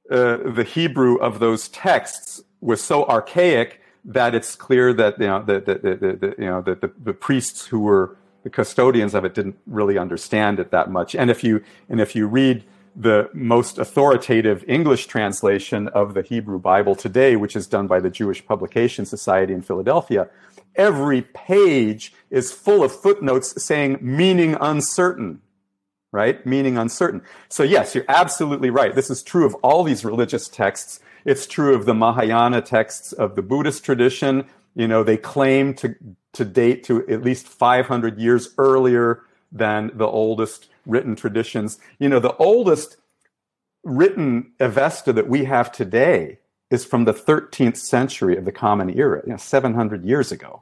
uh, 0.10 0.38
the 0.38 0.64
Hebrew 0.64 1.16
of 1.18 1.40
those 1.40 1.70
texts 1.70 2.42
was 2.60 2.82
so 2.82 3.06
archaic 3.06 3.82
that 4.04 4.34
it's 4.34 4.56
clear 4.56 4.94
that 4.94 5.20
you 5.20 5.28
know 5.28 5.44
the, 5.44 5.60
the, 5.60 5.76
the, 5.76 5.96
the 5.96 6.36
you 6.38 6.46
know 6.46 6.62
the, 6.62 6.76
the, 6.76 6.92
the, 7.04 7.14
priests 7.14 7.66
who 7.68 7.80
were 7.80 8.18
the 8.44 8.50
custodians 8.50 9.14
of 9.14 9.24
it 9.24 9.36
didn't 9.36 9.58
really 9.68 9.98
understand 9.98 10.60
it 10.60 10.72
that 10.72 10.90
much. 10.90 11.16
And 11.16 11.30
if 11.30 11.44
you 11.44 11.64
and 11.88 12.02
if 12.02 12.16
you 12.16 12.28
read 12.28 12.64
the 12.96 13.30
most 13.34 13.78
authoritative 13.78 14.64
English 14.68 15.08
translation 15.08 15.88
of 15.90 16.14
the 16.14 16.22
Hebrew 16.22 16.60
Bible 16.60 16.96
today, 16.96 17.36
which 17.36 17.56
is 17.56 17.68
done 17.68 17.88
by 17.88 18.00
the 18.00 18.10
Jewish 18.10 18.46
Publication 18.46 19.06
Society 19.06 19.54
in 19.54 19.62
Philadelphia, 19.62 20.30
every 20.76 21.22
page 21.22 22.14
is 22.30 22.52
full 22.52 22.84
of 22.84 22.92
footnotes 22.92 23.62
saying 23.64 24.00
meaning 24.02 24.58
uncertain, 24.60 25.42
right? 26.12 26.46
Meaning 26.46 26.78
uncertain. 26.78 27.22
So 27.50 27.64
yes, 27.64 27.96
you're 27.96 28.06
absolutely 28.10 28.70
right. 28.70 28.94
This 28.94 29.10
is 29.10 29.24
true 29.24 29.46
of 29.46 29.56
all 29.56 29.84
these 29.84 30.04
religious 30.04 30.48
texts. 30.48 31.00
It's 31.24 31.48
true 31.48 31.76
of 31.76 31.86
the 31.86 31.94
Mahayana 31.94 32.62
texts 32.62 33.14
of 33.14 33.36
the 33.36 33.42
Buddhist 33.42 33.86
tradition. 33.86 34.46
You 34.76 34.88
know, 34.88 35.04
they 35.04 35.18
claim 35.18 35.74
to, 35.76 35.96
to 36.34 36.46
date 36.46 36.84
to 36.86 37.08
at 37.08 37.22
least 37.22 37.48
500 37.48 38.18
years 38.18 38.50
earlier 38.58 39.24
than 39.52 39.92
the 39.94 40.08
oldest 40.08 40.68
written 40.86 41.16
traditions. 41.16 41.80
You 41.99 42.10
know, 42.10 42.20
the 42.20 42.36
oldest 42.38 42.98
written 43.84 44.52
Avesta 44.60 45.14
that 45.14 45.28
we 45.28 45.45
have 45.45 45.72
today 45.72 46.40
is 46.70 46.86
from 46.86 47.06
the 47.06 47.14
13th 47.14 47.78
century 47.78 48.38
of 48.38 48.45
the 48.45 48.52
Common 48.52 48.98
Era, 48.98 49.22
you 49.26 49.32
know, 49.32 49.38
700 49.38 50.06
years 50.06 50.32
ago. 50.32 50.62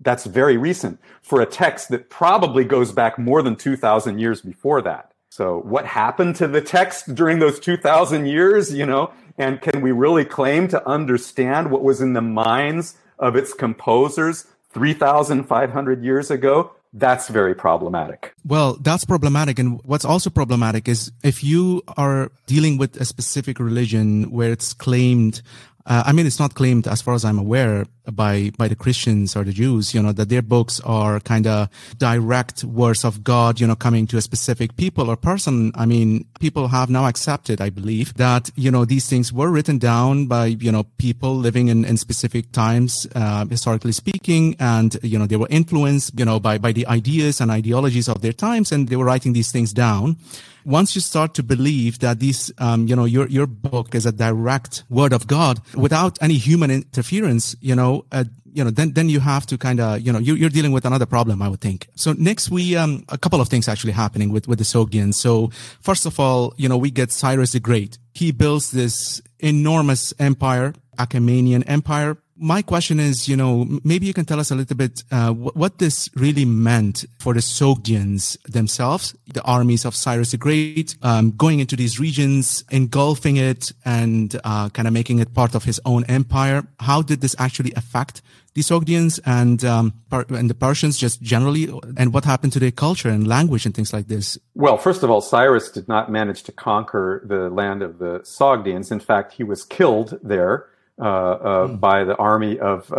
That's 0.00 0.24
very 0.24 0.56
recent 0.56 1.00
for 1.20 1.40
a 1.40 1.46
text 1.46 1.88
that 1.90 2.08
probably 2.08 2.64
goes 2.64 2.92
back 2.92 3.18
more 3.18 3.42
than 3.42 3.56
2,000 3.56 4.18
years 4.18 4.40
before 4.40 4.80
that. 4.82 5.12
So, 5.28 5.60
what 5.60 5.86
happened 5.86 6.36
to 6.36 6.46
the 6.46 6.60
text 6.60 7.14
during 7.14 7.38
those 7.38 7.58
2,000 7.58 8.26
years, 8.26 8.72
you 8.72 8.86
know? 8.86 9.12
And 9.38 9.60
can 9.60 9.80
we 9.80 9.90
really 9.90 10.24
claim 10.24 10.68
to 10.68 10.86
understand 10.86 11.70
what 11.70 11.82
was 11.82 12.00
in 12.00 12.12
the 12.12 12.20
minds 12.20 12.96
of 13.18 13.34
its 13.34 13.54
composers 13.54 14.46
3,500 14.70 16.04
years 16.04 16.30
ago? 16.30 16.72
That's 16.92 17.28
very 17.28 17.54
problematic. 17.54 18.34
Well, 18.44 18.76
that's 18.80 19.04
problematic. 19.04 19.58
And 19.58 19.80
what's 19.84 20.04
also 20.04 20.28
problematic 20.28 20.88
is 20.88 21.10
if 21.22 21.42
you 21.42 21.82
are 21.96 22.30
dealing 22.46 22.76
with 22.76 23.00
a 23.00 23.04
specific 23.04 23.58
religion 23.58 24.30
where 24.30 24.52
it's 24.52 24.74
claimed 24.74 25.42
uh, 25.86 26.04
I 26.06 26.12
mean, 26.12 26.26
it's 26.26 26.38
not 26.38 26.54
claimed, 26.54 26.86
as 26.86 27.02
far 27.02 27.14
as 27.14 27.24
I'm 27.24 27.38
aware, 27.38 27.86
by 28.10 28.50
by 28.58 28.68
the 28.68 28.74
Christians 28.74 29.36
or 29.36 29.44
the 29.44 29.52
Jews. 29.52 29.94
You 29.94 30.02
know 30.02 30.12
that 30.12 30.28
their 30.28 30.42
books 30.42 30.80
are 30.80 31.20
kind 31.20 31.46
of 31.46 31.68
direct 31.98 32.64
words 32.64 33.04
of 33.04 33.24
God. 33.24 33.60
You 33.60 33.66
know, 33.66 33.74
coming 33.74 34.06
to 34.08 34.16
a 34.16 34.22
specific 34.22 34.76
people 34.76 35.10
or 35.10 35.16
person. 35.16 35.72
I 35.74 35.86
mean, 35.86 36.26
people 36.40 36.68
have 36.68 36.90
now 36.90 37.06
accepted, 37.06 37.60
I 37.60 37.70
believe, 37.70 38.14
that 38.14 38.50
you 38.54 38.70
know 38.70 38.84
these 38.84 39.08
things 39.08 39.32
were 39.32 39.50
written 39.50 39.78
down 39.78 40.26
by 40.26 40.46
you 40.46 40.70
know 40.70 40.84
people 40.98 41.36
living 41.36 41.68
in, 41.68 41.84
in 41.84 41.96
specific 41.96 42.52
times, 42.52 43.06
uh, 43.14 43.46
historically 43.46 43.92
speaking, 43.92 44.56
and 44.60 44.96
you 45.02 45.18
know 45.18 45.26
they 45.26 45.36
were 45.36 45.50
influenced, 45.50 46.18
you 46.18 46.24
know, 46.24 46.38
by 46.38 46.58
by 46.58 46.72
the 46.72 46.86
ideas 46.86 47.40
and 47.40 47.50
ideologies 47.50 48.08
of 48.08 48.22
their 48.22 48.32
times, 48.32 48.70
and 48.70 48.88
they 48.88 48.96
were 48.96 49.04
writing 49.04 49.32
these 49.32 49.50
things 49.50 49.72
down 49.72 50.16
once 50.64 50.94
you 50.94 51.00
start 51.00 51.34
to 51.34 51.42
believe 51.42 51.98
that 52.00 52.20
this, 52.20 52.52
um, 52.58 52.86
you 52.86 52.96
know, 52.96 53.04
your, 53.04 53.26
your 53.28 53.46
book 53.46 53.94
is 53.94 54.06
a 54.06 54.12
direct 54.12 54.84
word 54.88 55.12
of 55.12 55.26
God 55.26 55.60
without 55.74 56.20
any 56.22 56.34
human 56.34 56.70
interference, 56.70 57.56
you 57.60 57.74
know, 57.74 58.04
uh, 58.12 58.24
you 58.52 58.62
know, 58.62 58.70
then, 58.70 58.92
then 58.92 59.08
you 59.08 59.20
have 59.20 59.46
to 59.46 59.56
kind 59.56 59.80
of, 59.80 60.00
you 60.00 60.12
know, 60.12 60.18
you, 60.18 60.46
are 60.46 60.50
dealing 60.50 60.72
with 60.72 60.84
another 60.84 61.06
problem, 61.06 61.40
I 61.40 61.48
would 61.48 61.60
think. 61.60 61.88
So 61.94 62.12
next 62.12 62.50
we, 62.50 62.76
um, 62.76 63.04
a 63.08 63.16
couple 63.16 63.40
of 63.40 63.48
things 63.48 63.66
actually 63.66 63.92
happening 63.92 64.30
with, 64.30 64.46
with 64.46 64.58
the 64.58 64.64
Sogdians. 64.64 65.14
So 65.14 65.50
first 65.80 66.04
of 66.06 66.20
all, 66.20 66.52
you 66.56 66.68
know, 66.68 66.76
we 66.76 66.90
get 66.90 67.10
Cyrus 67.12 67.52
the 67.52 67.60
Great. 67.60 67.98
He 68.12 68.30
builds 68.30 68.70
this 68.70 69.22
enormous 69.38 70.12
empire, 70.18 70.74
Achaemenian 70.98 71.62
empire, 71.64 72.18
my 72.42 72.60
question 72.60 72.98
is, 72.98 73.28
you 73.28 73.36
know, 73.36 73.66
maybe 73.84 74.04
you 74.04 74.12
can 74.12 74.24
tell 74.24 74.40
us 74.40 74.50
a 74.50 74.56
little 74.56 74.76
bit 74.76 75.04
uh, 75.12 75.32
what 75.32 75.78
this 75.78 76.10
really 76.16 76.44
meant 76.44 77.04
for 77.20 77.32
the 77.32 77.40
Sogdians 77.40 78.36
themselves, 78.42 79.14
the 79.32 79.42
armies 79.42 79.84
of 79.84 79.94
Cyrus 79.94 80.32
the 80.32 80.36
Great, 80.36 80.96
um, 81.02 81.30
going 81.30 81.60
into 81.60 81.76
these 81.76 82.00
regions, 82.00 82.64
engulfing 82.70 83.36
it, 83.36 83.70
and 83.84 84.38
uh, 84.42 84.68
kind 84.70 84.88
of 84.88 84.92
making 84.92 85.20
it 85.20 85.32
part 85.32 85.54
of 85.54 85.62
his 85.62 85.80
own 85.84 86.04
empire. 86.06 86.66
How 86.80 87.00
did 87.00 87.20
this 87.20 87.36
actually 87.38 87.72
affect 87.76 88.22
the 88.54 88.60
Sogdians 88.60 89.20
and 89.24 89.64
um, 89.64 89.94
and 90.10 90.50
the 90.50 90.54
Persians 90.54 90.98
just 90.98 91.22
generally, 91.22 91.70
and 91.96 92.12
what 92.12 92.24
happened 92.24 92.52
to 92.54 92.58
their 92.58 92.72
culture 92.72 93.08
and 93.08 93.26
language 93.26 93.64
and 93.64 93.74
things 93.74 93.92
like 93.92 94.08
this? 94.08 94.36
Well, 94.54 94.76
first 94.76 95.04
of 95.04 95.10
all, 95.10 95.20
Cyrus 95.20 95.70
did 95.70 95.86
not 95.86 96.10
manage 96.10 96.42
to 96.42 96.52
conquer 96.52 97.22
the 97.24 97.48
land 97.48 97.82
of 97.82 97.98
the 97.98 98.20
Sogdians. 98.24 98.90
In 98.90 99.00
fact, 99.00 99.34
he 99.34 99.44
was 99.44 99.64
killed 99.64 100.18
there 100.24 100.66
mm. 100.98 101.80
by 101.80 102.04
the 102.04 102.16
army 102.16 102.58
of 102.58 102.92
uh, 102.92 102.96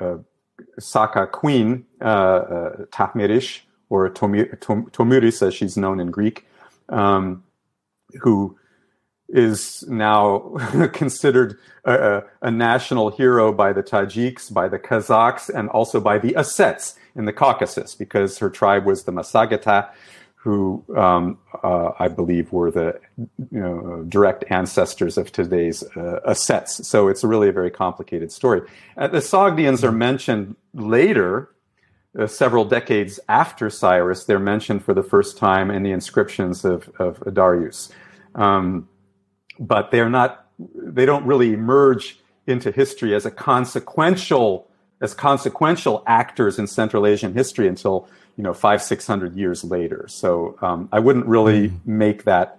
uh 0.00 0.18
Saka 0.78 1.26
queen 1.26 1.86
Tahmirish, 2.00 3.60
or 3.90 4.10
Tomiris 4.10 5.46
as 5.46 5.54
she's 5.54 5.76
known 5.76 6.00
in 6.00 6.10
Greek, 6.10 6.46
um, 6.88 7.44
who 8.20 8.58
is 9.28 9.84
now 9.88 10.38
considered 10.92 11.58
a, 11.84 12.22
a, 12.40 12.50
national 12.50 13.10
hero 13.10 13.52
by 13.52 13.72
the 13.72 13.82
Tajiks, 13.82 14.52
by 14.52 14.68
the 14.68 14.78
Kazakhs, 14.78 15.50
and 15.50 15.68
also 15.68 16.00
by 16.00 16.18
the 16.18 16.32
Ossets 16.32 16.94
in 17.14 17.26
the 17.26 17.32
Caucasus, 17.32 17.94
because 17.94 18.38
her 18.38 18.48
tribe 18.48 18.86
was 18.86 19.04
the 19.04 19.12
Masageta, 19.12 19.90
who 20.40 20.84
um, 20.96 21.36
uh, 21.64 21.90
I 21.98 22.06
believe 22.06 22.52
were 22.52 22.70
the 22.70 23.00
you 23.16 23.60
know, 23.60 24.04
direct 24.08 24.44
ancestors 24.50 25.18
of 25.18 25.32
today's 25.32 25.82
uh, 25.96 26.20
Ossets. 26.26 26.84
So 26.84 27.08
it's 27.08 27.24
really 27.24 27.48
a 27.48 27.52
very 27.52 27.72
complicated 27.72 28.30
story. 28.30 28.62
Uh, 28.96 29.08
the 29.08 29.18
Sogdians 29.18 29.82
are 29.82 29.92
mentioned 29.92 30.54
later, 30.74 31.50
uh, 32.16 32.28
several 32.28 32.64
decades 32.64 33.18
after 33.28 33.68
Cyrus. 33.68 34.24
They're 34.24 34.38
mentioned 34.38 34.84
for 34.84 34.94
the 34.94 35.02
first 35.02 35.36
time 35.38 35.72
in 35.72 35.82
the 35.82 35.90
inscriptions 35.90 36.64
of, 36.64 36.88
of 37.00 37.20
Darius. 37.34 37.90
Um, 38.36 38.88
but 39.58 39.90
they're 39.90 40.08
not, 40.08 40.46
they 40.58 41.04
don't 41.04 41.26
really 41.26 41.52
emerge 41.52 42.20
into 42.46 42.70
history 42.70 43.12
as 43.12 43.26
a 43.26 43.30
consequential 43.32 44.67
as 45.00 45.14
consequential 45.14 46.02
actors 46.06 46.58
in 46.58 46.66
Central 46.66 47.06
Asian 47.06 47.34
history 47.34 47.68
until 47.68 48.08
you 48.36 48.44
know 48.44 48.54
five 48.54 48.82
six 48.82 49.06
hundred 49.06 49.36
years 49.36 49.64
later. 49.64 50.06
So 50.08 50.56
um, 50.62 50.88
I 50.92 50.98
wouldn't 51.00 51.26
really 51.26 51.70
mm. 51.70 51.86
make 51.86 52.24
that 52.24 52.58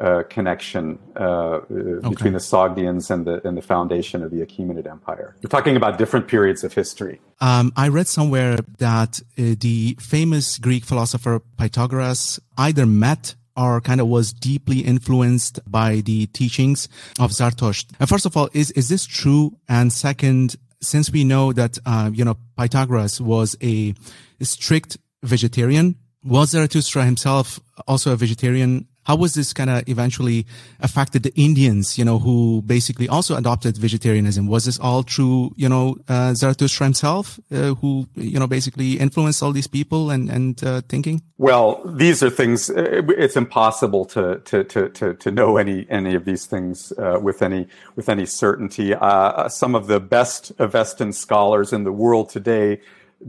uh, 0.00 0.24
connection 0.28 0.98
uh, 1.16 1.60
okay. 1.70 2.08
between 2.08 2.32
the 2.32 2.40
Sogdians 2.40 3.10
and 3.10 3.26
the 3.26 3.46
and 3.46 3.56
the 3.56 3.62
foundation 3.62 4.22
of 4.22 4.30
the 4.30 4.38
Achaemenid 4.38 4.86
Empire. 4.90 5.36
We're 5.42 5.48
talking 5.48 5.76
about 5.76 5.98
different 5.98 6.28
periods 6.28 6.64
of 6.64 6.74
history. 6.74 7.20
Um, 7.40 7.72
I 7.76 7.88
read 7.88 8.08
somewhere 8.08 8.58
that 8.78 9.20
uh, 9.38 9.54
the 9.60 9.96
famous 10.00 10.58
Greek 10.58 10.84
philosopher 10.84 11.40
Pythagoras 11.58 12.40
either 12.58 12.86
met 12.86 13.34
or 13.56 13.80
kind 13.80 14.00
of 14.00 14.08
was 14.08 14.32
deeply 14.32 14.80
influenced 14.80 15.60
by 15.70 16.00
the 16.00 16.26
teachings 16.26 16.88
of 17.20 17.32
Zarathustra. 17.32 17.96
And 18.00 18.08
first 18.08 18.26
of 18.26 18.36
all, 18.36 18.48
is, 18.52 18.70
is 18.72 18.88
this 18.88 19.06
true? 19.06 19.56
And 19.68 19.92
second, 19.92 20.56
since 20.84 21.10
we 21.10 21.24
know 21.24 21.52
that, 21.52 21.78
uh, 21.86 22.10
you 22.12 22.24
know, 22.24 22.36
Pythagoras 22.56 23.20
was 23.20 23.56
a 23.62 23.94
strict 24.40 24.98
vegetarian, 25.22 25.96
was 26.22 26.50
Zarathustra 26.50 27.04
himself 27.04 27.60
also 27.86 28.12
a 28.12 28.16
vegetarian? 28.16 28.86
How 29.04 29.16
was 29.16 29.34
this 29.34 29.52
kind 29.52 29.70
of 29.70 29.88
eventually 29.88 30.46
affected 30.80 31.22
the 31.22 31.32
Indians, 31.34 31.98
you 31.98 32.04
know, 32.04 32.18
who 32.18 32.62
basically 32.62 33.08
also 33.08 33.36
adopted 33.36 33.76
vegetarianism? 33.76 34.46
Was 34.46 34.64
this 34.64 34.78
all 34.78 35.02
true, 35.02 35.52
you 35.56 35.68
know, 35.68 35.96
uh, 36.08 36.34
Zarathustra 36.34 36.84
himself, 36.84 37.38
uh, 37.52 37.74
who, 37.74 38.06
you 38.14 38.38
know, 38.38 38.46
basically 38.46 38.92
influenced 38.98 39.42
all 39.42 39.52
these 39.52 39.66
people 39.66 40.10
and, 40.10 40.30
and 40.30 40.64
uh, 40.64 40.80
thinking? 40.88 41.22
Well, 41.36 41.82
these 41.84 42.22
are 42.22 42.30
things, 42.30 42.70
uh, 42.70 43.02
it's 43.08 43.36
impossible 43.36 44.06
to, 44.06 44.40
to, 44.40 44.64
to, 44.64 44.88
to, 44.90 45.14
to 45.14 45.30
know 45.30 45.56
any, 45.56 45.86
any 45.90 46.14
of 46.14 46.24
these 46.24 46.46
things 46.46 46.92
uh, 46.98 47.18
with 47.20 47.42
any, 47.42 47.66
with 47.96 48.08
any 48.08 48.26
certainty. 48.26 48.94
Uh, 48.94 49.48
some 49.48 49.74
of 49.74 49.86
the 49.86 50.00
best 50.00 50.56
Avestan 50.58 51.12
scholars 51.12 51.72
in 51.72 51.84
the 51.84 51.92
world 51.92 52.30
today 52.30 52.80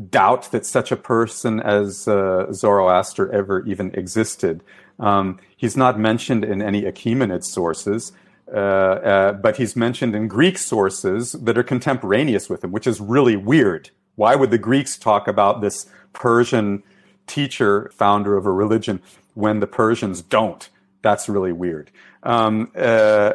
doubt 0.10 0.52
that 0.52 0.65
such 0.65 0.91
a 0.91 0.97
person 0.97 1.60
as 1.61 2.07
uh, 2.07 2.52
Zoroaster 2.52 3.31
ever 3.31 3.65
even 3.65 3.93
existed. 3.93 4.64
Um, 4.99 5.39
he's 5.55 5.76
not 5.76 5.99
mentioned 5.99 6.43
in 6.43 6.61
any 6.61 6.84
Achaemenid 6.84 7.43
sources, 7.43 8.11
uh, 8.51 8.57
uh, 8.57 9.34
but 9.34 9.57
he's 9.57 9.76
mentioned 9.76 10.15
in 10.15 10.27
Greek 10.27 10.57
sources 10.57 11.34
that 11.34 11.57
are 11.57 11.63
contemporaneous 11.63 12.49
with 12.49 12.63
him, 12.63 12.72
which 12.72 12.88
is 12.88 13.01
really 13.01 13.35
weird. 13.35 13.89
Why 14.15 14.35
would 14.35 14.51
the 14.51 14.57
Greeks 14.57 14.97
talk 14.97 15.27
about 15.27 15.61
this 15.61 15.88
Persian 16.13 16.84
teacher, 17.27 17.91
founder 17.93 18.38
of 18.38 18.45
a 18.45 18.51
religion, 18.51 19.01
when 19.34 19.59
the 19.59 19.67
Persians 19.67 20.22
don't? 20.22 20.69
That's 21.01 21.27
really 21.27 21.51
weird. 21.51 21.91
Um, 22.23 22.72
uh, 22.76 23.34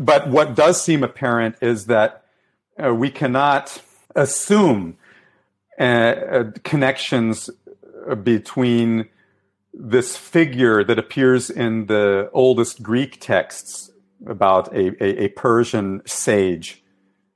but 0.00 0.28
what 0.28 0.54
does 0.54 0.80
seem 0.80 1.02
apparent 1.02 1.56
is 1.60 1.86
that 1.86 2.24
uh, 2.82 2.94
we 2.94 3.10
cannot 3.10 3.82
assume 4.14 4.96
uh, 5.78 5.82
uh, 5.82 6.50
connections 6.64 7.50
between 8.22 9.08
this 9.78 10.16
figure 10.16 10.82
that 10.82 10.98
appears 10.98 11.50
in 11.50 11.86
the 11.86 12.30
oldest 12.32 12.82
Greek 12.82 13.20
texts 13.20 13.90
about 14.26 14.74
a, 14.74 15.02
a, 15.04 15.24
a 15.24 15.28
Persian 15.28 16.00
sage 16.06 16.82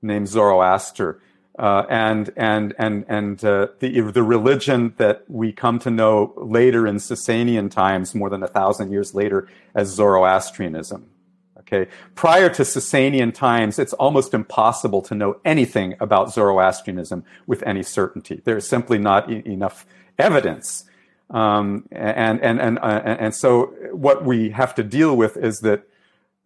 named 0.01 0.29
Zoroaster. 0.29 1.21
Uh, 1.59 1.85
and 1.91 2.31
and 2.37 2.75
and 2.79 3.05
and 3.07 3.45
uh, 3.45 3.67
the 3.81 4.01
the 4.01 4.23
religion 4.23 4.95
that 4.97 5.25
we 5.29 5.53
come 5.53 5.79
to 5.79 5.91
know 5.91 6.33
later 6.39 6.87
in 6.87 6.97
Sasanian 6.97 7.71
times, 7.71 8.15
more 8.15 8.31
than 8.31 8.43
a 8.43 8.47
thousand 8.47 8.91
years 8.91 9.15
later, 9.15 9.47
as 9.75 9.89
Zoroastrianism. 9.89 11.11
Okay, 11.59 11.91
prior 12.15 12.49
to 12.49 12.63
Sasanian 12.63 13.35
times, 13.35 13.79
it's 13.79 13.93
almost 13.95 14.33
impossible 14.33 15.03
to 15.03 15.15
know 15.15 15.39
anything 15.45 15.97
about 16.01 16.33
Zoroastrianism 16.33 17.25
with 17.47 17.63
any 17.65 17.83
certainty. 17.83 18.41
There's 18.43 18.67
simply 18.67 18.97
not 18.97 19.31
e- 19.31 19.43
enough 19.45 19.85
evidence 20.19 20.85
um, 21.31 21.87
and, 21.93 22.41
and, 22.43 22.61
and, 22.61 22.79
uh, 22.79 23.03
and 23.05 23.35
so 23.35 23.67
what 23.93 24.25
we 24.25 24.51
have 24.51 24.75
to 24.75 24.83
deal 24.83 25.17
with 25.17 25.37
is 25.37 25.61
that 25.61 25.87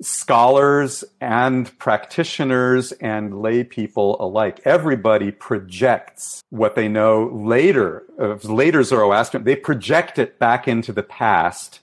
scholars 0.03 1.05
and 1.21 1.77
practitioners 1.79 2.93
and 2.93 3.41
lay 3.41 3.65
people 3.65 4.17
alike, 4.21 4.61
everybody 4.65 5.31
projects 5.31 6.43
what 6.51 6.75
they 6.75 6.89
know 6.89 7.31
later, 7.33 8.03
of 8.19 8.45
later 8.45 8.83
Zoroastrian, 8.83 9.45
they 9.45 9.57
project 9.57 10.19
it 10.19 10.39
back 10.39 10.69
into 10.69 10.93
the 10.93 11.03
past, 11.03 11.81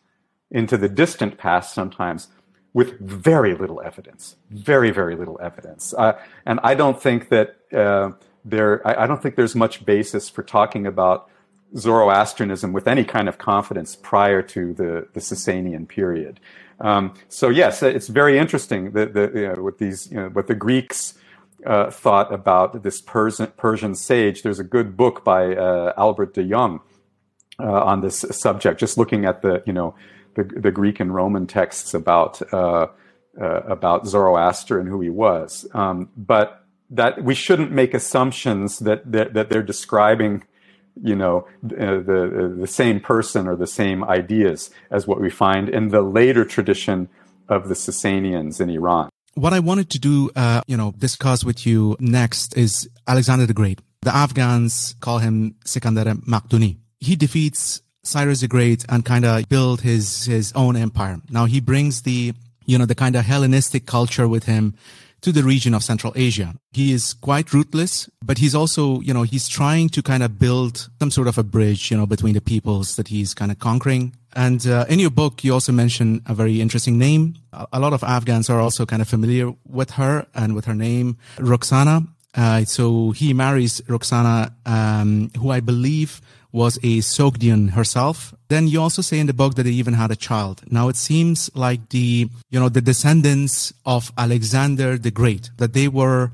into 0.51 0.77
the 0.77 0.89
distant 0.89 1.37
past 1.37 1.73
sometimes, 1.73 2.27
with 2.73 2.99
very 2.99 3.55
little 3.55 3.81
evidence, 3.81 4.35
very, 4.49 4.91
very 4.91 5.15
little 5.15 5.39
evidence. 5.41 5.93
Uh, 5.97 6.13
and 6.45 6.59
I 6.63 6.75
don't 6.75 7.01
think 7.01 7.29
that 7.29 7.55
uh, 7.73 8.11
there, 8.45 8.85
I, 8.87 9.03
I 9.03 9.07
don't 9.07 9.21
think 9.21 9.35
there's 9.35 9.55
much 9.55 9.85
basis 9.85 10.29
for 10.29 10.43
talking 10.43 10.85
about 10.85 11.29
Zoroastrianism 11.77 12.73
with 12.73 12.87
any 12.87 13.03
kind 13.03 13.29
of 13.29 13.37
confidence 13.37 13.95
prior 13.95 14.41
to 14.41 14.73
the, 14.73 15.07
the 15.13 15.19
Sasanian 15.19 15.87
period. 15.87 16.39
Um, 16.79 17.13
so 17.29 17.49
yes, 17.49 17.83
it's 17.83 18.07
very 18.07 18.37
interesting 18.37 18.91
that, 18.91 19.13
that 19.13 19.35
you 19.35 19.47
know, 19.47 19.61
what 19.61 19.77
these, 19.77 20.11
you 20.11 20.17
know, 20.17 20.29
what 20.29 20.47
the 20.47 20.55
Greeks 20.55 21.13
uh, 21.65 21.91
thought 21.91 22.33
about 22.33 22.83
this 22.83 23.01
Persian, 23.01 23.47
Persian 23.57 23.95
sage. 23.95 24.41
There's 24.41 24.59
a 24.59 24.63
good 24.63 24.97
book 24.97 25.23
by 25.23 25.55
uh, 25.55 25.93
Albert 25.97 26.33
de 26.33 26.43
Jong 26.43 26.81
uh, 27.59 27.83
on 27.83 28.01
this 28.01 28.25
subject, 28.31 28.79
just 28.79 28.97
looking 28.97 29.25
at 29.25 29.41
the, 29.41 29.61
you 29.65 29.73
know, 29.73 29.95
the, 30.35 30.43
the 30.43 30.71
Greek 30.71 30.99
and 30.99 31.13
Roman 31.13 31.45
texts 31.45 31.93
about 31.93 32.41
uh, 32.53 32.87
uh, 33.39 33.61
about 33.61 34.07
Zoroaster 34.07 34.79
and 34.79 34.89
who 34.89 34.99
he 34.99 35.09
was. 35.09 35.65
Um, 35.73 36.09
but 36.17 36.65
that 36.89 37.23
we 37.23 37.33
shouldn't 37.33 37.71
make 37.71 37.93
assumptions 37.93 38.79
that, 38.79 39.09
that, 39.09 39.33
that 39.33 39.49
they're 39.49 39.63
describing 39.63 40.43
you 41.01 41.15
know 41.15 41.47
uh, 41.65 41.99
the 42.01 42.55
the 42.57 42.67
same 42.67 42.99
person 42.99 43.47
or 43.47 43.55
the 43.55 43.67
same 43.67 44.03
ideas 44.03 44.69
as 44.89 45.07
what 45.07 45.21
we 45.21 45.29
find 45.29 45.69
in 45.69 45.89
the 45.89 46.01
later 46.01 46.45
tradition 46.45 47.09
of 47.49 47.67
the 47.67 47.75
Sasanians 47.75 48.61
in 48.61 48.69
Iran. 48.69 49.09
What 49.35 49.53
I 49.53 49.59
wanted 49.59 49.89
to 49.91 49.99
do, 49.99 50.29
uh, 50.35 50.61
you 50.67 50.75
know, 50.75 50.93
discuss 50.97 51.43
with 51.43 51.65
you 51.65 51.95
next 51.99 52.57
is 52.57 52.89
Alexander 53.07 53.45
the 53.45 53.53
Great. 53.53 53.79
The 54.01 54.13
Afghans 54.13 54.95
call 54.99 55.19
him 55.19 55.55
Sikandar 55.63 56.05
Makduni. 56.05 56.77
He 56.99 57.15
defeats 57.15 57.81
Cyrus 58.03 58.41
the 58.41 58.47
Great 58.47 58.85
and 58.89 59.05
kind 59.05 59.25
of 59.25 59.47
build 59.47 59.81
his 59.81 60.25
his 60.25 60.51
own 60.53 60.75
empire. 60.75 61.21
Now 61.29 61.45
he 61.45 61.59
brings 61.61 62.01
the 62.01 62.33
you 62.65 62.77
know 62.77 62.85
the 62.85 62.95
kind 62.95 63.15
of 63.15 63.25
Hellenistic 63.25 63.85
culture 63.85 64.27
with 64.27 64.45
him 64.45 64.75
to 65.21 65.31
the 65.31 65.43
region 65.43 65.73
of 65.73 65.83
Central 65.83 66.13
Asia. 66.15 66.55
He 66.71 66.91
is 66.91 67.13
quite 67.13 67.53
ruthless, 67.53 68.09
but 68.23 68.39
he's 68.39 68.55
also, 68.55 69.01
you 69.01 69.13
know, 69.13 69.23
he's 69.23 69.47
trying 69.47 69.89
to 69.89 70.01
kind 70.01 70.23
of 70.23 70.39
build 70.39 70.89
some 70.99 71.11
sort 71.11 71.27
of 71.27 71.37
a 71.37 71.43
bridge, 71.43 71.91
you 71.91 71.97
know, 71.97 72.05
between 72.05 72.33
the 72.33 72.41
peoples 72.41 72.95
that 72.95 73.07
he's 73.07 73.33
kind 73.33 73.51
of 73.51 73.59
conquering. 73.59 74.15
And 74.33 74.65
uh, 74.65 74.85
in 74.89 74.99
your 74.99 75.11
book, 75.11 75.43
you 75.43 75.53
also 75.53 75.71
mention 75.71 76.21
a 76.25 76.33
very 76.33 76.61
interesting 76.61 76.97
name. 76.97 77.35
A 77.71 77.79
lot 77.79 77.93
of 77.93 78.03
Afghans 78.03 78.49
are 78.49 78.59
also 78.59 78.85
kind 78.85 79.01
of 79.01 79.07
familiar 79.07 79.53
with 79.67 79.91
her 79.91 80.25
and 80.33 80.55
with 80.55 80.65
her 80.65 80.75
name, 80.75 81.17
Roxana. 81.39 82.07
Uh, 82.33 82.63
so 82.63 83.11
he 83.11 83.33
marries 83.33 83.81
Roxana, 83.87 84.55
um, 84.65 85.31
who 85.37 85.49
I 85.49 85.59
believe 85.59 86.21
was 86.51 86.77
a 86.77 86.99
Sogdian 86.99 87.71
herself. 87.71 88.33
Then 88.49 88.67
you 88.67 88.81
also 88.81 89.01
say 89.01 89.19
in 89.19 89.27
the 89.27 89.33
book 89.33 89.55
that 89.55 89.63
they 89.63 89.71
even 89.71 89.93
had 89.93 90.11
a 90.11 90.15
child. 90.15 90.63
Now 90.69 90.89
it 90.89 90.95
seems 90.95 91.49
like 91.55 91.89
the, 91.89 92.29
you 92.49 92.59
know, 92.59 92.69
the 92.69 92.81
descendants 92.81 93.73
of 93.85 94.11
Alexander 94.17 94.97
the 94.97 95.11
Great, 95.11 95.49
that 95.57 95.73
they 95.73 95.87
were 95.87 96.31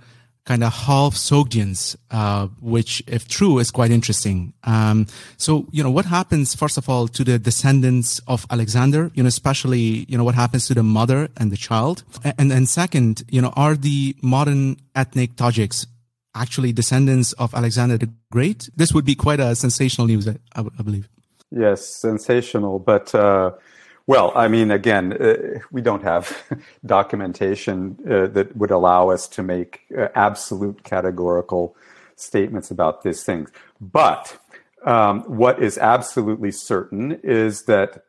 kind 0.48 0.64
of 0.64 0.73
half 0.73 1.14
Sogdians, 1.14 1.98
uh, 2.10 2.48
which, 2.61 3.03
if 3.06 3.27
true, 3.27 3.60
is 3.60 3.69
quite 3.69 3.91
interesting. 3.91 4.53
Um, 4.64 5.06
so, 5.35 5.68
you 5.72 5.84
know, 5.84 5.91
what 5.91 6.06
happens, 6.06 6.56
first 6.56 6.77
of 6.77 6.89
all, 6.89 7.10
to 7.10 7.23
the 7.26 7.38
descendants 7.38 8.22
of 8.27 8.45
Alexander, 8.49 9.11
you 9.14 9.23
know, 9.23 9.27
especially, 9.27 10.06
you 10.07 10.18
know, 10.18 10.23
what 10.23 10.35
happens 10.35 10.65
to 10.68 10.73
the 10.73 10.84
mother 10.84 11.27
and 11.35 11.52
the 11.52 11.57
child? 11.57 12.03
And, 12.38 12.52
and 12.52 12.68
second, 12.69 13.23
you 13.30 13.41
know, 13.41 13.52
are 13.57 13.76
the 13.76 14.15
modern 14.23 14.77
ethnic 14.95 15.35
Tajiks 15.35 15.85
actually 16.38 16.72
descendants 16.72 17.34
of 17.34 17.53
Alexander 17.53 17.97
the 17.97 18.09
Great. 18.31 18.69
This 18.76 18.93
would 18.93 19.05
be 19.05 19.15
quite 19.15 19.39
a 19.39 19.55
sensational 19.55 20.07
news, 20.07 20.27
I, 20.27 20.38
I 20.55 20.84
believe. 20.84 21.09
Yes, 21.51 21.85
sensational. 21.88 22.80
But, 22.80 23.14
uh, 23.15 23.51
well, 24.05 24.31
I 24.35 24.47
mean, 24.47 24.72
again, 24.72 25.14
uh, 25.14 25.59
we 25.72 25.81
don't 25.81 26.03
have 26.03 26.38
documentation 26.85 27.97
uh, 28.05 28.27
that 28.27 28.55
would 28.55 28.72
allow 28.72 29.09
us 29.09 29.27
to 29.30 29.43
make 29.43 29.81
uh, 29.97 30.07
absolute 30.15 30.84
categorical 30.84 31.76
statements 32.15 32.72
about 32.72 33.03
these 33.03 33.23
things. 33.23 33.49
But 33.80 34.38
um, 34.85 35.22
what 35.22 35.61
is 35.61 35.77
absolutely 35.77 36.51
certain 36.51 37.19
is 37.23 37.64
that 37.64 38.03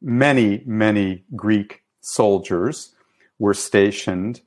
many, 0.00 0.62
many 0.66 1.24
Greek 1.34 1.82
soldiers 2.00 2.94
were 3.38 3.54
stationed 3.54 4.40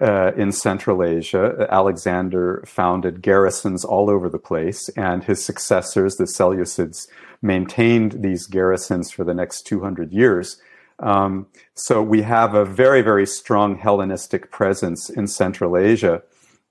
uh, 0.00 0.32
in 0.36 0.52
Central 0.52 1.02
Asia. 1.02 1.66
Alexander 1.70 2.62
founded 2.66 3.22
garrisons 3.22 3.84
all 3.84 4.10
over 4.10 4.28
the 4.28 4.38
place, 4.38 4.88
and 4.90 5.24
his 5.24 5.44
successors, 5.44 6.16
the 6.16 6.24
Seleucids, 6.24 7.06
maintained 7.42 8.22
these 8.22 8.46
garrisons 8.46 9.10
for 9.10 9.24
the 9.24 9.34
next 9.34 9.62
200 9.62 10.12
years. 10.12 10.60
Um, 10.98 11.46
so 11.74 12.02
we 12.02 12.22
have 12.22 12.54
a 12.54 12.64
very, 12.64 13.02
very 13.02 13.26
strong 13.26 13.76
Hellenistic 13.76 14.50
presence 14.50 15.08
in 15.08 15.26
Central 15.26 15.76
Asia 15.76 16.22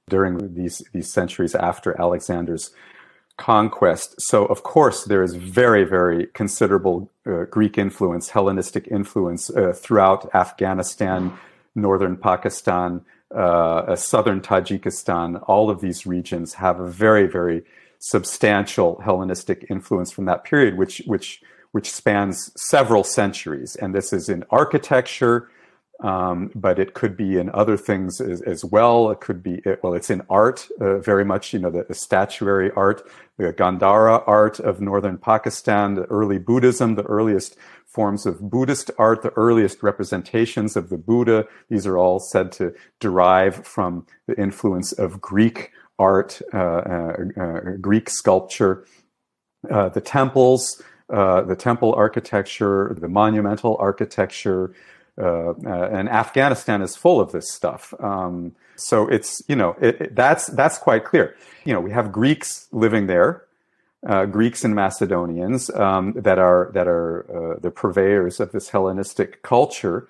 during 0.07 0.55
these, 0.55 0.83
these 0.93 1.11
centuries 1.11 1.55
after 1.55 1.99
Alexander's 1.99 2.71
conquest. 3.37 4.21
So, 4.21 4.45
of 4.45 4.63
course, 4.63 5.05
there 5.05 5.23
is 5.23 5.35
very, 5.35 5.83
very 5.83 6.27
considerable 6.27 7.09
uh, 7.25 7.45
Greek 7.45 7.77
influence, 7.77 8.29
Hellenistic 8.29 8.87
influence 8.87 9.49
uh, 9.49 9.73
throughout 9.73 10.29
Afghanistan, 10.35 11.33
northern 11.73 12.17
Pakistan, 12.17 13.01
uh, 13.35 13.95
southern 13.95 14.41
Tajikistan, 14.41 15.43
all 15.47 15.69
of 15.69 15.81
these 15.81 16.05
regions 16.05 16.55
have 16.55 16.79
a 16.79 16.89
very, 16.89 17.27
very 17.27 17.63
substantial 17.99 19.01
Hellenistic 19.01 19.65
influence 19.69 20.11
from 20.11 20.25
that 20.25 20.43
period, 20.43 20.77
which 20.77 21.01
which 21.05 21.41
which 21.71 21.91
spans 21.91 22.51
several 22.55 23.03
centuries. 23.03 23.75
And 23.75 23.93
this 23.93 24.11
is 24.11 24.27
in 24.29 24.43
architecture, 24.49 25.49
um, 25.99 26.51
but 26.55 26.79
it 26.79 26.93
could 26.93 27.15
be 27.15 27.37
in 27.37 27.49
other 27.51 27.77
things 27.77 28.19
as, 28.21 28.41
as, 28.41 28.65
well. 28.65 29.11
It 29.11 29.19
could 29.19 29.43
be, 29.43 29.61
well, 29.83 29.93
it's 29.93 30.09
in 30.09 30.23
art, 30.29 30.67
uh, 30.79 30.97
very 30.99 31.25
much, 31.25 31.53
you 31.53 31.59
know, 31.59 31.69
the, 31.69 31.83
the, 31.83 31.93
statuary 31.93 32.71
art, 32.71 33.07
the 33.37 33.53
Gandhara 33.53 34.23
art 34.25 34.59
of 34.59 34.79
northern 34.79 35.17
Pakistan, 35.17 35.95
the 35.95 36.05
early 36.05 36.39
Buddhism, 36.39 36.95
the 36.95 37.03
earliest 37.03 37.57
forms 37.89 38.25
of 38.25 38.39
Buddhist 38.39 38.91
art, 38.97 39.23
the 39.23 39.33
earliest 39.35 39.81
representations 39.81 40.77
of 40.77 40.89
the 40.89 40.97
Buddha. 40.97 41.47
These 41.69 41.87
are 41.87 41.97
all 41.97 42.19
said 42.19 42.51
to 42.53 42.73
derive 42.99 43.65
from 43.65 44.05
the 44.27 44.39
influence 44.39 44.91
of 44.91 45.19
Greek 45.19 45.71
art, 45.97 46.41
uh, 46.53 46.57
uh, 46.57 47.13
uh 47.37 47.59
Greek 47.81 48.09
sculpture. 48.09 48.85
Uh, 49.69 49.89
the 49.89 49.99
temples, 49.99 50.81
uh, 51.09 51.41
the 51.41 51.55
temple 51.55 51.93
architecture, 51.93 52.95
the 52.97 53.09
monumental 53.09 53.75
architecture, 53.79 54.73
uh, 55.21 55.53
and 55.65 56.07
Afghanistan 56.07 56.81
is 56.81 56.95
full 56.95 57.19
of 57.19 57.33
this 57.33 57.51
stuff. 57.51 57.93
Um, 57.99 58.55
so 58.77 59.07
it's 59.09 59.43
you 59.49 59.55
know 59.55 59.75
it, 59.81 59.99
it, 59.99 60.15
that's 60.15 60.47
that's 60.47 60.77
quite 60.77 61.03
clear. 61.03 61.35
You 61.65 61.73
know 61.73 61.81
we 61.81 61.91
have 61.91 62.11
Greeks 62.11 62.67
living 62.71 63.07
there, 63.07 63.43
uh, 64.07 64.25
Greeks 64.25 64.63
and 64.63 64.73
Macedonians 64.73 65.69
um, 65.71 66.13
that 66.15 66.39
are 66.39 66.71
that 66.73 66.87
are 66.87 67.55
uh, 67.55 67.59
the 67.59 67.71
purveyors 67.71 68.39
of 68.39 68.51
this 68.51 68.69
Hellenistic 68.69 69.41
culture. 69.43 70.07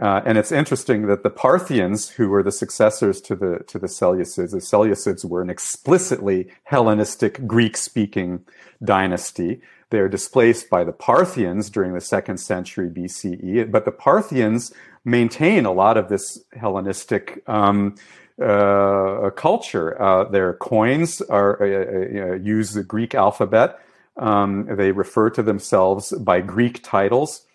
Uh, 0.00 0.22
and 0.24 0.38
it's 0.38 0.52
interesting 0.52 1.06
that 1.06 1.22
the 1.22 1.30
Parthians, 1.30 2.08
who 2.10 2.28
were 2.30 2.42
the 2.42 2.52
successors 2.52 3.20
to 3.20 3.36
the 3.36 3.58
to 3.66 3.78
the 3.78 3.88
Seleucids, 3.88 4.52
the 4.52 4.58
Seleucids 4.58 5.24
were 5.24 5.42
an 5.42 5.50
explicitly 5.50 6.48
Hellenistic 6.64 7.46
Greek-speaking 7.46 8.44
dynasty. 8.82 9.60
They 9.90 9.98
are 9.98 10.08
displaced 10.08 10.70
by 10.70 10.84
the 10.84 10.92
Parthians 10.92 11.68
during 11.68 11.92
the 11.92 12.00
second 12.00 12.38
century 12.38 12.88
BCE, 12.88 13.70
but 13.70 13.84
the 13.84 13.92
Parthians 13.92 14.72
maintain 15.04 15.66
a 15.66 15.72
lot 15.72 15.98
of 15.98 16.08
this 16.08 16.42
Hellenistic 16.58 17.42
um, 17.46 17.96
uh, 18.40 19.30
culture. 19.30 20.00
Uh, 20.00 20.24
their 20.24 20.54
coins 20.54 21.20
are 21.22 21.62
uh, 21.62 22.32
uh 22.32 22.34
use 22.36 22.72
the 22.72 22.82
Greek 22.82 23.14
alphabet. 23.14 23.78
Um, 24.16 24.66
they 24.76 24.92
refer 24.92 25.30
to 25.30 25.42
themselves 25.42 26.12
by 26.12 26.40
Greek 26.40 26.82
titles. 26.82 27.46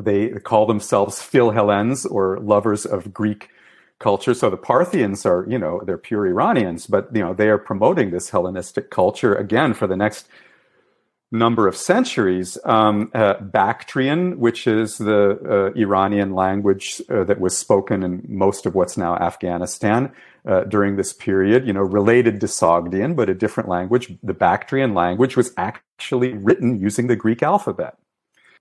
They 0.00 0.28
call 0.28 0.66
themselves 0.66 1.18
Philhellenes 1.20 2.06
or 2.10 2.38
lovers 2.38 2.86
of 2.86 3.12
Greek 3.12 3.50
culture. 3.98 4.34
So 4.34 4.48
the 4.48 4.56
Parthians 4.56 5.26
are, 5.26 5.44
you 5.48 5.58
know, 5.58 5.80
they're 5.84 5.98
pure 5.98 6.26
Iranians, 6.26 6.86
but 6.86 7.14
you 7.14 7.20
know 7.20 7.34
they 7.34 7.48
are 7.48 7.58
promoting 7.58 8.10
this 8.10 8.30
Hellenistic 8.30 8.90
culture 8.90 9.34
again 9.34 9.74
for 9.74 9.86
the 9.86 9.96
next 9.96 10.28
number 11.30 11.66
of 11.66 11.76
centuries, 11.76 12.56
um, 12.64 13.10
uh, 13.14 13.34
Bactrian, 13.40 14.38
which 14.38 14.66
is 14.66 14.98
the 14.98 15.38
uh, 15.74 15.78
Iranian 15.78 16.34
language 16.34 17.02
uh, 17.10 17.24
that 17.24 17.40
was 17.40 17.56
spoken 17.56 18.02
in 18.02 18.24
most 18.28 18.64
of 18.66 18.74
what's 18.74 18.96
now 18.96 19.16
Afghanistan 19.16 20.10
uh, 20.46 20.64
during 20.64 20.96
this 20.96 21.12
period, 21.12 21.66
you 21.66 21.72
know, 21.72 21.82
related 21.82 22.40
to 22.40 22.46
Sogdian, 22.46 23.14
but 23.14 23.28
a 23.28 23.34
different 23.34 23.68
language. 23.68 24.16
The 24.22 24.32
Bactrian 24.32 24.94
language 24.94 25.36
was 25.36 25.52
actually 25.56 26.32
written 26.32 26.80
using 26.80 27.08
the 27.08 27.16
Greek 27.16 27.42
alphabet. 27.42 27.98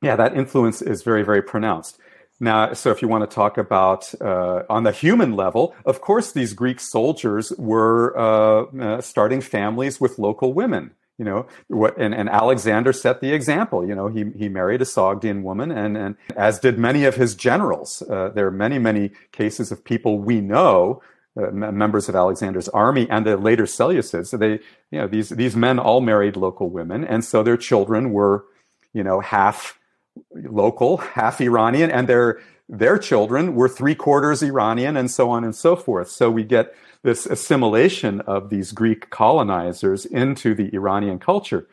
Yeah, 0.01 0.15
that 0.17 0.35
influence 0.35 0.81
is 0.81 1.03
very, 1.03 1.23
very 1.23 1.41
pronounced. 1.41 1.97
Now, 2.39 2.73
so 2.73 2.91
if 2.91 3.01
you 3.01 3.07
want 3.07 3.27
to 3.27 3.33
talk 3.33 3.57
about 3.57 4.13
uh, 4.21 4.61
on 4.69 4.83
the 4.83 4.91
human 4.91 5.35
level, 5.35 5.73
of 5.85 6.01
course, 6.01 6.31
these 6.31 6.53
Greek 6.53 6.79
soldiers 6.79 7.51
were 7.57 8.15
uh, 8.15 9.01
starting 9.01 9.41
families 9.41 9.99
with 9.99 10.19
local 10.19 10.53
women 10.53 10.91
you 11.17 11.25
know 11.25 11.47
what 11.67 11.97
and, 11.97 12.13
and 12.13 12.29
alexander 12.29 12.93
set 12.93 13.21
the 13.21 13.33
example 13.33 13.85
you 13.85 13.95
know 13.95 14.07
he, 14.07 14.25
he 14.37 14.47
married 14.49 14.81
a 14.81 14.85
sogdian 14.85 15.41
woman 15.41 15.71
and, 15.71 15.97
and 15.97 16.15
as 16.35 16.59
did 16.59 16.77
many 16.77 17.05
of 17.05 17.15
his 17.15 17.35
generals. 17.35 18.03
Uh, 18.09 18.29
there 18.29 18.47
are 18.47 18.51
many 18.51 18.79
many 18.79 19.11
cases 19.31 19.71
of 19.71 19.83
people 19.83 20.19
we 20.19 20.41
know 20.41 21.01
uh, 21.37 21.51
members 21.51 22.09
of 22.09 22.15
alexander's 22.15 22.69
army 22.69 23.07
and 23.09 23.25
the 23.25 23.37
later 23.37 23.63
seleucids. 23.63 24.27
So 24.27 24.37
they 24.37 24.53
you 24.91 24.99
know 24.99 25.07
these 25.07 25.29
these 25.29 25.55
men 25.55 25.79
all 25.79 26.01
married 26.01 26.35
local 26.35 26.69
women. 26.69 27.03
And 27.03 27.23
so 27.23 27.43
their 27.43 27.57
children 27.57 28.11
were 28.11 28.45
you 28.93 29.03
know 29.03 29.19
half 29.19 29.79
local 30.33 30.97
half 30.97 31.39
iranian 31.41 31.91
and 31.91 32.07
their 32.07 32.39
their 32.69 32.97
children 32.97 33.55
were 33.55 33.69
three 33.69 33.95
quarters 33.95 34.43
iranian 34.43 34.97
and 34.97 35.09
so 35.09 35.29
on 35.29 35.43
and 35.43 35.55
so 35.55 35.75
forth. 35.75 36.09
So 36.09 36.29
we 36.29 36.43
get 36.43 36.73
this 37.07 37.25
assimilation 37.25 38.19
of 38.27 38.49
these 38.49 38.73
Greek 38.73 39.09
colonizers 39.09 40.05
into 40.05 40.53
the 40.53 40.69
Iranian 40.73 41.17
culture. 41.17 41.65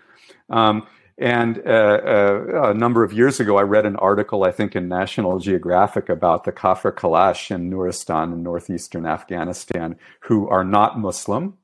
Um, 0.48 0.86
and 1.18 1.60
uh, 1.66 1.70
uh, 1.70 2.70
a 2.70 2.74
number 2.74 3.02
of 3.02 3.12
years 3.12 3.40
ago, 3.40 3.58
I 3.58 3.62
read 3.62 3.84
an 3.84 3.96
article, 3.96 4.44
I 4.44 4.52
think, 4.52 4.76
in 4.76 4.86
National 4.86 5.40
Geographic 5.40 6.08
about 6.08 6.44
the 6.44 6.52
Kafir 6.52 6.92
Kalash 6.92 7.50
in 7.50 7.68
Nuristan 7.68 8.32
in 8.32 8.44
northeastern 8.44 9.06
Afghanistan, 9.06 9.96
who 10.20 10.48
are 10.48 10.62
not 10.62 11.00
Muslim 11.00 11.58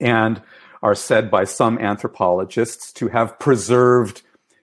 and 0.00 0.40
are 0.82 0.94
said 0.94 1.30
by 1.30 1.44
some 1.44 1.78
anthropologists 1.78 2.90
to 2.94 3.08
have 3.08 3.38
preserved 3.38 4.22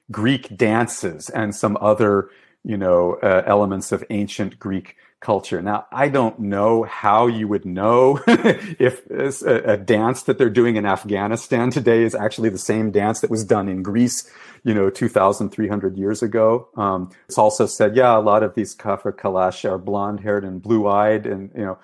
Greek 0.09 0.57
dances 0.57 1.29
and 1.29 1.53
some 1.53 1.77
other, 1.79 2.31
you 2.63 2.75
know, 2.75 3.19
uh, 3.21 3.43
elements 3.45 3.91
of 3.91 4.03
ancient 4.09 4.57
Greek 4.57 4.95
culture. 5.21 5.61
Now, 5.61 5.85
I 5.91 6.09
don't 6.09 6.37
know 6.39 6.83
how 6.83 7.27
you 7.27 7.47
would 7.47 7.63
know 7.63 8.19
if 8.27 9.05
a, 9.09 9.73
a, 9.73 9.77
dance 9.77 10.23
that 10.23 10.37
they're 10.37 10.49
doing 10.49 10.75
in 10.75 10.85
Afghanistan 10.85 11.69
today 11.69 12.03
is 12.03 12.15
actually 12.15 12.49
the 12.49 12.57
same 12.57 12.91
dance 12.91 13.21
that 13.21 13.29
was 13.29 13.45
done 13.45 13.69
in 13.69 13.83
Greece, 13.83 14.29
you 14.63 14.73
know, 14.73 14.89
2,300 14.89 15.97
years 15.97 16.23
ago. 16.23 16.67
Um, 16.75 17.11
it's 17.27 17.37
also 17.37 17.67
said, 17.67 17.95
yeah, 17.95 18.17
a 18.17 18.19
lot 18.19 18.41
of 18.41 18.55
these 18.55 18.73
Kafir 18.73 19.13
Kalash 19.13 19.63
are 19.69 19.77
blonde 19.77 20.21
haired 20.21 20.43
and 20.43 20.61
blue 20.61 20.87
eyed. 20.87 21.27
And, 21.27 21.51
you 21.55 21.65
know, 21.65 21.77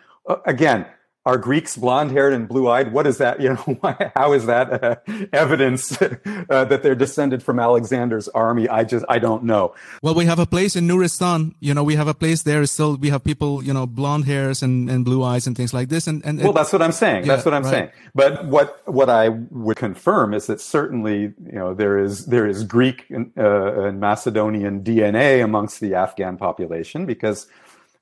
again, 0.45 0.87
are 1.27 1.37
Greeks 1.37 1.75
blonde 1.75 2.11
haired 2.11 2.31
and 2.31 2.47
blue 2.47 2.69
eyed? 2.69 2.93
What 2.93 3.05
is 3.05 3.17
that? 3.17 3.41
You 3.41 3.49
know, 3.55 3.79
how 4.15 4.31
is 4.31 4.45
that 4.45 4.81
uh, 4.81 4.95
evidence 5.33 6.01
uh, 6.01 6.15
that 6.47 6.83
they're 6.83 6.95
descended 6.95 7.43
from 7.43 7.59
Alexander's 7.59 8.29
army? 8.29 8.69
I 8.69 8.85
just, 8.85 9.05
I 9.09 9.19
don't 9.19 9.43
know. 9.43 9.75
Well, 10.01 10.15
we 10.15 10.23
have 10.25 10.39
a 10.39 10.45
place 10.45 10.77
in 10.77 10.87
Nuristan. 10.87 11.53
You 11.59 11.73
know, 11.73 11.83
we 11.83 11.95
have 11.95 12.07
a 12.07 12.13
place 12.13 12.43
there. 12.43 12.65
Still, 12.65 12.95
we 12.95 13.09
have 13.09 13.25
people, 13.25 13.61
you 13.61 13.73
know, 13.73 13.85
blonde 13.85 14.23
hairs 14.23 14.63
and, 14.63 14.89
and 14.89 15.03
blue 15.03 15.21
eyes 15.21 15.45
and 15.45 15.55
things 15.57 15.73
like 15.73 15.89
this. 15.89 16.07
And, 16.07 16.23
and 16.25 16.41
well, 16.41 16.53
that's 16.53 16.71
what 16.71 16.81
I'm 16.81 16.93
saying. 16.93 17.25
Yeah, 17.25 17.35
that's 17.35 17.43
what 17.43 17.53
I'm 17.53 17.63
right. 17.63 17.71
saying. 17.71 17.89
But 18.15 18.45
what 18.45 18.81
what 18.87 19.09
I 19.09 19.27
would 19.27 19.75
confirm 19.75 20.33
is 20.33 20.47
that 20.47 20.61
certainly, 20.61 21.33
you 21.45 21.59
know, 21.59 21.73
there 21.73 21.99
is 21.99 22.27
there 22.27 22.47
is 22.47 22.63
Greek 22.63 23.05
uh, 23.11 23.83
and 23.83 23.99
Macedonian 23.99 24.81
DNA 24.81 25.43
amongst 25.43 25.81
the 25.81 25.93
Afghan 25.93 26.37
population 26.37 27.05
because 27.05 27.47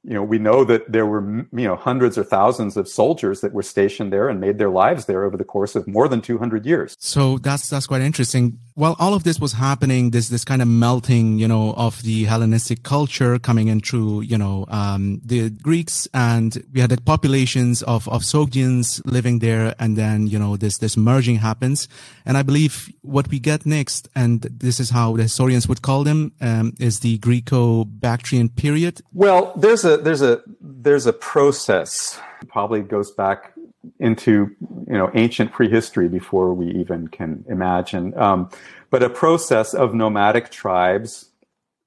you 0.08 0.14
know, 0.14 0.24
we 0.24 0.38
know 0.38 0.64
that 0.64 0.92
there 0.92 1.06
were, 1.06 1.22
you 1.52 1.68
know, 1.68 1.76
hundreds 1.76 2.16
or 2.16 2.24
thousands 2.24 2.78
of 2.78 2.88
soldiers 2.88 3.42
that 3.42 3.54
were 3.54 3.64
stationed 3.64 4.14
there 4.14 4.30
and 4.30 4.40
made 4.40 4.60
their 4.60 4.70
lives 4.70 5.06
there 5.06 5.24
over 5.24 5.36
the 5.36 5.44
course 5.44 5.76
of 5.76 5.88
more 5.88 6.08
than 6.08 6.22
200 6.22 6.64
years. 6.64 6.96
So 7.00 7.40
that's, 7.40 7.70
that's 7.70 7.88
quite 7.88 8.02
interesting. 8.02 8.60
While 8.76 8.96
all 9.00 9.16
of 9.16 9.24
this 9.24 9.40
was 9.40 9.54
happening, 9.54 10.12
this, 10.12 10.30
this 10.30 10.46
kind 10.46 10.62
of 10.62 10.68
melting, 10.68 11.40
you 11.40 11.48
know, 11.48 11.74
of 11.74 12.04
the 12.04 12.26
Hellenistic 12.26 12.84
culture 12.84 13.40
coming 13.40 13.68
in 13.68 13.80
through, 13.80 14.22
you 14.22 14.38
know, 14.38 14.66
um, 14.68 15.22
the 15.26 15.50
Greeks 15.50 16.08
and 16.14 16.64
we 16.72 16.82
had 16.82 16.92
the 16.92 17.02
populations 17.02 17.82
of, 17.84 18.08
of 18.10 18.22
Sogdians 18.22 19.02
living 19.06 19.40
there. 19.40 19.74
And 19.80 19.98
then, 19.98 20.28
you 20.28 20.38
know, 20.38 20.56
this, 20.56 20.78
this 20.78 20.96
merging 20.98 21.38
happens. 21.38 21.88
And 22.28 22.38
I 22.38 22.44
believe 22.44 22.94
what 23.02 23.30
we 23.30 23.40
get 23.40 23.66
next, 23.66 24.08
and 24.14 24.42
this 24.42 24.80
is 24.80 24.92
how 24.92 25.16
the 25.16 25.24
historians 25.24 25.68
would 25.68 25.82
call 25.82 26.04
them, 26.04 26.34
um, 26.42 26.74
is 26.80 27.00
the 27.00 27.18
Greco-Bactrian 27.18 28.50
period. 28.50 29.02
Well, 29.14 29.54
there's 29.56 29.84
a, 29.86 29.95
there's 29.98 30.22
a 30.22 30.42
there's 30.62 31.06
a 31.06 31.14
process. 31.14 32.20
Probably 32.48 32.82
goes 32.82 33.12
back 33.12 33.54
into 34.00 34.56
you 34.88 34.98
know 34.98 35.12
ancient 35.14 35.52
prehistory 35.52 36.08
before 36.08 36.54
we 36.54 36.72
even 36.72 37.08
can 37.08 37.46
imagine. 37.50 38.18
Um, 38.18 38.50
but 38.90 39.04
a 39.04 39.10
process 39.10 39.74
of 39.74 39.94
nomadic 39.94 40.52
tribes 40.52 41.30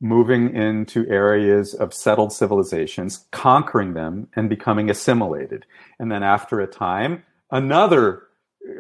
moving 0.01 0.55
into 0.55 1.09
areas 1.09 1.75
of 1.75 1.93
settled 1.93 2.33
civilizations 2.33 3.27
conquering 3.33 3.95
them 3.95 4.29
and 4.37 4.49
becoming 4.49 4.89
assimilated. 4.89 5.67
And 5.99 6.13
then 6.13 6.23
after 6.23 6.61
a 6.61 6.69
time 6.69 7.25
another 7.51 8.25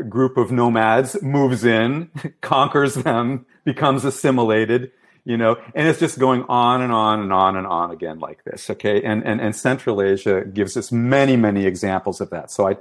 group 0.09 0.37
of 0.37 0.53
nomads 0.53 1.21
moves 1.23 1.65
in 1.65 2.11
conquers 2.41 2.95
them 2.95 3.47
becomes 3.65 4.05
assimilated 4.05 4.93
you 5.29 5.37
know, 5.37 5.59
and 5.75 5.87
it's 5.87 6.01
just 6.01 6.19
going 6.19 6.43
on 6.49 6.81
and 6.81 6.91
on 6.91 7.21
and 7.21 7.31
on 7.35 7.55
and 7.55 7.67
on 7.67 7.91
again 7.91 8.19
like 8.19 8.43
this. 8.45 8.71
Okay. 8.71 9.03
And, 9.03 9.23
and, 9.25 9.43
and 9.43 9.55
Central 9.55 10.01
Asia 10.01 10.43
gives 10.47 10.75
us 10.75 10.91
many, 10.91 11.37
many 11.37 11.67
examples 11.67 12.23
of 12.23 12.31
that. 12.31 12.51
So 12.51 12.67
I, 12.67 12.71
you 12.71 12.77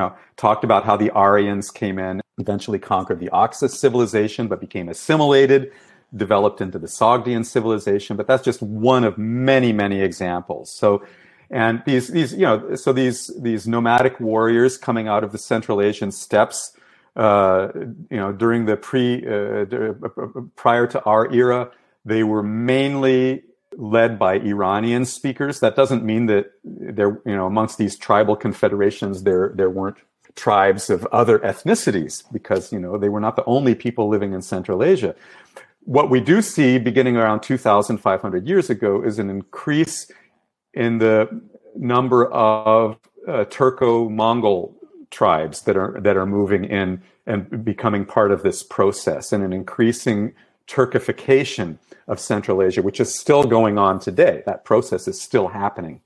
know, 0.00 0.14
talked 0.38 0.64
about 0.64 0.86
how 0.86 0.96
the 0.96 1.10
Aryans 1.10 1.70
came 1.70 1.98
in, 1.98 2.22
eventually 2.38 2.78
conquered 2.78 3.20
the 3.20 3.28
Oxus 3.28 3.76
civilization, 3.76 4.48
but 4.48 4.62
became 4.62 4.88
assimilated, 4.88 5.72
developed 6.16 6.62
into 6.62 6.78
the 6.78 6.86
Sogdian 6.86 7.44
civilization. 7.44 8.16
But 8.16 8.26
that's 8.26 8.42
just 8.42 8.62
one 8.62 9.04
of 9.04 9.18
many, 9.18 9.70
many 9.70 10.00
examples. 10.00 10.72
So, 10.72 11.04
and 11.50 11.82
these, 11.84 12.08
these, 12.08 12.32
you 12.32 12.46
know, 12.46 12.76
so 12.76 12.94
these, 12.94 13.30
these 13.38 13.68
nomadic 13.68 14.18
warriors 14.20 14.78
coming 14.78 15.06
out 15.06 15.22
of 15.22 15.32
the 15.32 15.38
Central 15.38 15.82
Asian 15.82 16.12
steppes, 16.12 16.74
uh, 17.14 17.68
you 17.74 18.16
know, 18.16 18.32
during 18.32 18.64
the 18.64 18.78
pre, 18.78 19.22
uh, 19.26 19.66
prior 20.56 20.86
to 20.86 21.04
our 21.04 21.30
era, 21.30 21.70
they 22.04 22.22
were 22.22 22.42
mainly 22.42 23.42
led 23.76 24.18
by 24.18 24.34
Iranian 24.34 25.04
speakers. 25.04 25.60
That 25.60 25.76
doesn't 25.76 26.04
mean 26.04 26.26
that 26.26 26.52
there, 26.64 27.20
you 27.24 27.36
know, 27.36 27.46
amongst 27.46 27.78
these 27.78 27.96
tribal 27.96 28.36
confederations, 28.36 29.22
there, 29.22 29.52
there 29.54 29.70
weren't 29.70 29.98
tribes 30.34 30.90
of 30.90 31.06
other 31.06 31.38
ethnicities 31.40 32.24
because, 32.32 32.72
you 32.72 32.78
know, 32.78 32.98
they 32.98 33.08
were 33.08 33.20
not 33.20 33.36
the 33.36 33.44
only 33.44 33.74
people 33.74 34.08
living 34.08 34.32
in 34.32 34.42
Central 34.42 34.82
Asia. 34.82 35.14
What 35.84 36.10
we 36.10 36.20
do 36.20 36.42
see 36.42 36.78
beginning 36.78 37.16
around 37.16 37.40
2,500 37.40 38.46
years 38.46 38.70
ago 38.70 39.02
is 39.02 39.18
an 39.18 39.30
increase 39.30 40.10
in 40.74 40.98
the 40.98 41.42
number 41.76 42.30
of 42.32 42.98
uh, 43.26 43.44
Turco-Mongol 43.44 44.76
tribes 45.10 45.62
that 45.62 45.76
are 45.76 46.00
that 46.00 46.16
are 46.16 46.26
moving 46.26 46.64
in 46.64 47.02
and 47.26 47.64
becoming 47.64 48.04
part 48.04 48.30
of 48.30 48.42
this 48.42 48.62
process, 48.62 49.32
and 49.32 49.42
an 49.42 49.52
increasing 49.52 50.32
Turkification 50.70 51.78
of 52.06 52.20
Central 52.20 52.62
Asia, 52.62 52.82
which 52.82 53.00
is 53.00 53.18
still 53.18 53.44
going 53.44 53.76
on 53.78 53.98
today. 53.98 54.42
That 54.46 54.64
process 54.64 55.08
is 55.08 55.20
still 55.20 55.48
happening 55.48 56.00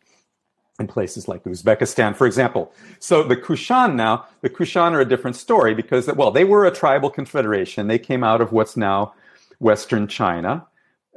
in 0.81 0.86
places 0.86 1.28
like 1.28 1.45
Uzbekistan, 1.45 2.16
for 2.16 2.27
example. 2.27 2.73
So 2.99 3.23
the 3.23 3.36
Kushan 3.36 3.95
now, 3.95 4.27
the 4.41 4.51
Kushan 4.51 4.93
are 4.93 5.01
a 5.01 5.05
different 5.05 5.36
story 5.36 5.74
because, 5.74 6.07
well, 6.07 6.31
they 6.31 6.45
were 6.45 6.65
a 6.65 6.70
tribal 6.70 7.11
confederation. 7.11 7.86
They 7.86 7.99
came 7.99 8.24
out 8.24 8.41
of 8.41 8.53
what's 8.53 8.77
now 8.77 9.15
Western 9.61 10.09
China, 10.09 10.66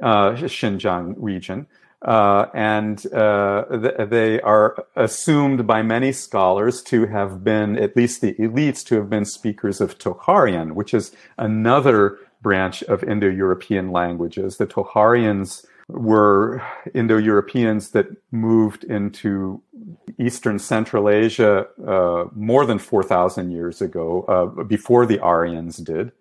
uh, 0.00 0.30
Xinjiang 0.32 1.14
region. 1.16 1.66
Uh, 2.00 2.46
and 2.54 3.12
uh, 3.12 3.64
th- 3.82 4.08
they 4.08 4.40
are 4.42 4.86
assumed 4.94 5.66
by 5.66 5.82
many 5.82 6.12
scholars 6.12 6.80
to 6.80 7.06
have 7.06 7.42
been, 7.42 7.76
at 7.76 7.96
least 7.96 8.20
the 8.20 8.34
elites, 8.34 8.86
to 8.86 8.94
have 8.94 9.10
been 9.10 9.24
speakers 9.24 9.80
of 9.80 9.98
Tocharian, 9.98 10.74
which 10.74 10.94
is 10.94 11.10
another 11.36 12.16
branch 12.40 12.82
of 12.84 13.02
Indo-European 13.02 13.90
languages. 13.90 14.56
The 14.56 14.66
Tocharians 14.66 15.64
were 15.88 16.62
Indo-Europeans 16.94 17.90
that 17.90 18.06
moved 18.30 18.84
into 18.84 19.62
Eastern 20.18 20.58
Central 20.58 21.08
Asia 21.08 21.66
uh, 21.86 22.24
more 22.34 22.66
than 22.66 22.78
4,000 22.78 23.50
years 23.50 23.80
ago, 23.80 24.22
uh, 24.28 24.64
before 24.64 25.06
the 25.06 25.18
Aryans 25.20 25.78
did. 25.78 26.12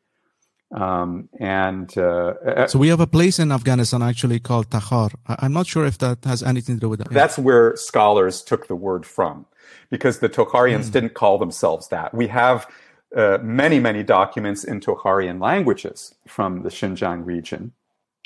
Um, 0.71 1.29
and 1.39 1.97
uh, 1.97 2.33
uh, 2.45 2.67
so 2.67 2.77
we 2.77 2.89
have 2.89 2.99
a 2.99 3.07
place 3.07 3.39
in 3.39 3.51
Afghanistan 3.53 4.01
actually 4.01 4.39
called 4.39 4.69
Takhar. 4.69 5.13
I'm 5.27 5.53
not 5.53 5.65
sure 5.65 5.85
if 5.85 5.97
that 5.99 6.25
has 6.25 6.43
anything 6.43 6.75
to 6.75 6.81
do 6.81 6.89
with 6.89 6.99
that. 6.99 7.09
That's 7.09 7.37
where 7.37 7.75
scholars 7.77 8.41
took 8.41 8.67
the 8.67 8.75
word 8.75 9.05
from, 9.05 9.45
because 9.89 10.19
the 10.19 10.27
Tokharians 10.27 10.89
mm. 10.89 10.91
didn't 10.91 11.13
call 11.13 11.37
themselves 11.37 11.87
that. 11.87 12.13
We 12.13 12.27
have 12.27 12.67
uh, 13.15 13.37
many, 13.41 13.79
many 13.79 14.03
documents 14.03 14.63
in 14.63 14.79
Tokharian 14.79 15.41
languages 15.41 16.15
from 16.27 16.63
the 16.63 16.69
Xinjiang 16.69 17.25
region, 17.25 17.73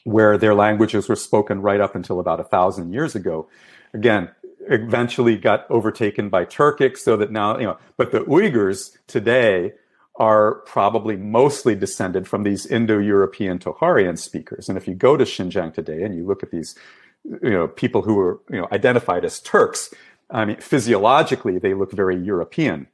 where 0.04 0.38
their 0.38 0.56
languages 0.56 1.08
were 1.08 1.16
spoken 1.16 1.62
right 1.62 1.80
up 1.80 1.96
until 1.96 2.20
about 2.20 2.40
a 2.40 2.44
thousand 2.44 2.92
years 2.92 3.16
ago. 3.16 3.48
Again, 3.94 4.32
eventually 4.70 5.38
got 5.38 5.70
overtaken 5.70 6.30
by 6.30 6.46
Turkic, 6.46 6.98
so 6.98 7.16
that 7.18 7.32
now 7.32 7.58
you 7.58 7.66
know. 7.66 7.78
But 7.98 8.12
the 8.12 8.22
Uyghurs 8.22 8.98
today 9.08 9.74
are 10.16 10.56
probably 10.66 11.16
mostly 11.16 11.74
descended 11.74 12.28
from 12.28 12.44
these 12.44 12.66
Indo-European 12.66 13.60
Tocharian 13.60 14.18
speakers. 14.20 14.70
And 14.70 14.78
if 14.78 14.88
you 14.88 14.94
go 14.94 15.18
to 15.18 15.24
Xinjiang 15.24 15.74
today 15.74 16.04
and 16.04 16.16
you 16.16 16.26
look 16.26 16.44
at 16.44 16.52
these, 16.52 16.76
you 17.24 17.50
know, 17.50 17.68
people 17.68 18.02
who 18.02 18.20
are, 18.20 18.40
you 18.50 18.58
know, 18.58 18.68
identified 18.72 19.26
as 19.26 19.40
Turks, 19.40 19.94
I 20.30 20.46
mean, 20.46 20.58
physiologically, 20.58 21.60
they 21.60 21.74
look 21.74 21.92
very 21.92 22.18
European, 22.18 22.88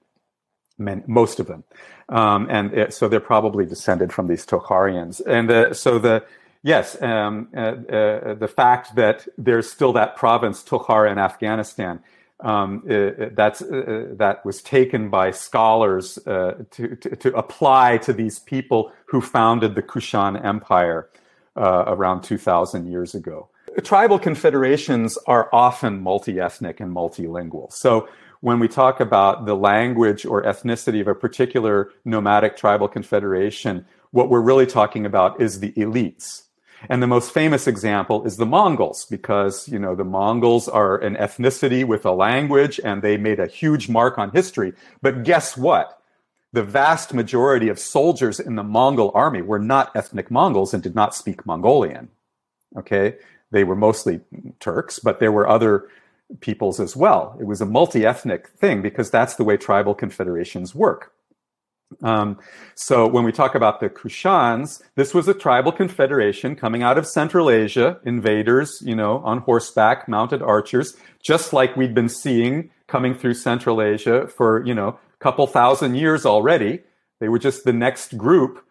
most 0.78 1.40
of 1.40 1.48
them. 1.48 1.64
Um, 2.10 2.48
and 2.50 2.74
it, 2.74 2.94
so 2.94 3.08
they're 3.08 3.20
probably 3.20 3.66
descended 3.66 4.14
from 4.14 4.28
these 4.28 4.46
Tocharians. 4.46 5.22
And 5.26 5.52
uh, 5.52 5.74
so 5.74 6.00
the, 6.00 6.24
yes, 6.64 7.02
um, 7.02 7.50
uh, 7.56 7.60
uh, 7.60 8.34
the 8.36 8.48
fact 8.48 8.96
that 8.96 9.28
there's 9.38 9.70
still 9.70 9.94
that 9.94 10.16
province, 10.16 10.64
Tokhar 10.64 11.12
in 11.12 11.18
Afghanistan, 11.18 12.00
um, 12.40 12.84
that's 12.86 13.64
uh, 13.64 14.10
that 14.12 14.46
was 14.46 14.62
taken 14.62 15.10
by 15.10 15.32
scholars 15.32 16.20
uh, 16.28 16.64
to, 16.70 16.96
to, 16.96 17.16
to, 17.16 17.36
apply 17.36 17.98
to 17.98 18.14
these 18.14 18.38
people 18.38 18.92
who 19.08 19.22
founded 19.22 19.74
the 19.74 19.82
Kushan 19.82 20.44
Empire 20.46 21.10
uh, 21.56 21.86
around 21.88 22.22
2,000 22.22 22.86
years 22.86 23.16
ago. 23.16 23.50
Tribal 23.84 24.20
confederations 24.20 25.18
are 25.26 25.50
often 25.52 26.02
multi-ethnic 26.02 26.80
and 26.80 26.96
multilingual. 26.96 27.74
So 27.74 28.08
when 28.42 28.60
we 28.60 28.68
talk 28.68 29.00
about 29.00 29.46
the 29.46 29.56
language 29.56 30.26
or 30.26 30.44
ethnicity 30.44 31.02
of 31.02 31.08
a 31.08 31.16
particular 31.16 31.92
nomadic 32.06 32.58
tribal 32.58 32.88
confederation, 32.88 33.86
what 34.12 34.30
we're 34.30 34.42
really 34.42 34.66
talking 34.66 35.06
about 35.06 35.42
is 35.42 35.60
the 35.60 35.72
elites 35.74 36.44
and 36.90 37.02
the 37.02 37.08
most 37.08 37.32
famous 37.32 37.68
example 37.68 38.24
is 38.26 38.38
the 38.38 38.46
Mongols, 38.46 39.06
because, 39.06 39.68
you 39.68 39.80
know, 39.80 39.96
the 39.96 40.04
Mongols 40.04 40.68
are 40.68 40.98
an 40.98 41.16
ethnicity 41.16 41.84
with 41.84 42.06
a 42.06 42.12
language 42.12 42.80
and 42.84 43.02
they 43.02 43.18
made 43.18 43.40
a 43.40 43.48
huge 43.48 43.90
mark 43.90 44.18
on 44.18 44.32
history. 44.32 44.74
But 45.02 45.24
guess 45.24 45.58
what? 45.58 46.02
The 46.54 46.64
vast 46.64 47.14
majority 47.14 47.68
of 47.70 47.80
soldiers 47.80 48.40
in 48.40 48.56
the 48.56 48.64
Mongol 48.64 49.12
army 49.14 49.42
were 49.42 49.60
not 49.60 49.96
ethnic 49.96 50.32
Mongols 50.32 50.74
and 50.74 50.82
did 50.82 50.96
not 50.96 51.16
speak 51.16 51.46
Mongolian. 51.46 52.10
Okay. 52.78 53.16
They 53.52 53.64
were 53.64 53.76
mostly 53.76 54.22
Turks, 54.60 55.00
but 55.00 55.20
there 55.20 55.32
were 55.32 55.48
other 55.48 55.90
peoples 56.40 56.80
as 56.80 56.96
well. 56.96 57.36
It 57.40 57.46
was 57.46 57.62
a 57.62 57.66
multi 57.66 58.06
ethnic 58.06 58.50
thing 58.50 58.82
because 58.82 59.10
that's 59.10 59.36
the 59.36 59.44
way 59.44 59.58
tribal 59.58 59.96
confederations 59.96 60.76
work. 60.76 61.14
Um, 62.04 62.38
so 62.76 63.08
when 63.08 63.24
we 63.24 63.32
talk 63.32 63.56
about 63.56 63.80
the 63.80 63.90
Kushans, 63.90 64.82
this 64.96 65.14
was 65.14 65.28
a 65.28 65.34
tribal 65.34 65.72
confederation 65.72 66.56
coming 66.56 66.84
out 66.84 66.98
of 66.98 67.08
Central 67.08 67.50
Asia, 67.50 68.00
invaders, 68.06 68.82
you 68.84 68.96
know, 68.96 69.20
on 69.20 69.40
horseback, 69.40 70.08
mounted 70.08 70.42
archers, 70.42 70.98
just 71.24 71.54
like 71.54 71.78
we'd 71.78 71.96
been 71.96 72.10
seeing 72.10 72.72
coming 72.88 73.16
through 73.16 73.34
Central 73.36 73.82
Asia 73.82 74.28
for, 74.28 74.66
you 74.66 74.74
know, 74.74 74.90
a 74.90 75.24
couple 75.24 75.48
thousand 75.48 75.96
years 75.96 76.26
already. 76.26 76.82
They 77.20 77.30
were 77.30 77.40
just 77.40 77.64
the 77.64 77.74
next 77.74 78.18
group. 78.18 78.64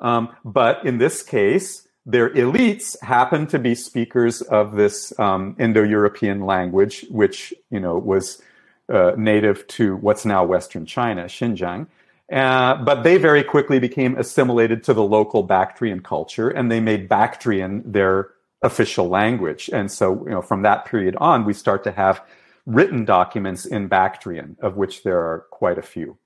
Um, 0.00 0.34
but 0.44 0.84
in 0.84 0.98
this 0.98 1.22
case, 1.22 1.86
their 2.04 2.30
elites 2.30 3.00
happened 3.02 3.50
to 3.50 3.58
be 3.58 3.74
speakers 3.74 4.42
of 4.42 4.74
this 4.74 5.18
um, 5.18 5.56
Indo-European 5.58 6.44
language, 6.44 7.06
which, 7.10 7.54
you 7.70 7.78
know, 7.78 7.96
was 7.96 8.42
uh, 8.88 9.12
native 9.16 9.66
to 9.68 9.96
what's 9.96 10.24
now 10.24 10.44
Western 10.44 10.84
China, 10.84 11.24
Xinjiang. 11.26 11.86
Uh, 12.30 12.82
but 12.82 13.02
they 13.02 13.18
very 13.18 13.44
quickly 13.44 13.78
became 13.78 14.16
assimilated 14.16 14.82
to 14.84 14.94
the 14.94 15.02
local 15.02 15.42
Bactrian 15.42 16.00
culture, 16.00 16.48
and 16.48 16.70
they 16.70 16.80
made 16.80 17.08
Bactrian 17.08 17.82
their 17.84 18.30
official 18.62 19.08
language. 19.08 19.68
And 19.72 19.90
so, 19.90 20.24
you 20.24 20.30
know, 20.30 20.42
from 20.42 20.62
that 20.62 20.84
period 20.86 21.16
on, 21.16 21.44
we 21.44 21.52
start 21.52 21.84
to 21.84 21.92
have 21.92 22.22
written 22.64 23.04
documents 23.04 23.66
in 23.66 23.88
Bactrian, 23.88 24.56
of 24.60 24.76
which 24.76 25.02
there 25.02 25.18
are 25.18 25.46
quite 25.50 25.78
a 25.78 25.82
few. 25.82 26.16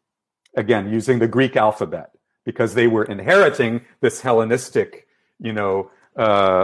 Again, 0.55 0.91
using 0.91 1.19
the 1.19 1.29
Greek 1.29 1.57
alphabet, 1.57 2.11
because 2.45 2.75
they 2.75 2.87
were 2.87 3.05
inheriting 3.05 3.85
this 4.01 4.21
Hellenistic, 4.21 5.06
you 5.39 5.53
know, 5.53 5.91
uh, 6.19 6.23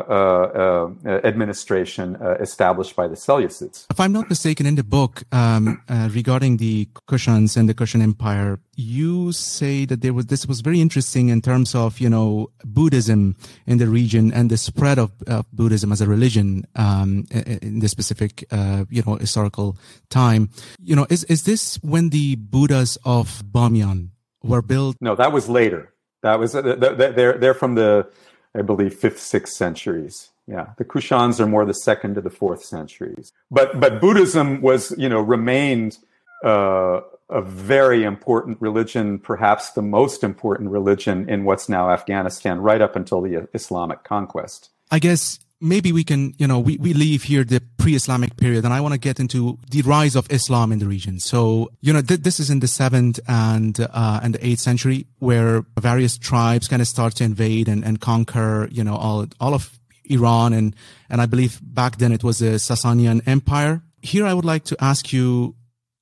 uh, 0.08 0.90
uh, 1.04 1.20
administration 1.24 2.16
established 2.40 2.96
by 2.96 3.06
the 3.06 3.14
Seleucids. 3.14 3.84
If 3.90 4.00
I'm 4.00 4.10
not 4.10 4.30
mistaken, 4.30 4.64
in 4.64 4.76
the 4.76 4.82
book 4.82 5.24
um, 5.30 5.82
regarding 5.90 6.56
the 6.56 6.88
Kushans 7.06 7.54
and 7.58 7.68
the 7.68 7.74
Kushan 7.74 8.00
Empire, 8.00 8.60
you 8.76 9.30
say 9.32 9.84
that 9.84 10.00
there 10.00 10.14
was 10.14 10.26
this 10.26 10.46
was 10.46 10.62
very 10.62 10.80
interesting 10.80 11.28
in 11.28 11.42
terms 11.42 11.74
of 11.74 12.00
you 12.00 12.08
know 12.08 12.50
Buddhism 12.64 13.36
in 13.66 13.76
the 13.76 13.88
region 13.88 14.32
and 14.32 14.48
the 14.48 14.56
spread 14.56 14.98
of 14.98 15.12
Buddhism 15.52 15.92
as 15.92 16.00
a 16.00 16.06
religion 16.06 16.64
um, 16.76 17.26
in 17.30 17.80
this 17.80 17.90
specific 17.90 18.46
you 18.88 19.02
know 19.04 19.16
historical 19.16 19.76
time. 20.08 20.48
You 20.82 20.96
know, 20.96 21.06
is 21.10 21.24
is 21.24 21.42
this 21.42 21.76
when 21.82 22.08
the 22.08 22.36
Buddhas 22.36 22.96
of 23.04 23.42
Bamyan 23.44 24.12
were 24.42 24.62
built? 24.62 24.96
No, 25.02 25.14
that 25.14 25.30
was 25.30 25.50
later. 25.50 25.92
That 26.22 26.38
was 26.38 26.52
they're 26.52 27.36
they're 27.36 27.54
from 27.54 27.74
the 27.74 28.08
I 28.54 28.62
believe, 28.62 28.94
fifth, 28.94 29.20
sixth 29.20 29.54
centuries. 29.54 30.30
Yeah, 30.46 30.70
the 30.76 30.84
Kushans 30.84 31.40
are 31.40 31.46
more 31.46 31.64
the 31.64 31.72
second 31.72 32.16
to 32.16 32.20
the 32.20 32.30
fourth 32.30 32.64
centuries. 32.64 33.32
But 33.50 33.80
but 33.80 34.00
Buddhism 34.00 34.60
was, 34.60 34.92
you 34.98 35.08
know, 35.08 35.20
remained 35.20 35.98
uh, 36.44 37.00
a 37.30 37.40
very 37.40 38.04
important 38.04 38.60
religion, 38.60 39.18
perhaps 39.18 39.70
the 39.70 39.82
most 39.82 40.22
important 40.22 40.70
religion 40.70 41.28
in 41.28 41.44
what's 41.44 41.68
now 41.68 41.90
Afghanistan, 41.90 42.60
right 42.60 42.80
up 42.80 42.96
until 42.96 43.22
the 43.22 43.48
Islamic 43.54 44.02
conquest. 44.04 44.70
I 44.90 44.98
guess 44.98 45.38
maybe 45.62 45.92
we 45.92 46.04
can, 46.04 46.34
you 46.36 46.46
know, 46.46 46.58
we, 46.58 46.76
we 46.76 46.92
leave 46.92 47.22
here 47.22 47.44
the 47.44 47.62
pre-Islamic 47.78 48.36
period 48.36 48.64
and 48.64 48.74
I 48.74 48.80
want 48.80 48.92
to 48.92 48.98
get 48.98 49.20
into 49.20 49.58
the 49.70 49.82
rise 49.82 50.16
of 50.16 50.30
Islam 50.30 50.72
in 50.72 50.80
the 50.80 50.86
region. 50.86 51.20
So, 51.20 51.70
you 51.80 51.92
know, 51.92 52.02
th- 52.02 52.20
this 52.20 52.40
is 52.40 52.50
in 52.50 52.60
the 52.60 52.66
seventh 52.66 53.20
and, 53.28 53.78
uh, 53.80 54.20
and 54.22 54.34
the 54.34 54.46
eighth 54.46 54.60
century 54.60 55.06
where 55.20 55.64
various 55.78 56.18
tribes 56.18 56.68
kind 56.68 56.82
of 56.82 56.88
start 56.88 57.14
to 57.16 57.24
invade 57.24 57.68
and, 57.68 57.84
and 57.84 58.00
conquer, 58.00 58.68
you 58.72 58.82
know, 58.82 58.96
all, 58.96 59.26
all 59.40 59.54
of 59.54 59.78
Iran. 60.06 60.52
And, 60.52 60.74
and 61.08 61.20
I 61.20 61.26
believe 61.26 61.60
back 61.62 61.98
then 61.98 62.12
it 62.12 62.24
was 62.24 62.40
the 62.40 62.58
Sasanian 62.58 63.26
Empire. 63.26 63.82
Here 64.02 64.26
I 64.26 64.34
would 64.34 64.44
like 64.44 64.64
to 64.64 64.76
ask 64.80 65.12
you 65.12 65.54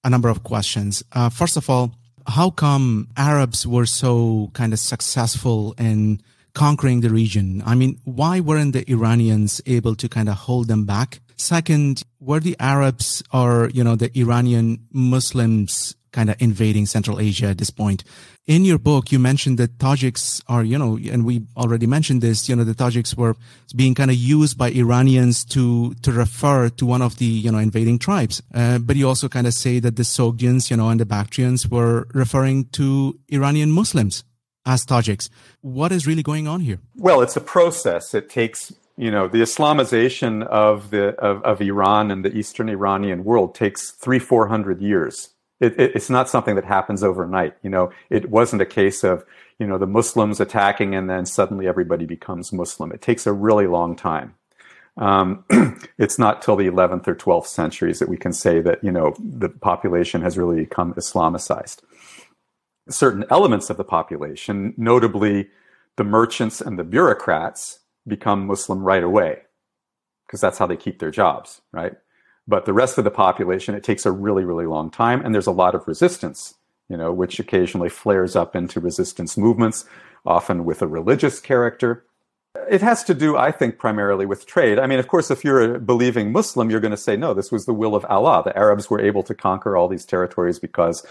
a 0.02 0.10
number 0.10 0.30
of 0.30 0.42
questions. 0.42 1.02
Uh, 1.12 1.28
first 1.28 1.58
of 1.58 1.68
all, 1.68 1.94
how 2.26 2.50
come 2.50 3.08
Arabs 3.16 3.66
were 3.66 3.86
so 3.86 4.50
kind 4.54 4.72
of 4.72 4.78
successful 4.78 5.74
in 5.78 6.20
conquering 6.54 7.00
the 7.00 7.10
region? 7.10 7.62
I 7.64 7.74
mean, 7.74 7.98
why 8.04 8.40
weren't 8.40 8.72
the 8.72 8.90
Iranians 8.90 9.60
able 9.66 9.94
to 9.96 10.08
kind 10.08 10.28
of 10.28 10.36
hold 10.36 10.68
them 10.68 10.84
back? 10.84 11.20
Second, 11.36 12.02
were 12.20 12.40
the 12.40 12.56
Arabs 12.60 13.22
or, 13.32 13.70
you 13.72 13.82
know, 13.82 13.96
the 13.96 14.10
Iranian 14.18 14.86
Muslims 14.92 15.96
kind 16.12 16.28
of 16.28 16.36
invading 16.40 16.86
Central 16.86 17.20
Asia 17.20 17.46
at 17.46 17.58
this 17.58 17.70
point? 17.70 18.04
In 18.46 18.64
your 18.64 18.78
book, 18.78 19.12
you 19.12 19.18
mentioned 19.18 19.58
that 19.58 19.78
Tajiks 19.78 20.42
are, 20.48 20.64
you 20.64 20.76
know, 20.76 20.98
and 20.98 21.24
we 21.24 21.42
already 21.56 21.86
mentioned 21.86 22.20
this, 22.20 22.48
you 22.48 22.56
know, 22.56 22.64
the 22.64 22.74
Tajiks 22.74 23.16
were 23.16 23.36
being 23.76 23.94
kind 23.94 24.10
of 24.10 24.16
used 24.16 24.58
by 24.58 24.70
Iranians 24.70 25.44
to, 25.46 25.94
to 26.02 26.12
refer 26.12 26.68
to 26.68 26.84
one 26.84 27.00
of 27.00 27.16
the, 27.18 27.26
you 27.26 27.50
know, 27.52 27.58
invading 27.58 27.98
tribes. 27.98 28.42
Uh, 28.52 28.78
but 28.78 28.96
you 28.96 29.06
also 29.08 29.28
kind 29.28 29.46
of 29.46 29.54
say 29.54 29.78
that 29.78 29.96
the 29.96 30.02
Sogdians, 30.02 30.70
you 30.70 30.76
know, 30.76 30.88
and 30.88 31.00
the 31.00 31.06
Bactrians 31.06 31.68
were 31.68 32.08
referring 32.12 32.64
to 32.72 33.18
Iranian 33.28 33.70
Muslims 33.70 34.24
as 34.66 34.84
Tajiks. 34.84 35.28
What 35.60 35.92
is 35.92 36.06
really 36.06 36.22
going 36.22 36.46
on 36.46 36.60
here? 36.60 36.78
Well, 36.96 37.20
it's 37.20 37.36
a 37.36 37.40
process. 37.40 38.14
It 38.14 38.28
takes 38.28 38.72
you 38.96 39.10
know 39.10 39.28
the 39.28 39.38
Islamization 39.38 40.46
of 40.46 40.90
the 40.90 41.14
of, 41.16 41.42
of 41.42 41.60
Iran 41.60 42.10
and 42.10 42.24
the 42.24 42.36
Eastern 42.36 42.68
Iranian 42.68 43.24
world 43.24 43.54
takes 43.54 43.90
three 43.90 44.18
four 44.18 44.48
hundred 44.48 44.80
years. 44.80 45.30
It, 45.60 45.78
it, 45.78 45.92
it's 45.94 46.10
not 46.10 46.28
something 46.28 46.54
that 46.54 46.64
happens 46.64 47.02
overnight. 47.02 47.54
You 47.62 47.70
know, 47.70 47.90
it 48.08 48.30
wasn't 48.30 48.62
a 48.62 48.66
case 48.66 49.04
of 49.04 49.24
you 49.58 49.66
know 49.66 49.78
the 49.78 49.86
Muslims 49.86 50.40
attacking 50.40 50.94
and 50.94 51.08
then 51.08 51.26
suddenly 51.26 51.66
everybody 51.66 52.06
becomes 52.06 52.52
Muslim. 52.52 52.92
It 52.92 53.02
takes 53.02 53.26
a 53.26 53.32
really 53.32 53.66
long 53.66 53.96
time. 53.96 54.34
Um, 54.96 55.44
it's 55.98 56.18
not 56.18 56.42
till 56.42 56.56
the 56.56 56.66
11th 56.66 57.06
or 57.08 57.14
12th 57.14 57.46
centuries 57.46 58.00
that 58.00 58.08
we 58.08 58.16
can 58.16 58.32
say 58.32 58.60
that 58.60 58.82
you 58.84 58.92
know 58.92 59.14
the 59.18 59.48
population 59.48 60.20
has 60.22 60.36
really 60.36 60.56
become 60.56 60.94
Islamicized 60.94 61.80
certain 62.90 63.24
elements 63.30 63.70
of 63.70 63.76
the 63.76 63.84
population, 63.84 64.74
notably 64.76 65.48
the 65.96 66.04
merchants 66.04 66.60
and 66.60 66.78
the 66.78 66.84
bureaucrats, 66.84 67.80
become 68.06 68.46
Muslim 68.46 68.82
right 68.82 69.02
away 69.02 69.40
because 70.30 70.40
that's 70.40 70.58
how 70.58 70.66
they 70.66 70.76
keep 70.76 71.00
their 71.00 71.10
jobs, 71.10 71.60
right? 71.72 71.94
But 72.46 72.64
the 72.64 72.72
rest 72.72 72.98
of 72.98 73.04
the 73.04 73.10
population, 73.10 73.74
it 73.74 73.82
takes 73.82 74.06
a 74.06 74.12
really, 74.12 74.44
really 74.44 74.66
long 74.66 74.88
time, 74.88 75.24
and 75.24 75.34
there's 75.34 75.48
a 75.48 75.52
lot 75.52 75.74
of 75.74 75.88
resistance, 75.88 76.54
you 76.88 76.96
know, 76.96 77.12
which 77.12 77.40
occasionally 77.40 77.88
flares 77.88 78.36
up 78.36 78.54
into 78.54 78.78
resistance 78.78 79.36
movements, 79.36 79.86
often 80.24 80.64
with 80.64 80.82
a 80.82 80.86
religious 80.86 81.40
character. 81.40 82.04
It 82.68 82.80
has 82.80 83.02
to 83.04 83.14
do, 83.14 83.36
I 83.36 83.50
think, 83.50 83.78
primarily 83.78 84.24
with 84.24 84.46
trade. 84.46 84.78
I 84.78 84.86
mean, 84.86 85.00
of 85.00 85.08
course, 85.08 85.32
if 85.32 85.44
you're 85.44 85.74
a 85.74 85.80
believing 85.80 86.30
Muslim, 86.30 86.70
you're 86.70 86.80
going 86.80 86.90
to 86.92 86.96
say, 86.96 87.16
no, 87.16 87.34
this 87.34 87.50
was 87.50 87.66
the 87.66 87.74
will 87.74 87.96
of 87.96 88.04
Allah. 88.04 88.42
The 88.44 88.56
Arabs 88.56 88.88
were 88.88 89.00
able 89.00 89.24
to 89.24 89.34
conquer 89.34 89.76
all 89.76 89.88
these 89.88 90.04
territories 90.04 90.60
because 90.60 91.04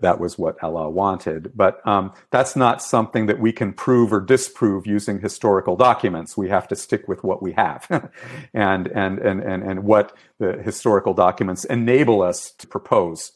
that 0.00 0.20
was 0.20 0.38
what 0.38 0.62
Allah 0.62 0.88
wanted. 0.88 1.52
But 1.54 1.86
um, 1.86 2.12
that's 2.30 2.56
not 2.56 2.82
something 2.82 3.26
that 3.26 3.40
we 3.40 3.52
can 3.52 3.72
prove 3.72 4.12
or 4.12 4.20
disprove 4.20 4.86
using 4.86 5.20
historical 5.20 5.76
documents. 5.76 6.36
We 6.36 6.48
have 6.48 6.68
to 6.68 6.76
stick 6.76 7.08
with 7.08 7.24
what 7.24 7.42
we 7.42 7.52
have 7.52 7.86
and, 8.54 8.86
and, 8.88 9.18
and, 9.18 9.40
and, 9.40 9.62
and 9.62 9.84
what 9.84 10.16
the 10.38 10.62
historical 10.62 11.14
documents 11.14 11.64
enable 11.64 12.22
us 12.22 12.52
to 12.52 12.66
propose. 12.66 13.32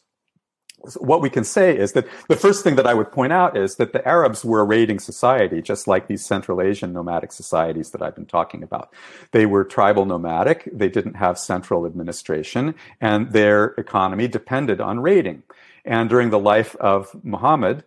So 0.86 1.00
what 1.00 1.22
we 1.22 1.30
can 1.30 1.44
say 1.44 1.76
is 1.76 1.92
that 1.92 2.06
the 2.28 2.36
first 2.36 2.62
thing 2.62 2.76
that 2.76 2.86
I 2.86 2.94
would 2.94 3.10
point 3.10 3.32
out 3.32 3.56
is 3.56 3.76
that 3.76 3.92
the 3.92 4.06
Arabs 4.06 4.44
were 4.44 4.60
a 4.60 4.64
raiding 4.64 4.98
society, 4.98 5.62
just 5.62 5.88
like 5.88 6.08
these 6.08 6.24
Central 6.24 6.60
Asian 6.60 6.92
nomadic 6.92 7.32
societies 7.32 7.90
that 7.90 8.02
I've 8.02 8.14
been 8.14 8.26
talking 8.26 8.62
about. 8.62 8.92
They 9.32 9.46
were 9.46 9.64
tribal 9.64 10.04
nomadic. 10.04 10.68
They 10.72 10.88
didn't 10.88 11.14
have 11.14 11.38
central 11.38 11.86
administration 11.86 12.74
and 13.00 13.32
their 13.32 13.68
economy 13.78 14.28
depended 14.28 14.80
on 14.80 15.00
raiding. 15.00 15.42
And 15.84 16.08
during 16.08 16.30
the 16.30 16.38
life 16.38 16.76
of 16.76 17.14
Muhammad, 17.22 17.84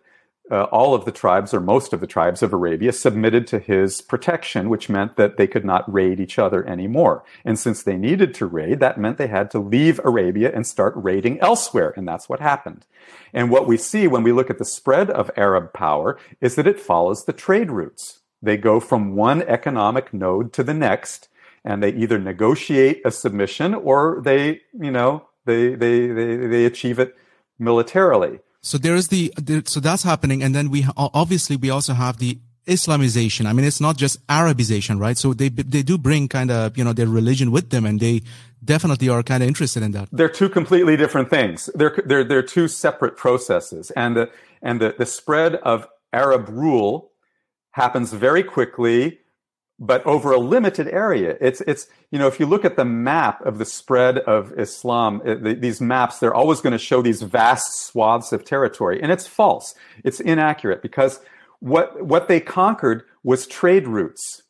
uh, 0.50 0.64
all 0.64 0.94
of 0.94 1.04
the 1.04 1.12
tribes, 1.12 1.52
or 1.52 1.60
most 1.60 1.92
of 1.92 2.00
the 2.00 2.06
tribes 2.06 2.42
of 2.42 2.52
Arabia, 2.52 2.92
submitted 2.92 3.46
to 3.46 3.58
his 3.58 4.00
protection, 4.00 4.68
which 4.68 4.88
meant 4.88 5.16
that 5.16 5.36
they 5.36 5.46
could 5.46 5.64
not 5.64 5.92
raid 5.92 6.20
each 6.20 6.38
other 6.38 6.66
anymore. 6.66 7.22
And 7.44 7.58
since 7.58 7.82
they 7.82 7.96
needed 7.96 8.34
to 8.34 8.46
raid, 8.46 8.80
that 8.80 8.98
meant 8.98 9.18
they 9.18 9.26
had 9.26 9.50
to 9.50 9.58
leave 9.58 10.00
Arabia 10.04 10.50
and 10.54 10.66
start 10.66 10.94
raiding 10.96 11.38
elsewhere. 11.40 11.92
And 11.96 12.08
that's 12.08 12.28
what 12.28 12.40
happened. 12.40 12.86
And 13.32 13.50
what 13.50 13.66
we 13.66 13.76
see 13.76 14.06
when 14.06 14.22
we 14.22 14.32
look 14.32 14.48
at 14.48 14.58
the 14.58 14.64
spread 14.64 15.10
of 15.10 15.30
Arab 15.36 15.72
power 15.72 16.18
is 16.40 16.54
that 16.54 16.66
it 16.66 16.80
follows 16.80 17.24
the 17.24 17.32
trade 17.32 17.70
routes. 17.70 18.20
They 18.40 18.56
go 18.56 18.80
from 18.80 19.16
one 19.16 19.42
economic 19.42 20.14
node 20.14 20.52
to 20.54 20.62
the 20.62 20.74
next, 20.74 21.28
and 21.64 21.82
they 21.82 21.90
either 21.90 22.18
negotiate 22.18 23.02
a 23.04 23.10
submission 23.10 23.74
or 23.74 24.20
they, 24.24 24.62
you 24.72 24.92
know, 24.92 25.28
they, 25.44 25.74
they, 25.74 26.06
they, 26.06 26.36
they 26.36 26.64
achieve 26.64 26.98
it 26.98 27.16
militarily. 27.58 28.40
So 28.60 28.78
there 28.78 28.94
is 28.94 29.08
the, 29.08 29.32
the, 29.36 29.62
so 29.66 29.80
that's 29.80 30.02
happening, 30.02 30.42
and 30.42 30.54
then 30.54 30.70
we 30.70 30.84
obviously 30.96 31.56
we 31.56 31.70
also 31.70 31.94
have 31.94 32.18
the 32.18 32.38
Islamization. 32.66 33.46
I 33.46 33.52
mean, 33.54 33.64
it's 33.64 33.80
not 33.80 33.96
just 33.96 34.24
Arabization, 34.26 35.00
right? 35.00 35.16
So 35.16 35.32
they 35.32 35.48
they 35.48 35.82
do 35.82 35.96
bring 35.96 36.28
kind 36.28 36.50
of 36.50 36.76
you 36.76 36.84
know 36.84 36.92
their 36.92 37.06
religion 37.06 37.50
with 37.50 37.70
them, 37.70 37.86
and 37.86 37.98
they 37.98 38.22
definitely 38.62 39.08
are 39.08 39.22
kind 39.22 39.42
of 39.42 39.48
interested 39.48 39.82
in 39.82 39.92
that. 39.92 40.08
They're 40.12 40.28
two 40.28 40.50
completely 40.50 40.96
different 40.96 41.30
things. 41.30 41.70
They're 41.74 41.96
they're 42.04 42.24
they're 42.24 42.42
two 42.42 42.68
separate 42.68 43.16
processes, 43.16 43.90
and 43.92 44.16
the 44.16 44.30
and 44.60 44.80
the, 44.80 44.94
the 44.98 45.06
spread 45.06 45.54
of 45.56 45.88
Arab 46.12 46.48
rule 46.48 47.12
happens 47.70 48.12
very 48.12 48.42
quickly 48.42 49.20
but 49.78 50.04
over 50.04 50.32
a 50.32 50.38
limited 50.38 50.88
area. 50.88 51.36
It's, 51.40 51.60
it's, 51.62 51.86
you 52.10 52.18
know, 52.18 52.26
if 52.26 52.40
you 52.40 52.46
look 52.46 52.64
at 52.64 52.76
the 52.76 52.84
map 52.84 53.44
of 53.46 53.58
the 53.58 53.64
spread 53.64 54.18
of 54.18 54.52
Islam, 54.58 55.22
it, 55.24 55.42
the, 55.44 55.54
these 55.54 55.80
maps, 55.80 56.18
they're 56.18 56.34
always 56.34 56.60
going 56.60 56.72
to 56.72 56.78
show 56.78 57.00
these 57.00 57.22
vast 57.22 57.86
swaths 57.86 58.32
of 58.32 58.44
territory. 58.44 59.00
And 59.00 59.12
it's 59.12 59.26
false. 59.26 59.74
It's 60.04 60.18
inaccurate 60.18 60.82
because 60.82 61.20
what, 61.60 62.04
what 62.04 62.28
they 62.28 62.40
conquered 62.40 63.04
was 63.22 63.46
trade 63.46 63.86
routes 63.86 64.42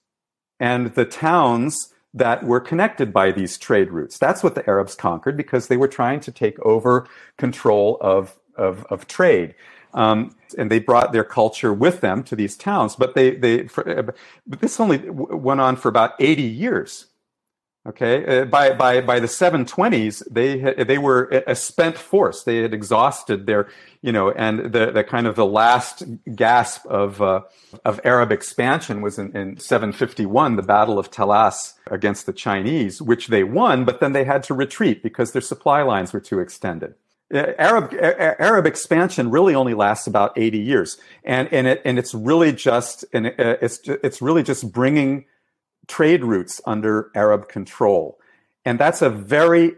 and 0.59 0.95
the 0.95 1.05
towns 1.05 1.93
that 2.15 2.45
were 2.45 2.61
connected 2.61 3.13
by 3.13 3.31
these 3.31 3.59
trade 3.59 3.91
routes. 3.91 4.19
That's 4.19 4.43
what 4.43 4.55
the 4.55 4.69
Arabs 4.69 4.95
conquered 4.95 5.37
because 5.37 5.69
they 5.69 5.77
were 5.77 5.89
trying 5.89 6.21
to 6.21 6.33
take 6.33 6.59
over 6.61 7.07
control 7.37 7.99
of, 8.01 8.39
of, 8.57 8.87
of 8.87 9.07
trade. 9.07 9.55
Um, 9.95 10.35
and 10.57 10.71
they 10.71 10.79
brought 10.79 11.13
their 11.13 11.25
culture 11.25 11.73
with 11.73 12.01
them 12.01 12.23
to 12.25 12.37
these 12.37 12.57
towns. 12.57 12.97
But 12.97 13.15
they, 13.15 13.37
they, 13.37 13.69
for, 13.69 14.15
but 14.47 14.61
this 14.61 14.81
only 14.81 14.99
went 15.11 15.61
on 15.61 15.77
for 15.77 15.89
about 15.89 16.15
80 16.19 16.43
years. 16.43 17.07
Okay, 17.89 18.43
uh, 18.43 18.45
by 18.45 18.75
by 18.75 19.01
by 19.01 19.19
the 19.19 19.27
720s, 19.27 20.23
they 20.31 20.85
they 20.85 20.99
were 20.99 21.25
a 21.47 21.55
spent 21.55 21.97
force. 21.97 22.43
They 22.43 22.59
had 22.59 22.75
exhausted 22.75 23.47
their, 23.47 23.69
you 24.03 24.13
know, 24.13 24.31
and 24.33 24.73
the 24.73 24.91
the 24.91 25.03
kind 25.03 25.27
of 25.27 25.37
the 25.37 25.47
last 25.47 26.03
gasp 26.35 26.85
of 26.87 27.23
uh, 27.23 27.43
of 27.87 27.99
Arab 28.05 28.31
expansion 28.31 29.01
was 29.01 29.19
in, 29.19 29.35
in 29.35 29.59
751, 29.59 30.57
the 30.57 30.63
Battle 30.63 30.99
of 30.99 31.11
Talas 31.11 31.75
against 31.87 32.27
the 32.27 32.35
Chinese, 32.35 33.01
which 33.01 33.29
they 33.29 33.43
won, 33.43 33.87
but 33.87 34.01
then 34.01 34.13
they 34.13 34.25
had 34.25 34.43
to 34.43 34.55
retreat 34.55 35.03
because 35.03 35.33
their 35.33 35.41
supply 35.41 35.81
lines 35.81 36.13
were 36.13 36.21
too 36.21 36.41
extended. 36.41 36.95
Uh, 37.33 37.53
Arab 37.59 37.93
uh, 37.93 37.97
uh, 37.97 38.35
Arab 38.39 38.67
expansion 38.67 39.31
really 39.31 39.55
only 39.55 39.75
lasts 39.75 40.07
about 40.07 40.33
80 40.37 40.59
years, 40.59 40.97
and 41.25 41.53
and 41.53 41.67
it 41.67 41.83
and 41.85 41.99
it's 41.99 42.15
really 42.15 42.53
just 42.53 43.05
and 43.13 43.27
it's 43.27 43.81
it's 43.85 44.23
really 44.23 44.43
just 44.43 44.73
bringing 44.73 45.27
trade 45.87 46.25
routes 46.25 46.61
under 46.65 47.11
Arab 47.15 47.49
control, 47.49 48.19
and 48.65 48.79
that's 48.79 49.03
a 49.03 49.11
very 49.11 49.73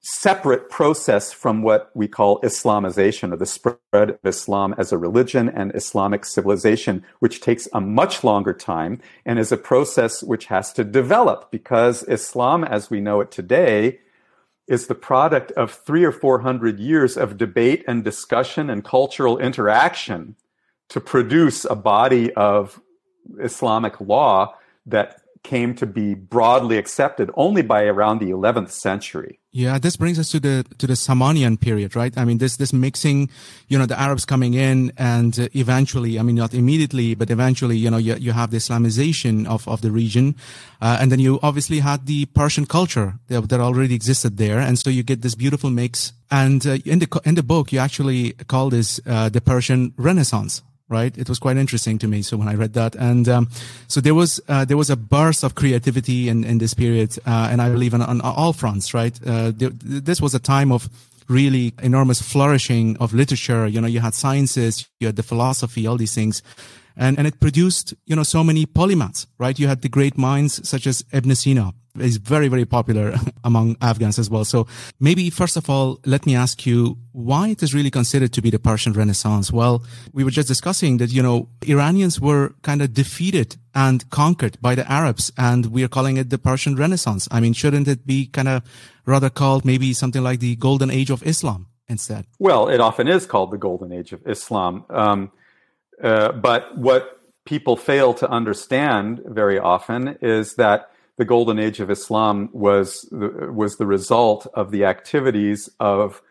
separate 0.00 0.68
process 0.68 1.32
from 1.32 1.62
what 1.62 1.90
we 1.94 2.08
call 2.08 2.40
Islamization 2.40 3.32
or 3.32 3.36
the 3.36 3.46
spread 3.46 3.78
of 4.10 4.18
Islam 4.24 4.74
as 4.76 4.92
a 4.92 4.98
religion 4.98 5.48
and 5.48 5.74
Islamic 5.74 6.24
civilization, 6.24 7.04
which 7.20 7.40
takes 7.40 7.68
a 7.72 7.80
much 7.80 8.24
longer 8.24 8.52
time 8.52 9.00
and 9.24 9.38
is 9.38 9.52
a 9.52 9.56
process 9.56 10.22
which 10.22 10.46
has 10.46 10.72
to 10.72 10.84
develop 10.84 11.50
because 11.50 12.02
Islam, 12.08 12.64
as 12.64 12.90
we 12.90 13.00
know 13.00 13.20
it 13.20 13.30
today, 13.30 14.00
is 14.68 14.86
the 14.86 14.94
product 14.94 15.50
of 15.52 15.72
three 15.72 16.04
or 16.04 16.12
four 16.12 16.40
hundred 16.40 16.78
years 16.78 17.16
of 17.16 17.36
debate 17.36 17.84
and 17.86 18.04
discussion 18.04 18.70
and 18.70 18.84
cultural 18.84 19.38
interaction 19.38 20.36
to 20.88 21.00
produce 21.00 21.64
a 21.64 21.74
body 21.74 22.32
of 22.34 22.80
Islamic 23.40 24.00
law 24.00 24.54
that 24.86 25.21
came 25.42 25.74
to 25.74 25.86
be 25.86 26.14
broadly 26.14 26.78
accepted 26.78 27.30
only 27.34 27.62
by 27.62 27.84
around 27.84 28.20
the 28.20 28.30
11th 28.30 28.70
century. 28.70 29.40
Yeah, 29.54 29.78
this 29.78 29.96
brings 29.96 30.18
us 30.18 30.30
to 30.30 30.40
the 30.40 30.64
to 30.78 30.86
the 30.86 30.94
Samanian 30.94 31.60
period, 31.60 31.94
right? 31.94 32.16
I 32.16 32.24
mean, 32.24 32.38
this 32.38 32.56
this 32.56 32.72
mixing, 32.72 33.28
you 33.68 33.78
know, 33.78 33.84
the 33.84 34.00
Arabs 34.00 34.24
coming 34.24 34.54
in, 34.54 34.92
and 34.96 35.50
eventually, 35.54 36.18
I 36.18 36.22
mean, 36.22 36.36
not 36.36 36.54
immediately, 36.54 37.14
but 37.14 37.30
eventually, 37.30 37.76
you 37.76 37.90
know, 37.90 37.98
you, 37.98 38.14
you 38.14 38.32
have 38.32 38.50
the 38.50 38.56
Islamization 38.56 39.46
of 39.46 39.68
of 39.68 39.82
the 39.82 39.90
region, 39.90 40.36
uh, 40.80 40.96
and 41.00 41.12
then 41.12 41.18
you 41.18 41.38
obviously 41.42 41.80
had 41.80 42.06
the 42.06 42.24
Persian 42.26 42.64
culture 42.64 43.18
that, 43.28 43.50
that, 43.50 43.60
already 43.60 43.94
existed 43.94 44.38
there, 44.38 44.58
and 44.58 44.78
so 44.78 44.88
you 44.88 45.02
get 45.02 45.20
this 45.20 45.34
beautiful 45.34 45.68
mix. 45.68 46.14
And 46.30 46.66
uh, 46.66 46.78
in 46.86 47.00
the 47.00 47.20
in 47.26 47.34
the 47.34 47.42
book, 47.42 47.72
you 47.72 47.78
actually 47.78 48.32
call 48.48 48.70
this 48.70 49.00
uh, 49.06 49.28
the 49.28 49.42
Persian 49.42 49.92
Renaissance, 49.98 50.62
right? 50.92 51.16
It 51.18 51.28
was 51.28 51.38
quite 51.38 51.56
interesting 51.56 51.98
to 51.98 52.06
me. 52.06 52.22
So 52.22 52.36
when 52.36 52.48
I 52.48 52.54
read 52.54 52.74
that, 52.74 52.94
and 52.94 53.28
um, 53.28 53.48
so 53.88 54.00
there 54.00 54.14
was 54.14 54.40
uh, 54.48 54.64
there 54.64 54.76
was 54.76 54.90
a 54.90 54.96
burst 54.96 55.42
of 55.42 55.54
creativity 55.54 56.28
in 56.28 56.44
in 56.44 56.58
this 56.58 56.74
period, 56.74 57.18
uh, 57.26 57.48
and 57.50 57.60
I 57.60 57.68
believe 57.68 57.94
on, 57.94 58.02
on 58.02 58.20
all 58.20 58.52
fronts, 58.52 58.94
right? 58.94 59.18
Uh, 59.26 59.50
there, 59.54 59.70
this 59.72 60.20
was 60.20 60.34
a 60.34 60.38
time 60.38 60.70
of 60.70 60.88
really 61.28 61.72
enormous 61.82 62.20
flourishing 62.20 62.96
of 62.98 63.12
literature. 63.12 63.66
You 63.66 63.80
know, 63.80 63.88
you 63.88 64.00
had 64.00 64.14
sciences, 64.14 64.88
you 65.00 65.08
had 65.08 65.16
the 65.16 65.22
philosophy, 65.22 65.86
all 65.86 65.96
these 65.96 66.14
things. 66.14 66.42
And, 66.96 67.18
and 67.18 67.26
it 67.26 67.40
produced, 67.40 67.94
you 68.06 68.16
know, 68.16 68.22
so 68.22 68.44
many 68.44 68.66
polymaths, 68.66 69.26
right? 69.38 69.58
You 69.58 69.68
had 69.68 69.82
the 69.82 69.88
great 69.88 70.18
minds 70.18 70.66
such 70.68 70.86
as 70.86 71.04
Ibn 71.12 71.34
Sina, 71.34 71.74
is 71.98 72.16
very, 72.16 72.48
very 72.48 72.64
popular 72.64 73.14
among 73.44 73.76
Afghans 73.80 74.18
as 74.18 74.30
well. 74.30 74.44
So 74.44 74.66
maybe 74.98 75.30
first 75.30 75.56
of 75.56 75.68
all, 75.68 76.00
let 76.06 76.26
me 76.26 76.34
ask 76.34 76.64
you 76.66 76.98
why 77.12 77.48
it 77.48 77.62
is 77.62 77.74
really 77.74 77.90
considered 77.90 78.32
to 78.32 78.42
be 78.42 78.50
the 78.50 78.58
Persian 78.58 78.92
Renaissance. 78.92 79.52
Well, 79.52 79.84
we 80.12 80.24
were 80.24 80.30
just 80.30 80.48
discussing 80.48 80.96
that, 80.98 81.12
you 81.12 81.22
know, 81.22 81.48
Iranians 81.66 82.20
were 82.20 82.54
kind 82.62 82.82
of 82.82 82.94
defeated 82.94 83.56
and 83.74 84.08
conquered 84.10 84.60
by 84.60 84.74
the 84.74 84.90
Arabs 84.90 85.32
and 85.36 85.66
we 85.66 85.84
are 85.84 85.88
calling 85.88 86.16
it 86.16 86.30
the 86.30 86.38
Persian 86.38 86.76
Renaissance. 86.76 87.28
I 87.30 87.40
mean, 87.40 87.52
shouldn't 87.52 87.88
it 87.88 88.06
be 88.06 88.26
kind 88.26 88.48
of 88.48 88.62
rather 89.04 89.30
called 89.30 89.64
maybe 89.64 89.92
something 89.92 90.22
like 90.22 90.40
the 90.40 90.56
golden 90.56 90.90
age 90.90 91.10
of 91.10 91.22
Islam 91.26 91.66
instead? 91.88 92.26
Well, 92.38 92.68
it 92.68 92.80
often 92.80 93.08
is 93.08 93.26
called 93.26 93.50
the 93.50 93.58
golden 93.58 93.92
age 93.92 94.12
of 94.12 94.26
Islam. 94.26 94.84
Um, 94.88 95.30
uh, 96.02 96.32
but 96.32 96.76
what 96.76 97.20
people 97.44 97.76
fail 97.76 98.14
to 98.14 98.28
understand 98.28 99.22
very 99.24 99.58
often 99.58 100.18
is 100.20 100.54
that 100.56 100.90
the 101.16 101.24
golden 101.24 101.58
age 101.58 101.80
of 101.80 101.90
Islam 101.90 102.48
was 102.52 103.02
the, 103.10 103.50
was 103.52 103.76
the 103.76 103.86
result 103.86 104.46
of 104.54 104.70
the 104.70 104.84
activities 104.84 105.68
of 105.78 106.22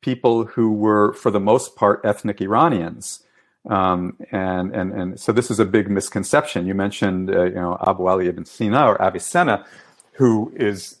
people 0.00 0.44
who 0.44 0.72
were, 0.72 1.12
for 1.12 1.30
the 1.30 1.40
most 1.40 1.76
part, 1.76 2.00
ethnic 2.04 2.40
Iranians. 2.40 3.22
Um, 3.68 4.16
and, 4.30 4.74
and, 4.74 4.92
and 4.92 5.20
so 5.20 5.32
this 5.32 5.50
is 5.50 5.58
a 5.58 5.66
big 5.66 5.90
misconception. 5.90 6.66
You 6.66 6.74
mentioned, 6.74 7.28
uh, 7.30 7.44
you 7.44 7.54
know, 7.54 7.76
Abu 7.86 8.06
Ali 8.06 8.28
ibn 8.28 8.46
Sina 8.46 8.86
or 8.86 9.00
Avicenna, 9.02 9.66
who 10.12 10.52
is 10.56 10.98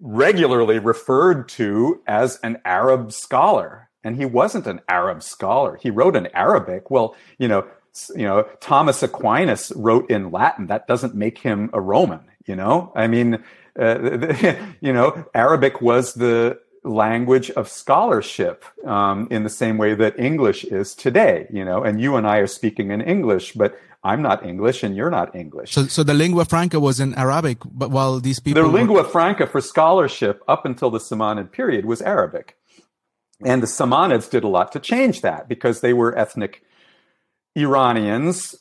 regularly 0.00 0.78
referred 0.78 1.48
to 1.50 2.02
as 2.06 2.38
an 2.42 2.60
Arab 2.64 3.12
scholar. 3.12 3.85
And 4.06 4.14
he 4.14 4.24
wasn't 4.24 4.68
an 4.68 4.82
Arab 4.88 5.20
scholar. 5.20 5.76
He 5.82 5.90
wrote 5.90 6.14
in 6.14 6.28
Arabic. 6.28 6.92
Well, 6.92 7.16
you 7.38 7.48
know, 7.48 7.66
you 8.14 8.22
know, 8.22 8.44
Thomas 8.60 9.02
Aquinas 9.02 9.72
wrote 9.74 10.08
in 10.08 10.30
Latin. 10.30 10.68
That 10.68 10.86
doesn't 10.86 11.16
make 11.16 11.38
him 11.38 11.70
a 11.72 11.80
Roman. 11.80 12.20
You 12.46 12.54
know, 12.54 12.92
I 12.94 13.08
mean, 13.08 13.42
uh, 13.76 13.98
you 14.80 14.92
know, 14.92 15.26
Arabic 15.34 15.82
was 15.82 16.14
the 16.14 16.60
language 16.84 17.50
of 17.50 17.68
scholarship 17.68 18.64
um, 18.86 19.26
in 19.28 19.42
the 19.42 19.50
same 19.50 19.76
way 19.76 19.94
that 19.94 20.16
English 20.20 20.62
is 20.62 20.94
today. 20.94 21.48
You 21.52 21.64
know, 21.64 21.82
and 21.82 22.00
you 22.00 22.14
and 22.14 22.28
I 22.28 22.36
are 22.36 22.46
speaking 22.46 22.92
in 22.92 23.00
English, 23.00 23.54
but 23.54 23.76
I'm 24.04 24.22
not 24.22 24.46
English 24.46 24.84
and 24.84 24.94
you're 24.94 25.10
not 25.10 25.34
English. 25.34 25.72
So, 25.72 25.88
so 25.88 26.04
the 26.04 26.14
lingua 26.14 26.44
franca 26.44 26.78
was 26.78 27.00
in 27.00 27.12
Arabic, 27.14 27.58
but 27.64 27.90
while 27.90 28.20
these 28.20 28.38
people, 28.38 28.62
the 28.62 28.68
lingua 28.68 29.02
franca 29.02 29.48
for 29.48 29.60
scholarship 29.60 30.44
up 30.46 30.64
until 30.64 30.90
the 30.90 31.00
Samanid 31.00 31.50
period 31.50 31.86
was 31.86 32.00
Arabic. 32.02 32.56
And 33.44 33.62
the 33.62 33.66
Samanids 33.66 34.30
did 34.30 34.44
a 34.44 34.48
lot 34.48 34.72
to 34.72 34.80
change 34.80 35.20
that 35.20 35.48
because 35.48 35.80
they 35.80 35.92
were 35.92 36.16
ethnic 36.16 36.62
Iranians, 37.54 38.56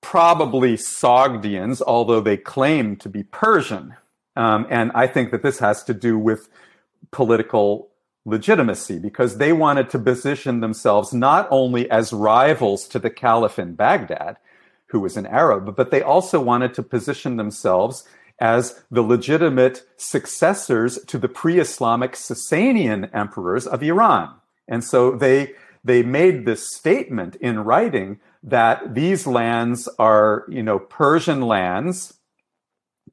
probably 0.00 0.74
Sogdians, 0.74 1.82
although 1.86 2.20
they 2.20 2.36
claim 2.36 2.96
to 2.96 3.08
be 3.08 3.22
Persian. 3.22 3.94
Um, 4.36 4.66
and 4.70 4.90
I 4.94 5.06
think 5.06 5.30
that 5.30 5.42
this 5.42 5.58
has 5.58 5.82
to 5.84 5.94
do 5.94 6.18
with 6.18 6.48
political 7.10 7.88
legitimacy 8.24 8.98
because 8.98 9.38
they 9.38 9.52
wanted 9.52 9.90
to 9.90 9.98
position 9.98 10.60
themselves 10.60 11.12
not 11.12 11.48
only 11.50 11.90
as 11.90 12.12
rivals 12.12 12.86
to 12.88 12.98
the 12.98 13.10
caliph 13.10 13.58
in 13.58 13.74
Baghdad, 13.74 14.36
who 14.86 15.00
was 15.00 15.16
an 15.16 15.26
Arab, 15.26 15.74
but 15.76 15.90
they 15.90 16.02
also 16.02 16.40
wanted 16.40 16.74
to 16.74 16.82
position 16.82 17.36
themselves 17.36 18.06
as 18.40 18.82
the 18.90 19.02
legitimate 19.02 19.84
successors 19.96 20.98
to 21.04 21.18
the 21.18 21.28
pre-Islamic 21.28 22.12
Sasanian 22.12 23.14
emperors 23.14 23.66
of 23.66 23.82
Iran. 23.82 24.34
And 24.66 24.82
so 24.82 25.10
they, 25.12 25.52
they 25.84 26.02
made 26.02 26.46
this 26.46 26.74
statement 26.74 27.36
in 27.36 27.60
writing 27.60 28.18
that 28.42 28.94
these 28.94 29.26
lands 29.26 29.88
are, 29.98 30.46
you 30.48 30.62
know, 30.62 30.78
Persian 30.78 31.42
lands, 31.42 32.14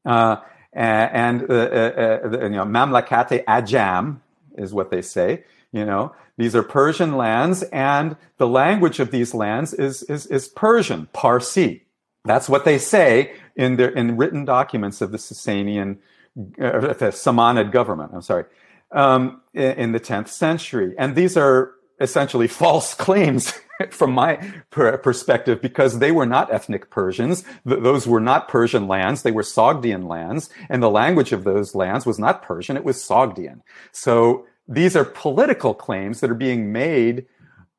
uh, 0.06 0.38
and, 0.72 1.50
uh, 1.50 1.54
uh, 1.54 2.20
uh, 2.24 2.44
you 2.44 2.50
know, 2.50 2.66
Mamlakate 2.66 3.44
Ajam 3.46 4.22
is 4.58 4.74
what 4.74 4.92
they 4.92 5.02
say. 5.02 5.44
You 5.72 5.86
know, 5.86 6.14
these 6.38 6.56
are 6.56 6.64
Persian 6.64 7.18
lands, 7.18 7.64
and 7.64 8.16
the 8.38 8.48
language 8.48 9.00
of 9.00 9.12
these 9.12 9.34
lands 9.34 9.74
is 9.74 10.04
is, 10.04 10.26
is 10.28 10.48
Persian, 10.48 11.08
Parsi. 11.12 11.87
That's 12.28 12.50
what 12.50 12.66
they 12.66 12.78
say 12.78 13.34
in 13.56 13.78
their 13.78 13.90
in 13.90 14.18
written 14.18 14.46
documents 14.46 15.02
of 15.02 15.12
the 15.12 15.18
Sasanian, 15.18 15.98
uh, 16.38 16.94
the 16.94 17.12
Samanid 17.12 17.72
government. 17.72 18.12
I'm 18.14 18.22
sorry, 18.22 18.46
um, 18.92 19.42
in, 19.54 19.72
in 19.72 19.92
the 19.92 20.00
10th 20.00 20.30
century, 20.30 20.94
and 20.98 21.16
these 21.16 21.36
are 21.38 21.74
essentially 22.00 22.48
false 22.48 22.94
claims 23.06 23.54
from 23.90 24.12
my 24.12 24.36
perspective 24.72 25.62
because 25.62 26.00
they 26.00 26.12
were 26.12 26.26
not 26.26 26.52
ethnic 26.54 26.90
Persians. 26.90 27.44
those 27.66 28.08
were 28.08 28.20
not 28.20 28.48
Persian 28.48 28.88
lands. 28.88 29.22
They 29.22 29.32
were 29.32 29.44
Sogdian 29.44 30.08
lands. 30.08 30.50
And 30.70 30.82
the 30.82 30.90
language 30.90 31.32
of 31.32 31.44
those 31.44 31.76
lands 31.76 32.06
was 32.06 32.20
not 32.20 32.42
Persian. 32.42 32.78
It 32.78 32.84
was 32.84 32.98
Sogdian. 32.98 33.62
So 33.92 34.46
these 34.68 34.96
are 34.96 35.06
political 35.06 35.74
claims 35.74 36.20
that 36.20 36.32
are 36.32 36.36
being 36.36 36.72
made 36.72 37.26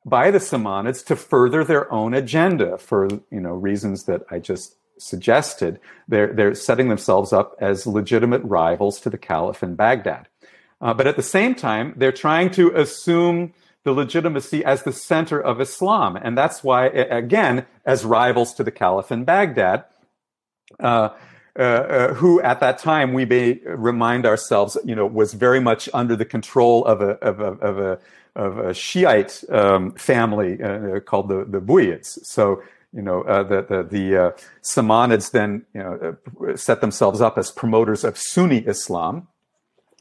by 0.05 0.31
the 0.31 0.39
Samanids 0.39 1.05
to 1.05 1.15
further 1.15 1.63
their 1.63 1.91
own 1.91 2.13
agenda 2.13 2.77
for, 2.77 3.07
you 3.31 3.39
know, 3.39 3.53
reasons 3.53 4.05
that 4.05 4.23
I 4.31 4.39
just 4.39 4.75
suggested. 4.97 5.79
They're, 6.07 6.33
they're 6.33 6.55
setting 6.55 6.89
themselves 6.89 7.33
up 7.33 7.55
as 7.59 7.85
legitimate 7.85 8.41
rivals 8.43 8.99
to 9.01 9.09
the 9.09 9.17
Caliph 9.17 9.63
in 9.63 9.75
Baghdad. 9.75 10.27
Uh, 10.81 10.93
but 10.93 11.07
at 11.07 11.15
the 11.15 11.23
same 11.23 11.55
time, 11.55 11.93
they're 11.97 12.11
trying 12.11 12.51
to 12.51 12.73
assume 12.75 13.53
the 13.83 13.91
legitimacy 13.91 14.63
as 14.63 14.83
the 14.83 14.93
center 14.93 15.39
of 15.39 15.61
Islam. 15.61 16.15
And 16.15 16.37
that's 16.37 16.63
why, 16.63 16.87
again, 16.87 17.65
as 17.85 18.05
rivals 18.05 18.53
to 18.55 18.63
the 18.63 18.71
Caliph 18.71 19.11
in 19.11 19.23
Baghdad, 19.23 19.85
uh, 20.79 21.09
uh, 21.57 21.61
uh, 21.61 22.13
who 22.13 22.41
at 22.41 22.59
that 22.61 22.77
time 22.77 23.11
we 23.13 23.25
may 23.25 23.59
remind 23.65 24.25
ourselves, 24.25 24.77
you 24.85 24.95
know, 24.95 25.05
was 25.05 25.33
very 25.33 25.59
much 25.59 25.89
under 25.93 26.15
the 26.15 26.23
control 26.23 26.85
of 26.85 27.01
a 27.01 27.11
of 27.21 27.39
a 27.41 27.51
of 27.59 27.79
a, 27.79 27.99
of 28.39 28.57
a 28.57 28.73
Shiite 28.73 29.43
um, 29.49 29.91
family 29.93 30.61
uh, 30.63 30.99
called 31.01 31.27
the 31.29 31.45
the 31.45 31.59
Buyids. 31.59 32.17
So 32.23 32.63
you 32.93 33.01
know 33.01 33.21
uh, 33.23 33.43
the 33.43 33.61
the, 33.61 33.83
the 33.83 34.17
uh, 34.17 34.31
Samanids 34.63 35.31
then 35.31 35.65
you 35.73 35.83
know 35.83 36.17
uh, 36.47 36.55
set 36.55 36.81
themselves 36.81 37.21
up 37.21 37.37
as 37.37 37.51
promoters 37.51 38.03
of 38.03 38.17
Sunni 38.17 38.59
Islam, 38.59 39.27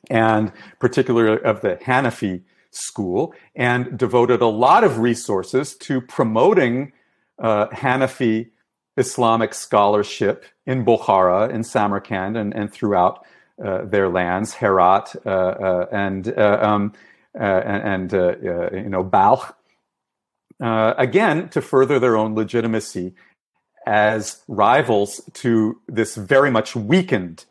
and 0.09 0.53
particularly 0.79 1.43
of 1.43 1.61
the 1.61 1.77
Hanafi 1.77 2.43
school 2.71 3.35
and 3.57 3.99
devoted 3.99 4.41
a 4.41 4.47
lot 4.47 4.85
of 4.85 4.99
resources 4.99 5.75
to 5.75 6.01
promoting 6.01 6.93
uh, 7.39 7.67
Hanafi 7.69 8.51
Islamic 8.97 9.55
scholarship 9.55 10.45
in 10.67 10.85
Bukhara, 10.85 11.51
in 11.51 11.65
Samarkand, 11.65 12.37
and, 12.37 12.55
and 12.55 12.71
throughout 12.71 13.25
uh, 13.65 13.85
their 13.85 14.09
lands, 14.09 14.55
Herat 14.55 15.17
and 15.91 16.39
um, 16.39 16.93
and, 17.39 18.13
and 18.13 18.43
you 18.43 18.89
know 18.89 19.03
Balkh. 19.03 19.55
again, 20.61 21.49
to 21.51 21.61
further 21.61 21.99
their 21.99 22.17
own 22.17 22.35
legitimacy 22.35 23.15
as 23.87 24.43
rivals 24.49 25.23
to 25.33 25.81
this 25.87 26.15
very 26.15 26.51
much 26.51 26.77
weakened 26.77 27.45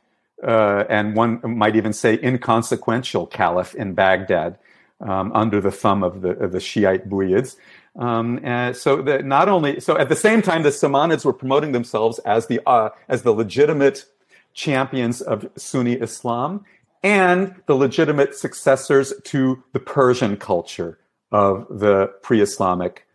and 0.44 1.16
one 1.16 1.42
might 1.44 1.76
even 1.76 1.94
say 1.94 2.20
inconsequential 2.22 3.28
caliph 3.28 3.74
in 3.76 3.94
Baghdad, 3.94 4.58
um, 5.02 5.32
under 5.34 5.62
the 5.62 5.72
thumb 5.72 6.04
of 6.04 6.22
the, 6.22 6.32
of 6.32 6.52
the 6.52 6.60
Shiite 6.60 7.10
Buyids. 7.10 7.56
Um, 7.98 8.40
and 8.44 8.76
so 8.76 9.02
that 9.04 9.26
not 9.26 9.50
only 9.50 9.80
so 9.80 9.98
at 9.98 10.10
the 10.10 10.16
same 10.16 10.42
time 10.44 10.62
the 10.62 10.70
Samanids 10.70 11.26
were 11.26 11.34
promoting 11.34 11.72
themselves 11.72 12.20
as 12.20 12.46
the 12.46 12.62
uh, 12.68 12.90
as 13.08 13.24
the 13.24 13.32
legitimate 13.32 14.06
champions 14.54 15.22
of 15.22 15.50
Sunni 15.56 15.94
Islam 15.94 16.64
and 17.04 17.56
the 17.68 17.76
legitimate 17.76 18.36
successors 18.36 19.14
to 19.26 19.64
the 19.74 19.80
Persian 19.80 20.38
culture 20.38 21.00
of 21.32 21.68
the 21.70 22.08
pre-Islamic 22.24 23.06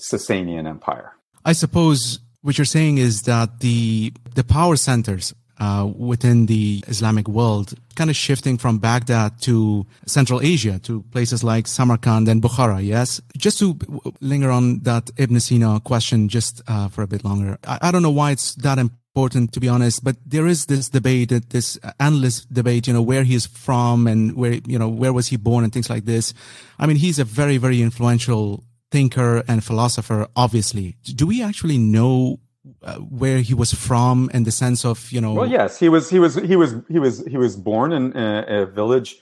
Sasanian 0.00 0.68
Empire. 0.68 1.12
I 1.44 1.52
suppose 1.52 2.20
what 2.42 2.58
you're 2.58 2.64
saying 2.64 2.98
is 2.98 3.22
that 3.22 3.60
the 3.60 4.12
the 4.34 4.44
power 4.44 4.76
centers 4.76 5.34
uh, 5.58 5.88
within 5.96 6.46
the 6.46 6.84
Islamic 6.88 7.28
world, 7.28 7.74
kind 7.94 8.10
of 8.10 8.16
shifting 8.16 8.58
from 8.58 8.78
Baghdad 8.78 9.40
to 9.42 9.86
Central 10.06 10.40
Asia, 10.40 10.78
to 10.80 11.02
places 11.12 11.44
like 11.44 11.66
Samarkand 11.66 12.28
and 12.28 12.42
Bukhara. 12.42 12.84
Yes, 12.84 13.20
just 13.36 13.58
to 13.60 13.78
linger 14.20 14.50
on 14.50 14.80
that 14.80 15.10
Ibn 15.16 15.38
Sina 15.40 15.80
question 15.80 16.28
just 16.28 16.62
uh, 16.66 16.88
for 16.88 17.02
a 17.02 17.06
bit 17.06 17.24
longer. 17.24 17.58
I, 17.66 17.78
I, 17.82 17.90
don't 17.90 18.02
know 18.02 18.10
why 18.10 18.32
it's 18.32 18.54
that 18.56 18.78
important, 18.78 19.52
to 19.52 19.60
be 19.60 19.68
honest, 19.68 20.02
but 20.02 20.16
there 20.26 20.46
is 20.46 20.66
this 20.66 20.88
debate, 20.88 21.30
this 21.50 21.78
endless 22.00 22.44
debate, 22.46 22.86
you 22.86 22.92
know, 22.92 23.02
where 23.02 23.22
he 23.22 23.34
is 23.34 23.46
from 23.46 24.06
and 24.06 24.34
where, 24.34 24.54
you 24.66 24.78
know, 24.78 24.88
where 24.88 25.12
was 25.12 25.28
he 25.28 25.36
born 25.36 25.62
and 25.62 25.72
things 25.72 25.88
like 25.88 26.04
this. 26.04 26.34
I 26.78 26.86
mean, 26.86 26.96
he's 26.96 27.18
a 27.18 27.24
very, 27.24 27.58
very 27.58 27.80
influential 27.80 28.64
thinker 28.90 29.44
and 29.48 29.62
philosopher, 29.62 30.26
obviously. 30.36 30.96
Do 31.02 31.26
we 31.26 31.42
actually 31.42 31.78
know 31.78 32.40
uh, 32.82 32.96
where 32.96 33.38
he 33.38 33.54
was 33.54 33.72
from 33.72 34.30
and 34.32 34.46
the 34.46 34.52
sense 34.52 34.84
of 34.84 35.10
you 35.12 35.20
know 35.20 35.34
well 35.34 35.50
yes 35.50 35.78
he 35.78 35.88
was 35.88 36.10
he 36.10 36.18
was 36.18 36.34
he 36.36 36.56
was 36.56 36.74
he 36.88 36.98
was 36.98 37.24
he 37.26 37.36
was 37.36 37.56
born 37.56 37.92
in 37.92 38.16
a, 38.16 38.62
a 38.62 38.66
village 38.66 39.20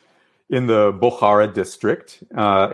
in 0.53 0.67
the 0.67 0.93
Bukhara 0.93 1.53
district, 1.53 2.23
uh, 2.37 2.69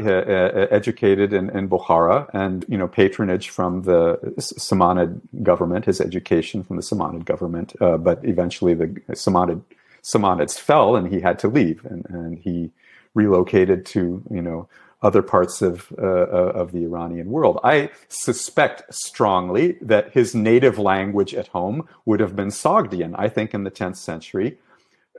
educated 0.70 1.32
in, 1.32 1.49
in 1.51 1.69
Bukhara, 1.69 2.28
and 2.35 2.66
you 2.69 2.77
know 2.77 2.89
patronage 2.89 3.51
from 3.51 3.82
the 3.82 4.19
Samanid 4.39 5.20
government, 5.45 5.85
his 5.85 6.01
education 6.01 6.65
from 6.65 6.77
the 6.77 6.82
Samanid 6.82 7.24
government. 7.24 7.74
Uh, 7.81 7.97
but 7.97 8.19
eventually, 8.24 8.74
the 8.74 8.89
Samanid 9.12 9.62
Samanids 10.03 10.59
fell, 10.59 10.97
and 10.97 11.07
he 11.07 11.20
had 11.20 11.39
to 11.39 11.49
leave, 11.49 11.85
and, 11.85 12.05
and 12.09 12.39
he 12.39 12.73
relocated 13.15 13.86
to 13.86 14.23
you 14.28 14.43
know 14.43 14.69
other 15.01 15.23
parts 15.23 15.62
of 15.62 15.93
uh, 15.99 16.03
uh 16.03 16.53
of 16.55 16.73
the 16.73 16.85
Iranian 16.85 17.31
world. 17.31 17.61
I 17.62 17.91
suspect 18.09 18.93
strongly 18.93 19.79
that 19.81 20.12
his 20.12 20.35
native 20.35 20.79
language 20.79 21.35
at 21.35 21.49
home 21.49 21.87
would 22.05 22.20
have 22.20 22.35
been 22.35 22.49
Sogdian. 22.49 23.15
I 23.16 23.29
think 23.29 23.55
in 23.55 23.65
the 23.65 23.70
10th 23.70 23.97
century 23.97 24.59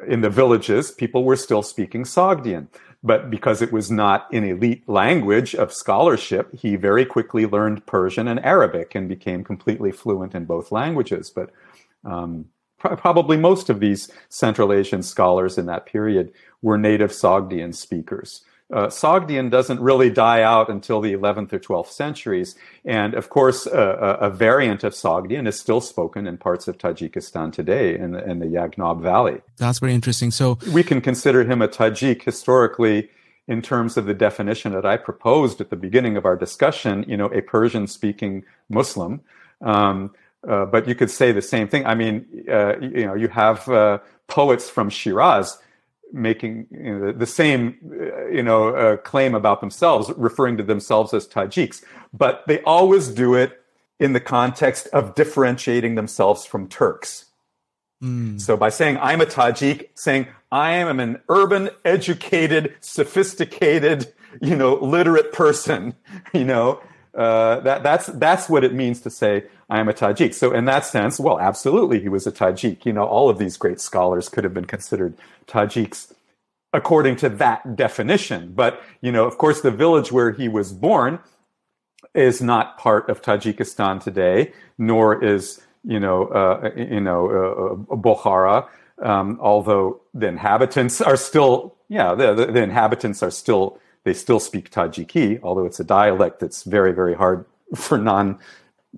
in 0.08 0.22
the 0.22 0.30
villages, 0.30 0.92
people 0.92 1.24
were 1.24 1.36
still 1.36 1.62
speaking 1.62 2.04
Sogdian. 2.04 2.68
But 3.02 3.30
because 3.30 3.62
it 3.62 3.72
was 3.72 3.90
not 3.90 4.32
an 4.34 4.44
elite 4.44 4.88
language 4.88 5.56
of 5.56 5.74
scholarship, 5.74 6.54
he 6.54 6.76
very 6.76 7.06
quickly 7.06 7.46
learned 7.46 7.86
Persian 7.86 8.28
and 8.28 8.44
Arabic 8.46 8.94
and 8.94 9.08
became 9.08 9.44
completely 9.44 9.92
fluent 9.92 10.36
in 10.36 10.44
both 10.46 10.72
languages. 10.72 11.30
But 11.30 11.52
um, 12.04 12.48
pr- 12.78 12.96
probably 12.96 13.38
most 13.38 13.70
of 13.70 13.80
these 13.80 14.12
Central 14.28 14.74
Asian 14.74 15.02
scholars 15.02 15.58
in 15.58 15.66
that 15.68 15.86
period 15.86 16.34
were 16.62 16.78
native 16.78 17.12
Sogdian 17.12 17.74
speakers 17.74 18.42
uh, 18.72 18.88
Sogdian 18.88 19.50
doesn't 19.50 19.80
really 19.80 20.12
die 20.12 20.44
out 20.44 20.70
until 20.70 21.02
the 21.02 21.14
11th 21.14 21.54
or 21.54 21.60
12th 21.60 21.90
centuries. 21.90 22.56
And 22.86 23.16
of 23.16 23.30
course, 23.30 23.66
uh, 23.66 24.18
a, 24.22 24.30
variant 24.30 24.84
of 24.84 24.94
Sogdian 24.94 25.48
is 25.48 25.60
still 25.60 25.82
spoken 25.82 26.28
in 26.28 26.38
parts 26.38 26.68
of 26.68 26.78
Tajikistan 26.78 27.52
today 27.52 27.98
in 27.98 28.12
the, 28.12 28.24
in 28.30 28.40
the 28.40 28.46
Yagnob 28.46 29.02
Valley. 29.02 29.42
That's 29.58 29.80
very 29.80 29.96
interesting. 29.96 30.30
So 30.30 30.60
we 30.72 30.84
can 30.84 31.02
consider 31.02 31.44
him 31.44 31.64
a 31.64 31.68
Tajik 31.68 32.22
historically 32.22 33.10
in 33.48 33.64
terms 33.64 33.98
of 33.98 34.06
the 34.06 34.14
definition 34.14 34.72
that 34.74 34.86
I 34.86 34.98
proposed 34.98 35.60
at 35.60 35.72
the 35.72 35.76
beginning 35.76 36.16
of 36.16 36.26
our 36.26 36.36
discussion, 36.36 37.04
you 37.08 37.18
know, 37.18 37.26
a 37.34 37.42
Persian 37.42 37.88
speaking 37.88 38.46
Muslim. 38.70 39.22
Um, 39.62 40.14
uh, 40.48 40.66
but 40.66 40.88
you 40.88 40.94
could 40.94 41.10
say 41.10 41.32
the 41.32 41.42
same 41.42 41.68
thing. 41.68 41.88
I 41.88 41.96
mean, 41.96 42.46
uh, 42.48 42.78
you 42.80 43.08
know, 43.08 43.16
you 43.16 43.28
have 43.30 43.68
uh, 43.68 43.98
poets 44.28 44.70
from 44.70 44.92
Shiraz 44.92 45.58
making 46.12 46.68
you 46.72 47.00
know, 47.00 47.12
the 47.12 47.26
same 47.26 47.78
you 48.32 48.44
know 48.44 48.76
uh, 48.76 48.98
claim 48.98 49.36
about 49.36 49.62
themselves 49.62 50.12
referring 50.18 50.58
to 50.58 50.64
themselves 50.64 51.14
as 51.14 51.28
tajiks. 51.28 51.84
But 52.14 52.44
they 52.48 52.62
always 52.62 53.10
do 53.10 53.36
it 53.36 53.62
in 54.00 54.14
the 54.14 54.20
context 54.20 54.88
of 54.88 55.16
differentiating 55.16 55.96
themselves 55.96 56.46
from 56.46 56.68
turks. 56.68 57.26
Mm. 58.02 58.40
so 58.40 58.56
by 58.56 58.70
saying 58.70 58.98
i'm 59.02 59.20
a 59.20 59.26
tajik 59.26 59.90
saying 59.94 60.26
i 60.54 60.72
am 60.72 61.02
an 61.02 61.20
urban 61.28 61.70
educated 61.84 62.74
sophisticated 62.80 64.14
you 64.42 64.56
know 64.56 64.76
literate 64.76 65.34
person 65.34 65.94
you 66.34 66.46
know 66.46 66.82
uh, 67.16 67.60
that, 67.62 67.84
that's 67.84 68.08
that's 68.08 68.50
what 68.50 68.64
it 68.64 68.74
means 68.74 69.02
to 69.02 69.10
say 69.10 69.46
I 69.70 69.80
am 69.80 69.90
a 69.90 69.94
Tajik. 69.94 70.34
So 70.34 70.54
in 70.54 70.66
that 70.66 70.86
sense, 70.86 71.20
well, 71.20 71.40
absolutely, 71.40 72.00
he 72.00 72.10
was 72.10 72.28
a 72.28 72.32
Tajik. 72.32 72.86
You 72.86 72.94
know, 72.94 73.06
all 73.06 73.30
of 73.30 73.38
these 73.38 73.58
great 73.58 73.80
scholars 73.80 74.30
could 74.30 74.44
have 74.44 74.54
been 74.54 74.66
considered 74.66 75.16
Tajiks 75.48 76.14
according 76.74 77.16
to 77.18 77.30
that 77.30 77.76
definition. 77.76 78.54
But 78.54 78.82
you 79.02 79.12
know, 79.12 79.26
of 79.26 79.38
course, 79.38 79.62
the 79.62 79.72
village 79.72 80.12
where 80.12 80.32
he 80.32 80.48
was 80.48 80.72
born 80.72 81.20
is 82.14 82.42
not 82.42 82.78
part 82.78 83.10
of 83.10 83.22
Tajikistan 83.22 84.04
today, 84.04 84.54
nor 84.78 85.24
is 85.24 85.62
you 85.84 86.00
know 86.00 86.28
uh, 86.28 86.72
you 86.76 87.02
know 87.02 87.30
uh, 87.30 87.94
uh 87.94 87.96
Bukhara. 87.96 88.68
Um, 89.02 89.40
although 89.42 90.02
the 90.14 90.28
inhabitants 90.28 91.00
are 91.00 91.16
still 91.16 91.76
yeah 91.88 92.14
the, 92.16 92.34
the, 92.34 92.46
the 92.48 92.62
inhabitants 92.62 93.24
are 93.24 93.32
still 93.32 93.80
they 94.04 94.14
still 94.14 94.40
speak 94.40 94.72
Tajiki, 94.72 95.40
although 95.44 95.66
it's 95.66 95.80
a 95.80 95.84
dialect 95.84 96.40
that's 96.40 96.64
very, 96.64 96.92
very 96.92 97.16
hard 97.16 97.46
for 97.76 97.98
non 97.98 98.40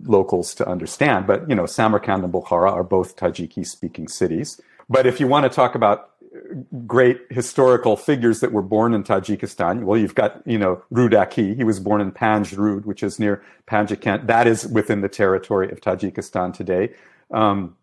locals 0.04 0.54
to 0.56 0.68
understand. 0.68 1.28
But, 1.28 1.50
you 1.50 1.56
know, 1.56 1.66
Samarkand 1.66 2.24
and 2.24 2.34
Bukhara 2.34 2.72
are 2.72 2.84
both 2.84 3.16
Tajiki 3.16 3.66
speaking 3.66 4.08
cities. 4.08 4.62
But 4.90 5.06
if 5.06 5.20
you 5.20 5.28
want 5.28 5.44
to 5.44 5.50
talk 5.50 5.76
about 5.76 6.12
great 6.88 7.22
historical 7.30 7.98
figures 7.98 8.40
that 8.40 8.52
were 8.52 8.62
born 8.62 8.94
in 8.94 9.04
Tajikistan, 9.04 9.84
well, 9.84 10.00
you've 10.00 10.16
got, 10.16 10.42
you 10.46 10.58
know, 10.58 10.82
Rudaki. 10.94 11.56
He 11.56 11.64
was 11.64 11.80
born 11.80 12.02
in 12.02 12.12
Panjrud, 12.12 12.86
which 12.86 13.04
is 13.04 13.20
near 13.20 13.44
Panjikent. 13.68 14.28
That 14.28 14.48
is 14.48 14.68
within 14.68 15.02
the 15.02 15.10
territory 15.10 15.72
of 15.72 15.82
Tajikistan 15.82 16.54
today. 16.54 16.94
Um, 17.32 17.76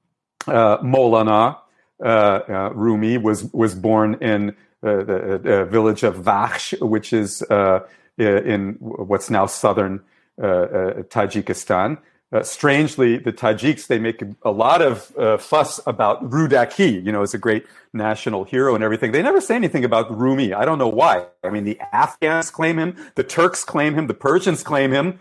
uh, 0.47 0.78
Molana 0.78 1.59
uh, 2.03 2.07
uh, 2.07 2.70
Rumi 2.74 3.19
was, 3.19 3.53
was 3.53 3.74
born 3.74 4.15
in 4.23 4.55
the 4.82 5.62
uh, 5.62 5.64
village 5.64 6.02
of 6.02 6.16
Vakhsh, 6.16 6.80
which 6.80 7.12
is 7.12 7.42
uh, 7.42 7.80
in 8.16 8.76
what's 8.80 9.30
now 9.30 9.46
southern 9.46 10.00
Tajikistan. 10.38 11.98
Uh, 12.30 12.42
strangely, 12.42 13.16
the 13.16 13.32
Tajiks 13.32 13.86
they 13.86 13.98
make 13.98 14.22
a 14.42 14.50
lot 14.50 14.82
of 14.82 15.16
uh, 15.16 15.38
fuss 15.38 15.80
about 15.86 16.22
Rudaki, 16.28 17.02
you 17.02 17.10
know, 17.10 17.22
as 17.22 17.32
a 17.32 17.38
great 17.38 17.64
national 17.94 18.44
hero 18.44 18.74
and 18.74 18.84
everything. 18.84 19.12
They 19.12 19.22
never 19.22 19.40
say 19.40 19.55
anything 19.55 19.82
about 19.82 20.14
Rumi. 20.14 20.52
I 20.52 20.66
don't 20.66 20.78
know 20.78 20.88
why. 20.88 21.24
I 21.42 21.48
mean, 21.48 21.64
the 21.64 21.80
Afghans 21.90 22.50
claim 22.50 22.78
him, 22.78 22.96
the 23.14 23.24
Turks 23.24 23.64
claim 23.64 23.94
him, 23.94 24.09
the 24.09 24.14
Persians 24.14 24.62
claim 24.62 24.92
him, 24.92 25.18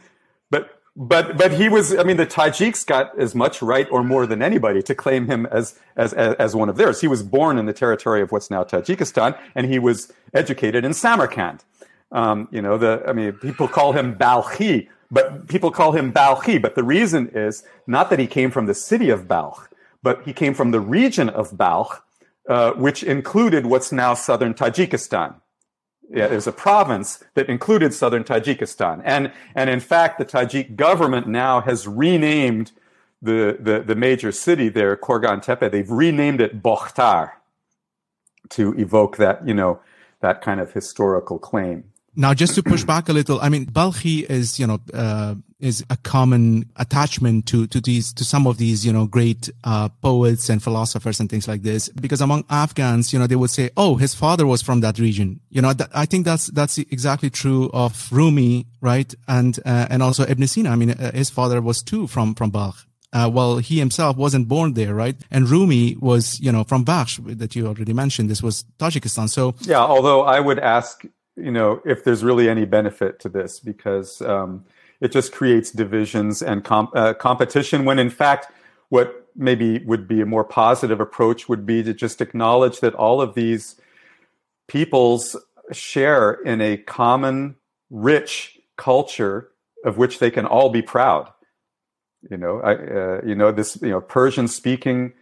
but 0.51 0.76
but 0.97 1.37
but 1.37 1.53
he 1.53 1.69
was 1.69 1.95
i 1.95 2.03
mean 2.03 2.17
the 2.17 2.25
tajiks 2.25 2.85
got 2.85 3.17
as 3.19 3.35
much 3.35 3.61
right 3.61 3.87
or 3.91 4.03
more 4.03 4.25
than 4.25 4.41
anybody 4.41 4.81
to 4.81 4.95
claim 4.95 5.27
him 5.27 5.45
as 5.45 5.79
as 5.95 6.11
as 6.13 6.55
one 6.55 6.69
of 6.69 6.75
theirs. 6.75 6.99
He 6.99 7.07
was 7.07 7.21
born 7.21 7.59
in 7.59 7.67
the 7.67 7.73
territory 7.73 8.21
of 8.21 8.31
what's 8.31 8.49
now 8.49 8.63
tajikistan 8.63 9.37
and 9.53 9.67
he 9.67 9.77
was 9.77 10.11
educated 10.33 10.83
in 10.83 10.93
samarkand. 10.93 11.63
Um, 12.11 12.47
you 12.51 12.63
know 12.63 12.77
the 12.79 13.03
i 13.07 13.13
mean 13.13 13.33
people 13.33 13.67
call 13.67 13.93
him 13.93 14.15
balkhi 14.15 14.87
but 15.11 15.47
people 15.47 15.69
call 15.71 15.91
him 15.91 16.11
balkhi. 16.11 16.59
But 16.59 16.73
the 16.73 16.83
reason 16.83 17.29
is 17.29 17.63
not 17.85 18.09
that 18.09 18.17
he 18.17 18.27
came 18.27 18.49
from 18.49 18.65
the 18.65 18.73
city 18.73 19.11
of 19.11 19.27
balkh 19.27 19.69
but 20.01 20.23
he 20.25 20.33
came 20.33 20.55
from 20.55 20.71
the 20.71 20.79
region 20.79 21.29
of 21.29 21.55
balkh 21.55 22.01
uh, 22.49 22.71
which 22.71 23.03
included 23.03 23.67
what's 23.67 23.91
now 23.91 24.15
southern 24.15 24.55
tajikistan 24.55 25.35
yeah, 26.09 26.25
it 26.25 26.31
was 26.31 26.47
a 26.47 26.51
province 26.51 27.23
that 27.33 27.49
included 27.49 27.93
southern 27.93 28.23
Tajikistan. 28.23 29.01
And, 29.03 29.31
and 29.55 29.69
in 29.69 29.79
fact, 29.79 30.19
the 30.19 30.25
Tajik 30.25 30.75
government 30.75 31.27
now 31.27 31.61
has 31.61 31.87
renamed 31.87 32.71
the, 33.21 33.57
the, 33.59 33.83
the 33.85 33.95
major 33.95 34.31
city 34.31 34.69
there, 34.69 34.95
Korgan 34.95 35.41
Tepe, 35.41 35.71
they've 35.71 35.89
renamed 35.89 36.39
it 36.39 36.61
Bokhtar 36.61 37.31
to 38.49 38.73
evoke 38.77 39.17
that, 39.17 39.45
you 39.47 39.53
know, 39.53 39.79
that 40.21 40.41
kind 40.41 40.59
of 40.59 40.71
historical 40.71 41.39
claim. 41.39 41.83
Now, 42.15 42.33
just 42.33 42.55
to 42.55 42.63
push 42.63 42.83
back 42.83 43.09
a 43.09 43.13
little, 43.13 43.39
I 43.41 43.49
mean, 43.49 43.65
Balkhi 43.65 44.27
is, 44.27 44.59
you 44.59 44.65
know, 44.65 44.79
uh, 44.93 45.35
is 45.59 45.83
a 45.89 45.97
common 45.97 46.69
attachment 46.75 47.47
to, 47.47 47.67
to 47.67 47.81
these, 47.81 48.13
to 48.13 48.23
some 48.23 48.45
of 48.45 48.57
these, 48.57 48.85
you 48.85 48.93
know, 48.93 49.05
great, 49.05 49.49
uh, 49.63 49.89
poets 50.01 50.49
and 50.49 50.61
philosophers 50.61 51.19
and 51.19 51.29
things 51.29 51.47
like 51.47 51.63
this. 51.63 51.89
Because 51.89 52.21
among 52.21 52.45
Afghans, 52.49 53.11
you 53.11 53.19
know, 53.19 53.27
they 53.27 53.35
would 53.35 53.49
say, 53.49 53.69
oh, 53.75 53.95
his 53.95 54.13
father 54.13 54.45
was 54.45 54.61
from 54.61 54.81
that 54.81 54.99
region. 54.99 55.39
You 55.49 55.61
know, 55.61 55.73
th- 55.73 55.89
I 55.93 56.05
think 56.05 56.25
that's, 56.25 56.47
that's 56.47 56.77
exactly 56.77 57.29
true 57.29 57.69
of 57.73 58.11
Rumi, 58.11 58.67
right? 58.81 59.13
And, 59.27 59.57
uh, 59.65 59.87
and 59.89 60.03
also 60.03 60.25
Ibn 60.27 60.47
Sina. 60.47 60.69
I 60.69 60.75
mean, 60.75 60.91
uh, 60.91 61.11
his 61.11 61.29
father 61.29 61.61
was 61.61 61.81
too 61.81 62.07
from, 62.07 62.35
from 62.35 62.51
Balkh. 62.51 62.85
Uh, 63.13 63.29
well, 63.33 63.57
he 63.57 63.79
himself 63.79 64.17
wasn't 64.17 64.47
born 64.47 64.73
there, 64.73 64.93
right? 64.93 65.15
And 65.31 65.49
Rumi 65.49 65.95
was, 65.99 66.39
you 66.39 66.51
know, 66.51 66.63
from 66.65 66.83
Vakhsh 66.83 67.37
that 67.37 67.55
you 67.55 67.65
already 67.65 67.93
mentioned. 67.93 68.29
This 68.29 68.43
was 68.43 68.65
Tajikistan. 68.79 69.29
So 69.29 69.55
yeah, 69.61 69.79
although 69.79 70.23
I 70.23 70.39
would 70.41 70.59
ask 70.59 71.05
you 71.37 71.51
know 71.51 71.81
if 71.85 72.03
there's 72.03 72.23
really 72.23 72.49
any 72.49 72.65
benefit 72.65 73.19
to 73.21 73.29
this 73.29 73.59
because 73.59 74.21
um, 74.21 74.65
it 75.01 75.11
just 75.11 75.31
creates 75.31 75.71
divisions 75.71 76.41
and 76.41 76.63
com- 76.63 76.89
uh, 76.95 77.13
competition 77.13 77.85
when 77.85 77.99
in 77.99 78.09
fact 78.09 78.47
what 78.89 79.27
maybe 79.35 79.79
would 79.79 80.07
be 80.07 80.21
a 80.21 80.25
more 80.25 80.43
positive 80.43 80.99
approach 80.99 81.47
would 81.47 81.65
be 81.65 81.83
to 81.83 81.93
just 81.93 82.21
acknowledge 82.21 82.79
that 82.79 82.95
all 82.95 83.21
of 83.21 83.35
these 83.35 83.79
peoples 84.67 85.35
share 85.71 86.33
in 86.33 86.61
a 86.61 86.77
common 86.77 87.55
rich 87.89 88.59
culture 88.77 89.49
of 89.85 89.97
which 89.97 90.19
they 90.19 90.31
can 90.31 90.45
all 90.45 90.69
be 90.69 90.81
proud. 90.81 91.31
You 92.29 92.37
know 92.37 92.59
I, 92.61 92.73
uh, 92.73 93.21
you 93.25 93.35
know 93.35 93.51
this 93.51 93.79
you 93.81 93.89
know 93.89 94.01
persian 94.01 94.47
speaking 94.47 95.13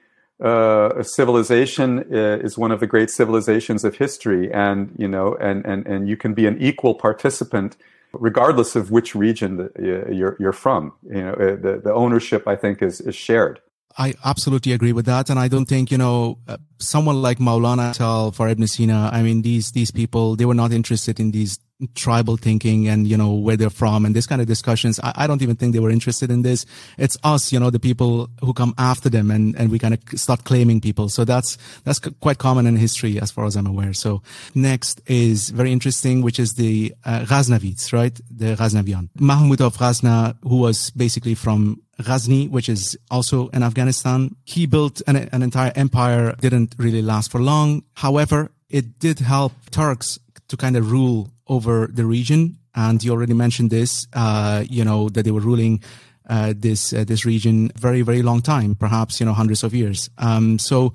uh, 0.44 1.02
civilization 1.02 2.00
uh, 2.14 2.38
is 2.44 2.58
one 2.58 2.72
of 2.72 2.80
the 2.80 2.88
great 2.88 3.10
civilizations 3.10 3.86
of 3.86 3.96
history, 3.96 4.52
and 4.52 4.94
you 4.98 5.08
know, 5.08 5.36
and 5.36 5.66
and 5.66 5.86
and 5.88 6.10
you 6.10 6.18
can 6.18 6.34
be 6.34 6.46
an 6.46 6.58
equal 6.62 6.94
participant 6.94 7.78
regardless 8.20 8.76
of 8.76 8.92
which 8.92 9.16
region 9.16 9.60
uh, 9.62 9.82
you're 10.12 10.38
you're 10.40 10.54
from. 10.54 10.94
You 11.04 11.24
know, 11.24 11.34
uh, 11.34 11.56
the 11.56 11.82
the 11.84 11.94
ownership 11.94 12.48
I 12.48 12.56
think 12.56 12.82
is 12.82 13.02
is 13.02 13.16
shared. 13.16 13.62
I 13.98 14.14
absolutely 14.26 14.74
agree 14.74 14.92
with 14.92 15.06
that, 15.06 15.30
and 15.30 15.40
I 15.40 15.48
don't 15.48 15.68
think 15.68 15.90
you 15.92 15.98
know 15.98 16.40
someone 16.80 17.22
like 17.22 17.40
Maulana 17.40 17.94
Tal 17.94 18.32
Sina. 18.68 19.10
I 19.12 19.22
mean, 19.22 19.42
these 19.42 19.72
these 19.72 19.92
people 19.92 20.36
they 20.36 20.46
were 20.46 20.54
not 20.54 20.72
interested 20.72 21.20
in 21.20 21.32
these 21.32 21.60
tribal 21.94 22.38
thinking 22.38 22.88
and 22.88 23.06
you 23.08 23.18
know 23.18 23.34
where 23.34 23.58
they're 23.58 23.70
from 23.70 24.06
and 24.06 24.16
this 24.16 24.26
kind 24.26 24.42
of 24.42 24.48
discussions 24.48 24.98
I, 25.04 25.12
I, 25.16 25.28
don't 25.28 25.42
even 25.42 25.58
think 25.58 25.74
they 25.74 25.80
were 25.80 25.90
interested 25.90 26.32
in 26.32 26.42
this. 26.42 26.66
It's 26.98 27.18
us 27.24 27.52
you 27.52 27.60
know 27.60 27.70
the 27.70 27.80
people 27.80 28.30
who 28.42 28.54
come 28.54 28.74
after 28.78 29.10
them 29.10 29.30
and 29.30 29.56
and 29.58 29.70
we 29.70 29.78
kind 29.78 29.94
of 29.94 30.00
start 30.20 30.46
claiming 30.46 30.80
people. 30.80 31.10
So 31.10 31.26
that's 31.26 31.58
that's 31.84 32.00
quite 32.00 32.38
common 32.38 32.66
in 32.66 32.78
history 32.78 33.20
as 33.20 33.32
far 33.32 33.46
as 33.46 33.56
i'm 33.56 33.68
aware. 33.68 33.94
So 33.94 34.22
next 34.54 35.02
is 35.06 35.50
very 35.50 35.72
interesting 35.72 36.22
which 36.22 36.40
is 36.40 36.54
the 36.54 36.94
uh, 37.04 37.26
ghaznavids 37.26 37.92
right? 37.92 38.18
The 38.32 38.56
ghaznavian. 38.56 39.10
Mahmud 39.20 39.62
of 39.62 39.78
ghazna 39.78 40.38
who 40.44 40.58
was 40.58 40.92
basically 40.92 41.36
from 41.36 41.82
Ghazni, 42.02 42.50
which 42.50 42.68
is 42.68 42.98
also 43.10 43.48
in 43.50 43.64
Afghanistan. 43.64 44.36
He 44.44 44.66
built 44.66 45.02
an, 45.08 45.16
an 45.16 45.42
entire 45.42 45.72
empire, 45.76 46.36
didn't 46.42 46.76
really 46.78 47.02
last 47.02 47.32
for 47.32 47.40
long. 47.40 47.84
However, 47.94 48.52
it 48.70 49.00
did 49.00 49.20
help 49.20 49.54
Turks 49.72 50.20
to 50.50 50.58
kind 50.58 50.76
of 50.76 50.92
rule 50.92 51.32
over 51.48 51.88
the 51.92 52.06
region. 52.06 52.58
And 52.76 53.04
you 53.04 53.12
already 53.12 53.34
mentioned 53.34 53.70
this, 53.70 54.06
uh, 54.14 54.66
you 54.70 54.84
know, 54.84 55.10
that 55.10 55.24
they 55.24 55.32
were 55.32 55.40
ruling 55.40 55.82
uh, 56.30 56.54
this 56.58 56.94
uh, 56.94 57.04
this 57.04 57.26
region 57.26 57.72
very 57.78 58.02
very 58.02 58.22
long 58.22 58.42
time, 58.42 58.76
perhaps 58.76 59.20
you 59.20 59.26
know 59.26 59.34
hundreds 59.34 59.64
of 59.64 59.74
years. 59.74 60.10
Um, 60.18 60.58
so 60.60 60.94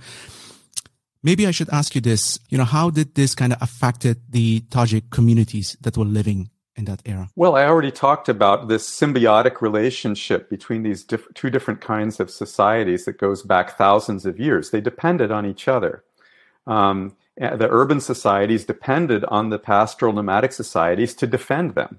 maybe 1.22 1.46
I 1.46 1.50
should 1.52 1.70
ask 1.70 1.94
you 1.94 2.00
this: 2.00 2.38
you 2.48 2.58
know, 2.58 2.64
how 2.64 2.90
did 2.90 3.14
this 3.14 3.34
kind 3.34 3.52
of 3.52 3.62
affected 3.62 4.18
the 4.28 4.60
Tajik 4.70 5.10
communities 5.10 5.76
that 5.80 5.96
were 5.96 6.04
living 6.04 6.50
in 6.76 6.84
that 6.86 7.02
era? 7.06 7.28
Well, 7.36 7.56
I 7.56 7.64
already 7.64 7.90
talked 7.92 8.28
about 8.28 8.68
this 8.68 8.88
symbiotic 8.88 9.60
relationship 9.60 10.50
between 10.50 10.82
these 10.82 11.04
diff- 11.04 11.32
two 11.34 11.50
different 11.50 11.80
kinds 11.80 12.20
of 12.20 12.30
societies 12.30 13.04
that 13.04 13.18
goes 13.18 13.42
back 13.42 13.76
thousands 13.76 14.26
of 14.26 14.40
years. 14.40 14.70
They 14.70 14.80
depended 14.80 15.30
on 15.30 15.46
each 15.46 15.68
other. 15.68 16.02
Um, 16.66 17.16
the 17.40 17.68
urban 17.70 18.00
societies 18.00 18.64
depended 18.64 19.24
on 19.24 19.48
the 19.48 19.58
pastoral 19.58 20.12
nomadic 20.12 20.52
societies 20.52 21.14
to 21.14 21.26
defend 21.26 21.74
them. 21.74 21.98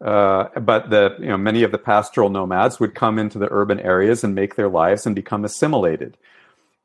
Uh, 0.00 0.48
but 0.60 0.90
the 0.90 1.16
you 1.18 1.26
know 1.26 1.36
many 1.36 1.62
of 1.64 1.72
the 1.72 1.78
pastoral 1.78 2.30
nomads 2.30 2.78
would 2.78 2.94
come 2.94 3.18
into 3.18 3.38
the 3.38 3.48
urban 3.50 3.80
areas 3.80 4.22
and 4.22 4.34
make 4.34 4.54
their 4.54 4.68
lives 4.68 5.06
and 5.06 5.16
become 5.16 5.44
assimilated. 5.44 6.16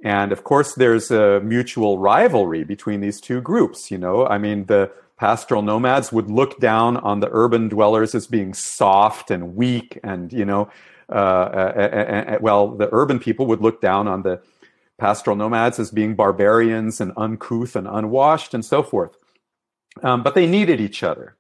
And 0.04 0.32
of 0.32 0.44
course, 0.44 0.74
there's 0.76 1.12
a 1.12 1.40
mutual 1.42 2.00
rivalry 2.00 2.64
between 2.64 3.02
these 3.02 3.22
two 3.22 3.40
groups. 3.40 3.92
You 3.92 3.98
know, 4.00 4.26
I 4.26 4.38
mean, 4.38 4.66
the 4.66 4.92
pastoral 5.18 5.62
nomads 5.62 6.12
would 6.12 6.30
look 6.30 6.60
down 6.60 6.98
on 6.98 7.20
the 7.20 7.30
urban 7.32 7.70
dwellers 7.70 8.16
as 8.16 8.28
being 8.28 8.54
soft 8.54 9.30
and 9.30 9.56
weak, 9.56 10.00
and 10.04 10.34
you 10.34 10.46
know, 10.46 10.70
uh, 11.10 11.14
uh, 11.14 11.74
uh, 11.76 12.34
uh 12.34 12.38
well, 12.42 12.70
the 12.70 12.90
urban 12.92 13.20
people 13.20 13.46
would 13.46 13.62
look 13.62 13.80
down 13.80 14.08
on 14.08 14.24
the 14.24 14.42
pastoral 14.98 15.36
nomads 15.36 15.80
as 15.80 15.92
being 15.92 16.16
barbarians 16.16 17.02
and 17.02 17.12
uncouth 17.18 17.76
and 17.76 17.88
unwashed 17.88 18.54
and 18.54 18.64
so 18.64 18.84
forth. 18.84 19.16
Um, 20.02 20.24
but 20.24 20.36
they 20.36 20.48
needed 20.48 20.80
each 20.82 21.04
other. 21.04 21.36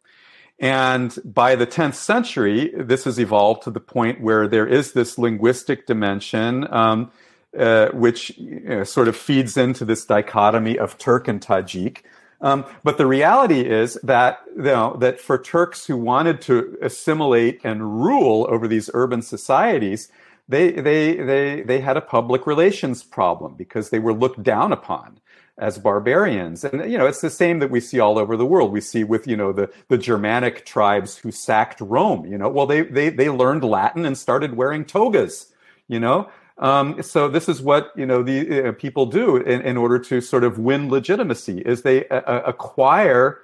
And 0.59 1.17
by 1.25 1.55
the 1.55 1.67
10th 1.67 1.95
century, 1.95 2.71
this 2.77 3.03
has 3.05 3.19
evolved 3.19 3.63
to 3.63 3.71
the 3.71 3.79
point 3.79 4.21
where 4.21 4.47
there 4.47 4.67
is 4.67 4.93
this 4.93 5.17
linguistic 5.17 5.87
dimension, 5.87 6.71
um, 6.71 7.11
uh, 7.57 7.89
which 7.89 8.37
you 8.37 8.61
know, 8.61 8.83
sort 8.83 9.07
of 9.07 9.15
feeds 9.15 9.57
into 9.57 9.83
this 9.83 10.05
dichotomy 10.05 10.77
of 10.77 10.97
Turk 10.97 11.27
and 11.27 11.41
Tajik. 11.41 11.99
Um, 12.41 12.65
but 12.83 12.97
the 12.97 13.05
reality 13.05 13.61
is 13.61 13.97
that 14.03 14.41
you 14.55 14.63
know, 14.63 14.97
that 14.99 15.19
for 15.19 15.37
Turks 15.37 15.87
who 15.87 15.97
wanted 15.97 16.41
to 16.41 16.77
assimilate 16.81 17.61
and 17.63 18.03
rule 18.03 18.45
over 18.49 18.67
these 18.67 18.89
urban 18.93 19.21
societies, 19.21 20.09
they, 20.47 20.71
they, 20.71 21.15
they, 21.15 21.61
they 21.61 21.79
had 21.79 21.97
a 21.97 22.01
public 22.01 22.45
relations 22.45 23.03
problem 23.03 23.55
because 23.55 23.89
they 23.89 23.99
were 23.99 24.13
looked 24.13 24.43
down 24.43 24.71
upon 24.71 25.19
as 25.57 25.77
barbarians. 25.77 26.63
And, 26.63 26.91
you 26.91 26.97
know, 26.97 27.05
it's 27.05 27.21
the 27.21 27.29
same 27.29 27.59
that 27.59 27.69
we 27.69 27.79
see 27.79 27.99
all 27.99 28.17
over 28.17 28.35
the 28.35 28.45
world. 28.45 28.71
We 28.71 28.81
see 28.81 29.03
with, 29.03 29.27
you 29.27 29.37
know, 29.37 29.53
the, 29.53 29.71
the 29.87 29.97
Germanic 29.97 30.65
tribes 30.65 31.17
who 31.17 31.31
sacked 31.31 31.79
Rome, 31.79 32.25
you 32.25 32.37
know, 32.37 32.49
well, 32.49 32.65
they, 32.65 32.81
they, 32.81 33.09
they 33.09 33.29
learned 33.29 33.63
Latin 33.63 34.05
and 34.05 34.17
started 34.17 34.57
wearing 34.57 34.83
togas, 34.83 35.53
you 35.87 35.99
know? 35.99 36.29
Um, 36.57 37.01
so 37.01 37.29
this 37.29 37.49
is 37.49 37.61
what, 37.61 37.91
you 37.95 38.05
know, 38.05 38.21
the 38.23 38.69
uh, 38.69 38.71
people 38.73 39.05
do 39.05 39.37
in, 39.37 39.61
in 39.61 39.77
order 39.77 39.97
to 39.99 40.21
sort 40.21 40.43
of 40.43 40.59
win 40.59 40.89
legitimacy 40.89 41.61
is 41.61 41.81
they 41.81 42.07
uh, 42.09 42.21
uh 42.21 42.43
acquire 42.45 43.39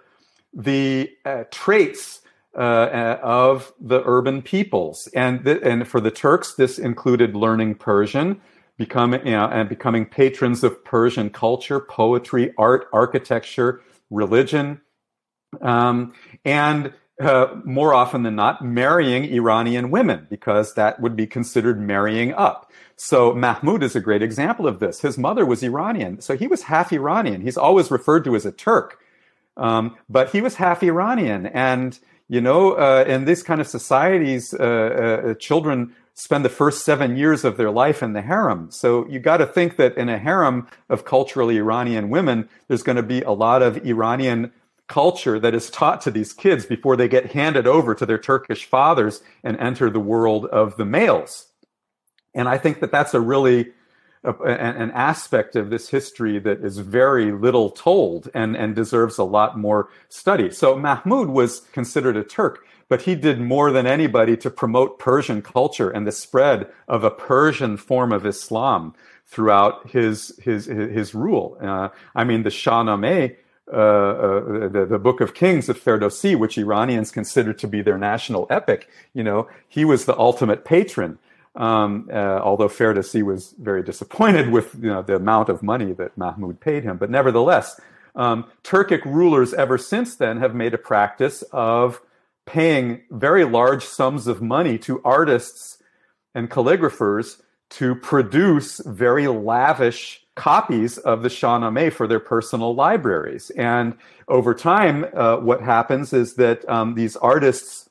the 0.53 1.11
uh, 1.25 1.43
traits 1.51 2.21
uh, 2.55 2.59
uh, 2.59 3.19
of 3.21 3.73
the 3.79 4.01
urban 4.05 4.41
peoples. 4.41 5.07
And, 5.13 5.43
th- 5.45 5.61
and 5.63 5.87
for 5.87 6.01
the 6.01 6.11
Turks, 6.11 6.55
this 6.55 6.79
included 6.79 7.35
learning 7.35 7.75
Persian, 7.75 8.41
becoming, 8.77 9.25
you 9.25 9.33
know, 9.33 9.45
and 9.45 9.69
becoming 9.69 10.05
patrons 10.05 10.63
of 10.63 10.83
Persian 10.83 11.29
culture, 11.29 11.79
poetry, 11.79 12.53
art, 12.57 12.87
architecture, 12.91 13.81
religion, 14.09 14.81
um, 15.61 16.13
and 16.45 16.93
uh, 17.19 17.59
more 17.65 17.93
often 17.93 18.23
than 18.23 18.35
not, 18.35 18.63
marrying 18.63 19.25
Iranian 19.25 19.91
women 19.91 20.25
because 20.29 20.73
that 20.75 20.99
would 21.01 21.15
be 21.15 21.27
considered 21.27 21.79
marrying 21.79 22.33
up. 22.33 22.71
So 22.95 23.33
Mahmud 23.33 23.83
is 23.83 23.95
a 23.95 23.99
great 23.99 24.21
example 24.21 24.65
of 24.65 24.79
this. 24.79 25.01
His 25.01 25.17
mother 25.17 25.45
was 25.45 25.61
Iranian, 25.61 26.21
so 26.21 26.37
he 26.37 26.47
was 26.47 26.63
half 26.63 26.93
Iranian. 26.93 27.41
He's 27.41 27.57
always 27.57 27.91
referred 27.91 28.23
to 28.23 28.35
as 28.35 28.45
a 28.45 28.51
Turk, 28.51 28.99
um, 29.57 29.97
but 30.07 30.31
he 30.31 30.41
was 30.41 30.55
half 30.55 30.81
Iranian, 30.81 31.45
and 31.47 31.99
you 32.29 32.39
know, 32.39 32.73
uh, 32.73 33.03
in 33.07 33.25
these 33.25 33.41
kind 33.41 33.59
of 33.59 33.67
societies, 33.67 34.53
uh, 34.53 34.63
uh, 34.63 35.33
children 35.33 35.95
spend 36.13 36.45
the 36.45 36.49
first 36.49 36.85
seven 36.85 37.17
years 37.17 37.43
of 37.43 37.57
their 37.57 37.71
life 37.71 38.03
in 38.03 38.13
the 38.13 38.21
harem. 38.21 38.69
So 38.69 39.07
you 39.07 39.19
got 39.19 39.37
to 39.37 39.47
think 39.47 39.77
that 39.77 39.97
in 39.97 40.09
a 40.09 40.19
harem 40.19 40.67
of 40.89 41.05
culturally 41.05 41.57
Iranian 41.57 42.09
women, 42.09 42.47
there's 42.67 42.83
going 42.83 42.97
to 42.97 43.03
be 43.03 43.21
a 43.21 43.31
lot 43.31 43.63
of 43.63 43.83
Iranian 43.85 44.51
culture 44.87 45.39
that 45.39 45.55
is 45.55 45.69
taught 45.69 46.01
to 46.01 46.11
these 46.11 46.33
kids 46.33 46.65
before 46.65 46.95
they 46.95 47.07
get 47.07 47.31
handed 47.31 47.65
over 47.65 47.95
to 47.95 48.05
their 48.05 48.17
Turkish 48.17 48.65
fathers 48.65 49.21
and 49.43 49.57
enter 49.57 49.89
the 49.89 49.99
world 49.99 50.45
of 50.47 50.77
the 50.77 50.85
males. 50.85 51.47
And 52.35 52.47
I 52.47 52.57
think 52.57 52.79
that 52.81 52.91
that's 52.91 53.13
a 53.13 53.19
really 53.19 53.71
a, 54.23 54.33
an 54.43 54.91
aspect 54.91 55.55
of 55.55 55.69
this 55.69 55.89
history 55.89 56.39
that 56.39 56.63
is 56.63 56.79
very 56.79 57.31
little 57.31 57.69
told 57.69 58.29
and, 58.33 58.55
and 58.55 58.75
deserves 58.75 59.17
a 59.17 59.23
lot 59.23 59.57
more 59.57 59.89
study. 60.09 60.51
So 60.51 60.77
Mahmud 60.77 61.29
was 61.29 61.61
considered 61.71 62.17
a 62.17 62.23
Turk, 62.23 62.65
but 62.89 63.03
he 63.03 63.15
did 63.15 63.39
more 63.39 63.71
than 63.71 63.87
anybody 63.87 64.35
to 64.37 64.49
promote 64.49 64.99
Persian 64.99 65.41
culture 65.41 65.89
and 65.89 66.05
the 66.05 66.11
spread 66.11 66.67
of 66.87 67.03
a 67.03 67.11
Persian 67.11 67.77
form 67.77 68.11
of 68.11 68.25
Islam 68.25 68.93
throughout 69.25 69.89
his 69.89 70.37
his 70.41 70.65
his 70.65 71.13
rule. 71.13 71.57
Uh, 71.61 71.89
I 72.15 72.23
mean, 72.23 72.43
the 72.43 72.49
Shahnameh, 72.49 73.35
uh, 73.71 73.75
uh, 73.75 74.67
the, 74.67 74.87
the 74.89 74.99
Book 74.99 75.21
of 75.21 75.35
Kings 75.35 75.69
of 75.69 75.79
Ferdowsi, 75.79 76.35
which 76.35 76.57
Iranians 76.57 77.11
consider 77.11 77.53
to 77.53 77.67
be 77.67 77.83
their 77.83 77.99
national 77.99 78.47
epic, 78.49 78.89
you 79.13 79.23
know, 79.23 79.47
he 79.67 79.85
was 79.85 80.05
the 80.05 80.17
ultimate 80.17 80.65
patron 80.65 81.19
um, 81.59 82.09
uh, 82.11 82.39
although 82.41 82.69
Ferdowsi 82.69 83.21
was 83.21 83.53
very 83.59 83.83
disappointed 83.83 84.49
with 84.49 84.73
you 84.81 84.89
know, 84.89 85.01
the 85.01 85.15
amount 85.15 85.49
of 85.49 85.61
money 85.61 85.91
that 85.93 86.17
Mahmud 86.17 86.59
paid 86.59 86.83
him. 86.83 86.97
But 86.97 87.11
nevertheless, 87.11 87.79
um, 88.15 88.45
Turkic 88.63 89.05
rulers 89.05 89.53
ever 89.53 89.77
since 89.77 90.15
then 90.15 90.37
have 90.37 90.55
made 90.55 90.73
a 90.73 90.77
practice 90.77 91.43
of 91.51 92.01
paying 92.45 93.01
very 93.11 93.43
large 93.43 93.83
sums 93.83 94.25
of 94.25 94.41
money 94.41 94.77
to 94.79 95.01
artists 95.03 95.83
and 96.33 96.49
calligraphers 96.49 97.41
to 97.69 97.93
produce 97.95 98.79
very 98.79 99.27
lavish 99.27 100.25
copies 100.35 100.97
of 100.97 101.21
the 101.21 101.29
Shahnameh 101.29 101.91
for 101.91 102.07
their 102.07 102.19
personal 102.19 102.73
libraries. 102.73 103.51
And 103.51 103.95
over 104.27 104.53
time, 104.55 105.05
uh, 105.13 105.37
what 105.37 105.61
happens 105.61 106.13
is 106.13 106.35
that 106.35 106.67
um, 106.69 106.95
these 106.95 107.15
artists 107.17 107.89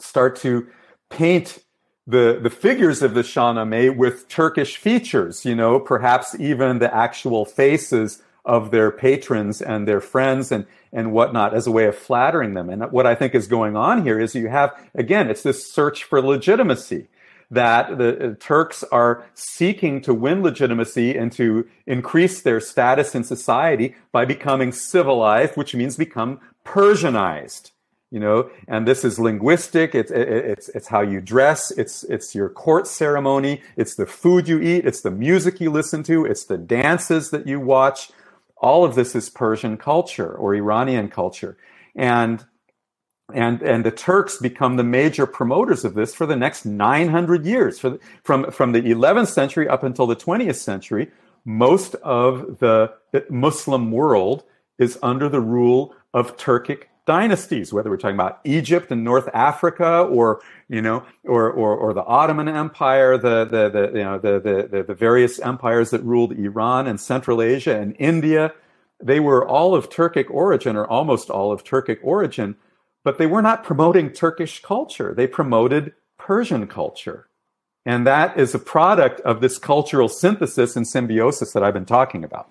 start 0.00 0.36
to 0.36 0.66
paint 1.08 1.60
the, 2.08 2.40
the 2.42 2.48
figures 2.48 3.02
of 3.02 3.12
the 3.12 3.20
Shahnameh 3.20 3.94
with 3.94 4.28
Turkish 4.28 4.78
features, 4.78 5.44
you 5.44 5.54
know, 5.54 5.78
perhaps 5.78 6.34
even 6.40 6.78
the 6.78 6.92
actual 6.92 7.44
faces 7.44 8.22
of 8.46 8.70
their 8.70 8.90
patrons 8.90 9.60
and 9.60 9.86
their 9.86 10.00
friends 10.00 10.50
and, 10.50 10.64
and 10.90 11.12
whatnot 11.12 11.52
as 11.52 11.66
a 11.66 11.70
way 11.70 11.84
of 11.84 11.94
flattering 11.94 12.54
them. 12.54 12.70
And 12.70 12.90
what 12.90 13.06
I 13.06 13.14
think 13.14 13.34
is 13.34 13.46
going 13.46 13.76
on 13.76 14.04
here 14.04 14.18
is 14.18 14.34
you 14.34 14.48
have, 14.48 14.74
again, 14.94 15.28
it's 15.28 15.42
this 15.42 15.70
search 15.70 16.02
for 16.02 16.22
legitimacy 16.22 17.08
that 17.50 17.98
the 17.98 18.30
uh, 18.30 18.34
Turks 18.40 18.82
are 18.84 19.26
seeking 19.34 20.00
to 20.00 20.14
win 20.14 20.42
legitimacy 20.42 21.14
and 21.14 21.30
to 21.32 21.68
increase 21.86 22.40
their 22.40 22.60
status 22.60 23.14
in 23.14 23.22
society 23.22 23.94
by 24.12 24.24
becoming 24.24 24.72
civilized, 24.72 25.56
which 25.56 25.74
means 25.74 25.98
become 25.98 26.40
Persianized 26.64 27.72
you 28.10 28.20
know 28.20 28.50
and 28.66 28.86
this 28.86 29.04
is 29.04 29.18
linguistic. 29.18 29.94
It's 29.94 30.10
it's 30.10 30.68
it's 30.70 30.88
how 30.88 31.02
you 31.02 31.20
dress. 31.20 31.70
It's 31.72 32.04
it's 32.04 32.34
your 32.34 32.48
court 32.48 32.86
ceremony. 32.86 33.62
It's 33.76 33.94
the 33.94 34.06
food 34.06 34.48
you 34.48 34.60
eat. 34.60 34.86
It's 34.86 35.02
the 35.02 35.10
music 35.10 35.60
you 35.60 35.70
listen 35.70 36.02
to. 36.04 36.24
It's 36.24 36.44
the 36.44 36.58
dances 36.58 37.30
that 37.30 37.46
you 37.46 37.60
watch. 37.60 38.10
All 38.56 38.84
of 38.84 38.94
this 38.94 39.14
is 39.14 39.30
persian 39.30 39.76
culture 39.76 40.32
or 40.32 40.54
iranian 40.54 41.08
culture. 41.08 41.56
And 41.94 42.44
and 43.34 43.60
and 43.62 43.84
the 43.84 43.90
turks 43.90 44.38
become 44.38 44.76
the 44.76 44.84
major 44.84 45.26
promoters 45.26 45.84
of 45.84 45.94
this 45.94 46.14
for 46.14 46.24
the 46.24 46.36
next 46.36 46.64
900 46.64 47.44
years. 47.44 47.78
For 47.78 47.98
from 48.24 48.50
from 48.50 48.72
the 48.72 48.82
11th 48.82 49.28
century 49.28 49.68
up 49.68 49.82
until 49.82 50.06
the 50.06 50.16
20th 50.16 50.56
century 50.56 51.10
most 51.44 51.94
of 51.96 52.58
the 52.58 52.92
muslim 53.30 53.90
world 53.90 54.44
is 54.78 54.98
under 55.02 55.28
the 55.28 55.40
rule 55.40 55.94
of 56.12 56.36
turkic 56.36 56.84
dynasties, 57.08 57.72
whether 57.72 57.88
we're 57.88 57.96
talking 57.96 58.16
about 58.16 58.38
Egypt 58.44 58.92
and 58.92 59.02
North 59.02 59.30
Africa, 59.32 60.02
or 60.02 60.42
you 60.68 60.82
know, 60.82 61.06
or 61.24 61.50
or, 61.50 61.74
or 61.74 61.94
the 61.94 62.04
Ottoman 62.04 62.48
Empire, 62.48 63.16
the 63.16 63.46
the, 63.46 63.70
the 63.70 63.98
you 63.98 64.04
know 64.04 64.18
the, 64.18 64.68
the 64.70 64.82
the 64.82 64.94
various 64.94 65.40
empires 65.40 65.88
that 65.90 66.04
ruled 66.04 66.32
Iran 66.32 66.86
and 66.86 67.00
Central 67.00 67.40
Asia 67.40 67.74
and 67.74 67.96
India, 67.98 68.52
they 69.02 69.20
were 69.20 69.48
all 69.48 69.74
of 69.74 69.88
Turkic 69.88 70.26
origin, 70.28 70.76
or 70.76 70.86
almost 70.86 71.30
all 71.30 71.50
of 71.50 71.64
Turkic 71.64 71.98
origin, 72.02 72.56
but 73.04 73.16
they 73.16 73.26
were 73.26 73.42
not 73.42 73.64
promoting 73.64 74.10
Turkish 74.12 74.60
culture. 74.60 75.14
They 75.16 75.26
promoted 75.26 75.94
Persian 76.18 76.66
culture. 76.66 77.26
And 77.86 78.06
that 78.06 78.38
is 78.38 78.54
a 78.54 78.58
product 78.58 79.20
of 79.22 79.40
this 79.40 79.56
cultural 79.56 80.08
synthesis 80.10 80.76
and 80.76 80.86
symbiosis 80.86 81.52
that 81.54 81.62
I've 81.64 81.72
been 81.72 81.86
talking 81.86 82.22
about. 82.22 82.50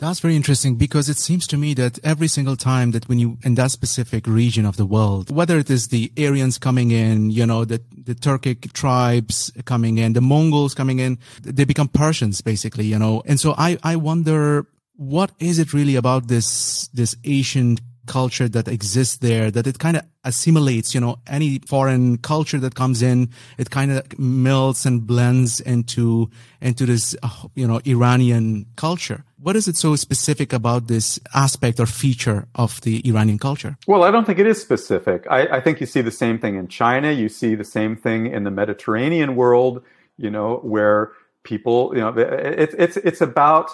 That's 0.00 0.18
very 0.18 0.34
interesting 0.34 0.74
because 0.74 1.08
it 1.08 1.18
seems 1.18 1.46
to 1.46 1.56
me 1.56 1.72
that 1.74 2.00
every 2.02 2.26
single 2.26 2.56
time 2.56 2.90
that 2.90 3.08
when 3.08 3.20
you 3.20 3.38
in 3.44 3.54
that 3.54 3.70
specific 3.70 4.26
region 4.26 4.66
of 4.66 4.76
the 4.76 4.86
world, 4.86 5.30
whether 5.30 5.56
it 5.58 5.70
is 5.70 5.88
the 5.88 6.12
Aryans 6.18 6.58
coming 6.58 6.90
in, 6.90 7.30
you 7.30 7.46
know, 7.46 7.64
the 7.64 7.80
the 7.96 8.14
Turkic 8.14 8.72
tribes 8.72 9.52
coming 9.64 9.98
in, 9.98 10.12
the 10.12 10.20
Mongols 10.20 10.74
coming 10.74 10.98
in, 10.98 11.18
they 11.42 11.64
become 11.64 11.88
Persians 11.88 12.40
basically, 12.40 12.86
you 12.86 12.98
know. 12.98 13.22
And 13.24 13.38
so 13.38 13.54
I 13.56 13.78
I 13.84 13.94
wonder 13.94 14.66
what 14.96 15.30
is 15.38 15.58
it 15.58 15.72
really 15.72 15.94
about 15.94 16.26
this 16.26 16.88
this 16.88 17.16
Asian 17.24 17.78
culture 18.06 18.48
that 18.48 18.68
exists 18.68 19.16
there 19.18 19.50
that 19.50 19.66
it 19.66 19.78
kind 19.78 19.96
of 19.96 20.02
assimilates 20.24 20.94
you 20.94 21.00
know 21.00 21.18
any 21.26 21.58
foreign 21.66 22.16
culture 22.18 22.58
that 22.58 22.74
comes 22.74 23.02
in 23.02 23.28
it 23.58 23.70
kind 23.70 23.92
of 23.92 24.18
melts 24.18 24.86
and 24.86 25.06
blends 25.06 25.60
into 25.60 26.30
into 26.60 26.86
this 26.86 27.16
uh, 27.22 27.28
you 27.54 27.66
know 27.66 27.80
iranian 27.86 28.66
culture. 28.76 29.24
What 29.38 29.56
is 29.56 29.68
it 29.68 29.76
so 29.76 29.94
specific 29.94 30.54
about 30.54 30.86
this 30.86 31.20
aspect 31.34 31.78
or 31.78 31.84
feature 31.84 32.46
of 32.54 32.80
the 32.80 33.06
iranian 33.06 33.38
culture? 33.38 33.76
Well 33.86 34.04
i 34.04 34.10
don't 34.10 34.26
think 34.26 34.38
it 34.38 34.46
is 34.46 34.60
specific. 34.60 35.26
I, 35.30 35.56
I 35.56 35.60
think 35.60 35.80
you 35.80 35.86
see 35.86 36.00
the 36.00 36.10
same 36.10 36.38
thing 36.38 36.56
in 36.56 36.68
china. 36.68 37.12
You 37.12 37.28
see 37.28 37.54
the 37.54 37.64
same 37.64 37.96
thing 37.96 38.26
in 38.26 38.44
the 38.44 38.50
mediterranean 38.50 39.36
world 39.36 39.82
you 40.16 40.30
know 40.30 40.56
where 40.62 41.12
people 41.42 41.92
you 41.94 42.00
know 42.00 42.08
it's 42.16 42.74
it's 42.78 42.96
it's 42.98 43.20
about 43.20 43.70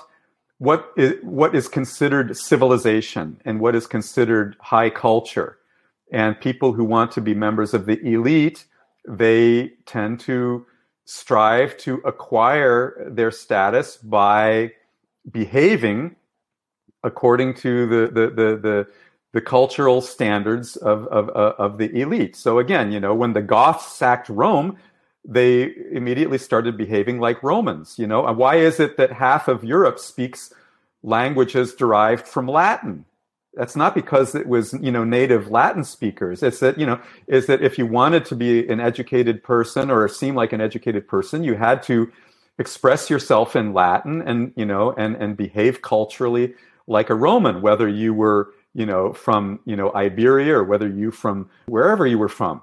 what 0.61 0.93
is 0.95 1.15
what 1.23 1.55
is 1.55 1.69
considered 1.69 2.37
civilization 2.37 3.41
and 3.47 3.61
what 3.61 3.75
is 3.75 3.87
considered 3.87 4.57
high 4.61 4.91
culture 4.91 5.57
and 6.13 6.39
people 6.39 6.75
who 6.75 6.85
want 6.85 7.11
to 7.11 7.21
be 7.21 7.35
members 7.35 7.73
of 7.73 7.87
the 7.87 7.99
elite 8.07 8.67
they 9.09 9.73
tend 9.87 10.21
to 10.21 10.67
strive 11.07 11.79
to 11.79 11.95
acquire 12.05 13.11
their 13.11 13.31
status 13.31 13.97
by 13.97 14.71
behaving 15.31 16.15
according 17.05 17.55
to 17.55 17.87
the 17.87 18.07
the 18.13 18.27
the, 18.27 18.57
the, 18.57 18.87
the 19.33 19.41
cultural 19.41 20.03
standards 20.03 20.77
of, 20.77 21.07
of, 21.07 21.29
of 21.31 21.79
the 21.79 21.89
elite. 22.01 22.35
So 22.35 22.59
again, 22.59 22.91
you 22.91 22.99
know, 22.99 23.15
when 23.15 23.33
the 23.33 23.41
Goths 23.41 23.97
sacked 23.97 24.29
Rome, 24.29 24.77
they 25.25 25.73
immediately 25.93 26.39
started 26.39 26.77
behaving 26.77 27.21
like 27.21 27.43
Romans, 27.43 27.99
you 27.99 28.07
know. 28.07 28.27
And 28.27 28.37
why 28.37 28.57
is 28.57 28.81
it 28.81 28.97
that 28.97 29.13
half 29.13 29.49
of 29.49 29.65
Europe 29.65 29.99
speaks 29.99 30.53
languages 31.03 31.75
derived 31.75 32.27
from 32.27 32.49
Latin? 32.49 33.05
That's 33.55 33.77
not 33.77 33.95
because 33.95 34.35
it 34.35 34.47
was, 34.47 34.75
you 34.75 34.93
know, 34.93 35.05
native 35.05 35.51
Latin 35.51 35.85
speakers. 35.85 36.43
It's 36.43 36.61
that, 36.61 36.79
you 36.79 36.87
know, 36.87 37.01
is 37.27 37.47
that 37.47 37.63
if 37.63 37.79
you 37.79 37.87
wanted 37.87 38.25
to 38.27 38.37
be 38.37 38.67
an 38.69 38.81
educated 38.81 39.43
person 39.43 39.91
or 39.91 40.07
seem 40.09 40.35
like 40.35 40.53
an 40.53 40.61
educated 40.61 41.09
person, 41.09 41.43
you 41.43 41.55
had 41.55 41.83
to 41.85 42.11
express 42.59 43.11
yourself 43.11 43.57
in 43.57 43.73
Latin 43.73 44.23
and, 44.23 44.53
you 44.57 44.65
know, 44.65 44.93
and, 44.93 45.17
and 45.17 45.37
behave 45.37 45.83
culturally 45.83 46.55
like 46.87 47.11
a 47.11 47.15
Roman, 47.15 47.61
whether 47.61 47.89
you 47.89 48.15
were, 48.15 48.55
you 48.73 48.87
know, 48.87 49.13
from, 49.13 49.59
you 49.65 49.75
know, 49.75 49.93
Iberia 49.95 50.57
or 50.57 50.65
whether 50.65 50.89
you 50.89 51.11
from 51.11 51.51
wherever 51.67 52.07
you 52.07 52.19
were 52.19 52.29
from. 52.29 52.63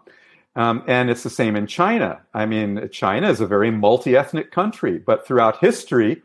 Um, 0.57 0.83
and 0.87 1.11
it's 1.11 1.21
the 1.21 1.29
same 1.29 1.55
in 1.55 1.67
China. 1.67 2.19
I 2.33 2.47
mean, 2.47 2.89
China 2.91 3.29
is 3.29 3.39
a 3.39 3.45
very 3.45 3.69
multi-ethnic 3.69 4.51
country, 4.51 4.97
but 4.97 5.25
throughout 5.25 5.59
history, 5.59 6.23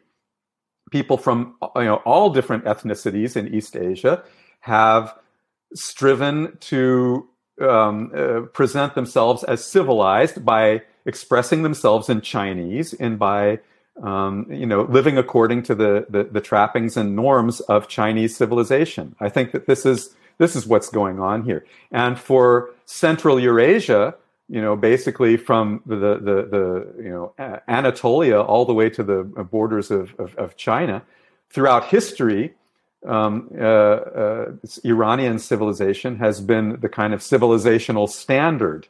people 0.90 1.18
from 1.18 1.54
you 1.76 1.84
know 1.84 1.96
all 2.06 2.30
different 2.30 2.64
ethnicities 2.64 3.36
in 3.36 3.54
East 3.54 3.76
Asia 3.76 4.24
have 4.60 5.14
striven 5.74 6.56
to 6.60 7.28
um, 7.60 8.10
uh, 8.16 8.40
present 8.54 8.94
themselves 8.94 9.44
as 9.44 9.64
civilized 9.64 10.42
by 10.46 10.82
expressing 11.04 11.62
themselves 11.62 12.08
in 12.08 12.22
Chinese 12.22 12.94
and 12.94 13.18
by 13.18 13.60
um, 14.02 14.46
you 14.50 14.64
know 14.64 14.84
living 14.84 15.18
according 15.18 15.62
to 15.64 15.74
the, 15.74 16.06
the, 16.08 16.24
the 16.24 16.40
trappings 16.40 16.96
and 16.96 17.14
norms 17.14 17.60
of 17.60 17.86
Chinese 17.86 18.34
civilization. 18.34 19.14
I 19.20 19.28
think 19.28 19.52
that 19.52 19.66
this 19.66 19.84
is 19.84 20.14
this 20.38 20.56
is 20.56 20.66
what's 20.66 20.88
going 20.88 21.20
on 21.20 21.44
here. 21.44 21.66
And 21.90 22.18
for 22.18 22.70
Central 22.86 23.38
Eurasia, 23.38 24.14
you 24.48 24.60
know, 24.60 24.76
basically 24.76 25.36
from 25.36 25.82
the, 25.86 25.96
the, 25.96 26.48
the, 26.50 27.02
you 27.02 27.10
know, 27.10 27.34
Anatolia 27.68 28.40
all 28.40 28.64
the 28.64 28.74
way 28.74 28.90
to 28.90 29.02
the 29.02 29.22
borders 29.22 29.90
of, 29.90 30.14
of, 30.18 30.34
of 30.36 30.56
China, 30.56 31.02
throughout 31.50 31.86
history, 31.86 32.54
um, 33.06 33.50
uh, 33.58 33.64
uh, 33.64 34.52
Iranian 34.84 35.38
civilization 35.38 36.16
has 36.16 36.40
been 36.40 36.78
the 36.80 36.88
kind 36.88 37.12
of 37.12 37.20
civilizational 37.20 38.08
standard 38.08 38.88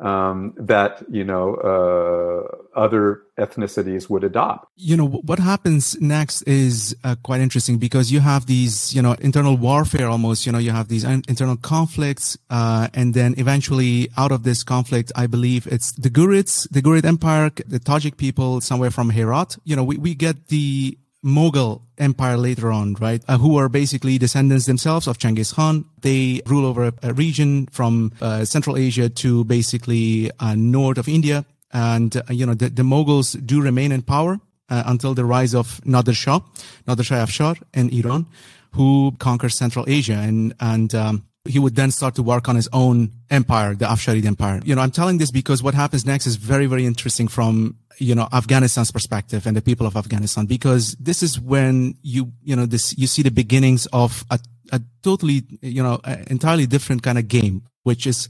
um, 0.00 0.54
that 0.56 1.02
you 1.10 1.24
know 1.24 1.54
uh, 1.56 2.78
other 2.78 3.22
ethnicities 3.38 4.08
would 4.08 4.24
adopt. 4.24 4.68
You 4.76 4.96
know 4.96 5.06
what 5.06 5.38
happens 5.38 6.00
next 6.00 6.42
is 6.42 6.96
uh, 7.04 7.16
quite 7.22 7.40
interesting 7.40 7.78
because 7.78 8.12
you 8.12 8.20
have 8.20 8.46
these 8.46 8.94
you 8.94 9.02
know 9.02 9.12
internal 9.20 9.56
warfare 9.56 10.08
almost. 10.08 10.46
You 10.46 10.52
know 10.52 10.58
you 10.58 10.70
have 10.70 10.88
these 10.88 11.04
internal 11.04 11.56
conflicts, 11.56 12.38
uh, 12.50 12.88
and 12.94 13.14
then 13.14 13.34
eventually 13.38 14.08
out 14.16 14.32
of 14.32 14.42
this 14.42 14.62
conflict, 14.62 15.12
I 15.16 15.26
believe 15.26 15.66
it's 15.66 15.92
the 15.92 16.10
Gurids, 16.10 16.68
the 16.70 16.82
Gurid 16.82 17.04
Empire, 17.04 17.50
the 17.66 17.80
Tajik 17.80 18.16
people 18.16 18.60
somewhere 18.60 18.90
from 18.90 19.10
Herat. 19.10 19.58
You 19.64 19.76
know 19.76 19.84
we 19.84 19.96
we 19.98 20.14
get 20.14 20.48
the 20.48 20.98
Mughal 21.28 21.82
empire 21.98 22.36
later 22.36 22.72
on, 22.72 22.94
right? 22.94 23.22
Uh, 23.28 23.38
who 23.38 23.56
are 23.58 23.68
basically 23.68 24.18
descendants 24.18 24.66
themselves 24.66 25.06
of 25.06 25.18
Genghis 25.18 25.52
Khan. 25.52 25.84
They 26.00 26.40
rule 26.46 26.66
over 26.66 26.86
a, 26.86 26.92
a 27.02 27.12
region 27.12 27.68
from 27.70 28.12
uh, 28.20 28.44
Central 28.44 28.76
Asia 28.76 29.08
to 29.08 29.44
basically 29.44 30.30
uh, 30.40 30.54
north 30.56 30.98
of 30.98 31.08
India. 31.08 31.44
And, 31.72 32.16
uh, 32.16 32.22
you 32.30 32.46
know, 32.46 32.54
the, 32.54 32.70
the 32.70 32.82
Mughals 32.82 33.36
do 33.44 33.60
remain 33.60 33.92
in 33.92 34.02
power 34.02 34.40
uh, 34.70 34.82
until 34.86 35.14
the 35.14 35.24
rise 35.24 35.54
of 35.54 35.80
Nader 35.84 36.14
Shah, 36.14 36.40
Nader 36.86 37.04
Shah 37.04 37.24
Afshar 37.26 37.62
in 37.74 37.90
Iran, 37.90 38.26
who 38.72 39.12
conquers 39.18 39.54
Central 39.54 39.84
Asia. 39.86 40.14
And, 40.14 40.54
and, 40.60 40.94
um, 40.94 41.27
he 41.44 41.58
would 41.58 41.76
then 41.76 41.90
start 41.90 42.14
to 42.16 42.22
work 42.22 42.48
on 42.48 42.56
his 42.56 42.68
own 42.72 43.10
empire, 43.30 43.74
the 43.74 43.86
Afsharid 43.86 44.24
empire. 44.24 44.60
You 44.64 44.74
know, 44.74 44.82
I'm 44.82 44.90
telling 44.90 45.18
this 45.18 45.30
because 45.30 45.62
what 45.62 45.74
happens 45.74 46.04
next 46.04 46.26
is 46.26 46.36
very, 46.36 46.66
very 46.66 46.84
interesting 46.84 47.28
from, 47.28 47.76
you 47.98 48.14
know, 48.14 48.28
Afghanistan's 48.32 48.90
perspective 48.90 49.46
and 49.46 49.56
the 49.56 49.62
people 49.62 49.86
of 49.86 49.96
Afghanistan, 49.96 50.46
because 50.46 50.94
this 51.00 51.22
is 51.22 51.40
when 51.40 51.94
you, 52.02 52.32
you 52.42 52.54
know, 52.54 52.66
this, 52.66 52.96
you 52.98 53.06
see 53.06 53.22
the 53.22 53.30
beginnings 53.30 53.86
of 53.92 54.24
a, 54.30 54.38
a 54.72 54.80
totally, 55.02 55.44
you 55.62 55.82
know, 55.82 56.00
entirely 56.28 56.66
different 56.66 57.02
kind 57.02 57.18
of 57.18 57.28
game, 57.28 57.62
which 57.82 58.06
is, 58.06 58.28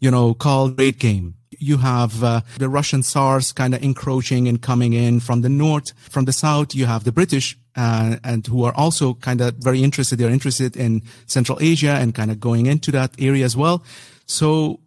you 0.00 0.10
know, 0.10 0.34
called 0.34 0.76
Great 0.76 0.98
Game 0.98 1.34
you 1.58 1.78
have 1.78 2.22
uh, 2.22 2.40
the 2.58 2.68
Russian 2.68 3.02
Tsars 3.02 3.52
kind 3.52 3.74
of 3.74 3.82
encroaching 3.82 4.48
and 4.48 4.62
coming 4.62 4.92
in 4.92 5.20
from 5.20 5.42
the 5.42 5.48
north. 5.48 5.92
From 6.08 6.24
the 6.24 6.32
south, 6.32 6.74
you 6.74 6.86
have 6.86 7.04
the 7.04 7.12
British 7.12 7.58
uh, 7.78 8.16
and 8.24 8.46
who 8.46 8.64
are 8.64 8.74
also 8.74 9.14
kind 9.14 9.40
of 9.40 9.54
very 9.54 9.82
interested. 9.82 10.18
They're 10.18 10.30
interested 10.30 10.76
in 10.76 11.02
Central 11.26 11.58
Asia 11.60 11.92
and 11.92 12.12
kind 12.12 12.30
of 12.30 12.40
going 12.40 12.66
into 12.66 12.90
that 12.90 13.14
area 13.18 13.44
as 13.44 13.56
well. 13.56 13.84
So, 14.26 14.80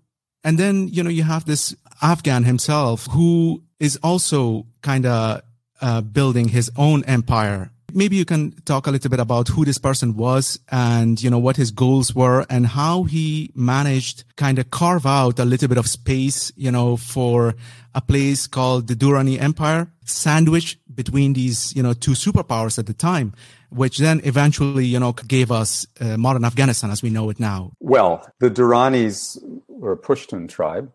and 0.43 0.57
then, 0.57 0.89
you 0.89 1.01
know, 1.01 1.09
you 1.09 1.23
have 1.23 1.45
this 1.45 1.73
Afghan 2.01 2.43
himself 2.43 3.07
who 3.11 3.63
is 3.79 3.97
also 4.03 4.65
kind 4.81 5.05
of 5.05 5.41
uh, 5.81 6.01
building 6.01 6.49
his 6.49 6.69
own 6.75 7.03
empire 7.05 7.71
maybe 7.93 8.15
you 8.15 8.25
can 8.25 8.51
talk 8.65 8.87
a 8.87 8.91
little 8.91 9.09
bit 9.09 9.19
about 9.19 9.47
who 9.47 9.65
this 9.65 9.77
person 9.77 10.15
was 10.15 10.59
and 10.71 11.21
you 11.21 11.29
know 11.29 11.39
what 11.39 11.57
his 11.57 11.71
goals 11.71 12.13
were 12.15 12.45
and 12.49 12.67
how 12.67 13.03
he 13.03 13.51
managed 13.55 14.23
kind 14.35 14.59
of 14.59 14.69
carve 14.71 15.05
out 15.05 15.39
a 15.39 15.45
little 15.45 15.67
bit 15.67 15.77
of 15.77 15.87
space 15.87 16.51
you 16.55 16.71
know 16.71 16.97
for 16.97 17.55
a 17.93 18.01
place 18.01 18.47
called 18.47 18.87
the 18.87 18.95
Durrani 18.95 19.39
Empire 19.39 19.91
sandwiched 20.05 20.79
between 20.93 21.33
these 21.33 21.75
you 21.75 21.83
know 21.83 21.93
two 21.93 22.11
superpowers 22.11 22.77
at 22.79 22.85
the 22.85 22.93
time 22.93 23.33
which 23.69 23.97
then 23.97 24.21
eventually 24.23 24.85
you 24.85 24.99
know 24.99 25.13
gave 25.13 25.51
us 25.51 25.85
uh, 25.99 26.17
modern 26.17 26.43
Afghanistan 26.45 26.91
as 26.91 27.01
we 27.01 27.09
know 27.09 27.29
it 27.29 27.39
now. 27.39 27.71
Well 27.79 28.27
the 28.39 28.49
Durranis 28.49 29.37
were 29.67 29.93
a 29.93 29.97
Pushtun 29.97 30.49
tribe 30.49 30.91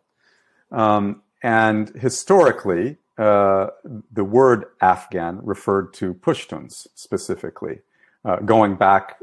um, 0.70 1.22
and 1.42 1.88
historically 1.90 2.98
uh, 3.18 3.68
the 4.12 4.24
word 4.24 4.66
Afghan 4.80 5.40
referred 5.42 5.94
to 5.94 6.14
Pashtuns 6.14 6.86
specifically, 6.94 7.80
uh, 8.24 8.36
going 8.36 8.76
back 8.76 9.16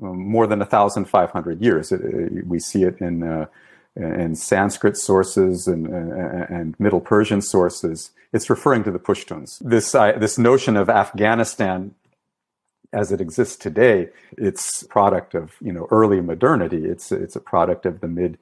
more 0.00 0.46
than 0.46 0.58
1,500 0.58 1.62
years. 1.62 1.92
It, 1.92 2.00
it, 2.02 2.46
we 2.46 2.58
see 2.58 2.82
it 2.82 3.00
in, 3.00 3.22
uh, 3.22 3.46
in 3.96 4.34
Sanskrit 4.34 4.96
sources 4.96 5.68
and, 5.68 5.86
and 5.86 6.74
Middle 6.80 7.00
Persian 7.00 7.40
sources. 7.40 8.10
It's 8.32 8.50
referring 8.50 8.84
to 8.84 8.90
the 8.90 8.98
Pashtuns. 8.98 9.58
This, 9.60 9.92
this 9.92 10.38
notion 10.38 10.76
of 10.76 10.88
Afghanistan 10.88 11.94
as 12.92 13.10
it 13.10 13.20
exists 13.20 13.56
today, 13.56 14.10
it's 14.36 14.82
product 14.84 15.34
of 15.34 15.54
you 15.60 15.72
know 15.72 15.88
early 15.90 16.20
modernity. 16.20 16.84
It's 16.84 17.10
it's 17.10 17.36
a 17.36 17.40
product 17.40 17.86
of 17.86 18.00
the 18.00 18.08
mid 18.08 18.38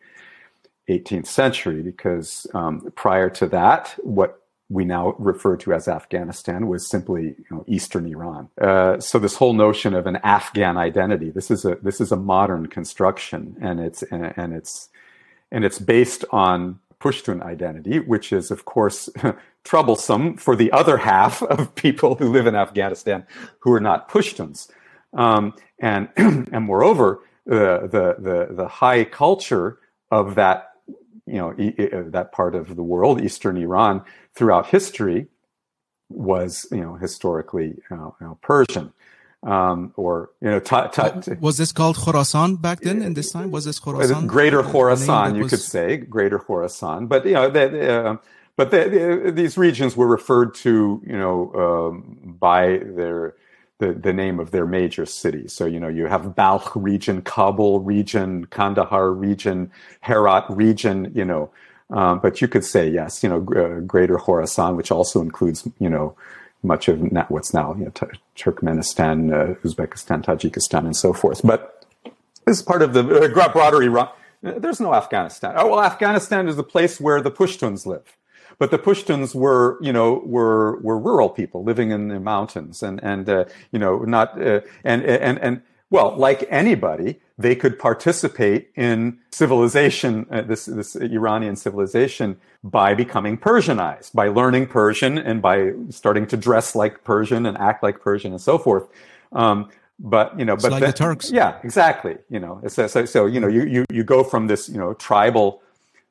18th 0.89 1.27
century 1.27 1.83
because 1.83 2.47
um, 2.53 2.93
prior 2.97 3.31
to 3.31 3.47
that, 3.47 3.95
what 3.99 4.40
we 4.71 4.85
now 4.85 5.17
refer 5.19 5.57
to 5.57 5.75
as 5.75 5.89
Afghanistan 5.89 6.69
was 6.69 6.89
simply 6.89 7.35
you 7.37 7.45
know, 7.51 7.65
Eastern 7.67 8.07
Iran. 8.07 8.49
Uh, 8.59 9.01
so 9.01 9.19
this 9.19 9.35
whole 9.35 9.53
notion 9.53 9.95
of 9.95 10.07
an 10.07 10.17
Afghan 10.23 10.79
identity, 10.79 11.31
this 11.31 11.51
is 11.51 11.65
a 11.65 11.77
this 11.83 12.01
is 12.01 12.13
a 12.13 12.17
modern 12.17 12.69
construction, 12.69 13.57
and 13.61 13.81
it's 13.81 14.03
and, 14.05 14.33
and 14.37 14.55
it's 14.55 14.89
and 15.51 15.65
it's 15.65 15.81
based 15.81 16.25
on 16.31 16.79
Pushtun 17.01 17.43
identity, 17.43 17.99
which 17.99 18.33
is 18.33 18.53
of 18.53 18.65
course 18.65 19.11
troublesome 19.65 20.37
for 20.37 20.55
the 20.55 20.71
other 20.71 20.99
half 20.99 21.43
of 21.43 21.75
people 21.75 22.15
who 22.15 22.31
live 22.31 22.47
in 22.47 22.55
Afghanistan 22.55 23.27
who 23.59 23.73
are 23.73 23.81
not 23.81 24.09
Pashtuns. 24.09 24.71
Um, 25.13 25.55
and 25.81 26.09
and 26.17 26.65
moreover, 26.65 27.25
the 27.45 27.89
the 27.91 28.55
the 28.55 28.69
high 28.69 29.03
culture 29.03 29.81
of 30.13 30.37
that 30.37 30.70
you 31.31 31.41
know 31.41 31.55
e- 31.59 31.75
that 32.17 32.33
part 32.33 32.55
of 32.55 32.77
the 32.77 32.83
world, 32.83 33.21
Eastern 33.21 33.57
Iran, 33.57 34.03
throughout 34.35 34.67
history, 34.67 35.29
was 36.09 36.67
you 36.71 36.83
know 36.85 36.95
historically 36.97 37.69
you 37.91 37.97
know, 38.21 38.39
Persian. 38.43 38.93
Um, 39.43 39.95
or 39.97 40.33
you 40.43 40.51
know, 40.51 40.61
ta- 40.61 40.89
ta- 40.89 41.23
was 41.41 41.57
this 41.57 41.73
called 41.73 41.97
Khorasan 41.97 42.61
back 42.61 42.81
then? 42.81 43.01
In 43.01 43.15
this 43.15 43.33
time, 43.33 43.51
was 43.51 43.65
this 43.65 43.81
Khorasan? 43.81 44.27
Greater 44.27 44.63
Khorasan, 44.63 45.37
you 45.37 45.45
was... 45.45 45.51
could 45.51 45.61
say, 45.61 45.97
Greater 45.97 46.39
Khorasan. 46.39 47.09
But 47.09 47.25
you 47.25 47.33
know, 47.33 47.49
the, 47.49 47.65
uh, 47.91 48.17
but 48.57 48.71
the, 48.71 49.21
the, 49.25 49.33
these 49.33 49.57
regions 49.57 49.97
were 49.97 50.07
referred 50.07 50.55
to, 50.57 51.01
you 51.07 51.17
know, 51.17 51.37
um, 51.55 52.37
by 52.39 52.81
their 52.85 53.35
the, 53.81 53.93
the 53.93 54.13
name 54.13 54.39
of 54.39 54.53
their 54.53 54.67
major 54.67 55.05
cities. 55.05 55.53
So, 55.53 55.67
you 55.67 55.81
know, 55.81 55.89
you 55.89 56.07
have 56.07 56.37
Balkh 56.37 56.73
region, 56.77 57.23
Kabul 57.23 57.81
region, 57.81 58.47
Kandahar 58.47 59.13
region, 59.13 59.71
Herat 60.03 60.45
region, 60.49 61.11
you 61.15 61.25
know. 61.25 61.51
Um, 61.91 62.21
but 62.21 62.41
you 62.41 62.47
could 62.47 62.65
say, 62.65 62.89
yes, 62.89 63.25
you 63.25 63.29
know, 63.29 63.39
uh, 63.57 63.81
Greater 63.81 64.17
Khorasan, 64.17 64.77
which 64.77 64.93
also 64.93 65.21
includes, 65.21 65.69
you 65.81 65.91
know, 65.91 66.15
much 66.63 66.89
of 66.89 67.01
what's 67.29 67.53
now 67.53 67.75
you 67.75 67.87
know, 67.87 67.91
T- 67.91 68.07
Turkmenistan, 68.37 69.33
uh, 69.33 69.55
Uzbekistan, 69.67 70.23
Tajikistan, 70.23 70.85
and 70.85 70.97
so 70.97 71.13
forth. 71.13 71.41
But 71.43 71.85
this 72.45 72.59
is 72.59 72.63
part 72.63 72.83
of 72.83 72.93
the 72.93 73.03
uh, 73.03 73.53
broader 73.53 73.83
Iran. 73.83 74.09
There's 74.43 74.81
no 74.81 74.95
Afghanistan. 74.95 75.55
Oh, 75.57 75.69
well, 75.69 75.83
Afghanistan 75.83 76.49
is 76.49 76.57
the 76.57 76.63
place 76.63 77.01
where 77.01 77.21
the 77.21 77.31
Pashtuns 77.31 77.87
live. 77.87 78.17
But 78.61 78.71
the 78.71 78.79
Pushtuns 78.79 79.35
were, 79.35 79.79
you 79.81 79.91
know, 79.91 80.23
were 80.27 80.79
were 80.83 80.99
rural 80.99 81.31
people 81.31 81.65
living 81.65 81.93
in 81.93 82.09
the 82.09 82.21
mountains, 82.21 82.83
and 82.83 83.03
and 83.03 83.27
uh, 83.27 83.47
you 83.73 83.79
know, 83.79 84.01
not 84.01 84.41
uh, 84.41 84.61
and 84.85 85.03
and 85.03 85.39
and 85.39 85.63
well, 85.89 86.15
like 86.15 86.47
anybody, 86.51 87.21
they 87.39 87.57
could 87.57 87.79
participate 87.79 88.71
in 88.77 89.17
civilization, 89.33 90.27
uh, 90.31 90.43
this 90.43 90.67
this 90.67 90.95
Iranian 90.95 91.57
civilization, 91.57 92.37
by 92.63 92.93
becoming 92.93 93.39
Persianized, 93.39 94.13
by 94.13 94.29
learning 94.29 94.67
Persian, 94.67 95.17
and 95.17 95.41
by 95.41 95.73
starting 95.89 96.27
to 96.27 96.37
dress 96.37 96.75
like 96.75 97.03
Persian 97.03 97.47
and 97.47 97.57
act 97.57 97.83
like 97.83 98.03
Persian, 98.03 98.33
and 98.33 98.43
so 98.43 98.59
forth. 98.59 98.87
Um, 99.33 99.71
but 99.99 100.39
you 100.39 100.45
know, 100.45 100.53
it's 100.53 100.65
but 100.65 100.73
like 100.73 100.81
the, 100.83 100.89
the 100.89 100.93
Turks. 100.93 101.31
Yeah, 101.31 101.59
exactly. 101.65 102.19
You 102.29 102.41
know, 102.41 102.61
so, 102.69 102.87
so, 102.87 103.07
so 103.07 103.25
you 103.25 103.41
know, 103.41 103.49
you, 103.49 103.65
you 103.65 103.87
you 103.91 104.05
go 104.05 104.23
from 104.23 104.49
this 104.49 104.69
you 104.69 104.77
know 104.77 104.93
tribal 104.93 105.63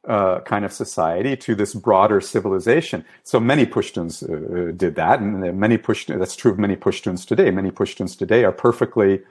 uh, 0.07 0.39
kind 0.41 0.63
of 0.63 0.71
society 0.71 1.35
to 1.35 1.55
this 1.55 1.73
broader 1.73 2.21
civilization. 2.21 3.03
So 3.23 3.39
many 3.39 3.65
Pashtuns 3.65 4.23
uh, 4.23 4.71
did 4.71 4.95
that, 4.95 5.19
and 5.19 5.59
many 5.59 5.77
Pushtun, 5.77 6.19
that's 6.19 6.35
true 6.35 6.51
of 6.51 6.59
many 6.59 6.75
Pashtuns 6.75 7.27
today. 7.27 7.51
Many 7.51 7.71
Pashtuns 7.71 8.17
today 8.17 8.43
are 8.45 8.51
perfectly 8.51 9.21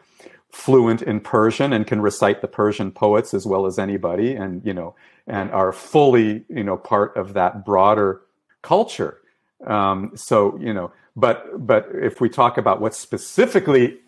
fluent 0.51 1.03
in 1.03 1.21
Persian 1.21 1.73
and 1.73 1.87
can 1.87 2.01
recite 2.01 2.41
the 2.41 2.49
Persian 2.49 2.91
poets 2.91 3.35
as 3.35 3.47
well 3.47 3.67
as 3.67 3.79
anybody, 3.79 4.35
and 4.35 4.65
you 4.65 4.75
know, 4.75 4.95
and 5.27 5.51
are 5.53 5.73
fully 5.73 6.45
you 6.49 6.65
know 6.65 6.77
part 6.77 7.17
of 7.17 7.33
that 7.35 7.65
broader 7.65 8.21
culture. 8.63 9.19
Um, 9.67 10.13
so 10.15 10.59
you 10.61 10.75
know, 10.75 10.93
but 11.17 11.67
but 11.67 11.89
if 11.95 12.21
we 12.21 12.29
talk 12.29 12.59
about 12.59 12.81
what's 12.81 12.99
specifically 12.99 13.99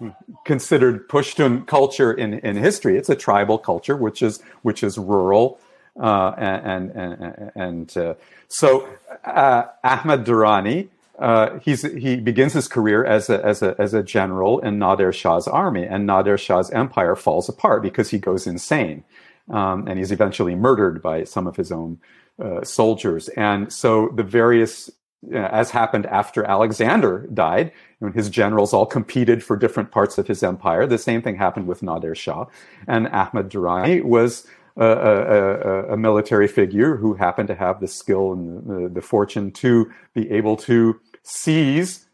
considered 0.44 1.08
Pushtun 1.08 1.66
culture 1.66 2.12
in 2.12 2.34
in 2.34 2.56
history, 2.56 2.98
it's 2.98 3.08
a 3.08 3.16
tribal 3.16 3.56
culture, 3.56 3.96
which 3.96 4.20
is 4.20 4.42
which 4.62 4.82
is 4.82 4.98
rural 4.98 5.58
uh, 6.00 6.34
and 6.38 6.90
and 6.90 7.52
and, 7.54 7.96
uh, 7.96 8.14
so 8.48 8.88
uh, 9.24 9.64
Ahmad 9.84 10.24
Durrani. 10.24 10.88
Uh, 11.18 11.58
he's, 11.58 11.82
he 11.82 12.16
begins 12.16 12.54
his 12.54 12.66
career 12.66 13.04
as 13.04 13.28
a, 13.28 13.44
as, 13.44 13.60
a, 13.62 13.76
as 13.78 13.92
a 13.92 14.02
general 14.02 14.58
in 14.60 14.78
Nader 14.78 15.12
Shah's 15.12 15.46
army, 15.46 15.84
and 15.84 16.08
Nader 16.08 16.38
Shah's 16.38 16.70
empire 16.70 17.14
falls 17.14 17.46
apart 17.46 17.82
because 17.82 18.08
he 18.08 18.18
goes 18.18 18.46
insane. 18.46 19.04
Um, 19.50 19.86
and 19.86 19.98
he's 19.98 20.12
eventually 20.12 20.54
murdered 20.54 21.02
by 21.02 21.24
some 21.24 21.46
of 21.46 21.56
his 21.56 21.70
own 21.70 21.98
uh, 22.42 22.64
soldiers. 22.64 23.28
And 23.30 23.70
so 23.70 24.08
the 24.14 24.22
various, 24.22 24.88
as 25.30 25.72
happened 25.72 26.06
after 26.06 26.42
Alexander 26.44 27.28
died, 27.34 27.72
when 27.98 28.14
his 28.14 28.30
generals 28.30 28.72
all 28.72 28.86
competed 28.86 29.44
for 29.44 29.56
different 29.56 29.90
parts 29.90 30.16
of 30.16 30.26
his 30.26 30.42
empire, 30.42 30.86
the 30.86 30.96
same 30.96 31.20
thing 31.20 31.36
happened 31.36 31.66
with 31.66 31.82
Nader 31.82 32.16
Shah. 32.16 32.46
And 32.86 33.08
Ahmad 33.08 33.50
Durrani 33.50 34.02
was 34.02 34.46
a, 34.80 35.90
a, 35.90 35.92
a, 35.92 35.96
military 35.96 36.48
figure 36.48 36.96
who 36.96 37.14
happened 37.14 37.48
to 37.48 37.54
have 37.54 37.80
the 37.80 37.86
skill 37.86 38.32
and 38.32 38.66
the, 38.66 38.88
the, 38.88 39.02
fortune 39.02 39.52
to 39.52 39.90
be 40.14 40.30
able 40.30 40.56
to 40.56 40.98
seize 41.22 42.06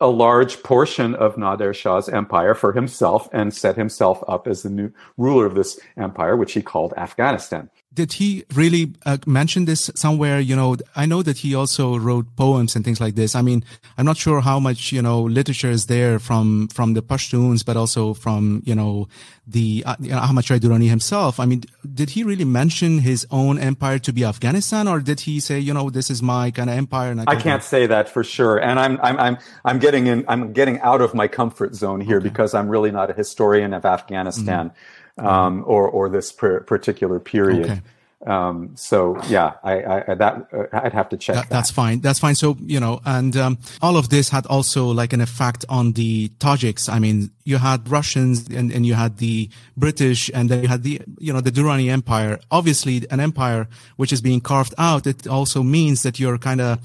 a 0.00 0.08
large 0.08 0.62
portion 0.62 1.14
of 1.14 1.36
Nader 1.36 1.74
Shah's 1.74 2.08
empire 2.08 2.54
for 2.54 2.72
himself 2.72 3.28
and 3.32 3.54
set 3.54 3.76
himself 3.76 4.22
up 4.28 4.46
as 4.46 4.62
the 4.62 4.70
new 4.70 4.92
ruler 5.16 5.46
of 5.46 5.54
this 5.54 5.80
empire, 5.96 6.36
which 6.36 6.52
he 6.52 6.62
called 6.62 6.92
Afghanistan 6.96 7.70
did 7.92 8.12
he 8.14 8.44
really 8.54 8.94
uh, 9.04 9.18
mention 9.26 9.64
this 9.64 9.90
somewhere? 9.94 10.38
You 10.38 10.54
know, 10.54 10.76
I 10.94 11.06
know 11.06 11.22
that 11.22 11.38
he 11.38 11.54
also 11.54 11.98
wrote 11.98 12.36
poems 12.36 12.76
and 12.76 12.84
things 12.84 13.00
like 13.00 13.16
this. 13.16 13.34
I 13.34 13.42
mean, 13.42 13.64
I'm 13.98 14.06
not 14.06 14.16
sure 14.16 14.40
how 14.40 14.60
much 14.60 14.92
you 14.92 15.02
know 15.02 15.22
literature 15.22 15.70
is 15.70 15.86
there 15.86 16.18
from 16.18 16.68
from 16.68 16.94
the 16.94 17.02
Pashtuns, 17.02 17.64
but 17.64 17.76
also 17.76 18.14
from 18.14 18.62
you 18.64 18.74
know 18.74 19.08
the 19.46 19.82
uh, 19.86 19.96
Ahmad 20.12 20.44
Shah 20.44 20.56
Durrani 20.56 20.88
himself. 20.88 21.40
I 21.40 21.46
mean, 21.46 21.64
did 21.92 22.10
he 22.10 22.22
really 22.22 22.44
mention 22.44 23.00
his 23.00 23.26
own 23.30 23.58
empire 23.58 23.98
to 24.00 24.12
be 24.12 24.24
Afghanistan, 24.24 24.86
or 24.86 25.00
did 25.00 25.20
he 25.20 25.40
say, 25.40 25.58
you 25.58 25.74
know, 25.74 25.90
this 25.90 26.10
is 26.10 26.22
my 26.22 26.50
kind 26.50 26.70
of 26.70 26.76
empire? 26.76 27.10
And 27.10 27.20
I, 27.20 27.24
I 27.28 27.36
can't 27.36 27.62
say 27.62 27.86
that 27.86 28.08
for 28.08 28.22
sure. 28.22 28.58
And 28.58 28.78
I'm 28.78 29.00
I'm 29.02 29.18
I'm 29.18 29.38
I'm 29.64 29.78
getting 29.78 30.06
in. 30.06 30.24
I'm 30.28 30.52
getting 30.52 30.80
out 30.80 31.00
of 31.00 31.14
my 31.14 31.28
comfort 31.28 31.74
zone 31.74 32.00
here 32.00 32.18
okay. 32.18 32.28
because 32.28 32.54
I'm 32.54 32.68
really 32.68 32.90
not 32.90 33.10
a 33.10 33.14
historian 33.14 33.74
of 33.74 33.84
Afghanistan. 33.84 34.70
Mm-hmm 34.70 34.78
um, 35.20 35.64
or 35.66 35.88
or 35.88 36.08
this 36.08 36.32
per- 36.32 36.60
particular 36.60 37.20
period. 37.20 37.70
Okay. 37.70 37.82
Um, 38.26 38.72
so 38.76 39.18
yeah, 39.28 39.54
I, 39.64 40.02
I 40.10 40.14
that 40.14 40.48
uh, 40.52 40.64
I'd 40.72 40.92
have 40.92 41.08
to 41.08 41.16
check. 41.16 41.36
That, 41.36 41.48
that. 41.48 41.50
That's 41.50 41.70
fine. 41.70 42.00
That's 42.00 42.18
fine. 42.18 42.34
So 42.34 42.56
you 42.60 42.78
know, 42.78 43.00
and 43.06 43.34
um, 43.36 43.58
all 43.80 43.96
of 43.96 44.10
this 44.10 44.28
had 44.28 44.46
also 44.46 44.88
like 44.88 45.14
an 45.14 45.22
effect 45.22 45.64
on 45.68 45.92
the 45.92 46.28
Tajiks. 46.38 46.92
I 46.92 46.98
mean, 46.98 47.30
you 47.44 47.56
had 47.56 47.88
Russians 47.88 48.46
and, 48.48 48.70
and 48.70 48.84
you 48.84 48.94
had 48.94 49.16
the 49.18 49.48
British, 49.76 50.30
and 50.34 50.50
then 50.50 50.62
you 50.62 50.68
had 50.68 50.82
the 50.82 51.00
you 51.18 51.32
know 51.32 51.40
the 51.40 51.50
Durrani 51.50 51.90
Empire. 51.90 52.38
Obviously, 52.50 53.06
an 53.10 53.20
empire 53.20 53.68
which 53.96 54.12
is 54.12 54.20
being 54.20 54.42
carved 54.42 54.74
out. 54.76 55.06
It 55.06 55.26
also 55.26 55.62
means 55.62 56.02
that 56.02 56.20
you're 56.20 56.38
kind 56.38 56.60
of 56.60 56.78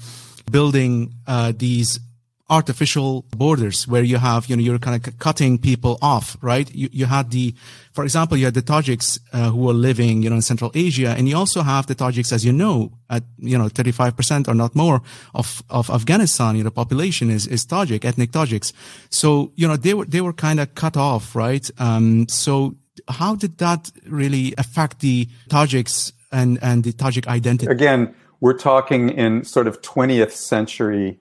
building 0.50 1.12
uh, 1.26 1.52
these 1.54 2.00
artificial 2.48 3.24
borders 3.36 3.88
where 3.88 4.04
you 4.04 4.18
have, 4.18 4.46
you 4.46 4.56
know, 4.56 4.62
you're 4.62 4.78
kind 4.78 4.94
of 4.94 5.18
cutting 5.18 5.58
people 5.58 5.98
off, 6.00 6.36
right? 6.40 6.72
You, 6.72 6.88
you 6.92 7.06
had 7.06 7.30
the, 7.32 7.54
for 7.92 8.04
example, 8.04 8.36
you 8.36 8.44
had 8.44 8.54
the 8.54 8.62
Tajiks 8.62 9.18
uh, 9.32 9.50
who 9.50 9.62
were 9.62 9.72
living, 9.72 10.22
you 10.22 10.30
know, 10.30 10.36
in 10.36 10.42
Central 10.42 10.70
Asia, 10.74 11.14
and 11.18 11.28
you 11.28 11.36
also 11.36 11.62
have 11.62 11.86
the 11.86 11.96
Tajiks, 11.96 12.32
as 12.32 12.44
you 12.44 12.52
know, 12.52 12.92
at, 13.10 13.24
you 13.38 13.58
know, 13.58 13.64
35% 13.64 14.46
or 14.46 14.54
not 14.54 14.76
more 14.76 15.02
of, 15.34 15.62
of 15.70 15.90
Afghanistan, 15.90 16.54
you 16.54 16.62
know, 16.62 16.70
population 16.70 17.30
is, 17.30 17.48
is 17.48 17.66
Tajik, 17.66 18.04
ethnic 18.04 18.30
Tajiks. 18.30 18.72
So, 19.10 19.52
you 19.56 19.66
know, 19.66 19.76
they 19.76 19.94
were, 19.94 20.04
they 20.04 20.20
were 20.20 20.32
kind 20.32 20.60
of 20.60 20.72
cut 20.76 20.96
off, 20.96 21.34
right? 21.34 21.68
Um, 21.78 22.28
so 22.28 22.76
how 23.08 23.34
did 23.34 23.58
that 23.58 23.90
really 24.06 24.54
affect 24.56 25.00
the 25.00 25.28
Tajiks 25.48 26.12
and, 26.30 26.60
and 26.62 26.84
the 26.84 26.92
Tajik 26.92 27.26
identity? 27.26 27.70
Again, 27.72 28.14
we're 28.40 28.56
talking 28.56 29.10
in 29.10 29.44
sort 29.44 29.66
of 29.66 29.82
20th 29.82 30.32
century 30.32 31.18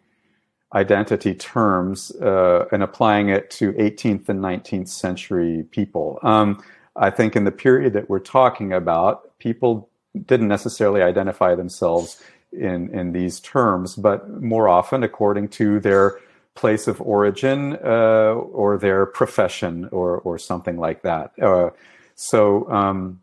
identity 0.76 1.34
terms 1.34 2.12
uh, 2.22 2.66
and 2.72 2.84
applying 2.84 3.30
it 3.30 3.50
to 3.50 3.72
18th 3.74 4.30
and 4.30 4.42
19th 4.42 4.90
century 4.90 5.64
people. 5.72 6.20
Um, 6.22 6.62
I 6.96 7.10
think 7.10 7.36
in 7.36 7.46
the 7.46 7.52
period 7.52 7.94
that 7.94 8.10
we're 8.10 8.20
talking 8.20 8.74
about, 8.74 9.38
people 9.40 9.90
didn't 10.26 10.50
necessarily 10.50 11.02
identify 11.02 11.56
themselves 11.56 12.22
in, 12.52 12.94
in 12.94 13.14
these 13.14 13.40
terms, 13.40 13.96
but 13.96 14.30
more 14.42 14.68
often 14.68 15.04
according 15.04 15.50
to 15.50 15.80
their 15.80 16.20
place 16.56 16.88
of 16.88 17.02
origin 17.02 17.78
uh, 17.84 18.34
or 18.34 18.78
their 18.78 19.06
profession 19.06 19.90
or, 19.92 20.20
or 20.20 20.38
something 20.38 20.78
like 20.78 21.02
that. 21.02 21.32
Uh, 21.42 21.70
so 22.16 22.70
um, 22.72 23.22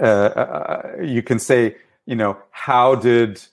uh, 0.00 0.04
uh, 0.04 0.92
you 1.02 1.22
can 1.22 1.38
say, 1.38 1.76
you 2.06 2.14
know, 2.14 2.36
how 2.50 2.94
did 2.94 3.44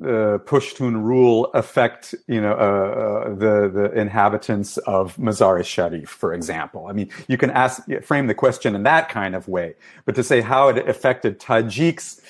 uh, 0.00 0.38
Pushtun 0.46 1.02
rule 1.02 1.50
affect, 1.52 2.14
you 2.26 2.40
know, 2.40 2.52
uh, 2.52 2.56
uh, 2.56 3.34
the 3.34 3.68
the 3.68 3.92
inhabitants 3.92 4.78
of 4.78 5.16
Mazar-e 5.16 5.64
Sharif, 5.64 6.08
for 6.08 6.32
example? 6.32 6.86
I 6.88 6.92
mean, 6.92 7.10
you 7.28 7.36
can 7.36 7.50
ask, 7.50 7.82
frame 8.02 8.26
the 8.26 8.34
question 8.34 8.74
in 8.74 8.84
that 8.84 9.10
kind 9.10 9.34
of 9.34 9.48
way, 9.48 9.74
but 10.06 10.14
to 10.14 10.24
say 10.24 10.40
how 10.40 10.68
it 10.68 10.88
affected 10.88 11.38
Tajiks, 11.38 12.22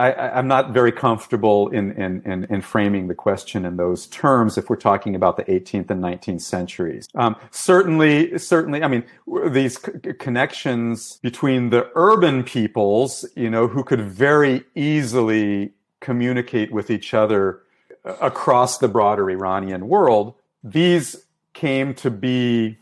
I, 0.00 0.38
am 0.38 0.46
not 0.46 0.70
very 0.72 0.92
comfortable 0.92 1.68
in, 1.70 1.90
in, 1.92 2.22
in, 2.22 2.44
in, 2.44 2.62
framing 2.62 3.08
the 3.08 3.16
question 3.16 3.64
in 3.64 3.76
those 3.76 4.06
terms 4.06 4.56
if 4.56 4.70
we're 4.70 4.76
talking 4.76 5.16
about 5.16 5.36
the 5.36 5.44
18th 5.44 5.90
and 5.90 6.00
19th 6.00 6.40
centuries. 6.40 7.08
Um, 7.16 7.34
certainly, 7.50 8.38
certainly, 8.38 8.84
I 8.84 8.88
mean, 8.88 9.02
these 9.48 9.82
c- 9.82 10.12
connections 10.20 11.18
between 11.20 11.70
the 11.70 11.90
urban 11.96 12.44
peoples, 12.44 13.24
you 13.34 13.50
know, 13.50 13.66
who 13.66 13.82
could 13.82 14.00
very 14.00 14.62
easily 14.76 15.72
communicate 16.00 16.72
with 16.72 16.90
each 16.90 17.14
other 17.14 17.62
uh, 18.04 18.14
across 18.20 18.78
the 18.78 18.88
broader 18.88 19.30
Iranian 19.30 19.88
world, 19.88 20.34
these 20.62 21.16
came 21.52 21.94
to 21.94 22.10
be 22.10 22.78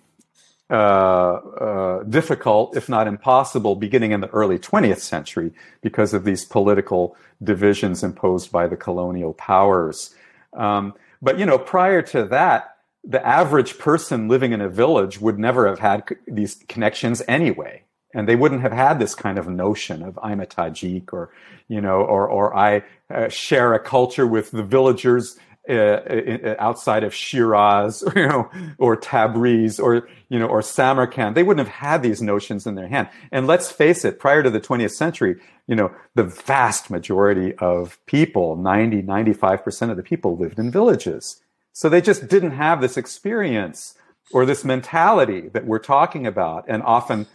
uh, 0.69 0.75
uh, 0.75 2.03
difficult, 2.03 2.77
if 2.77 2.89
not 2.89 3.07
impossible, 3.07 3.77
beginning 3.77 4.13
in 4.13 4.21
the 4.21 4.29
early 4.29 4.59
20th 4.59 5.01
century 5.01 5.53
because 5.81 6.13
of 6.13 6.25
these 6.25 6.45
political 6.45 7.17
divisions 7.43 8.03
imposed 8.03 8.51
by 8.51 8.67
the 8.67 8.77
colonial 8.77 9.33
powers. 9.35 10.15
Um, 10.53 10.95
but 11.23 11.39
you 11.39 11.47
know, 11.47 11.59
prior 11.59 12.03
to 12.03 12.25
that, 12.27 12.77
the 13.05 13.25
average 13.25 13.79
person 13.79 14.29
living 14.29 14.53
in 14.53 14.61
a 14.61 14.69
village 14.69 15.21
would 15.21 15.39
never 15.39 15.69
have 15.69 15.79
had 15.79 16.03
these 16.27 16.57
connections 16.69 17.23
anyway 17.29 17.86
and 18.17 18.27
they 18.27 18.35
wouldn't 18.35 18.63
have 18.63 18.73
had 18.73 18.99
this 18.99 19.15
kind 19.15 19.39
of 19.39 19.47
notion 19.47 20.03
of 20.03 20.19
I'm 20.23 20.41
a 20.41 20.47
Tajik 20.47 21.13
or 21.13 21.31
you 21.69 21.81
know 21.81 22.01
or 22.01 22.27
or 22.27 22.57
I 22.57 22.83
uh, 23.11 23.29
share 23.29 23.75
a 23.75 23.79
culture 23.79 24.27
with 24.27 24.51
the 24.51 24.63
villagers 24.63 25.37
uh, 25.69 25.73
uh, 25.73 26.55
outside 26.59 27.05
of 27.05 27.15
Shiraz 27.15 28.03
or, 28.03 28.13
you 28.17 28.27
know 28.27 28.51
or 28.79 28.97
Tabriz 28.97 29.79
or 29.79 30.09
you 30.31 30.39
know 30.39 30.47
or 30.47 30.63
Samarkand. 30.63 31.37
They 31.37 31.43
wouldn't 31.43 31.67
have 31.67 31.77
had 31.77 32.03
these 32.03 32.23
notions 32.23 32.67
in 32.67 32.75
their 32.75 32.89
hand. 32.89 33.09
And 33.31 33.47
let's 33.47 33.71
face 33.71 34.05
it 34.05 34.19
prior 34.19 34.43
to 34.43 34.51
the 34.51 34.61
20th 34.61 34.93
century 34.93 35.37
you 35.67 35.77
know 35.77 35.93
the 36.15 36.25
vast 36.25 36.91
majority 36.91 37.55
of 37.57 37.99
people 38.07 38.57
90 38.57 39.03
95% 39.03 39.91
of 39.91 39.97
the 39.99 40.03
people 40.03 40.37
lived 40.39 40.59
in 40.59 40.71
villages. 40.71 41.43
So 41.75 41.91
they 41.91 42.01
just 42.01 42.29
didn't 42.29 42.53
have 42.53 42.81
this 42.81 42.97
experience 42.97 43.95
or 44.33 44.47
this 44.47 44.65
mentality 44.65 45.49
that 45.49 45.67
we're 45.67 45.79
talking 45.79 46.27
about. 46.27 46.65
And 46.69 46.83
often 46.83 47.27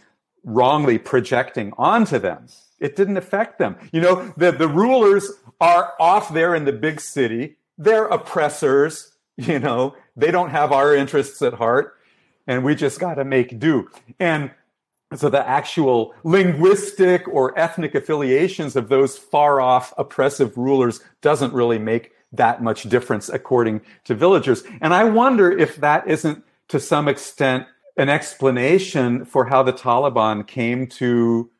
wrongly 0.44 0.98
projecting 0.98 1.72
onto 1.78 2.18
them. 2.18 2.46
It 2.78 2.96
didn't 2.96 3.16
affect 3.16 3.58
them. 3.58 3.76
You 3.92 4.00
know, 4.00 4.34
the, 4.36 4.50
the 4.50 4.68
rulers 4.68 5.30
are 5.60 5.94
off 6.00 6.32
there 6.34 6.54
in 6.54 6.64
the 6.64 6.72
big 6.72 7.00
city. 7.00 7.56
They're 7.78 8.06
oppressors. 8.06 9.08
You 9.38 9.58
know, 9.58 9.96
they 10.14 10.30
don't 10.30 10.50
have 10.50 10.72
our 10.72 10.94
interests 10.94 11.40
at 11.40 11.54
heart. 11.54 11.96
And 12.46 12.62
we 12.64 12.74
just 12.74 13.00
got 13.00 13.14
to 13.14 13.24
make 13.24 13.58
do. 13.58 13.88
And 14.20 14.50
so 15.16 15.30
the 15.30 15.46
actual 15.46 16.14
linguistic 16.22 17.26
or 17.28 17.58
ethnic 17.58 17.94
affiliations 17.94 18.76
of 18.76 18.90
those 18.90 19.16
far 19.16 19.60
off 19.60 19.94
oppressive 19.96 20.56
rulers 20.58 21.00
doesn't 21.22 21.54
really 21.54 21.78
make 21.78 22.12
that 22.32 22.62
much 22.62 22.84
difference 22.84 23.28
according 23.28 23.82
to 24.04 24.14
villagers. 24.14 24.64
And 24.80 24.94
I 24.94 25.04
wonder 25.04 25.50
if 25.50 25.76
that 25.76 26.06
isn't 26.08 26.44
to 26.68 26.80
some 26.80 27.08
extent 27.08 27.66
an 27.96 28.08
explanation 28.08 29.24
for 29.24 29.44
how 29.46 29.62
the 29.62 29.72
Taliban 29.72 30.46
came 30.46 30.86
to 30.86 31.50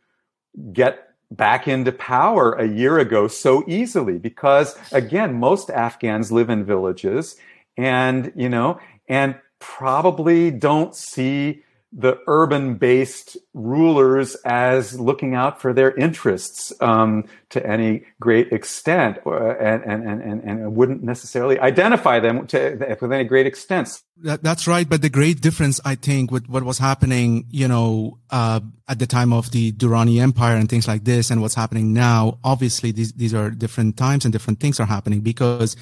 get 0.72 1.08
back 1.30 1.66
into 1.66 1.92
power 1.92 2.52
a 2.52 2.68
year 2.68 2.98
ago 2.98 3.26
so 3.26 3.64
easily 3.66 4.18
because 4.18 4.76
again 4.92 5.32
most 5.32 5.70
afghans 5.70 6.30
live 6.30 6.50
in 6.50 6.62
villages 6.62 7.36
and 7.78 8.30
you 8.36 8.50
know 8.50 8.78
and 9.08 9.34
probably 9.58 10.50
don't 10.50 10.94
see 10.94 11.62
the 11.92 12.18
urban 12.26 12.74
based 12.74 13.36
rulers 13.52 14.34
as 14.46 14.98
looking 14.98 15.34
out 15.34 15.60
for 15.60 15.74
their 15.74 15.94
interests 15.94 16.72
um, 16.80 17.24
to 17.50 17.64
any 17.66 18.02
great 18.18 18.50
extent 18.50 19.18
uh, 19.26 19.56
and, 19.58 19.82
and, 19.84 20.22
and, 20.22 20.42
and 20.42 20.74
wouldn't 20.74 21.02
necessarily 21.02 21.58
identify 21.60 22.18
them 22.18 22.46
to, 22.46 22.96
with 23.00 23.12
any 23.12 23.24
great 23.24 23.46
extent. 23.46 24.00
That, 24.22 24.42
that's 24.42 24.66
right. 24.66 24.88
But 24.88 25.02
the 25.02 25.10
great 25.10 25.42
difference, 25.42 25.80
I 25.84 25.96
think, 25.96 26.30
with 26.30 26.48
what 26.48 26.62
was 26.62 26.78
happening, 26.78 27.44
you 27.50 27.68
know, 27.68 28.18
uh, 28.30 28.60
at 28.88 28.98
the 28.98 29.06
time 29.06 29.32
of 29.32 29.50
the 29.50 29.72
Durrani 29.72 30.20
Empire 30.20 30.56
and 30.56 30.68
things 30.68 30.88
like 30.88 31.04
this 31.04 31.30
and 31.30 31.42
what's 31.42 31.54
happening 31.54 31.92
now, 31.92 32.38
obviously 32.42 32.90
these, 32.92 33.12
these 33.12 33.34
are 33.34 33.50
different 33.50 33.98
times 33.98 34.24
and 34.24 34.32
different 34.32 34.60
things 34.60 34.80
are 34.80 34.86
happening 34.86 35.20
because 35.20 35.76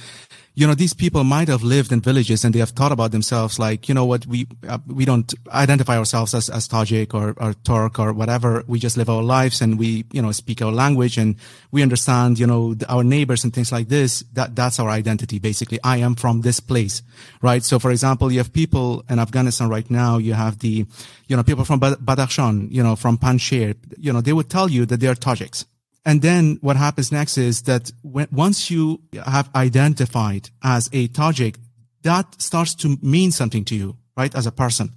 you 0.54 0.66
know, 0.66 0.74
these 0.74 0.94
people 0.94 1.22
might 1.22 1.48
have 1.48 1.62
lived 1.62 1.92
in 1.92 2.00
villages 2.00 2.44
and 2.44 2.54
they 2.54 2.58
have 2.58 2.70
thought 2.70 2.90
about 2.90 3.12
themselves 3.12 3.58
like, 3.58 3.88
you 3.88 3.94
know 3.94 4.04
what, 4.04 4.26
we, 4.26 4.48
uh, 4.68 4.78
we 4.86 5.04
don't 5.04 5.32
identify 5.48 5.96
ourselves 5.96 6.34
as, 6.34 6.50
as 6.50 6.68
Tajik 6.68 7.14
or, 7.14 7.34
or 7.36 7.54
Turk 7.54 7.98
or 7.98 8.12
whatever. 8.12 8.64
We 8.66 8.80
just 8.80 8.96
live 8.96 9.08
our 9.08 9.22
lives 9.22 9.60
and 9.60 9.78
we, 9.78 10.04
you 10.12 10.20
know, 10.20 10.32
speak 10.32 10.60
our 10.60 10.72
language 10.72 11.18
and 11.18 11.36
we 11.70 11.82
understand, 11.82 12.38
you 12.38 12.46
know, 12.46 12.74
our 12.88 13.04
neighbors 13.04 13.44
and 13.44 13.54
things 13.54 13.70
like 13.70 13.88
this. 13.88 14.24
That, 14.32 14.56
that's 14.56 14.80
our 14.80 14.88
identity. 14.88 15.38
Basically, 15.38 15.78
I 15.84 15.98
am 15.98 16.16
from 16.16 16.40
this 16.40 16.58
place, 16.58 17.02
right? 17.42 17.62
So, 17.62 17.78
for 17.78 17.92
example, 17.92 18.32
you 18.32 18.38
have 18.38 18.52
people 18.52 19.04
in 19.08 19.20
Afghanistan 19.20 19.68
right 19.68 19.88
now. 19.88 20.18
You 20.18 20.34
have 20.34 20.58
the, 20.58 20.84
you 21.28 21.36
know, 21.36 21.44
people 21.44 21.64
from 21.64 21.78
Badakhshan, 21.78 22.72
you 22.72 22.82
know, 22.82 22.96
from 22.96 23.18
Panjshir, 23.18 23.76
you 23.98 24.12
know, 24.12 24.20
they 24.20 24.32
would 24.32 24.50
tell 24.50 24.68
you 24.68 24.84
that 24.86 24.98
they 24.98 25.06
are 25.06 25.14
Tajiks 25.14 25.64
and 26.04 26.22
then 26.22 26.58
what 26.60 26.76
happens 26.76 27.12
next 27.12 27.36
is 27.36 27.62
that 27.62 27.92
when, 28.02 28.28
once 28.30 28.70
you 28.70 29.00
have 29.24 29.50
identified 29.54 30.50
as 30.62 30.88
a 30.92 31.08
Tajik, 31.08 31.56
that 32.02 32.40
starts 32.40 32.74
to 32.76 32.96
mean 33.02 33.30
something 33.30 33.64
to 33.66 33.76
you, 33.76 33.96
right? 34.16 34.34
As 34.34 34.46
a 34.46 34.52
person, 34.52 34.92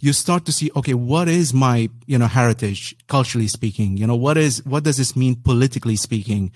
you 0.00 0.12
start 0.12 0.44
to 0.46 0.52
see, 0.52 0.70
okay, 0.74 0.94
what 0.94 1.28
is 1.28 1.54
my, 1.54 1.88
you 2.06 2.18
know, 2.18 2.26
heritage 2.26 2.96
culturally 3.06 3.46
speaking? 3.46 3.96
You 3.96 4.06
know, 4.06 4.16
what 4.16 4.36
is, 4.36 4.64
what 4.64 4.82
does 4.82 4.96
this 4.96 5.14
mean 5.14 5.36
politically 5.36 5.96
speaking? 5.96 6.50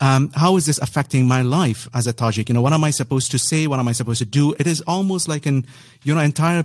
Um, 0.00 0.30
how 0.34 0.56
is 0.56 0.66
this 0.66 0.78
affecting 0.78 1.26
my 1.26 1.42
life 1.42 1.88
as 1.92 2.06
a 2.06 2.14
Tajik? 2.14 2.48
You 2.48 2.54
know, 2.54 2.62
what 2.62 2.72
am 2.72 2.84
I 2.84 2.90
supposed 2.90 3.30
to 3.32 3.38
say? 3.38 3.66
What 3.66 3.78
am 3.78 3.88
I 3.88 3.92
supposed 3.92 4.18
to 4.20 4.26
do? 4.26 4.54
It 4.58 4.66
is 4.66 4.80
almost 4.82 5.28
like 5.28 5.44
an, 5.44 5.66
you 6.04 6.14
know, 6.14 6.20
entire 6.20 6.64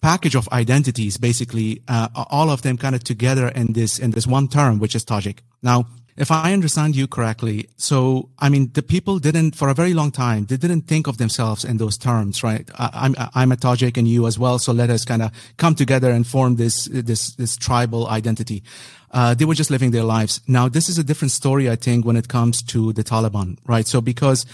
package 0.00 0.34
of 0.34 0.48
identities, 0.50 1.16
basically, 1.16 1.82
uh, 1.88 2.08
all 2.30 2.50
of 2.50 2.62
them 2.62 2.76
kind 2.76 2.94
of 2.94 3.04
together 3.04 3.48
in 3.48 3.72
this, 3.72 3.98
in 3.98 4.12
this 4.12 4.26
one 4.26 4.48
term, 4.48 4.78
which 4.78 4.94
is 4.94 5.04
Tajik. 5.04 5.38
Now, 5.62 5.86
if 6.18 6.32
I 6.32 6.52
understand 6.52 6.96
you 6.96 7.06
correctly, 7.06 7.68
so 7.76 8.28
I 8.40 8.48
mean, 8.48 8.72
the 8.72 8.82
people 8.82 9.20
didn't, 9.20 9.54
for 9.54 9.68
a 9.68 9.74
very 9.74 9.94
long 9.94 10.10
time, 10.10 10.46
they 10.46 10.56
didn't 10.56 10.82
think 10.82 11.06
of 11.06 11.16
themselves 11.16 11.64
in 11.64 11.76
those 11.76 11.96
terms, 11.96 12.42
right? 12.42 12.68
I, 12.76 13.06
am 13.06 13.14
I'm, 13.18 13.28
I'm 13.34 13.52
a 13.52 13.56
Tajik 13.56 13.96
and 13.96 14.08
you 14.08 14.26
as 14.26 14.38
well, 14.38 14.58
so 14.58 14.72
let 14.72 14.90
us 14.90 15.04
kind 15.04 15.22
of 15.22 15.30
come 15.56 15.76
together 15.76 16.10
and 16.10 16.26
form 16.26 16.56
this 16.56 16.86
this 16.86 17.34
this 17.36 17.56
tribal 17.56 18.08
identity. 18.08 18.64
Uh, 19.12 19.32
they 19.34 19.44
were 19.44 19.54
just 19.54 19.70
living 19.70 19.92
their 19.92 20.02
lives. 20.02 20.40
Now, 20.46 20.68
this 20.68 20.88
is 20.88 20.98
a 20.98 21.04
different 21.04 21.30
story, 21.30 21.70
I 21.70 21.76
think, 21.76 22.04
when 22.04 22.16
it 22.16 22.28
comes 22.28 22.62
to 22.62 22.92
the 22.92 23.04
Taliban, 23.04 23.56
right? 23.64 23.86
So 23.86 24.00
because 24.00 24.44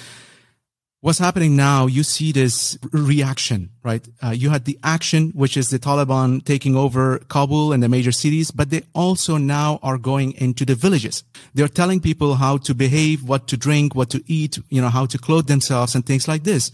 what's 1.04 1.18
happening 1.18 1.54
now, 1.54 1.86
you 1.86 2.02
see 2.02 2.32
this 2.32 2.78
reaction, 2.90 3.68
right? 3.82 4.08
Uh, 4.22 4.30
you 4.30 4.48
had 4.48 4.64
the 4.64 4.78
action, 4.82 5.32
which 5.34 5.54
is 5.54 5.68
the 5.68 5.78
Taliban 5.78 6.42
taking 6.42 6.74
over 6.74 7.18
Kabul 7.28 7.74
and 7.74 7.82
the 7.82 7.90
major 7.90 8.10
cities, 8.10 8.50
but 8.50 8.70
they 8.70 8.84
also 8.94 9.36
now 9.36 9.78
are 9.82 9.98
going 9.98 10.32
into 10.32 10.64
the 10.64 10.74
villages. 10.74 11.22
They're 11.52 11.68
telling 11.68 12.00
people 12.00 12.36
how 12.36 12.56
to 12.56 12.74
behave, 12.74 13.22
what 13.22 13.46
to 13.48 13.56
drink, 13.58 13.94
what 13.94 14.08
to 14.10 14.24
eat, 14.26 14.58
you 14.70 14.80
know, 14.80 14.88
how 14.88 15.04
to 15.04 15.18
clothe 15.18 15.46
themselves 15.46 15.94
and 15.94 16.06
things 16.06 16.26
like 16.26 16.44
this. 16.44 16.72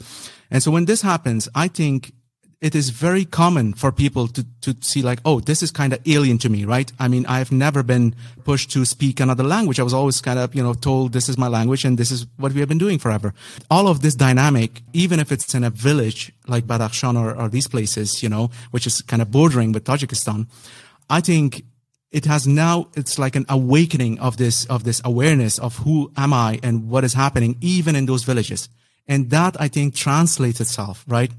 And 0.48 0.62
so 0.62 0.70
when 0.70 0.85
this 0.85 1.02
happens, 1.02 1.48
I 1.57 1.66
think 1.66 2.12
it 2.61 2.74
is 2.74 2.91
very 2.91 3.24
common 3.24 3.73
for 3.73 3.91
people 3.91 4.28
to, 4.28 4.45
to 4.61 4.77
see 4.81 5.01
like, 5.01 5.19
oh, 5.24 5.41
this 5.41 5.62
is 5.62 5.70
kind 5.70 5.95
of 5.95 6.01
alien 6.07 6.37
to 6.39 6.51
me, 6.51 6.66
right? 6.66 6.93
I 6.99 7.09
mean, 7.09 7.24
I've 7.24 7.51
never 7.51 7.82
been 7.82 8.15
pushed 8.45 8.70
to 8.73 8.85
speak 8.85 9.19
another 9.19 9.45
language. 9.45 9.81
I 9.81 9.82
was 9.82 9.95
always 9.95 10.20
kind 10.20 10.39
of, 10.39 10.55
you 10.55 10.62
know, 10.62 10.74
told 10.74 11.15
this 11.15 11.31
is 11.31 11.39
my 11.39 11.49
language 11.49 11.85
and 11.85 11.97
this 11.97 12.11
is 12.11 12.27
what 12.37 12.53
we 12.53 12.61
have 12.61 12.69
been 12.69 12.77
doing 12.77 12.99
forever. 12.99 13.32
All 13.70 13.89
of 13.89 14.03
this 14.03 14.15
dynamic, 14.15 14.82
even 14.93 15.20
if 15.20 15.32
it's 15.32 15.55
in 15.55 15.65
a 15.65 15.70
village 15.70 16.32
like 16.47 16.65
Badakhshan 16.65 17.19
or, 17.19 17.35
or 17.35 17.49
these 17.49 17.66
places, 17.66 18.23
you 18.23 18.28
know, 18.28 18.51
which 18.73 18.87
is 18.87 19.01
kind 19.03 19.23
of 19.23 19.31
bordering 19.31 19.73
with 19.73 19.85
Tajikistan, 19.85 20.47
I 21.09 21.20
think 21.20 21.65
it 22.12 22.27
has 22.27 22.47
now 22.47 22.89
it's 22.95 23.19
like 23.19 23.37
an 23.37 23.47
awakening 23.49 24.19
of 24.19 24.37
this 24.37 24.66
of 24.66 24.85
this 24.85 25.01
awareness 25.05 25.59
of 25.61 25.77
who 25.78 26.11
am 26.16 26.32
i 26.32 26.59
and 26.61 26.89
what 26.91 27.05
is 27.05 27.15
happening 27.15 27.57
even 27.61 27.95
in 27.95 28.07
those 28.07 28.24
villages 28.24 28.69
and 29.07 29.31
that 29.31 29.55
i 29.61 29.69
think 29.69 29.95
translates 29.95 30.61
itself 30.61 31.05
right 31.07 31.31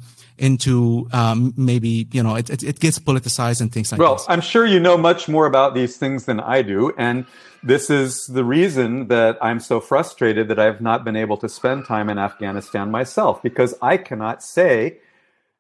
into 0.42 1.08
um, 1.14 1.54
maybe 1.56 2.08
you 2.12 2.22
know 2.22 2.36
it, 2.36 2.50
it, 2.50 2.64
it, 2.64 2.80
gets 2.80 2.98
politicized 2.98 3.62
and 3.62 3.72
things 3.72 3.92
like 3.92 4.02
well, 4.02 4.16
this. 4.16 4.28
Well, 4.28 4.34
I'm 4.34 4.42
sure 4.42 4.66
you 4.66 4.80
know 4.80 4.98
much 4.98 5.30
more 5.30 5.46
about 5.46 5.76
these 5.76 5.98
things 5.98 6.26
than 6.26 6.40
I 6.40 6.64
do, 6.64 6.92
and 6.98 7.26
this 7.64 7.92
is 7.92 8.26
the 8.26 8.44
reason 8.44 9.08
that 9.08 9.38
I'm 9.42 9.60
so 9.60 9.80
frustrated 9.80 10.48
that 10.48 10.58
I've 10.58 10.82
not 10.82 11.06
been 11.06 11.16
able 11.16 11.38
to 11.38 11.48
spend 11.48 11.86
time 11.86 12.10
in 12.10 12.18
Afghanistan 12.18 12.90
myself 12.90 13.42
because 13.44 13.76
I 13.84 13.98
cannot 13.98 14.42
say, 14.44 14.98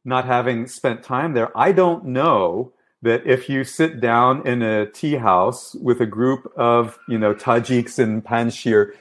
not 0.03 0.26
having 0.26 0.68
spent 0.68 1.03
time 1.03 1.34
there, 1.34 1.56
I 1.56 1.72
don't 1.72 2.06
know 2.06 2.74
that 3.03 3.26
if 3.26 3.49
you 3.49 3.64
sit 3.64 4.02
down 4.02 4.45
in 4.48 4.64
a 4.64 4.88
tea 4.88 5.16
house 5.16 5.76
with 5.76 6.02
a 6.02 6.08
group 6.08 6.52
of 6.58 6.98
you 7.08 7.20
know 7.20 7.36
Tajiks 7.36 7.99
and 7.99 8.26
Panjshir 8.26 8.94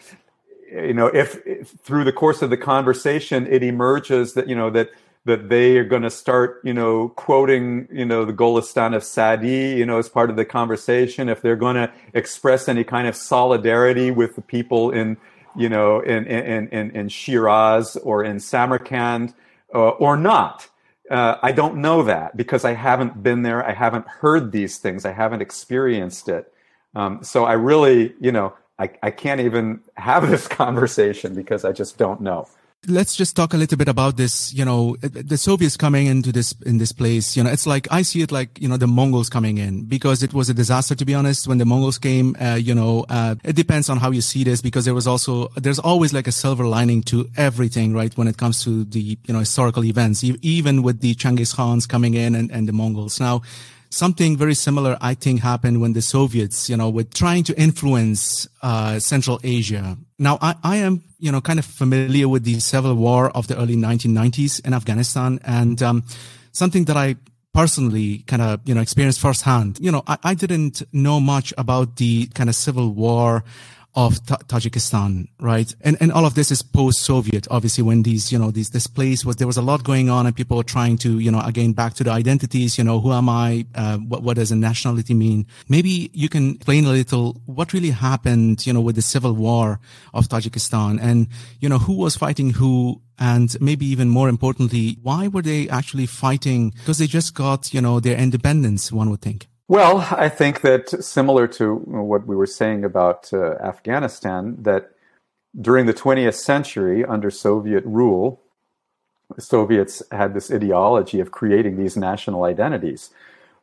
you 0.72 0.94
know, 0.94 1.08
if, 1.08 1.44
if, 1.44 1.70
through 1.82 2.04
the 2.04 2.12
course 2.12 2.42
of 2.42 2.50
the 2.50 2.56
conversation 2.56 3.46
it 3.46 3.62
emerges 3.62 4.34
that 4.34 4.48
you 4.48 4.54
know 4.54 4.70
that 4.70 4.90
that 5.26 5.48
they 5.48 5.76
are 5.76 5.84
going 5.84 6.02
to 6.02 6.10
start, 6.10 6.60
you 6.64 6.72
know, 6.72 7.10
quoting, 7.10 7.86
you 7.92 8.04
know, 8.04 8.24
the 8.24 8.32
Golistan 8.32 8.96
of 8.96 9.04
Sadi, 9.04 9.76
you 9.76 9.84
know, 9.84 9.98
as 9.98 10.08
part 10.08 10.30
of 10.30 10.36
the 10.36 10.46
conversation, 10.46 11.28
if 11.28 11.42
they're 11.42 11.56
going 11.56 11.76
to 11.76 11.92
express 12.14 12.68
any 12.68 12.84
kind 12.84 13.06
of 13.06 13.14
solidarity 13.14 14.10
with 14.10 14.34
the 14.34 14.42
people 14.42 14.90
in, 14.90 15.18
you 15.56 15.68
know, 15.68 16.00
in 16.00 16.26
in 16.26 16.68
in, 16.68 16.90
in 16.92 17.08
Shiraz 17.08 17.96
or 17.96 18.24
in 18.24 18.40
Samarkand, 18.40 19.34
uh, 19.74 19.90
or 19.90 20.16
not. 20.16 20.68
Uh, 21.10 21.36
I 21.42 21.52
don't 21.52 21.78
know 21.78 22.04
that 22.04 22.36
because 22.36 22.64
I 22.64 22.72
haven't 22.72 23.22
been 23.22 23.42
there. 23.42 23.66
I 23.66 23.72
haven't 23.72 24.06
heard 24.06 24.52
these 24.52 24.78
things. 24.78 25.04
I 25.04 25.12
haven't 25.12 25.42
experienced 25.42 26.28
it. 26.28 26.52
Um, 26.94 27.24
so 27.24 27.44
I 27.44 27.54
really, 27.54 28.14
you 28.20 28.30
know, 28.30 28.54
I, 28.78 28.90
I 29.02 29.10
can't 29.10 29.40
even 29.40 29.80
have 29.94 30.30
this 30.30 30.48
conversation 30.48 31.34
because 31.34 31.64
I 31.64 31.72
just 31.72 31.98
don't 31.98 32.20
know 32.20 32.48
let's 32.88 33.14
just 33.14 33.36
talk 33.36 33.52
a 33.52 33.56
little 33.58 33.76
bit 33.76 33.88
about 33.88 34.16
this 34.16 34.54
you 34.54 34.64
know 34.64 34.96
the 35.02 35.36
soviets 35.36 35.76
coming 35.76 36.06
into 36.06 36.32
this 36.32 36.54
in 36.64 36.78
this 36.78 36.92
place 36.92 37.36
you 37.36 37.42
know 37.42 37.50
it's 37.50 37.66
like 37.66 37.86
i 37.90 38.00
see 38.00 38.22
it 38.22 38.32
like 38.32 38.58
you 38.58 38.66
know 38.66 38.78
the 38.78 38.86
mongols 38.86 39.28
coming 39.28 39.58
in 39.58 39.84
because 39.84 40.22
it 40.22 40.32
was 40.32 40.48
a 40.48 40.54
disaster 40.54 40.94
to 40.94 41.04
be 41.04 41.14
honest. 41.14 41.48
When 41.48 41.58
the 41.58 41.64
mongols 41.64 41.98
came 41.98 42.36
uh, 42.40 42.54
you 42.54 42.74
know 42.74 43.04
uh, 43.08 43.34
it 43.44 43.54
depends 43.54 43.88
on 43.90 43.98
how 43.98 44.10
you 44.10 44.20
see 44.20 44.44
this 44.44 44.62
because 44.62 44.84
there 44.84 44.94
was 44.94 45.06
also 45.06 45.48
there's 45.56 45.78
always 45.78 46.12
like 46.12 46.26
a 46.26 46.32
silver 46.32 46.66
lining 46.66 47.02
to 47.04 47.28
everything 47.36 47.92
right 47.94 48.16
when 48.16 48.28
it 48.28 48.36
comes 48.36 48.62
to 48.64 48.84
the 48.84 49.18
you 49.26 49.32
know 49.32 49.40
historical 49.40 49.84
events 49.84 50.22
even 50.42 50.82
with 50.82 51.00
the 51.00 51.14
Chengiz 51.14 51.54
Khans 51.54 51.86
coming 51.86 52.14
in 52.14 52.34
and, 52.34 52.50
and 52.50 52.68
the 52.68 52.72
mongols. 52.72 53.20
Now 53.20 53.42
something 53.90 54.36
very 54.36 54.54
similar, 54.54 54.96
I 55.00 55.14
think, 55.14 55.40
happened 55.40 55.80
when 55.80 55.92
the 55.92 56.02
Soviets, 56.02 56.70
you 56.70 56.76
know, 56.76 56.88
were 56.88 57.04
trying 57.04 57.44
to 57.44 57.60
influence 57.60 58.48
uh, 58.62 58.98
Central 58.98 59.40
Asia. 59.42 59.98
Now, 60.18 60.38
I, 60.40 60.54
I 60.62 60.76
am, 60.76 61.02
you 61.18 61.30
know, 61.30 61.40
kind 61.40 61.58
of 61.58 61.64
familiar 61.64 62.28
with 62.28 62.44
the 62.44 62.60
civil 62.60 62.94
war 62.94 63.30
of 63.30 63.48
the 63.48 63.58
early 63.58 63.76
1990s 63.76 64.64
in 64.64 64.72
Afghanistan, 64.72 65.40
and 65.44 65.82
um, 65.82 66.04
something 66.52 66.84
that 66.84 66.96
I 66.96 67.16
personally 67.52 68.18
kind 68.26 68.42
of, 68.42 68.60
you 68.64 68.74
know, 68.74 68.80
experienced 68.80 69.20
firsthand. 69.20 69.78
You 69.80 69.90
know, 69.90 70.02
I, 70.06 70.18
I 70.22 70.34
didn't 70.34 70.82
know 70.92 71.20
much 71.20 71.52
about 71.58 71.96
the 71.96 72.26
kind 72.28 72.48
of 72.48 72.54
civil 72.54 72.94
war 72.94 73.44
of 73.94 74.24
Ta- 74.24 74.38
Tajikistan, 74.46 75.26
right? 75.40 75.74
And 75.80 75.96
and 76.00 76.12
all 76.12 76.24
of 76.24 76.34
this 76.34 76.50
is 76.50 76.62
post-Soviet, 76.62 77.48
obviously, 77.50 77.82
when 77.82 78.02
these 78.02 78.30
you 78.30 78.38
know 78.38 78.50
these 78.50 78.70
this 78.70 78.86
place 78.86 79.24
was 79.24 79.36
there 79.36 79.46
was 79.46 79.56
a 79.56 79.62
lot 79.62 79.82
going 79.82 80.08
on, 80.08 80.26
and 80.26 80.34
people 80.34 80.56
were 80.56 80.62
trying 80.62 80.96
to 80.98 81.18
you 81.18 81.30
know 81.30 81.40
again 81.40 81.72
back 81.72 81.94
to 81.94 82.04
the 82.04 82.10
identities. 82.10 82.78
You 82.78 82.84
know, 82.84 83.00
who 83.00 83.12
am 83.12 83.28
I? 83.28 83.66
Uh, 83.74 83.98
what 83.98 84.22
what 84.22 84.36
does 84.36 84.52
a 84.52 84.56
nationality 84.56 85.14
mean? 85.14 85.46
Maybe 85.68 86.10
you 86.12 86.28
can 86.28 86.54
explain 86.54 86.84
a 86.84 86.90
little 86.90 87.40
what 87.46 87.72
really 87.72 87.90
happened, 87.90 88.66
you 88.66 88.72
know, 88.72 88.80
with 88.80 88.96
the 88.96 89.02
civil 89.02 89.32
war 89.32 89.80
of 90.14 90.28
Tajikistan, 90.28 91.00
and 91.02 91.26
you 91.58 91.68
know 91.68 91.78
who 91.78 91.94
was 91.94 92.16
fighting 92.16 92.50
who, 92.50 93.00
and 93.18 93.60
maybe 93.60 93.86
even 93.86 94.08
more 94.08 94.28
importantly, 94.28 94.98
why 95.02 95.26
were 95.26 95.42
they 95.42 95.68
actually 95.68 96.06
fighting? 96.06 96.70
Because 96.70 96.98
they 96.98 97.08
just 97.08 97.34
got 97.34 97.74
you 97.74 97.80
know 97.80 97.98
their 97.98 98.16
independence. 98.16 98.92
One 98.92 99.10
would 99.10 99.20
think. 99.20 99.49
Well, 99.70 99.98
I 100.10 100.28
think 100.28 100.62
that 100.62 100.88
similar 101.04 101.46
to 101.46 101.76
what 101.76 102.26
we 102.26 102.34
were 102.34 102.48
saying 102.48 102.84
about 102.84 103.32
uh, 103.32 103.52
Afghanistan, 103.62 104.56
that 104.62 104.90
during 105.60 105.86
the 105.86 105.94
20th 105.94 106.34
century, 106.34 107.04
under 107.04 107.30
Soviet 107.30 107.84
rule, 107.86 108.40
the 109.36 109.40
Soviets 109.40 110.02
had 110.10 110.34
this 110.34 110.50
ideology 110.50 111.20
of 111.20 111.30
creating 111.30 111.76
these 111.76 111.96
national 111.96 112.42
identities, 112.42 113.10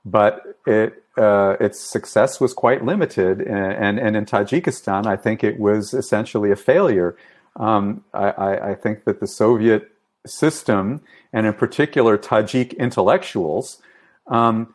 but 0.06 0.58
it, 0.66 1.04
uh, 1.18 1.58
its 1.60 1.82
success 1.82 2.40
was 2.40 2.54
quite 2.54 2.86
limited. 2.86 3.42
And, 3.42 4.00
and 4.00 4.16
in 4.16 4.26
Tajikistan, 4.26 5.08
I 5.08 5.18
think 5.18 5.44
it 5.44 5.60
was 5.60 5.94
essentially 5.94 6.52
a 6.52 6.56
failure. 6.56 7.18
Um, 7.58 8.06
I, 8.14 8.72
I 8.72 8.76
think 8.76 9.04
that 9.04 9.20
the 9.20 9.28
Soviet 9.28 9.92
system, 10.26 11.02
and 11.34 11.46
in 11.46 11.54
particular 11.54 12.18
Tajik 12.18 12.78
intellectuals, 12.78 13.82
um, 14.28 14.74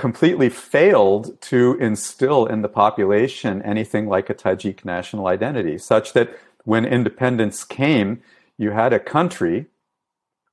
completely 0.00 0.48
failed 0.48 1.38
to 1.42 1.76
instill 1.78 2.46
in 2.46 2.62
the 2.62 2.70
population 2.70 3.60
anything 3.60 4.08
like 4.08 4.30
a 4.30 4.34
Tajik 4.34 4.82
national 4.82 5.26
identity, 5.26 5.76
such 5.76 6.14
that 6.14 6.34
when 6.64 6.86
independence 6.86 7.64
came, 7.64 8.22
you 8.56 8.70
had 8.70 8.94
a 8.94 8.98
country 8.98 9.66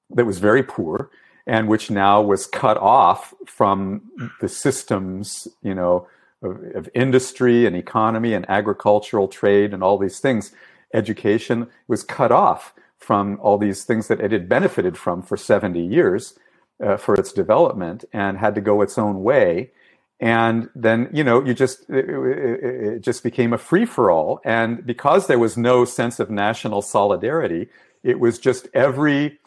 that 0.09 0.25
was 0.25 0.39
very 0.39 0.63
poor 0.63 1.09
and 1.45 1.69
which 1.69 1.89
now 1.89 2.21
was 2.21 2.45
cut 2.45 2.75
off 2.75 3.33
from 3.45 4.01
the 4.41 4.49
systems, 4.49 5.47
you 5.63 5.73
know, 5.73 6.05
of, 6.41 6.61
of 6.75 6.89
industry 6.93 7.65
and 7.65 7.73
economy 7.73 8.33
and 8.33 8.45
agricultural 8.49 9.29
trade 9.29 9.73
and 9.73 9.81
all 9.81 9.97
these 9.97 10.19
things. 10.19 10.51
Education 10.93 11.69
was 11.87 12.03
cut 12.03 12.33
off 12.33 12.73
from 12.97 13.39
all 13.41 13.57
these 13.57 13.85
things 13.85 14.09
that 14.09 14.19
it 14.19 14.33
had 14.33 14.49
benefited 14.49 14.97
from 14.97 15.21
for 15.21 15.37
70 15.37 15.79
years 15.81 16.37
uh, 16.83 16.97
for 16.97 17.15
its 17.15 17.31
development 17.31 18.05
and 18.13 18.37
had 18.37 18.55
to 18.55 18.61
go 18.61 18.81
its 18.81 18.97
own 18.97 19.23
way. 19.23 19.71
And 20.19 20.69
then 20.73 21.09
you 21.13 21.23
know 21.23 21.43
you 21.45 21.53
just 21.53 21.87
it, 21.89 22.09
it 22.09 23.01
just 23.01 23.21
became 23.23 23.53
a 23.53 23.57
free 23.57 23.85
for 23.85 24.09
all 24.09 24.41
and 24.43 24.83
because 24.83 25.27
there 25.27 25.37
was 25.37 25.57
no 25.57 25.85
sense 25.85 26.19
of 26.19 26.31
national 26.31 26.81
solidarity 26.81 27.69
it 28.01 28.19
was 28.19 28.39
just 28.39 28.67
every 28.73 29.37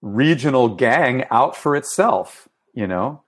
regional 0.00 0.68
gang 0.68 1.26
out 1.30 1.54
for 1.54 1.76
itself 1.76 2.48
you 2.74 2.86
know? 2.86 3.22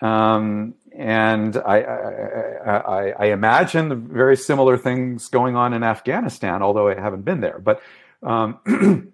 Um, 0.00 0.74
and 0.96 1.56
I, 1.56 1.80
I, 1.80 2.76
I, 2.76 3.08
I, 3.10 3.24
imagine 3.26 4.08
very 4.08 4.36
similar 4.36 4.76
things 4.76 5.28
going 5.28 5.56
on 5.56 5.72
in 5.72 5.82
Afghanistan, 5.82 6.62
although 6.62 6.88
I 6.88 6.94
haven't 6.94 7.24
been 7.24 7.40
there. 7.40 7.58
But 7.58 7.80
um, 8.22 8.58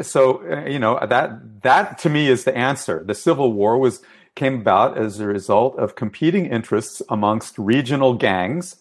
so 0.00 0.42
uh, 0.50 0.68
you 0.68 0.78
know 0.78 0.98
that 1.06 1.62
that 1.62 1.98
to 1.98 2.10
me 2.10 2.28
is 2.28 2.44
the 2.44 2.56
answer. 2.56 3.02
The 3.04 3.14
Civil 3.14 3.52
War 3.52 3.78
was 3.78 4.02
came 4.34 4.60
about 4.60 4.96
as 4.96 5.20
a 5.20 5.26
result 5.26 5.78
of 5.78 5.94
competing 5.94 6.46
interests 6.46 7.02
amongst 7.08 7.58
regional 7.58 8.14
gangs 8.14 8.76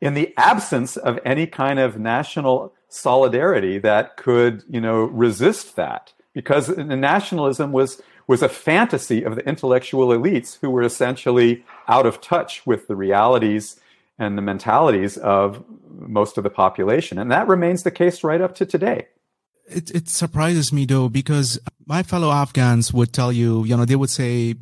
in 0.00 0.14
the 0.14 0.34
absence 0.36 0.96
of 0.96 1.18
any 1.24 1.46
kind 1.46 1.78
of 1.78 1.98
national 1.98 2.74
solidarity 2.88 3.78
that 3.78 4.16
could 4.16 4.64
you 4.68 4.80
know 4.80 5.04
resist 5.04 5.76
that. 5.76 6.12
Because 6.32 6.68
nationalism 6.76 7.72
was 7.72 8.00
was 8.26 8.42
a 8.42 8.48
fantasy 8.48 9.22
of 9.22 9.36
the 9.36 9.48
intellectual 9.48 10.08
elites 10.08 10.58
who 10.60 10.70
were 10.70 10.82
essentially 10.82 11.64
out 11.88 12.06
of 12.06 12.20
touch 12.20 12.66
with 12.66 12.88
the 12.88 12.96
realities 12.96 13.80
and 14.18 14.36
the 14.36 14.42
mentalities 14.42 15.16
of 15.16 15.64
most 15.90 16.36
of 16.36 16.44
the 16.44 16.50
population. 16.50 17.18
And 17.18 17.30
that 17.30 17.46
remains 17.46 17.84
the 17.84 17.90
case 17.90 18.24
right 18.24 18.40
up 18.40 18.54
to 18.56 18.66
today 18.66 19.06
it, 19.68 19.90
it 19.90 20.08
surprises 20.08 20.72
me 20.72 20.86
though, 20.86 21.08
because 21.08 21.58
my 21.86 22.02
fellow 22.02 22.30
Afghans 22.30 22.92
would 22.92 23.12
tell 23.12 23.32
you, 23.32 23.64
you 23.64 23.76
know, 23.76 23.84
they 23.84 23.96
would 23.96 24.10
say 24.10 24.54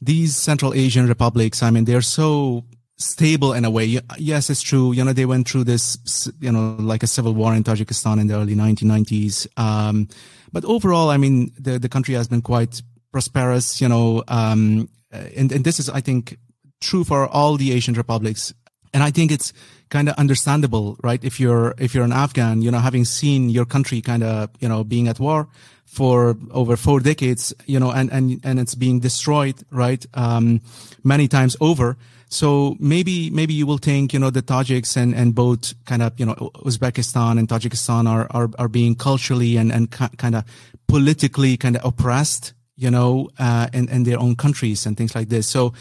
these 0.00 0.36
Central 0.36 0.74
Asian 0.74 1.06
republics, 1.06 1.62
I 1.62 1.70
mean, 1.70 1.84
they're 1.84 2.02
so 2.02 2.64
stable 2.98 3.52
in 3.52 3.64
a 3.64 3.70
way. 3.70 4.00
Yes, 4.18 4.50
it's 4.50 4.62
true. 4.62 4.92
You 4.92 5.04
know, 5.04 5.12
they 5.12 5.26
went 5.26 5.48
through 5.48 5.64
this, 5.64 6.28
you 6.40 6.52
know, 6.52 6.76
like 6.78 7.02
a 7.02 7.06
civil 7.06 7.34
war 7.34 7.54
in 7.54 7.64
Tajikistan 7.64 8.20
in 8.20 8.26
the 8.26 8.34
early 8.34 8.54
1990s. 8.54 9.46
Um, 9.58 10.08
but 10.52 10.64
overall, 10.64 11.10
I 11.10 11.16
mean, 11.16 11.52
the, 11.58 11.78
the 11.78 11.88
country 11.88 12.14
has 12.14 12.28
been 12.28 12.42
quite 12.42 12.82
prosperous, 13.10 13.80
you 13.80 13.88
know, 13.88 14.22
um, 14.28 14.88
and, 15.10 15.52
and 15.52 15.64
this 15.64 15.78
is, 15.78 15.88
I 15.88 16.00
think, 16.00 16.38
true 16.80 17.04
for 17.04 17.26
all 17.26 17.56
the 17.56 17.72
Asian 17.72 17.94
republics. 17.94 18.52
And 18.94 19.02
I 19.02 19.10
think 19.10 19.30
it's 19.30 19.52
kind 19.88 20.08
of 20.08 20.14
understandable, 20.16 20.96
right? 21.02 21.22
If 21.24 21.38
you're, 21.38 21.74
if 21.78 21.94
you're 21.94 22.04
an 22.04 22.12
Afghan, 22.12 22.62
you 22.62 22.70
know, 22.70 22.78
having 22.78 23.04
seen 23.04 23.50
your 23.50 23.64
country 23.64 24.00
kind 24.00 24.22
of, 24.22 24.50
you 24.60 24.68
know, 24.68 24.84
being 24.84 25.08
at 25.08 25.20
war 25.20 25.48
for 25.84 26.36
over 26.50 26.76
four 26.76 27.00
decades, 27.00 27.52
you 27.66 27.78
know, 27.78 27.90
and, 27.90 28.10
and, 28.10 28.40
and 28.44 28.58
it's 28.58 28.74
being 28.74 29.00
destroyed, 29.00 29.56
right? 29.70 30.04
Um, 30.14 30.62
many 31.04 31.28
times 31.28 31.56
over. 31.60 31.96
So 32.28 32.76
maybe, 32.80 33.28
maybe 33.28 33.52
you 33.52 33.66
will 33.66 33.76
think, 33.76 34.14
you 34.14 34.18
know, 34.18 34.30
the 34.30 34.40
Tajiks 34.40 34.96
and, 34.96 35.14
and 35.14 35.34
both 35.34 35.74
kind 35.84 36.02
of, 36.02 36.18
you 36.18 36.24
know, 36.24 36.34
Uzbekistan 36.64 37.38
and 37.38 37.46
Tajikistan 37.46 38.08
are, 38.08 38.26
are, 38.30 38.48
are 38.58 38.68
being 38.68 38.94
culturally 38.94 39.58
and, 39.58 39.70
and 39.70 39.90
kind 39.90 40.34
of 40.34 40.44
politically 40.88 41.58
kind 41.58 41.76
of 41.76 41.84
oppressed, 41.84 42.54
you 42.76 42.90
know, 42.90 43.28
uh, 43.38 43.68
in, 43.74 43.90
in 43.90 44.04
their 44.04 44.18
own 44.18 44.34
countries 44.36 44.86
and 44.86 44.96
things 44.96 45.14
like 45.14 45.28
this. 45.28 45.46
So, 45.46 45.74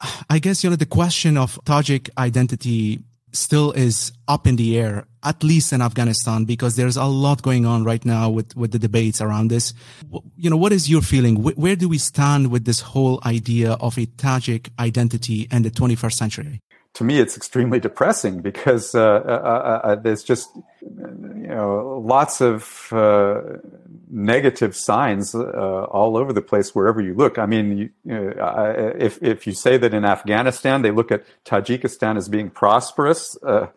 I 0.30 0.38
guess, 0.38 0.62
you 0.64 0.70
know, 0.70 0.76
the 0.76 0.86
question 0.86 1.36
of 1.36 1.58
Tajik 1.64 2.10
identity 2.18 3.00
still 3.32 3.72
is 3.72 4.12
up 4.26 4.46
in 4.46 4.56
the 4.56 4.78
air, 4.78 5.06
at 5.22 5.42
least 5.42 5.72
in 5.72 5.82
Afghanistan, 5.82 6.44
because 6.44 6.76
there's 6.76 6.96
a 6.96 7.04
lot 7.04 7.42
going 7.42 7.66
on 7.66 7.84
right 7.84 8.04
now 8.04 8.30
with, 8.30 8.56
with 8.56 8.72
the 8.72 8.78
debates 8.78 9.20
around 9.20 9.48
this. 9.48 9.74
You 10.36 10.50
know, 10.50 10.56
what 10.56 10.72
is 10.72 10.88
your 10.88 11.02
feeling? 11.02 11.36
Where 11.42 11.76
do 11.76 11.88
we 11.88 11.98
stand 11.98 12.50
with 12.50 12.64
this 12.64 12.80
whole 12.80 13.20
idea 13.24 13.72
of 13.72 13.98
a 13.98 14.06
Tajik 14.06 14.70
identity 14.78 15.46
in 15.50 15.62
the 15.62 15.70
21st 15.70 16.12
century? 16.12 16.60
To 16.94 17.04
me, 17.04 17.20
it's 17.20 17.36
extremely 17.36 17.78
depressing 17.78 18.40
because 18.40 18.94
uh, 18.94 19.02
uh, 19.02 19.04
uh, 19.04 19.86
uh 19.86 19.94
there's 19.96 20.24
just, 20.24 20.48
you 20.80 21.46
know, 21.46 22.02
lots 22.04 22.40
of 22.40 22.88
uh, 22.92 23.40
negative 24.10 24.74
signs 24.74 25.34
uh, 25.34 25.86
all 25.90 26.16
over 26.16 26.32
the 26.32 26.42
place 26.42 26.74
wherever 26.74 27.00
you 27.00 27.14
look. 27.14 27.38
I 27.38 27.46
mean, 27.46 27.92
you, 28.04 28.34
uh, 28.40 28.92
if 28.98 29.22
if 29.22 29.46
you 29.46 29.52
say 29.52 29.76
that 29.76 29.94
in 29.94 30.04
Afghanistan 30.04 30.82
they 30.82 30.90
look 30.90 31.10
at 31.12 31.24
Tajikistan 31.44 32.16
as 32.16 32.28
being 32.28 32.50
prosperous, 32.50 33.36
uh, 33.42 33.68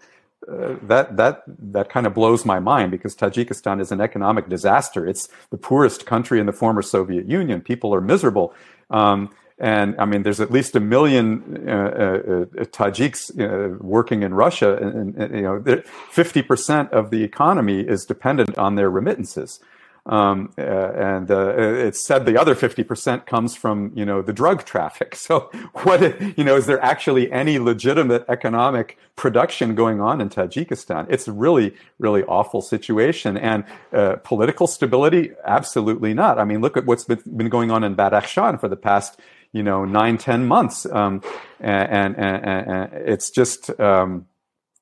uh, 0.52 0.76
that 0.82 1.18
that 1.18 1.44
that 1.48 1.90
kind 1.90 2.08
of 2.08 2.14
blows 2.14 2.46
my 2.46 2.60
mind 2.60 2.92
because 2.92 3.16
Tajikistan 3.16 3.80
is 3.82 3.92
an 3.92 4.02
economic 4.02 4.50
disaster. 4.50 5.08
It's 5.08 5.28
the 5.50 5.58
poorest 5.58 6.06
country 6.06 6.40
in 6.40 6.46
the 6.46 6.54
former 6.54 6.82
Soviet 6.82 7.28
Union. 7.28 7.62
People 7.62 7.94
are 7.94 8.02
miserable. 8.02 8.54
Um, 8.90 9.30
and 9.62 9.96
I 10.00 10.06
mean, 10.06 10.24
there's 10.24 10.40
at 10.40 10.50
least 10.50 10.76
a 10.76 10.80
million 10.80 11.70
uh, 11.70 11.72
uh, 11.72 11.76
uh 11.76 12.66
Tajiks 12.66 13.30
uh, 13.40 13.78
working 13.80 14.24
in 14.24 14.34
Russia, 14.34 14.76
and, 14.78 15.16
and 15.16 15.36
you 15.36 15.44
know, 15.44 15.60
50% 15.60 16.90
of 16.90 17.12
the 17.12 17.24
economy 17.24 17.82
is 17.82 18.04
dependent 18.04 18.58
on 18.58 18.74
their 18.74 18.90
remittances. 18.90 19.60
Um, 20.08 20.52
uh, 20.58 20.62
and 20.62 21.30
uh, 21.30 21.54
it's 21.58 22.04
said 22.04 22.26
the 22.26 22.40
other 22.40 22.56
50% 22.56 23.28
comes 23.28 23.56
from, 23.56 23.92
you 23.96 24.04
know, 24.04 24.22
the 24.22 24.34
drug 24.34 24.66
traffic. 24.66 25.16
So 25.32 25.52
what, 25.84 26.02
you 26.38 26.44
know, 26.44 26.58
is 26.58 26.66
there 26.66 26.84
actually 26.84 27.32
any 27.32 27.58
legitimate 27.60 28.26
economic 28.28 28.98
production 29.16 29.76
going 29.76 30.02
on 30.02 30.20
in 30.20 30.30
Tajikistan? 30.30 31.06
It's 31.10 31.28
a 31.28 31.32
really, 31.32 31.76
really 32.00 32.24
awful 32.24 32.62
situation. 32.62 33.38
And 33.38 33.64
uh, 33.94 34.16
political 34.24 34.68
stability? 34.68 35.32
Absolutely 35.46 36.14
not. 36.14 36.38
I 36.38 36.44
mean, 36.44 36.60
look 36.60 36.76
at 36.76 36.86
what's 36.86 37.06
been, 37.06 37.22
been 37.38 37.50
going 37.50 37.72
on 37.72 37.84
in 37.84 37.96
Badakhshan 37.96 38.60
for 38.60 38.68
the 38.68 38.76
past, 38.76 39.20
you 39.54 39.64
know, 39.64 39.86
nine, 39.86 40.18
ten 40.18 40.48
months. 40.48 40.86
Um, 40.88 41.22
and, 41.60 42.18
and, 42.18 42.44
and, 42.44 42.68
and, 42.68 42.94
it's 43.08 43.30
just, 43.30 43.80
um, 43.80 44.26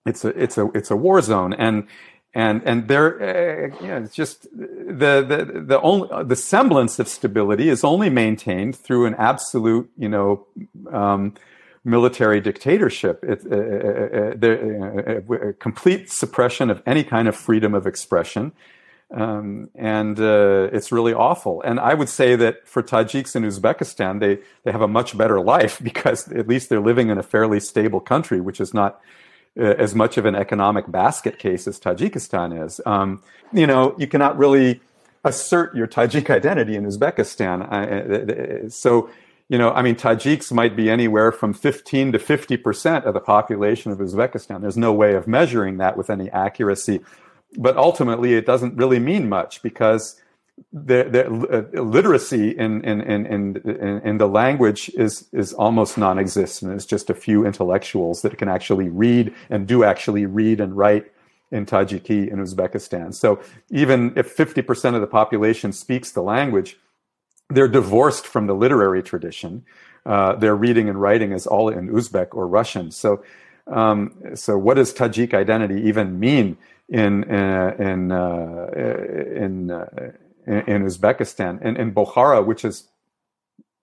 it's 0.06 0.24
a, 0.24 0.30
it's 0.30 0.58
a, 0.58 0.70
it's 0.74 0.90
a 0.90 0.96
war 0.96 1.22
zone. 1.22 1.54
And, 1.54 1.88
and 2.34 2.62
and 2.64 2.88
there, 2.88 3.72
uh, 3.74 3.82
you 3.82 3.88
know, 3.88 3.98
it's 3.98 4.14
just 4.14 4.44
the 4.54 5.26
the 5.28 5.62
the 5.66 5.82
only 5.82 6.08
the 6.26 6.36
semblance 6.36 7.00
of 7.00 7.08
stability 7.08 7.70
is 7.70 7.84
only 7.84 8.10
maintained 8.10 8.76
through 8.76 9.08
an 9.08 9.16
absolute, 9.16 9.90
you 9.98 10.10
know, 10.10 10.46
um, 10.92 11.34
military 11.84 12.40
dictatorship. 12.40 13.24
It, 13.24 13.42
uh, 13.52 13.56
uh, 14.46 15.34
uh, 15.34 15.50
uh 15.50 15.52
complete 15.60 16.12
suppression 16.12 16.70
of 16.70 16.84
any 16.86 17.04
kind 17.04 17.28
of 17.28 17.36
freedom 17.36 17.74
of 17.74 17.88
expression. 17.88 18.52
Um, 19.12 19.72
and 19.74 20.20
uh, 20.20 20.70
it's 20.72 20.92
really 20.92 21.16
awful. 21.16 21.64
And 21.64 21.80
I 21.80 21.96
would 21.96 22.10
say 22.10 22.36
that 22.36 22.68
for 22.68 22.84
Tajiks 22.84 23.36
in 23.36 23.42
Uzbekistan, 23.42 24.20
they 24.20 24.38
they 24.64 24.72
have 24.72 24.82
a 24.82 24.88
much 24.88 25.18
better 25.18 25.42
life 25.42 25.80
because 25.84 26.32
at 26.32 26.48
least 26.48 26.70
they're 26.70 26.80
living 26.80 27.10
in 27.10 27.18
a 27.18 27.24
fairly 27.24 27.60
stable 27.60 28.02
country, 28.02 28.40
which 28.40 28.62
is 28.62 28.72
not 28.72 28.94
uh, 28.96 29.00
as 29.56 29.96
much 29.96 30.18
of 30.18 30.26
an 30.26 30.36
economic 30.36 30.90
basket 30.92 31.40
case 31.40 31.68
as 31.68 31.80
Tajikistan 31.80 32.66
is. 32.66 32.80
Um, 32.86 33.22
you 33.52 33.68
know, 33.68 33.96
you 33.98 34.08
cannot 34.08 34.38
really 34.38 34.82
assert 35.24 35.76
your 35.76 35.88
Tajik 35.88 36.30
identity 36.30 36.76
in 36.76 36.86
Uzbekistan. 36.86 37.62
Uh, 37.70 38.66
uh, 38.66 38.70
so, 38.70 39.10
you 39.50 39.58
know, 39.58 39.72
I 39.72 39.82
mean, 39.82 39.96
Tajiks 39.96 40.52
might 40.52 40.76
be 40.76 40.90
anywhere 40.90 41.32
from 41.32 41.54
15 41.54 42.14
to 42.14 42.20
50 42.20 42.58
percent 42.58 43.06
of 43.06 43.14
the 43.14 43.20
population 43.20 43.92
of 43.92 43.98
Uzbekistan. 43.98 44.62
There's 44.62 44.78
no 44.78 44.94
way 44.94 45.16
of 45.16 45.28
measuring 45.28 45.78
that 45.78 45.98
with 45.98 46.10
any 46.10 46.30
accuracy. 46.30 47.02
But 47.58 47.76
ultimately, 47.78 48.36
it 48.36 48.46
doesn't 48.46 48.76
really 48.76 49.00
mean 49.00 49.28
much 49.28 49.64
because 49.64 50.22
the, 50.72 51.04
the 51.04 51.78
uh, 51.78 51.82
literacy 51.82 52.52
in, 52.52 52.84
in, 52.84 53.02
in, 53.02 53.26
in, 53.26 54.02
in 54.04 54.18
the 54.18 54.28
language 54.28 54.90
is, 54.96 55.28
is 55.32 55.54
almost 55.54 55.98
non-existent. 55.98 56.74
It's 56.74 56.86
just 56.86 57.10
a 57.10 57.14
few 57.14 57.46
intellectuals 57.46 58.22
that 58.22 58.38
can 58.38 58.50
actually 58.50 58.90
read 58.90 59.34
and 59.50 59.68
do 59.68 59.84
actually 59.84 60.26
read 60.26 60.60
and 60.60 60.76
write 60.76 61.12
in 61.52 61.66
Tajiki 61.66 62.28
in 62.28 62.40
Uzbekistan. 62.40 63.14
So 63.14 63.42
even 63.72 64.14
if 64.16 64.36
50% 64.36 64.96
of 64.96 65.02
the 65.02 65.08
population 65.08 65.72
speaks 65.72 66.12
the 66.12 66.22
language, 66.22 66.78
they're 67.50 67.68
divorced 67.68 68.28
from 68.28 68.48
the 68.48 68.54
literary 68.54 69.02
tradition. 69.02 69.66
Uh, 70.06 70.36
their 70.36 70.56
reading 70.56 70.88
and 70.88 71.02
writing 71.02 71.32
is 71.32 71.48
all 71.48 71.70
in 71.70 71.90
Uzbek 71.90 72.30
or 72.32 72.48
Russian. 72.48 72.92
So, 72.92 73.24
um, 73.68 74.14
so 74.36 74.58
what 74.58 74.76
does 74.76 74.94
Tajik 74.94 75.34
identity 75.34 75.82
even 75.82 76.20
mean 76.20 76.58
in 76.88 77.24
uh, 77.30 77.76
in 77.78 78.12
uh, 78.12 78.68
in 78.76 79.72
uh, 79.72 80.12
in, 80.50 80.62
in 80.68 80.86
Uzbekistan 80.86 81.60
and 81.62 81.78
in 81.78 81.94
Bukhara, 81.94 82.46
which 82.46 82.66
is 82.66 82.90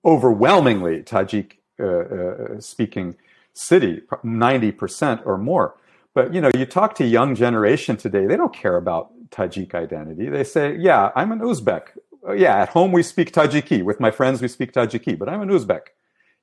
overwhelmingly 0.04 1.02
Tajik 1.02 1.52
uh, 1.80 1.86
uh, 1.86 2.60
speaking 2.60 3.16
city, 3.54 4.02
90% 4.24 5.26
or 5.26 5.38
more. 5.38 5.76
But 6.14 6.34
you 6.34 6.40
know, 6.40 6.50
you 6.54 6.66
talk 6.66 6.94
to 6.96 7.04
young 7.06 7.34
generation 7.34 7.96
today, 7.96 8.26
they 8.26 8.36
don't 8.36 8.54
care 8.54 8.76
about 8.76 9.12
Tajik 9.30 9.74
identity. 9.74 10.28
They 10.28 10.44
say, 10.44 10.76
yeah, 10.76 11.10
I'm 11.14 11.32
an 11.32 11.40
Uzbek. 11.40 11.88
Uh, 12.26 12.32
yeah, 12.32 12.56
at 12.56 12.70
home 12.70 12.92
we 12.92 13.02
speak 13.02 13.32
Tajiki. 13.32 13.82
With 13.82 14.00
my 14.00 14.10
friends 14.10 14.42
we 14.42 14.48
speak 14.48 14.72
Tajiki, 14.72 15.18
but 15.18 15.28
I'm 15.28 15.42
an 15.42 15.48
Uzbek. 15.48 15.88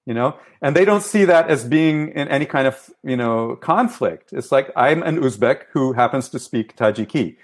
You 0.06 0.14
know, 0.14 0.38
and 0.62 0.76
they 0.76 0.84
don't 0.84 1.02
see 1.02 1.24
that 1.24 1.50
as 1.50 1.64
being 1.64 2.10
in 2.10 2.28
any 2.28 2.46
kind 2.46 2.68
of, 2.68 2.90
you 3.04 3.16
know, 3.16 3.56
conflict. 3.56 4.34
It's 4.34 4.52
like 4.52 4.70
I'm 4.76 5.02
an 5.02 5.22
Uzbek 5.22 5.64
who 5.72 5.94
happens 5.94 6.28
to 6.30 6.40
speak 6.40 6.76
Tajiki. 6.76 7.38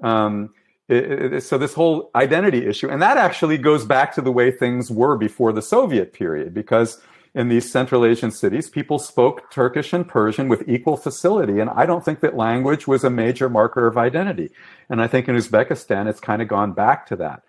Um, 0.00 0.50
so 0.88 1.58
this 1.58 1.74
whole 1.74 2.10
identity 2.14 2.66
issue, 2.66 2.88
and 2.90 3.00
that 3.00 3.16
actually 3.16 3.58
goes 3.58 3.84
back 3.86 4.14
to 4.14 4.20
the 4.20 4.32
way 4.32 4.50
things 4.50 4.90
were 4.90 5.16
before 5.16 5.52
the 5.52 5.62
Soviet 5.62 6.12
period, 6.12 6.52
because 6.52 7.00
in 7.34 7.48
these 7.48 7.70
Central 7.70 8.04
Asian 8.04 8.30
cities, 8.30 8.70
people 8.70 8.98
spoke 8.98 9.50
Turkish 9.50 9.92
and 9.92 10.06
Persian 10.06 10.48
with 10.48 10.68
equal 10.68 10.96
facility. 10.96 11.58
And 11.58 11.68
I 11.68 11.84
don't 11.84 12.04
think 12.04 12.20
that 12.20 12.36
language 12.36 12.86
was 12.86 13.02
a 13.02 13.10
major 13.10 13.48
marker 13.48 13.88
of 13.88 13.98
identity. 13.98 14.50
And 14.88 15.02
I 15.02 15.08
think 15.08 15.28
in 15.28 15.34
Uzbekistan, 15.34 16.06
it's 16.06 16.20
kind 16.20 16.40
of 16.40 16.48
gone 16.48 16.72
back 16.72 17.06
to 17.06 17.16
that. 17.16 17.42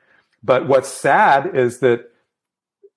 But 0.43 0.67
what's 0.67 0.89
sad 0.89 1.55
is 1.55 1.79
that 1.79 2.11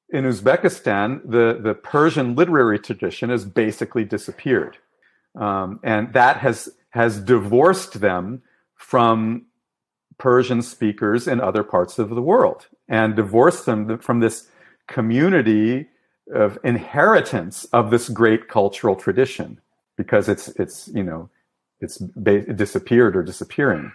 in 0.08 0.24
Uzbekistan, 0.24 1.20
the, 1.24 1.58
the 1.60 1.74
Persian 1.74 2.34
literary 2.34 2.78
tradition 2.78 3.28
has 3.28 3.44
basically 3.44 4.04
disappeared. 4.04 4.78
Um, 5.34 5.80
and 5.82 6.14
that 6.14 6.38
has, 6.38 6.70
has 6.90 7.20
divorced 7.20 8.00
them 8.00 8.42
from 8.74 9.44
Persian 10.18 10.62
speakers 10.62 11.28
in 11.28 11.40
other 11.40 11.62
parts 11.62 11.98
of 11.98 12.10
the 12.10 12.22
world 12.22 12.66
and 12.88 13.14
divorce 13.14 13.64
them 13.64 13.98
from 13.98 14.20
this 14.20 14.48
community 14.88 15.88
of 16.34 16.58
inheritance 16.64 17.64
of 17.72 17.90
this 17.90 18.08
great 18.08 18.48
cultural 18.48 18.96
tradition 18.96 19.60
because 19.96 20.28
it's 20.28 20.48
it's 20.56 20.88
you 20.88 21.02
know 21.02 21.30
it's 21.80 21.96
disappeared 21.96 23.16
or 23.16 23.22
disappearing. 23.22 23.92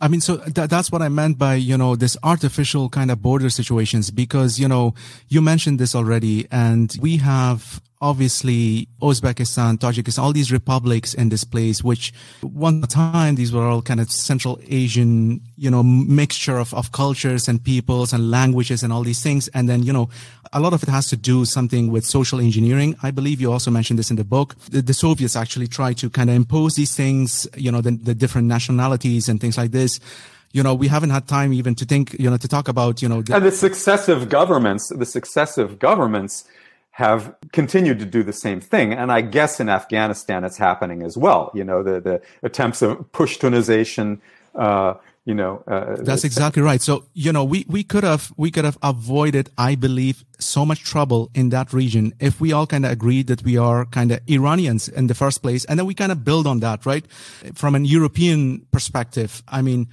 I 0.00 0.08
mean, 0.08 0.20
so 0.20 0.38
th- 0.38 0.68
that's 0.70 0.90
what 0.90 1.02
I 1.02 1.08
meant 1.08 1.36
by, 1.36 1.54
you 1.56 1.76
know, 1.76 1.94
this 1.94 2.16
artificial 2.22 2.88
kind 2.88 3.10
of 3.10 3.20
border 3.20 3.50
situations 3.50 4.10
because, 4.10 4.58
you 4.58 4.66
know, 4.66 4.94
you 5.28 5.42
mentioned 5.42 5.78
this 5.78 5.94
already 5.94 6.46
and 6.50 6.96
we 7.00 7.18
have 7.18 7.82
obviously 8.00 8.88
Uzbekistan, 9.02 9.76
Tajikistan, 9.76 10.22
all 10.22 10.32
these 10.32 10.50
republics 10.50 11.12
in 11.12 11.28
this 11.28 11.44
place, 11.44 11.84
which 11.84 12.14
one 12.40 12.80
time 12.82 13.34
these 13.34 13.52
were 13.52 13.66
all 13.66 13.82
kind 13.82 14.00
of 14.00 14.10
Central 14.10 14.58
Asian, 14.68 15.42
you 15.56 15.70
know, 15.70 15.82
mixture 15.82 16.56
of, 16.56 16.72
of 16.72 16.92
cultures 16.92 17.46
and 17.46 17.62
peoples 17.62 18.14
and 18.14 18.30
languages 18.30 18.82
and 18.82 18.92
all 18.92 19.02
these 19.02 19.22
things. 19.22 19.48
And 19.48 19.68
then, 19.68 19.82
you 19.82 19.92
know, 19.92 20.08
a 20.52 20.60
lot 20.60 20.72
of 20.72 20.82
it 20.82 20.88
has 20.88 21.06
to 21.08 21.16
do 21.16 21.44
something 21.44 21.90
with 21.90 22.04
social 22.04 22.40
engineering. 22.40 22.96
I 23.02 23.10
believe 23.10 23.40
you 23.40 23.52
also 23.52 23.70
mentioned 23.70 23.98
this 23.98 24.10
in 24.10 24.16
the 24.16 24.24
book. 24.24 24.56
The, 24.70 24.82
the 24.82 24.94
Soviets 24.94 25.36
actually 25.36 25.68
tried 25.68 25.96
to 25.98 26.10
kind 26.10 26.28
of 26.28 26.36
impose 26.36 26.74
these 26.74 26.94
things, 26.94 27.46
you 27.56 27.70
know, 27.70 27.80
the, 27.80 27.92
the 27.92 28.14
different 28.14 28.48
nationalities 28.48 29.28
and 29.28 29.40
things 29.40 29.56
like 29.56 29.70
this 29.70 30.00
you 30.52 30.62
know, 30.62 30.74
we 30.74 30.88
haven't 30.88 31.10
had 31.10 31.28
time 31.28 31.52
even 31.52 31.74
to 31.76 31.84
think, 31.84 32.16
you 32.18 32.28
know, 32.28 32.36
to 32.36 32.48
talk 32.48 32.68
about, 32.68 33.02
you 33.02 33.08
know, 33.08 33.22
the, 33.22 33.36
and 33.36 33.44
the 33.44 33.52
successive 33.52 34.28
governments, 34.28 34.88
the 34.88 35.06
successive 35.06 35.78
governments 35.78 36.44
have 36.92 37.34
continued 37.52 37.98
to 38.00 38.04
do 38.04 38.22
the 38.22 38.32
same 38.32 38.60
thing. 38.60 38.92
And 38.92 39.12
I 39.12 39.20
guess 39.20 39.60
in 39.60 39.68
Afghanistan, 39.68 40.44
it's 40.44 40.58
happening 40.58 41.02
as 41.02 41.16
well. 41.16 41.50
You 41.54 41.64
know, 41.64 41.82
the, 41.82 42.00
the 42.00 42.20
attempts 42.42 42.82
of 42.82 42.98
Pashtunization, 43.12 44.18
uh, 44.56 44.94
you 45.26 45.34
know, 45.34 45.62
uh, 45.66 45.96
that's 45.98 46.24
exactly 46.24 46.62
right. 46.62 46.80
So, 46.80 47.04
you 47.12 47.32
know, 47.32 47.44
we, 47.44 47.66
we 47.68 47.84
could 47.84 48.04
have, 48.04 48.32
we 48.36 48.50
could 48.50 48.64
have 48.64 48.78
avoided, 48.82 49.50
I 49.58 49.74
believe, 49.74 50.24
so 50.38 50.64
much 50.64 50.82
trouble 50.82 51.30
in 51.34 51.50
that 51.50 51.72
region 51.72 52.14
if 52.20 52.40
we 52.40 52.52
all 52.52 52.66
kind 52.66 52.86
of 52.86 52.92
agreed 52.92 53.26
that 53.26 53.42
we 53.42 53.58
are 53.58 53.84
kind 53.84 54.12
of 54.12 54.20
Iranians 54.26 54.88
in 54.88 55.08
the 55.08 55.14
first 55.14 55.42
place. 55.42 55.66
And 55.66 55.78
then 55.78 55.86
we 55.86 55.94
kind 55.94 56.10
of 56.10 56.24
build 56.24 56.46
on 56.46 56.60
that, 56.60 56.86
right? 56.86 57.04
From 57.54 57.74
an 57.74 57.84
European 57.84 58.66
perspective, 58.72 59.42
I 59.46 59.60
mean, 59.60 59.88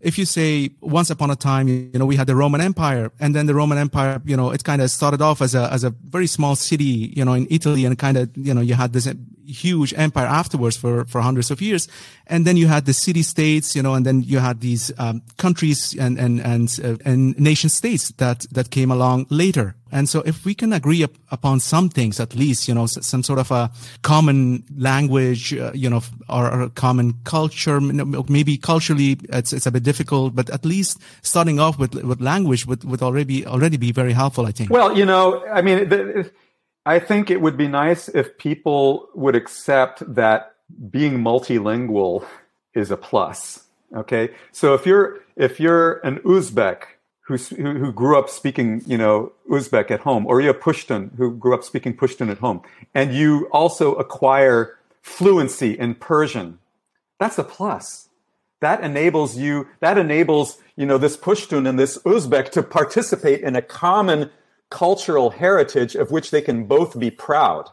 if 0.00 0.16
you 0.18 0.24
say 0.24 0.70
once 0.80 1.10
upon 1.10 1.30
a 1.30 1.36
time, 1.36 1.68
you 1.68 1.90
know, 1.94 2.06
we 2.06 2.16
had 2.16 2.26
the 2.26 2.34
Roman 2.34 2.60
Empire 2.60 3.12
and 3.20 3.34
then 3.34 3.46
the 3.46 3.54
Roman 3.54 3.76
Empire, 3.76 4.20
you 4.24 4.36
know, 4.36 4.50
it 4.50 4.64
kind 4.64 4.80
of 4.80 4.90
started 4.90 5.20
off 5.20 5.42
as 5.42 5.54
a, 5.54 5.70
as 5.72 5.84
a 5.84 5.90
very 5.90 6.26
small 6.26 6.56
city, 6.56 7.12
you 7.14 7.24
know, 7.24 7.34
in 7.34 7.46
Italy 7.50 7.84
and 7.84 7.98
kind 7.98 8.16
of, 8.16 8.30
you 8.34 8.54
know, 8.54 8.62
you 8.62 8.74
had 8.74 8.92
this 8.92 9.12
huge 9.46 9.92
empire 9.96 10.26
afterwards 10.26 10.76
for, 10.76 11.04
for 11.04 11.20
hundreds 11.20 11.50
of 11.50 11.60
years. 11.60 11.86
And 12.26 12.46
then 12.46 12.56
you 12.56 12.66
had 12.66 12.86
the 12.86 12.94
city 12.94 13.22
states, 13.22 13.76
you 13.76 13.82
know, 13.82 13.94
and 13.94 14.06
then 14.06 14.22
you 14.22 14.38
had 14.38 14.60
these, 14.60 14.90
um, 14.98 15.22
countries 15.36 15.94
and, 15.98 16.18
and, 16.18 16.40
and, 16.40 16.80
uh, 16.82 16.96
and 17.04 17.38
nation 17.38 17.68
states 17.68 18.08
that, 18.12 18.46
that 18.52 18.70
came 18.70 18.90
along 18.90 19.26
later. 19.28 19.74
And 19.92 20.08
so 20.08 20.20
if 20.20 20.44
we 20.44 20.54
can 20.54 20.72
agree 20.72 21.02
up, 21.02 21.12
upon 21.30 21.60
some 21.60 21.88
things, 21.88 22.20
at 22.20 22.34
least, 22.34 22.68
you 22.68 22.74
know, 22.74 22.86
some 22.86 23.22
sort 23.22 23.38
of 23.38 23.50
a 23.50 23.70
common 24.02 24.64
language, 24.76 25.54
uh, 25.54 25.72
you 25.74 25.90
know, 25.90 26.02
or, 26.28 26.50
or, 26.50 26.60
a 26.62 26.70
common 26.70 27.14
culture, 27.24 27.80
maybe 27.80 28.56
culturally 28.56 29.18
it's, 29.30 29.52
it's 29.52 29.66
a 29.66 29.70
bit 29.70 29.82
difficult, 29.82 30.34
but 30.34 30.50
at 30.50 30.64
least 30.64 30.98
starting 31.22 31.58
off 31.58 31.78
with, 31.78 31.94
with 31.94 32.20
language 32.20 32.66
would, 32.66 32.84
would 32.84 33.02
already, 33.02 33.46
already 33.46 33.76
be 33.76 33.92
very 33.92 34.12
helpful, 34.12 34.46
I 34.46 34.52
think. 34.52 34.70
Well, 34.70 34.96
you 34.96 35.04
know, 35.04 35.44
I 35.46 35.62
mean, 35.62 35.88
the, 35.88 36.30
I 36.86 36.98
think 36.98 37.30
it 37.30 37.40
would 37.40 37.56
be 37.56 37.68
nice 37.68 38.08
if 38.08 38.38
people 38.38 39.08
would 39.14 39.36
accept 39.36 40.14
that 40.14 40.54
being 40.90 41.18
multilingual 41.18 42.24
is 42.74 42.90
a 42.90 42.96
plus. 42.96 43.64
Okay, 43.94 44.30
so 44.52 44.74
if 44.74 44.86
you're 44.86 45.18
if 45.34 45.58
you're 45.58 45.94
an 46.06 46.18
Uzbek 46.18 46.82
who 47.38 47.72
who 47.74 47.92
grew 47.92 48.18
up 48.18 48.28
speaking 48.28 48.82
you 48.86 48.98
know 48.98 49.32
Uzbek 49.50 49.90
at 49.90 50.00
home, 50.00 50.26
or 50.26 50.40
you're 50.40 50.54
a 50.54 50.58
Pushtun 50.58 51.16
who 51.16 51.36
grew 51.36 51.54
up 51.54 51.64
speaking 51.64 51.96
Pushtun 51.96 52.30
at 52.30 52.38
home, 52.38 52.62
and 52.94 53.14
you 53.14 53.48
also 53.52 53.94
acquire 53.94 54.78
fluency 55.02 55.78
in 55.78 55.94
Persian, 55.94 56.58
that's 57.18 57.38
a 57.38 57.44
plus. 57.44 58.08
That 58.60 58.82
enables 58.82 59.36
you. 59.38 59.68
That 59.80 59.96
enables 59.96 60.58
you 60.76 60.86
know 60.86 60.98
this 60.98 61.16
Pushtun 61.16 61.68
and 61.68 61.78
this 61.78 61.98
Uzbek 61.98 62.50
to 62.50 62.62
participate 62.62 63.40
in 63.40 63.56
a 63.56 63.62
common 63.62 64.30
cultural 64.70 65.30
heritage 65.30 65.94
of 65.94 66.10
which 66.10 66.30
they 66.30 66.40
can 66.40 66.64
both 66.64 66.98
be 66.98 67.10
proud. 67.10 67.70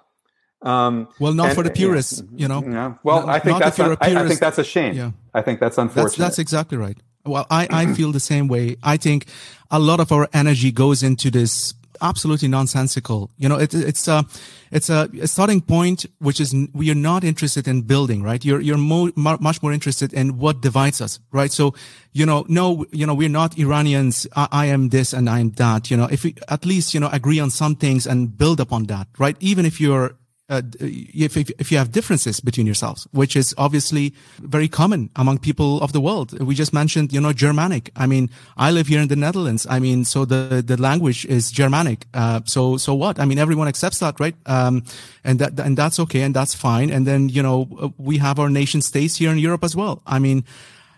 Um, 0.62 1.08
well, 1.20 1.34
not 1.34 1.48
and, 1.48 1.56
for 1.56 1.64
the 1.64 1.70
purists, 1.70 2.22
yeah, 2.32 2.42
you 2.42 2.48
know. 2.48 2.64
Yeah. 2.66 2.94
Well, 3.04 3.28
not, 3.28 3.30
I 3.30 3.40
think 3.40 3.60
that's 3.60 3.78
a, 3.78 3.98
I, 4.02 4.24
I, 4.24 4.28
think 4.28 4.40
that's 4.40 4.58
a 4.58 4.64
shame. 4.64 4.96
Yeah. 4.96 5.12
I 5.34 5.42
think 5.44 5.60
that's 5.60 5.78
unfortunate. 5.78 6.04
That's, 6.04 6.18
that's 6.18 6.40
exactly 6.40 6.78
right. 6.78 6.98
Well, 7.28 7.46
I, 7.50 7.68
I 7.70 7.94
feel 7.94 8.12
the 8.12 8.20
same 8.20 8.48
way. 8.48 8.78
I 8.84 8.98
think 8.98 9.26
a 9.70 9.80
lot 9.80 10.00
of 10.00 10.12
our 10.12 10.28
energy 10.34 10.72
goes 10.72 11.04
into 11.04 11.30
this 11.30 11.74
absolutely 12.02 12.48
nonsensical. 12.48 13.32
You 13.38 13.50
know, 13.50 13.58
it, 13.58 13.74
it's 13.74 14.08
a, 14.08 14.26
it's 14.72 14.90
a, 14.90 15.10
a, 15.22 15.28
starting 15.28 15.62
point, 15.62 16.06
which 16.20 16.40
is 16.40 16.56
we 16.74 16.92
are 16.92 16.96
not 16.96 17.24
interested 17.24 17.68
in 17.68 17.82
building, 17.82 18.24
right? 18.24 18.44
You're, 18.44 18.62
you're 18.62 18.78
mo- 18.78 19.12
much 19.16 19.62
more 19.62 19.74
interested 19.74 20.14
in 20.14 20.38
what 20.38 20.62
divides 20.62 21.02
us, 21.02 21.20
right? 21.32 21.52
So, 21.52 21.74
you 22.14 22.26
know, 22.26 22.46
no, 22.48 22.86
you 22.92 23.06
know, 23.06 23.14
we're 23.14 23.30
not 23.30 23.58
Iranians. 23.58 24.28
I, 24.36 24.48
I 24.52 24.66
am 24.68 24.90
this 24.90 25.14
and 25.14 25.30
I 25.30 25.40
am 25.40 25.52
that. 25.52 25.90
You 25.90 25.98
know, 25.98 26.08
if 26.12 26.24
we 26.24 26.36
at 26.50 26.66
least, 26.66 26.94
you 26.94 27.00
know, 27.00 27.10
agree 27.12 27.40
on 27.40 27.50
some 27.50 27.76
things 27.76 28.06
and 28.06 28.38
build 28.38 28.60
upon 28.60 28.86
that, 28.86 29.08
right? 29.18 29.36
Even 29.40 29.66
if 29.66 29.80
you're 29.82 30.16
uh, 30.50 30.62
if, 30.80 31.36
if, 31.36 31.50
if 31.60 31.72
you 31.72 31.78
have 31.78 31.92
differences 31.92 32.40
between 32.40 32.66
yourselves, 32.66 33.08
which 33.12 33.36
is 33.36 33.54
obviously 33.58 34.14
very 34.40 34.68
common 34.68 35.10
among 35.16 35.40
people 35.40 35.82
of 35.82 35.92
the 35.92 36.00
world. 36.00 36.40
We 36.40 36.56
just 36.56 36.74
mentioned, 36.74 37.12
you 37.12 37.20
know, 37.20 37.34
Germanic. 37.34 37.92
I 37.96 38.08
mean, 38.08 38.30
I 38.56 38.72
live 38.72 38.88
here 38.88 39.02
in 39.02 39.10
the 39.10 39.16
Netherlands. 39.16 39.68
I 39.70 39.80
mean, 39.80 40.06
so 40.06 40.24
the, 40.24 40.64
the 40.66 40.78
language 40.78 41.26
is 41.26 41.52
Germanic. 41.52 42.06
Uh, 42.14 42.42
so, 42.46 42.78
so 42.78 42.94
what? 42.94 43.20
I 43.20 43.26
mean, 43.26 43.40
everyone 43.40 43.68
accepts 43.68 44.00
that, 44.00 44.20
right? 44.20 44.36
Um, 44.46 44.84
and 45.24 45.40
that, 45.40 45.60
and 45.60 45.78
that's 45.78 46.00
okay. 46.00 46.22
And 46.22 46.34
that's 46.34 46.56
fine. 46.56 46.92
And 46.92 47.06
then, 47.06 47.28
you 47.30 47.44
know, 47.44 47.94
we 47.98 48.18
have 48.20 48.40
our 48.40 48.50
nation 48.50 48.82
states 48.82 49.18
here 49.18 49.32
in 49.32 49.38
Europe 49.40 49.64
as 49.64 49.76
well. 49.76 50.02
I 50.08 50.20
mean, 50.20 50.46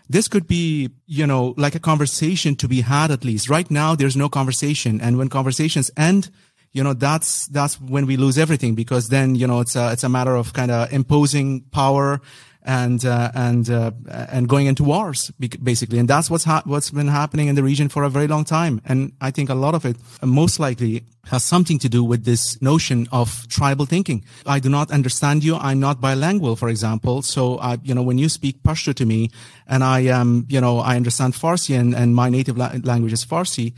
this 0.08 0.26
could 0.26 0.46
be, 0.48 0.90
you 1.06 1.26
know, 1.26 1.54
like 1.56 1.74
a 1.74 1.80
conversation 1.80 2.56
to 2.56 2.68
be 2.68 2.80
had 2.80 3.10
at 3.10 3.24
least. 3.24 3.48
Right 3.48 3.70
now, 3.70 3.94
there's 3.94 4.16
no 4.16 4.28
conversation. 4.28 5.00
And 5.00 5.18
when 5.18 5.28
conversations 5.28 5.90
end, 5.96 6.30
you 6.72 6.82
know 6.84 6.92
that's 6.92 7.46
that's 7.48 7.80
when 7.80 8.06
we 8.06 8.16
lose 8.16 8.38
everything 8.38 8.74
because 8.74 9.08
then 9.08 9.34
you 9.34 9.46
know 9.46 9.60
it's 9.60 9.76
a 9.76 9.92
it's 9.92 10.04
a 10.04 10.08
matter 10.08 10.36
of 10.36 10.52
kind 10.52 10.70
of 10.70 10.92
imposing 10.92 11.62
power 11.72 12.20
and 12.62 13.04
uh, 13.06 13.30
and 13.34 13.70
uh, 13.70 13.90
and 14.08 14.48
going 14.48 14.66
into 14.66 14.84
wars 14.84 15.30
basically. 15.62 15.98
And 15.98 16.08
that's 16.08 16.30
what's 16.30 16.44
ha- 16.44 16.62
what's 16.64 16.90
been 16.90 17.08
happening 17.08 17.48
in 17.48 17.54
the 17.54 17.62
region 17.62 17.88
for 17.88 18.02
a 18.02 18.10
very 18.10 18.26
long 18.26 18.44
time. 18.44 18.80
And 18.84 19.12
i 19.20 19.30
think 19.30 19.48
a 19.48 19.54
lot 19.54 19.74
of 19.74 19.84
it 19.84 19.96
uh, 20.22 20.26
most 20.26 20.60
likely 20.60 21.02
has 21.26 21.44
something 21.44 21.78
to 21.78 21.88
do 21.88 22.02
with 22.04 22.24
this 22.24 22.60
notion 22.60 23.08
of 23.12 23.46
tribal 23.48 23.86
thinking. 23.86 24.24
I 24.46 24.58
do 24.58 24.68
not 24.68 24.90
understand 24.90 25.44
you. 25.44 25.56
I'm 25.56 25.80
not 25.80 26.00
bilingual 26.00 26.56
for 26.56 26.68
example. 26.68 27.22
So 27.22 27.58
I, 27.58 27.78
you 27.82 27.94
know 27.94 28.02
when 28.02 28.18
you 28.18 28.28
speak 28.28 28.62
pashto 28.62 28.94
to 28.94 29.06
me 29.06 29.30
and 29.66 29.82
i 29.82 30.00
am 30.00 30.46
you 30.48 30.60
know 30.60 30.78
i 30.78 30.96
understand 30.96 31.34
farsi 31.34 31.78
and, 31.78 31.94
and 31.94 32.14
my 32.14 32.28
native 32.28 32.56
la- 32.58 32.72
language 32.82 33.12
is 33.12 33.24
farsi 33.24 33.72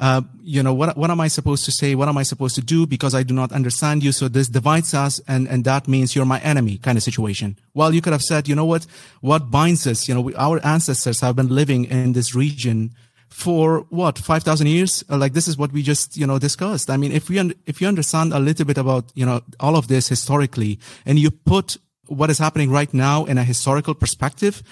uh, 0.00 0.22
you 0.42 0.62
know, 0.62 0.74
what, 0.74 0.96
what 0.96 1.10
am 1.10 1.20
I 1.20 1.28
supposed 1.28 1.64
to 1.66 1.72
say? 1.72 1.94
What 1.94 2.08
am 2.08 2.18
I 2.18 2.24
supposed 2.24 2.54
to 2.56 2.60
do? 2.60 2.86
Because 2.86 3.14
I 3.14 3.22
do 3.22 3.32
not 3.32 3.52
understand 3.52 4.02
you. 4.02 4.12
So 4.12 4.28
this 4.28 4.48
divides 4.48 4.92
us 4.92 5.20
and, 5.28 5.46
and 5.48 5.64
that 5.64 5.86
means 5.86 6.16
you're 6.16 6.24
my 6.24 6.40
enemy 6.40 6.78
kind 6.78 6.98
of 6.98 7.04
situation. 7.04 7.56
Well, 7.74 7.94
you 7.94 8.00
could 8.00 8.12
have 8.12 8.22
said, 8.22 8.48
you 8.48 8.54
know 8.54 8.64
what? 8.64 8.86
What 9.20 9.50
binds 9.50 9.86
us? 9.86 10.08
You 10.08 10.14
know, 10.14 10.20
we, 10.20 10.34
our 10.34 10.64
ancestors 10.64 11.20
have 11.20 11.36
been 11.36 11.48
living 11.48 11.84
in 11.84 12.12
this 12.12 12.34
region 12.34 12.94
for 13.28 13.80
what 13.90 14.16
5000 14.16 14.68
years 14.68 15.02
uh, 15.10 15.16
like 15.16 15.32
this 15.32 15.48
is 15.48 15.58
what 15.58 15.72
we 15.72 15.82
just 15.82 16.16
you 16.16 16.24
know 16.24 16.38
discussed 16.38 16.88
i 16.88 16.96
mean 16.96 17.10
if 17.10 17.28
we 17.28 17.36
un- 17.36 17.52
if 17.66 17.80
you 17.80 17.88
understand 17.88 18.32
a 18.32 18.38
little 18.38 18.64
bit 18.64 18.78
about 18.78 19.10
you 19.16 19.26
know 19.26 19.40
all 19.58 19.74
of 19.74 19.88
this 19.88 20.08
historically 20.08 20.78
and 21.04 21.18
you 21.18 21.32
put 21.32 21.76
what 22.06 22.30
is 22.30 22.38
happening 22.38 22.70
right 22.70 22.94
now 22.94 23.24
in 23.24 23.36
a 23.36 23.42
historical 23.42 23.92
perspective 23.92 24.62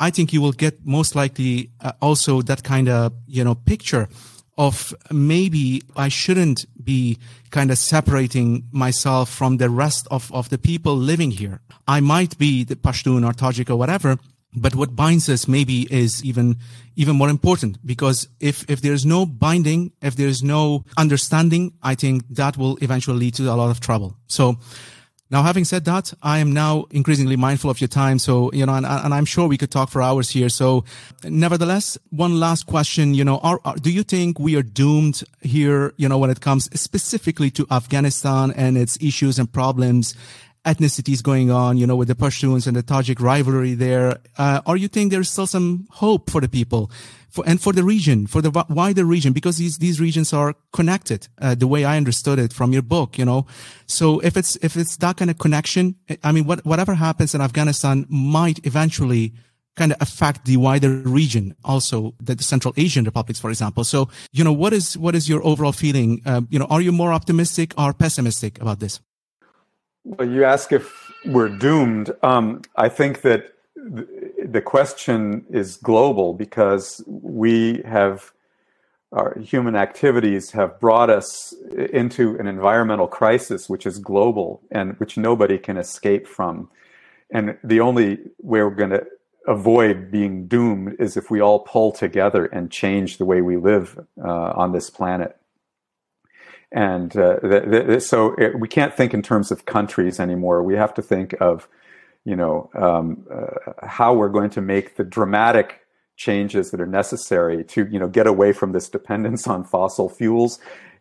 i 0.00 0.10
think 0.10 0.34
you 0.34 0.42
will 0.42 0.52
get 0.52 0.84
most 0.84 1.14
likely 1.14 1.70
uh, 1.80 1.92
also 2.02 2.42
that 2.42 2.62
kind 2.62 2.90
of 2.90 3.10
you 3.26 3.42
know 3.42 3.54
picture 3.54 4.06
of 4.60 4.94
maybe 5.10 5.82
I 5.96 6.08
shouldn't 6.08 6.66
be 6.84 7.18
kind 7.48 7.70
of 7.70 7.78
separating 7.78 8.64
myself 8.72 9.30
from 9.30 9.56
the 9.56 9.70
rest 9.70 10.06
of, 10.10 10.30
of 10.34 10.50
the 10.50 10.58
people 10.58 10.94
living 10.94 11.30
here. 11.30 11.62
I 11.88 12.00
might 12.00 12.36
be 12.36 12.64
the 12.64 12.76
Pashtun 12.76 13.26
or 13.26 13.32
Tajik 13.32 13.70
or 13.70 13.76
whatever, 13.76 14.18
but 14.54 14.74
what 14.74 14.94
binds 14.94 15.30
us 15.30 15.48
maybe 15.48 15.90
is 15.90 16.22
even 16.22 16.58
even 16.94 17.16
more 17.16 17.30
important 17.30 17.78
because 17.86 18.28
if 18.38 18.68
if 18.68 18.82
there's 18.82 19.06
no 19.06 19.24
binding 19.24 19.92
if 20.02 20.16
there's 20.16 20.42
no 20.42 20.84
understanding 20.96 21.72
i 21.84 21.94
think 21.94 22.24
that 22.28 22.56
will 22.56 22.76
eventually 22.82 23.16
lead 23.16 23.32
to 23.32 23.44
a 23.44 23.54
lot 23.54 23.70
of 23.70 23.78
trouble 23.78 24.16
so 24.26 24.58
now, 25.30 25.44
having 25.44 25.64
said 25.64 25.84
that, 25.84 26.12
I 26.22 26.38
am 26.38 26.52
now 26.52 26.86
increasingly 26.90 27.36
mindful 27.36 27.70
of 27.70 27.80
your 27.80 27.86
time. 27.86 28.18
So, 28.18 28.50
you 28.52 28.66
know, 28.66 28.74
and, 28.74 28.84
and 28.84 29.14
I'm 29.14 29.24
sure 29.24 29.46
we 29.46 29.56
could 29.56 29.70
talk 29.70 29.88
for 29.88 30.02
hours 30.02 30.30
here. 30.30 30.48
So, 30.48 30.84
nevertheless, 31.22 31.96
one 32.10 32.40
last 32.40 32.66
question, 32.66 33.14
you 33.14 33.24
know, 33.24 33.38
are, 33.38 33.60
are, 33.64 33.76
do 33.76 33.92
you 33.92 34.02
think 34.02 34.40
we 34.40 34.56
are 34.56 34.62
doomed 34.62 35.22
here, 35.40 35.94
you 35.96 36.08
know, 36.08 36.18
when 36.18 36.30
it 36.30 36.40
comes 36.40 36.68
specifically 36.78 37.48
to 37.52 37.66
Afghanistan 37.70 38.50
and 38.56 38.76
its 38.76 38.98
issues 39.00 39.38
and 39.38 39.50
problems? 39.52 40.16
Ethnicities 40.64 41.22
going 41.22 41.50
on, 41.50 41.76
you 41.76 41.86
know, 41.86 41.96
with 41.96 42.08
the 42.08 42.14
Pashtuns 42.14 42.66
and 42.66 42.76
the 42.76 42.82
Tajik 42.82 43.20
rivalry 43.20 43.74
there. 43.74 44.18
Uh, 44.36 44.60
or 44.66 44.76
you 44.76 44.88
think 44.88 45.10
there's 45.10 45.30
still 45.30 45.46
some 45.46 45.86
hope 45.90 46.30
for 46.30 46.40
the 46.40 46.48
people? 46.48 46.90
for, 47.30 47.44
and 47.46 47.60
for 47.60 47.72
the 47.72 47.84
region, 47.84 48.26
for 48.26 48.42
the 48.42 48.50
wider 48.68 49.04
region, 49.04 49.32
because 49.32 49.56
these, 49.56 49.78
these 49.78 50.00
regions 50.00 50.32
are 50.32 50.54
connected, 50.72 51.28
uh, 51.40 51.54
the 51.54 51.66
way 51.66 51.84
I 51.84 51.96
understood 51.96 52.38
it 52.38 52.52
from 52.52 52.72
your 52.72 52.82
book, 52.82 53.16
you 53.16 53.24
know. 53.24 53.46
So 53.86 54.20
if 54.20 54.36
it's, 54.36 54.56
if 54.56 54.76
it's 54.76 54.96
that 54.98 55.16
kind 55.16 55.30
of 55.30 55.38
connection, 55.38 55.94
I 56.22 56.32
mean, 56.32 56.44
what, 56.44 56.64
whatever 56.66 56.94
happens 56.94 57.34
in 57.34 57.40
Afghanistan 57.40 58.06
might 58.08 58.64
eventually 58.66 59.32
kind 59.76 59.92
of 59.92 60.02
affect 60.02 60.44
the 60.44 60.56
wider 60.56 60.90
region, 60.90 61.54
also 61.64 62.14
the, 62.20 62.34
the, 62.34 62.42
Central 62.42 62.74
Asian 62.76 63.04
republics, 63.04 63.38
for 63.38 63.50
example. 63.50 63.84
So, 63.84 64.10
you 64.32 64.42
know, 64.42 64.52
what 64.52 64.72
is, 64.72 64.98
what 64.98 65.14
is 65.14 65.28
your 65.28 65.44
overall 65.46 65.72
feeling? 65.72 66.20
Uh, 66.26 66.42
you 66.50 66.58
know, 66.58 66.66
are 66.66 66.80
you 66.80 66.90
more 66.90 67.12
optimistic 67.12 67.72
or 67.78 67.92
pessimistic 67.92 68.60
about 68.60 68.80
this? 68.80 69.00
Well, 70.04 70.28
you 70.28 70.44
ask 70.44 70.72
if 70.72 71.12
we're 71.26 71.48
doomed. 71.48 72.12
Um, 72.22 72.62
I 72.76 72.88
think 72.88 73.22
that 73.22 73.54
the 73.76 74.62
question 74.62 75.44
is 75.50 75.76
global 75.76 76.34
because 76.34 77.02
we 77.06 77.82
have 77.84 78.32
our 79.12 79.38
human 79.40 79.74
activities 79.74 80.52
have 80.52 80.78
brought 80.78 81.10
us 81.10 81.52
into 81.92 82.36
an 82.38 82.46
environmental 82.46 83.08
crisis 83.08 83.68
which 83.68 83.86
is 83.86 83.98
global 83.98 84.62
and 84.70 84.98
which 85.00 85.16
nobody 85.16 85.58
can 85.58 85.76
escape 85.76 86.26
from 86.26 86.68
and 87.32 87.56
the 87.64 87.80
only 87.80 88.18
way 88.40 88.62
we're 88.62 88.70
going 88.70 88.90
to 88.90 89.06
avoid 89.46 90.10
being 90.10 90.46
doomed 90.46 90.96
is 90.98 91.16
if 91.16 91.30
we 91.30 91.40
all 91.40 91.60
pull 91.60 91.90
together 91.90 92.46
and 92.46 92.70
change 92.70 93.18
the 93.18 93.24
way 93.24 93.40
we 93.40 93.56
live 93.56 93.98
uh, 94.22 94.52
on 94.54 94.72
this 94.72 94.90
planet 94.90 95.36
and 96.72 97.16
uh, 97.16 97.36
the, 97.42 97.84
the, 97.86 98.00
so 98.00 98.34
it, 98.34 98.58
we 98.58 98.68
can't 98.68 98.94
think 98.94 99.12
in 99.12 99.22
terms 99.22 99.50
of 99.50 99.64
countries 99.64 100.20
anymore 100.20 100.62
we 100.62 100.74
have 100.74 100.94
to 100.94 101.02
think 101.02 101.34
of 101.40 101.68
you 102.24 102.36
know, 102.36 102.70
um, 102.74 103.26
uh, 103.32 103.86
how 103.86 104.14
we're 104.14 104.28
going 104.28 104.50
to 104.50 104.60
make 104.60 104.96
the 104.96 105.04
dramatic 105.04 105.80
changes 106.16 106.70
that 106.70 106.80
are 106.80 106.86
necessary 106.86 107.64
to, 107.64 107.86
you 107.90 107.98
know, 107.98 108.08
get 108.08 108.26
away 108.26 108.52
from 108.52 108.72
this 108.72 108.88
dependence 108.88 109.46
on 109.46 109.64
fossil 109.64 110.08
fuels. 110.08 110.58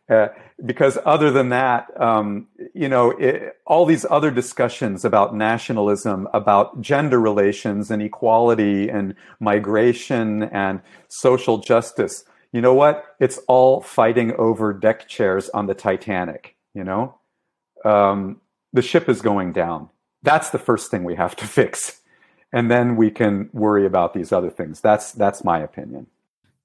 Uh, 0.09 0.29
because 0.65 0.97
other 1.05 1.29
than 1.29 1.49
that, 1.49 1.87
um, 2.01 2.47
you 2.73 2.89
know, 2.89 3.11
it, 3.11 3.57
all 3.67 3.85
these 3.85 4.05
other 4.09 4.31
discussions 4.31 5.05
about 5.05 5.35
nationalism, 5.35 6.27
about 6.33 6.81
gender 6.81 7.19
relations 7.19 7.91
and 7.91 8.01
equality 8.01 8.89
and 8.89 9.13
migration 9.39 10.43
and 10.43 10.81
social 11.09 11.59
justice, 11.59 12.23
you 12.51 12.61
know 12.61 12.73
what? 12.73 13.15
It's 13.19 13.39
all 13.47 13.81
fighting 13.81 14.33
over 14.37 14.73
deck 14.73 15.07
chairs 15.07 15.49
on 15.49 15.67
the 15.67 15.73
Titanic. 15.73 16.55
You 16.73 16.83
know, 16.83 17.15
um, 17.83 18.41
the 18.73 18.81
ship 18.81 19.09
is 19.09 19.21
going 19.21 19.53
down 19.53 19.89
that's 20.21 20.49
the 20.49 20.59
first 20.59 20.91
thing 20.91 21.03
we 21.03 21.15
have 21.15 21.35
to 21.37 21.47
fix. 21.47 22.01
And 22.51 22.69
then 22.69 22.95
we 22.95 23.11
can 23.11 23.49
worry 23.53 23.85
about 23.85 24.13
these 24.13 24.31
other 24.31 24.49
things. 24.49 24.81
That's, 24.81 25.11
that's 25.11 25.43
my 25.43 25.59
opinion. 25.59 26.07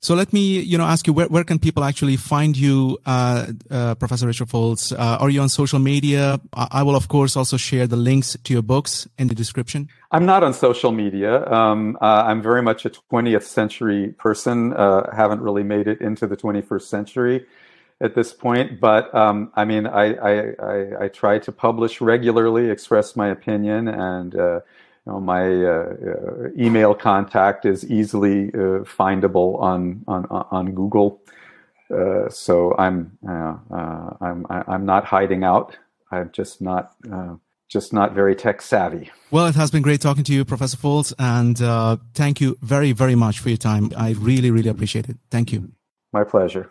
So 0.04 0.14
let 0.14 0.34
me, 0.34 0.60
you 0.60 0.76
know, 0.76 0.84
ask 0.84 1.06
you 1.06 1.14
where, 1.14 1.28
where 1.28 1.44
can 1.44 1.58
people 1.58 1.82
actually 1.82 2.18
find 2.18 2.54
you, 2.54 2.98
uh, 3.06 3.46
uh, 3.70 3.94
Professor 3.94 4.26
Richard 4.26 4.48
Foltz? 4.48 4.92
Uh, 4.92 5.16
are 5.18 5.30
you 5.30 5.40
on 5.40 5.48
social 5.48 5.78
media? 5.78 6.38
I 6.52 6.82
will, 6.82 6.94
of 6.94 7.08
course, 7.08 7.38
also 7.38 7.56
share 7.56 7.86
the 7.86 7.96
links 7.96 8.36
to 8.44 8.52
your 8.52 8.60
books 8.60 9.08
in 9.16 9.28
the 9.28 9.34
description. 9.34 9.88
I'm 10.10 10.26
not 10.26 10.44
on 10.44 10.52
social 10.52 10.92
media. 10.92 11.50
Um, 11.50 11.96
uh, 12.02 12.24
I'm 12.26 12.42
very 12.42 12.60
much 12.60 12.84
a 12.84 12.90
20th 12.90 13.44
century 13.44 14.08
person. 14.18 14.74
Uh, 14.74 15.10
haven't 15.16 15.40
really 15.40 15.62
made 15.62 15.88
it 15.88 16.02
into 16.02 16.26
the 16.26 16.36
21st 16.36 16.82
century 16.82 17.46
at 18.02 18.14
this 18.14 18.34
point. 18.34 18.80
But 18.80 19.14
um, 19.14 19.52
I 19.54 19.64
mean, 19.64 19.86
I, 19.86 20.12
I, 20.12 20.32
I, 20.62 21.04
I, 21.04 21.08
try 21.08 21.38
to 21.38 21.50
publish 21.50 22.02
regularly, 22.02 22.68
express 22.68 23.16
my 23.16 23.28
opinion, 23.28 23.88
and 23.88 24.34
uh, 24.36 24.60
you 25.06 25.12
know, 25.12 25.20
my 25.20 25.64
uh, 25.64 25.68
uh, 25.70 26.48
email 26.58 26.94
contact 26.94 27.66
is 27.66 27.90
easily 27.90 28.48
uh, 28.48 28.84
findable 28.84 29.60
on 29.60 30.04
on 30.08 30.26
on 30.26 30.74
Google. 30.74 31.20
Uh, 31.90 32.28
so 32.30 32.74
I'm 32.78 33.18
uh, 33.28 33.56
uh, 33.70 34.10
I'm 34.20 34.46
I'm 34.48 34.86
not 34.86 35.04
hiding 35.04 35.44
out. 35.44 35.76
I'm 36.10 36.30
just 36.32 36.62
not 36.62 36.94
just 37.68 37.92
not 37.92 38.12
very 38.14 38.34
tech 38.36 38.62
savvy. 38.62 39.10
Well, 39.30 39.46
it 39.46 39.54
has 39.56 39.70
been 39.70 39.82
great 39.82 40.00
talking 40.00 40.24
to 40.24 40.32
you, 40.32 40.44
Professor 40.44 40.76
Foltz, 40.76 41.12
and 41.18 41.58
thank 42.14 42.40
you 42.40 42.56
very 42.62 42.92
very 42.92 43.14
much 43.14 43.40
for 43.40 43.50
your 43.50 43.58
time. 43.58 43.92
I 43.96 44.12
really 44.12 44.50
really 44.50 44.70
appreciate 44.70 45.08
it. 45.08 45.18
Thank 45.30 45.52
you. 45.52 45.72
My 46.12 46.24
pleasure. 46.24 46.70